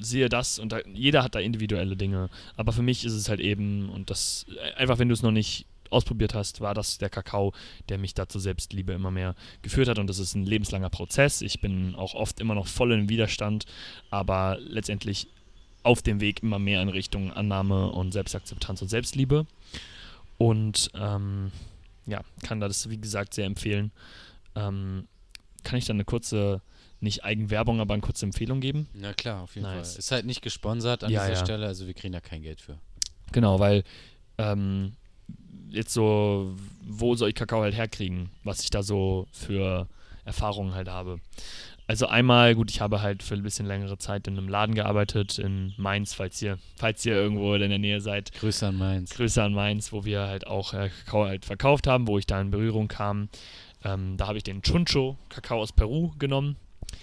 sehe 0.00 0.28
das 0.28 0.58
und 0.58 0.72
da, 0.72 0.80
jeder 0.92 1.22
hat 1.22 1.34
da 1.34 1.40
individuelle 1.40 1.96
Dinge. 1.96 2.28
Aber 2.56 2.72
für 2.72 2.82
mich 2.82 3.04
ist 3.04 3.14
es 3.14 3.28
halt 3.28 3.40
eben, 3.40 3.88
und 3.88 4.10
das, 4.10 4.46
einfach 4.76 4.98
wenn 4.98 5.08
du 5.08 5.14
es 5.14 5.22
noch 5.22 5.30
nicht 5.30 5.66
ausprobiert 5.90 6.34
hast, 6.34 6.60
war 6.60 6.74
das 6.74 6.98
der 6.98 7.08
Kakao, 7.08 7.52
der 7.88 7.98
mich 7.98 8.14
dazu 8.14 8.38
Selbstliebe 8.38 8.92
immer 8.92 9.10
mehr 9.10 9.34
geführt 9.62 9.88
hat. 9.88 9.98
Und 9.98 10.08
das 10.08 10.18
ist 10.18 10.34
ein 10.34 10.44
lebenslanger 10.44 10.90
Prozess. 10.90 11.40
Ich 11.40 11.60
bin 11.60 11.94
auch 11.94 12.14
oft 12.14 12.40
immer 12.40 12.54
noch 12.54 12.66
voll 12.66 12.92
im 12.92 13.08
Widerstand, 13.08 13.64
aber 14.10 14.58
letztendlich 14.60 15.28
auf 15.82 16.02
dem 16.02 16.20
Weg 16.20 16.42
immer 16.42 16.58
mehr 16.58 16.82
in 16.82 16.88
Richtung 16.88 17.32
Annahme 17.32 17.90
und 17.90 18.12
Selbstakzeptanz 18.12 18.82
und 18.82 18.88
Selbstliebe. 18.88 19.46
Und 20.36 20.90
ähm, 20.94 21.50
ja, 22.06 22.22
kann 22.42 22.60
das, 22.60 22.90
wie 22.90 22.98
gesagt, 22.98 23.34
sehr 23.34 23.46
empfehlen. 23.46 23.90
Ähm, 24.54 25.06
kann 25.64 25.78
ich 25.78 25.86
dann 25.86 25.96
eine 25.96 26.04
kurze, 26.04 26.60
nicht 27.00 27.24
Eigenwerbung, 27.24 27.80
aber 27.80 27.94
eine 27.94 28.00
kurze 28.00 28.26
Empfehlung 28.26 28.60
geben? 28.60 28.88
Na 28.94 29.12
klar, 29.12 29.42
auf 29.42 29.54
jeden 29.54 29.66
Nice. 29.66 29.92
Fall. 29.92 29.98
Ist 29.98 30.10
halt 30.10 30.26
nicht 30.26 30.42
gesponsert 30.42 31.04
an 31.04 31.10
Ja, 31.10 31.26
dieser 31.26 31.38
ja. 31.38 31.44
Stelle, 31.44 31.66
also 31.66 31.86
wir 31.86 31.94
kriegen 31.94 32.12
da 32.12 32.20
kein 32.20 32.42
Geld 32.42 32.60
für. 32.60 32.78
Genau, 33.32 33.60
weil 33.60 33.84
ähm, 34.38 34.92
jetzt 35.70 35.92
so, 35.92 36.54
wo 36.82 37.14
soll 37.14 37.28
ich 37.30 37.34
Kakao 37.34 37.62
halt 37.62 37.74
herkriegen, 37.74 38.30
was 38.44 38.62
ich 38.62 38.70
da 38.70 38.82
so 38.82 39.26
für 39.32 39.88
Erfahrungen 40.24 40.74
halt 40.74 40.88
habe. 40.88 41.20
Also 41.86 42.06
einmal, 42.06 42.54
gut, 42.54 42.70
ich 42.70 42.82
habe 42.82 43.00
halt 43.00 43.22
für 43.22 43.32
ein 43.34 43.42
bisschen 43.42 43.64
längere 43.64 43.96
Zeit 43.96 44.26
in 44.28 44.36
einem 44.36 44.48
Laden 44.48 44.74
gearbeitet, 44.74 45.38
in 45.38 45.72
Mainz, 45.78 46.12
falls 46.12 46.40
ihr, 46.42 46.58
falls 46.76 47.06
ihr 47.06 47.14
irgendwo 47.14 47.54
in 47.54 47.70
der 47.70 47.78
Nähe 47.78 48.02
seid. 48.02 48.30
Grüße 48.32 48.66
an 48.66 48.76
Mainz. 48.76 49.14
Grüße 49.14 49.42
an 49.42 49.54
Mainz, 49.54 49.90
wo 49.90 50.04
wir 50.04 50.26
halt 50.26 50.46
auch 50.46 50.74
äh, 50.74 50.90
Kakao 50.90 51.24
halt 51.24 51.46
verkauft 51.46 51.86
haben, 51.86 52.06
wo 52.06 52.18
ich 52.18 52.26
da 52.26 52.40
in 52.42 52.50
Berührung 52.50 52.88
kam. 52.88 53.30
Ähm, 53.84 54.18
da 54.18 54.26
habe 54.26 54.36
ich 54.36 54.44
den 54.44 54.60
Chuncho, 54.60 55.16
Kakao 55.30 55.60
aus 55.62 55.72
Peru, 55.72 56.12
genommen. 56.18 56.56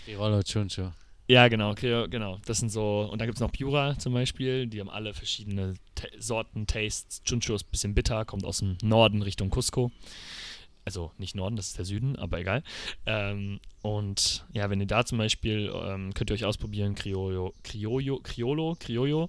Tirolo 0.06 0.42
Chuncho. 0.44 0.92
Ja, 1.28 1.48
genau, 1.48 1.74
genau. 1.74 2.38
Das 2.46 2.60
sind 2.60 2.70
so, 2.70 3.10
und 3.12 3.20
dann 3.20 3.28
gibt 3.28 3.38
es 3.38 3.42
noch 3.42 3.52
Pura 3.52 3.98
zum 3.98 4.14
Beispiel, 4.14 4.68
die 4.68 4.80
haben 4.80 4.90
alle 4.92 5.14
verschiedene 5.16 5.74
Ta 5.96 6.08
Sorten, 6.20 6.68
Tastes. 6.68 7.24
Chuncho 7.24 7.56
ist 7.56 7.66
ein 7.66 7.72
bisschen 7.72 7.96
bitter, 7.96 8.26
kommt 8.26 8.46
aus 8.46 8.60
dem 8.60 8.78
Norden 8.84 9.24
Richtung 9.24 9.50
Cusco. 9.50 9.92
Also 10.86 11.12
nicht 11.18 11.36
Norden, 11.36 11.56
das 11.56 11.70
ist 11.70 11.80
der 11.80 11.86
Süden, 11.86 12.16
aber 12.16 12.40
egal. 12.40 12.62
Ähm, 13.08 13.60
und 13.82 14.46
ja, 14.54 14.70
wenn 14.70 14.80
ihr 14.80 14.86
da 14.86 15.04
zum 15.04 15.18
Beispiel, 15.18 15.72
ähm, 15.74 16.14
könnt 16.14 16.30
ihr 16.30 16.36
euch 16.36 16.46
ausprobieren, 16.46 16.94
Criollo, 16.94 17.56
Criollo, 17.64 18.20
Criollo, 18.22 18.76
Criollo, 18.80 19.28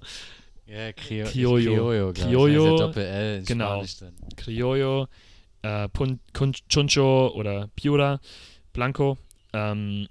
Ja, 0.66 0.93
Crio 0.93 1.24
Criollo. 1.24 1.62
Criollo. 1.62 2.11
ich. 2.11 2.22
Criollo, 2.22 2.62
Also 2.72 2.77
Doppel-L 2.89 3.39
in 3.39 3.45
genau. 3.47 3.83
Criollo, 4.37 5.09
äh, 5.62 5.89
Pun 5.89 6.20
Kun 6.35 6.53
Chuncho 6.68 7.29
oder 7.35 7.68
Piura, 7.74 8.20
Blanco. 8.74 9.16
Ähm, 9.55 10.09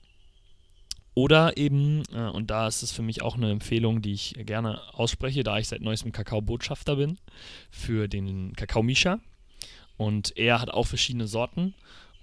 oder 1.16 1.56
eben, 1.58 2.04
äh, 2.14 2.28
und 2.28 2.52
da 2.52 2.68
ist 2.68 2.84
es 2.84 2.92
für 2.92 3.02
mich 3.02 3.22
auch 3.22 3.36
eine 3.36 3.50
Empfehlung, 3.50 4.02
die 4.02 4.14
ich 4.14 4.36
gerne 4.46 4.82
ausspreche, 4.94 5.44
da 5.44 5.58
ich 5.58 5.70
seit 5.70 5.82
neuestem 5.82 6.12
Kakao-Botschafter 6.12 6.98
bin, 6.98 7.18
für 7.72 8.10
den 8.10 8.54
Kakao 8.54 8.84
Misha. 8.84 9.20
Und 9.98 10.38
er 10.38 10.60
hat 10.60 10.70
auch 10.70 10.88
verschiedene 10.88 11.28
Sorten 11.28 11.74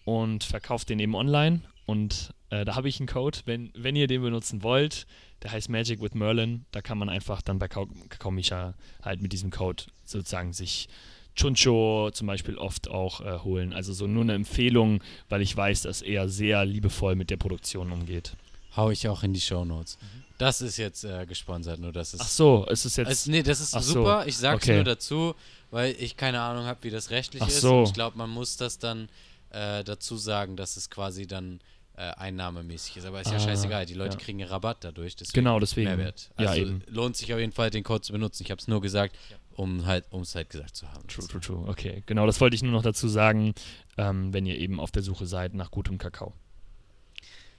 und 0.05 0.45
verkauft 0.45 0.91
den 0.91 0.99
eben 0.99 1.15
online. 1.15 1.63
Und 1.87 2.35
äh, 2.51 2.67
da 2.67 2.77
habe 2.77 2.91
ich 2.91 3.01
einen 3.01 3.09
Code, 3.09 3.39
wenn, 3.47 3.73
wenn 3.75 3.97
ihr 3.97 4.07
den 4.07 4.21
benutzen 4.21 4.63
wollt, 4.63 5.07
der 5.43 5.53
heißt 5.53 5.71
Magic 5.71 6.03
with 6.03 6.13
Merlin. 6.13 6.67
Da 6.71 6.83
kann 6.83 6.99
man 6.99 7.09
einfach 7.09 7.41
dann 7.41 7.59
bei 7.59 7.69
Kakao, 7.69 8.31
Misha 8.31 8.75
halt 9.03 9.23
mit 9.23 9.33
diesem 9.33 9.51
Code 9.51 9.85
sozusagen 10.05 10.53
sich 10.53 10.89
Chuncho 11.35 12.11
zum 12.13 12.27
Beispiel 12.27 12.59
oft 12.59 12.91
auch 12.91 13.23
äh, 13.23 13.39
holen. 13.39 13.73
Also 13.73 13.95
so 13.95 14.07
nur 14.07 14.23
eine 14.23 14.35
Empfehlung, 14.35 15.03
weil 15.31 15.41
ich 15.41 15.57
weiß, 15.57 15.81
dass 15.83 16.03
er 16.03 16.29
sehr 16.29 16.67
liebevoll 16.67 17.15
mit 17.15 17.31
der 17.31 17.39
Produktion 17.39 17.91
umgeht. 17.91 18.37
Hau 18.77 18.91
ich 18.91 19.09
auch 19.09 19.23
in 19.23 19.33
die 19.33 19.41
Shownotes. 19.41 19.99
Das 20.39 20.61
ist 20.61 20.77
jetzt 20.77 21.05
äh, 21.05 21.25
gesponsert, 21.27 21.79
nur 21.79 21.93
das 21.93 22.15
ist. 22.15 22.21
Ach 22.21 22.29
so, 22.29 22.67
ist 22.67 22.85
es 22.85 22.97
jetzt. 22.97 23.09
Also, 23.09 23.31
nee, 23.31 23.43
das 23.43 23.61
ist 23.61 23.75
Ach 23.75 23.83
so, 23.83 23.93
super. 23.95 24.27
Ich 24.27 24.37
sag's 24.37 24.65
okay. 24.65 24.77
nur 24.77 24.85
dazu, 24.85 25.35
weil 25.71 25.95
ich 25.99 26.17
keine 26.17 26.41
Ahnung 26.41 26.65
habe, 26.65 26.83
wie 26.83 26.91
das 26.91 27.11
rechtlich 27.11 27.43
Ach 27.43 27.49
ist. 27.49 27.61
so. 27.61 27.79
Und 27.81 27.85
ich 27.89 27.93
glaube, 27.93 28.19
man 28.19 28.31
muss 28.31 28.57
das 28.57 28.79
dann 28.79 29.09
äh, 29.51 29.85
dazu 29.85 30.17
sagen, 30.17 30.57
dass 30.57 30.77
es 30.77 30.91
quasi 30.91 31.27
dann 31.27 31.61
äh, 31.97 32.01
einnahmemäßig 32.17 32.97
ist. 32.97 33.05
Aber 33.05 33.21
ist 33.21 33.31
ja 33.31 33.37
Ah, 33.37 33.41
scheißegal. 33.41 33.87
Die 33.87 33.95
Leute 33.95 34.17
ja. 34.17 34.25
kriegen 34.25 34.39
ja 34.41 34.47
Rabatt 34.49 34.79
dadurch. 34.83 35.15
Deswegen 35.15 35.35
Genau, 35.35 35.61
deswegen. 35.61 35.89
Mehrwert. 35.91 36.31
Ja, 36.39 36.49
Also 36.49 36.63
eben. 36.63 36.83
lohnt 36.89 37.17
sich 37.17 37.33
auf 37.35 37.39
jeden 37.39 37.53
Fall, 37.53 37.71
den 37.71 37.85
Code 37.85 38.01
zu 38.01 38.13
benutzen. 38.13 38.43
Ich 38.43 38.51
habe 38.51 38.59
es 38.61 38.67
nur 38.67 38.81
gesagt, 38.81 39.15
um 39.55 39.85
halt, 39.87 40.07
um 40.11 40.23
es 40.23 40.35
halt 40.35 40.49
gesagt 40.51 40.75
zu 40.75 40.91
haben. 40.91 41.07
True, 41.07 41.29
true, 41.29 41.41
true. 41.41 41.69
Okay, 41.69 42.03
genau, 42.07 42.27
das 42.27 42.41
wollte 42.41 42.57
ich 42.57 42.63
nur 42.63 42.73
noch 42.73 42.83
dazu 42.83 43.07
sagen, 43.07 43.55
ähm, 43.99 44.33
wenn 44.33 44.47
ihr 44.47 44.57
eben 44.59 44.81
auf 44.81 44.91
der 44.91 45.03
Suche 45.03 45.27
seid 45.27 45.53
nach 45.55 45.71
gutem 45.71 45.99
Kakao. 45.99 46.33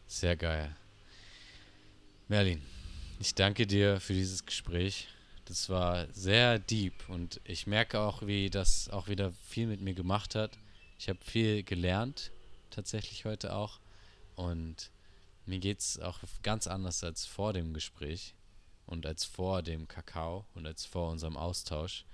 Sehr 0.07 0.35
geil. 0.35 0.75
Merlin, 2.29 2.61
ich 3.19 3.35
danke 3.35 3.67
dir 3.67 3.99
für 3.99 4.13
dieses 4.13 4.45
Gespräch. 4.45 5.09
Das 5.43 5.67
war 5.67 6.07
sehr 6.13 6.57
deep 6.57 7.09
und 7.09 7.41
ich 7.43 7.67
merke 7.67 7.99
auch, 7.99 8.25
wie 8.25 8.49
das 8.49 8.89
auch 8.89 9.09
wieder 9.09 9.33
viel 9.33 9.67
mit 9.67 9.81
mir 9.81 9.93
gemacht 9.93 10.33
hat. 10.33 10.57
Ich 10.97 11.09
habe 11.09 11.19
viel 11.21 11.63
gelernt, 11.63 12.31
tatsächlich 12.69 13.25
heute 13.25 13.53
auch. 13.53 13.81
Und 14.37 14.89
mir 15.45 15.59
geht 15.59 15.79
es 15.79 15.99
auch 15.99 16.19
ganz 16.43 16.65
anders 16.67 17.03
als 17.03 17.25
vor 17.25 17.51
dem 17.51 17.73
Gespräch 17.73 18.35
und 18.85 19.05
als 19.05 19.25
vor 19.25 19.61
dem 19.61 19.89
Kakao 19.89 20.45
und 20.55 20.65
als 20.65 20.85
vor 20.85 21.11
unserem 21.11 21.35
Austausch. 21.35 22.05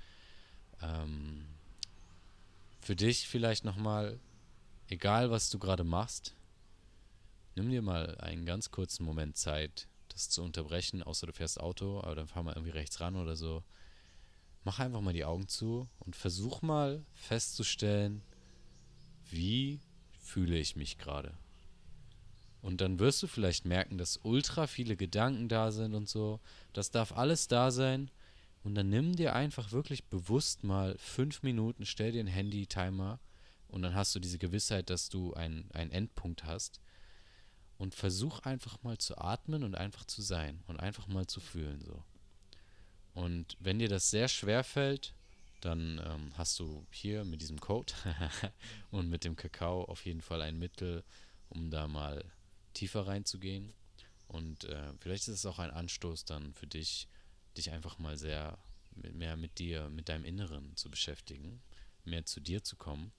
Ähm, 0.81 1.45
für 2.81 2.95
dich 2.95 3.27
vielleicht 3.27 3.63
nochmal, 3.63 4.19
egal 4.87 5.29
was 5.29 5.51
du 5.51 5.59
gerade 5.59 5.83
machst, 5.83 6.33
nimm 7.53 7.69
dir 7.69 7.83
mal 7.83 8.17
einen 8.17 8.47
ganz 8.47 8.71
kurzen 8.71 9.03
Moment 9.05 9.37
Zeit, 9.37 9.87
das 10.19 10.29
zu 10.29 10.43
unterbrechen, 10.43 11.01
außer 11.01 11.27
du 11.27 11.33
fährst 11.33 11.59
Auto, 11.59 12.01
aber 12.01 12.15
dann 12.15 12.27
fahr 12.27 12.43
mal 12.43 12.53
irgendwie 12.53 12.71
rechts 12.71 12.99
ran 12.99 13.15
oder 13.15 13.35
so. 13.35 13.63
Mach 14.65 14.79
einfach 14.79 14.99
mal 14.99 15.13
die 15.13 15.23
Augen 15.23 15.47
zu 15.47 15.87
und 15.99 16.15
versuch 16.15 16.61
mal 16.61 17.05
festzustellen, 17.13 18.21
wie 19.29 19.79
fühle 20.21 20.57
ich 20.57 20.75
mich 20.75 20.97
gerade. 20.97 21.37
Und 22.61 22.81
dann 22.81 22.99
wirst 22.99 23.23
du 23.23 23.27
vielleicht 23.27 23.63
merken, 23.63 23.97
dass 23.97 24.19
ultra 24.23 24.67
viele 24.67 24.97
Gedanken 24.97 25.47
da 25.47 25.71
sind 25.71 25.95
und 25.95 26.09
so. 26.09 26.41
Das 26.73 26.91
darf 26.91 27.13
alles 27.13 27.47
da 27.47 27.71
sein. 27.71 28.11
Und 28.63 28.75
dann 28.75 28.89
nimm 28.89 29.15
dir 29.15 29.33
einfach 29.33 29.71
wirklich 29.71 30.03
bewusst 30.03 30.65
mal 30.65 30.97
fünf 30.97 31.43
Minuten, 31.43 31.85
stell 31.85 32.11
dir 32.11 32.19
einen 32.19 32.27
Handy-Timer 32.27 33.19
und 33.69 33.81
dann 33.81 33.95
hast 33.95 34.13
du 34.13 34.19
diese 34.19 34.37
Gewissheit, 34.37 34.89
dass 34.89 35.07
du 35.07 35.33
einen 35.33 35.71
Endpunkt 35.71 36.43
hast. 36.43 36.81
Und 37.79 37.95
versuch 37.95 38.41
einfach 38.41 38.83
mal 38.83 38.99
zu 38.99 39.17
atmen 39.17 39.63
und 39.63 39.73
einfach 39.73 40.05
zu 40.05 40.21
sein 40.21 40.61
und 40.67 40.79
einfach 40.79 41.07
mal 41.07 41.25
zu 41.25 41.39
fühlen 41.39 41.81
so. 41.81 42.03
Und 43.13 43.57
wenn 43.59 43.79
dir 43.79 43.89
das 43.89 44.11
sehr 44.11 44.27
schwer 44.27 44.63
fällt, 44.63 45.15
dann 45.61 46.01
ähm, 46.05 46.31
hast 46.37 46.59
du 46.59 46.85
hier 46.91 47.25
mit 47.25 47.41
diesem 47.41 47.59
Code 47.59 47.93
und 48.91 49.09
mit 49.09 49.23
dem 49.23 49.35
Kakao 49.35 49.83
auf 49.85 50.05
jeden 50.05 50.21
Fall 50.21 50.41
ein 50.41 50.59
Mittel, 50.59 51.03
um 51.49 51.71
da 51.71 51.87
mal 51.87 52.23
tiefer 52.73 53.07
reinzugehen. 53.07 53.73
Und 54.27 54.65
äh, 54.65 54.93
vielleicht 54.99 55.23
ist 55.23 55.35
es 55.35 55.45
auch 55.45 55.59
ein 55.59 55.71
Anstoß 55.71 56.25
dann 56.25 56.53
für 56.53 56.67
dich, 56.67 57.07
dich 57.57 57.71
einfach 57.71 57.97
mal 57.97 58.17
sehr 58.17 58.57
mehr 59.13 59.37
mit 59.37 59.59
dir, 59.59 59.89
mit 59.89 60.09
deinem 60.09 60.25
Inneren 60.25 60.75
zu 60.75 60.89
beschäftigen, 60.89 61.61
mehr 62.05 62.25
zu 62.25 62.39
dir 62.39 62.63
zu 62.63 62.75
kommen. 62.75 63.11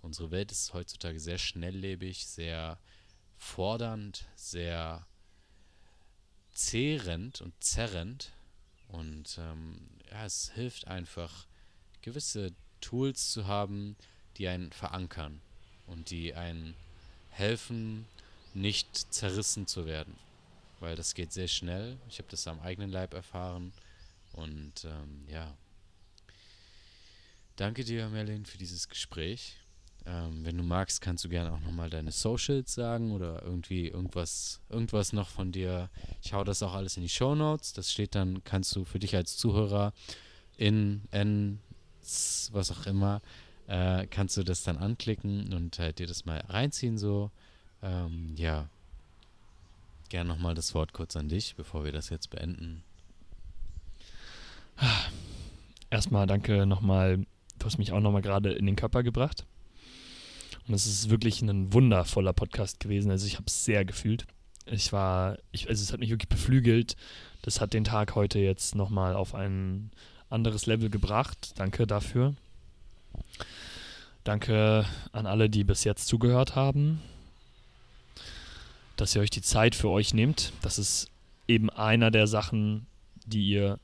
Unsere 0.00 0.30
Welt 0.30 0.52
ist 0.52 0.74
heutzutage 0.74 1.18
sehr 1.18 1.38
schnelllebig, 1.38 2.26
sehr 2.26 2.78
fordernd, 3.36 4.26
sehr 4.36 5.06
zehrend 6.52 7.40
und 7.40 7.52
zerrend. 7.62 8.32
Und 8.88 9.38
ähm, 9.38 9.88
ja, 10.10 10.24
es 10.24 10.52
hilft 10.54 10.86
einfach, 10.86 11.46
gewisse 12.02 12.52
Tools 12.80 13.30
zu 13.30 13.46
haben, 13.46 13.96
die 14.36 14.48
einen 14.48 14.72
verankern 14.72 15.40
und 15.86 16.10
die 16.10 16.34
einen 16.34 16.74
helfen, 17.30 18.06
nicht 18.52 19.12
zerrissen 19.12 19.66
zu 19.66 19.86
werden. 19.86 20.16
Weil 20.80 20.96
das 20.96 21.14
geht 21.14 21.32
sehr 21.32 21.48
schnell. 21.48 21.98
Ich 22.08 22.18
habe 22.18 22.28
das 22.30 22.46
am 22.46 22.60
eigenen 22.60 22.90
Leib 22.90 23.14
erfahren. 23.14 23.72
Und 24.32 24.84
ähm, 24.84 25.26
ja. 25.28 25.56
Danke 27.56 27.84
dir, 27.84 28.08
Merlin, 28.08 28.44
für 28.44 28.58
dieses 28.58 28.88
Gespräch. 28.88 29.56
Ähm, 30.06 30.44
wenn 30.44 30.58
du 30.58 30.62
magst, 30.62 31.00
kannst 31.00 31.24
du 31.24 31.28
gerne 31.28 31.52
auch 31.52 31.60
nochmal 31.60 31.88
deine 31.88 32.12
Socials 32.12 32.74
sagen 32.74 33.12
oder 33.12 33.42
irgendwie 33.42 33.88
irgendwas, 33.88 34.60
irgendwas 34.68 35.12
noch 35.14 35.28
von 35.28 35.50
dir. 35.50 35.88
Ich 36.22 36.34
hau 36.34 36.44
das 36.44 36.62
auch 36.62 36.74
alles 36.74 36.96
in 36.96 37.02
die 37.02 37.08
Show 37.08 37.34
Notes. 37.34 37.72
Das 37.72 37.90
steht 37.90 38.14
dann, 38.14 38.44
kannst 38.44 38.76
du 38.76 38.84
für 38.84 38.98
dich 38.98 39.16
als 39.16 39.36
Zuhörer 39.36 39.94
in 40.56 41.02
N, 41.10 41.58
was 42.52 42.70
auch 42.70 42.86
immer, 42.86 43.22
äh, 43.66 44.06
kannst 44.06 44.36
du 44.36 44.44
das 44.44 44.62
dann 44.62 44.76
anklicken 44.76 45.52
und 45.54 45.78
halt 45.78 45.98
dir 45.98 46.06
das 46.06 46.26
mal 46.26 46.38
reinziehen 46.48 46.98
so. 46.98 47.30
Ähm, 47.82 48.34
ja. 48.36 48.68
Gern 50.10 50.26
nochmal 50.26 50.54
das 50.54 50.74
Wort 50.74 50.92
kurz 50.92 51.16
an 51.16 51.28
dich, 51.28 51.56
bevor 51.56 51.84
wir 51.84 51.92
das 51.92 52.10
jetzt 52.10 52.28
beenden. 52.28 52.84
Erstmal 55.90 56.26
danke 56.26 56.66
nochmal, 56.66 57.24
du 57.58 57.66
hast 57.66 57.78
mich 57.78 57.92
auch 57.92 58.00
nochmal 58.00 58.22
gerade 58.22 58.52
in 58.52 58.66
den 58.66 58.76
Körper 58.76 59.02
gebracht. 59.02 59.46
Und 60.66 60.74
es 60.74 60.86
ist 60.86 61.10
wirklich 61.10 61.42
ein 61.42 61.72
wundervoller 61.72 62.32
Podcast 62.32 62.80
gewesen. 62.80 63.10
Also 63.10 63.26
ich 63.26 63.34
habe 63.34 63.46
es 63.46 63.64
sehr 63.64 63.84
gefühlt. 63.84 64.26
Ich 64.66 64.92
war, 64.92 65.36
ich, 65.52 65.68
also 65.68 65.82
es 65.82 65.92
hat 65.92 66.00
mich 66.00 66.10
wirklich 66.10 66.28
beflügelt. 66.28 66.96
Das 67.42 67.60
hat 67.60 67.74
den 67.74 67.84
Tag 67.84 68.14
heute 68.14 68.38
jetzt 68.38 68.74
nochmal 68.74 69.14
auf 69.14 69.34
ein 69.34 69.90
anderes 70.30 70.66
Level 70.66 70.88
gebracht. 70.88 71.52
Danke 71.56 71.86
dafür. 71.86 72.34
Danke 74.24 74.86
an 75.12 75.26
alle, 75.26 75.50
die 75.50 75.64
bis 75.64 75.84
jetzt 75.84 76.06
zugehört 76.06 76.56
haben 76.56 77.02
dass 78.96 79.14
ihr 79.14 79.22
euch 79.22 79.30
die 79.30 79.42
Zeit 79.42 79.74
für 79.74 79.88
euch 79.88 80.14
nehmt. 80.14 80.52
Das 80.62 80.78
ist 80.78 81.10
eben 81.48 81.70
einer 81.70 82.10
der 82.10 82.26
Sachen, 82.26 82.86
die 83.26 83.48
ihr 83.48 83.78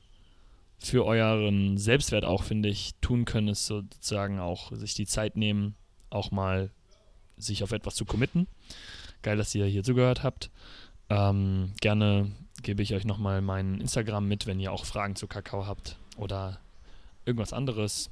für 0.79 1.05
euren 1.05 1.77
Selbstwert 1.77 2.25
auch, 2.25 2.43
finde 2.43 2.69
ich, 2.69 2.95
tun 3.01 3.25
könnt, 3.25 3.49
ist 3.49 3.67
sozusagen 3.67 4.39
auch 4.39 4.71
sich 4.71 4.95
die 4.95 5.05
Zeit 5.05 5.37
nehmen, 5.37 5.75
auch 6.11 6.31
mal 6.31 6.69
sich 7.37 7.63
auf 7.63 7.71
etwas 7.71 7.95
zu 7.95 8.05
committen. 8.05 8.47
Geil, 9.21 9.37
dass 9.37 9.53
ihr 9.55 9.65
hier 9.65 9.83
zugehört 9.83 10.23
habt. 10.23 10.49
Ähm, 11.09 11.73
gerne 11.81 12.31
gebe 12.61 12.83
ich 12.83 12.93
euch 12.93 13.05
nochmal 13.05 13.41
mein 13.41 13.81
Instagram 13.81 14.27
mit, 14.27 14.47
wenn 14.47 14.59
ihr 14.59 14.71
auch 14.71 14.85
Fragen 14.85 15.15
zu 15.15 15.27
Kakao 15.27 15.65
habt 15.65 15.97
oder 16.17 16.59
irgendwas 17.25 17.53
anderes. 17.53 18.09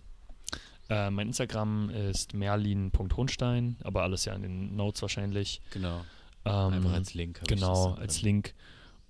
Äh, 0.89 1.11
mein 1.11 1.27
Instagram 1.27 1.89
ist 1.91 2.33
merlin.hohnstein, 2.33 3.77
aber 3.83 4.03
alles 4.03 4.25
ja 4.25 4.33
in 4.33 4.41
den 4.41 4.75
Notes 4.75 5.01
wahrscheinlich. 5.01 5.61
Genau. 5.71 6.01
Ähm, 6.45 6.73
Einfach 6.73 6.93
als 6.93 7.13
Link. 7.13 7.41
Genau, 7.47 7.93
als 7.93 8.21
Link. 8.21 8.53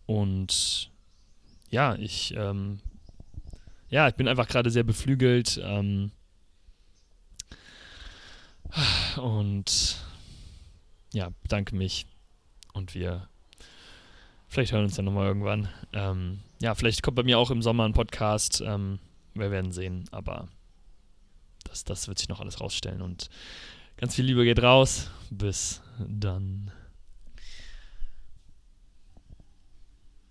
Und 0.06 0.92
ja, 1.70 1.96
ich, 1.96 2.34
ähm, 2.36 2.80
ja, 3.90 4.08
ich 4.08 4.16
bin 4.16 4.28
einfach 4.28 4.48
gerade 4.48 4.72
sehr 4.72 4.84
beflügelt. 4.84 5.60
Ähm, 5.64 6.12
und 9.22 9.98
ja, 11.14 11.30
bedanke 11.42 11.76
mich. 11.76 12.06
Und 12.74 12.94
wir 12.94 13.28
vielleicht 14.48 14.72
hören 14.72 14.86
uns 14.86 14.98
ja 14.98 15.04
nochmal 15.04 15.28
irgendwann. 15.28 15.70
Ähm, 15.94 16.40
ja, 16.62 16.76
vielleicht 16.76 17.04
kommt 17.04 17.16
bei 17.16 17.24
mir 17.24 17.40
auch 17.40 17.52
im 17.52 17.62
Sommer 17.62 17.86
ein 17.86 17.94
Podcast. 17.94 18.62
Ähm, 18.66 19.00
wir 19.34 19.52
werden 19.52 19.72
sehen, 19.72 20.06
aber 20.12 20.48
das, 21.64 21.84
das 21.84 22.08
wird 22.08 22.20
sich 22.20 22.30
noch 22.30 22.40
alles 22.40 22.60
rausstellen. 22.60 23.02
Und 23.02 23.30
ganz 23.98 24.16
viel 24.16 24.26
Liebe 24.26 24.44
geht 24.44 24.62
raus. 24.62 25.10
Bis 25.30 25.82
dann. 26.00 26.72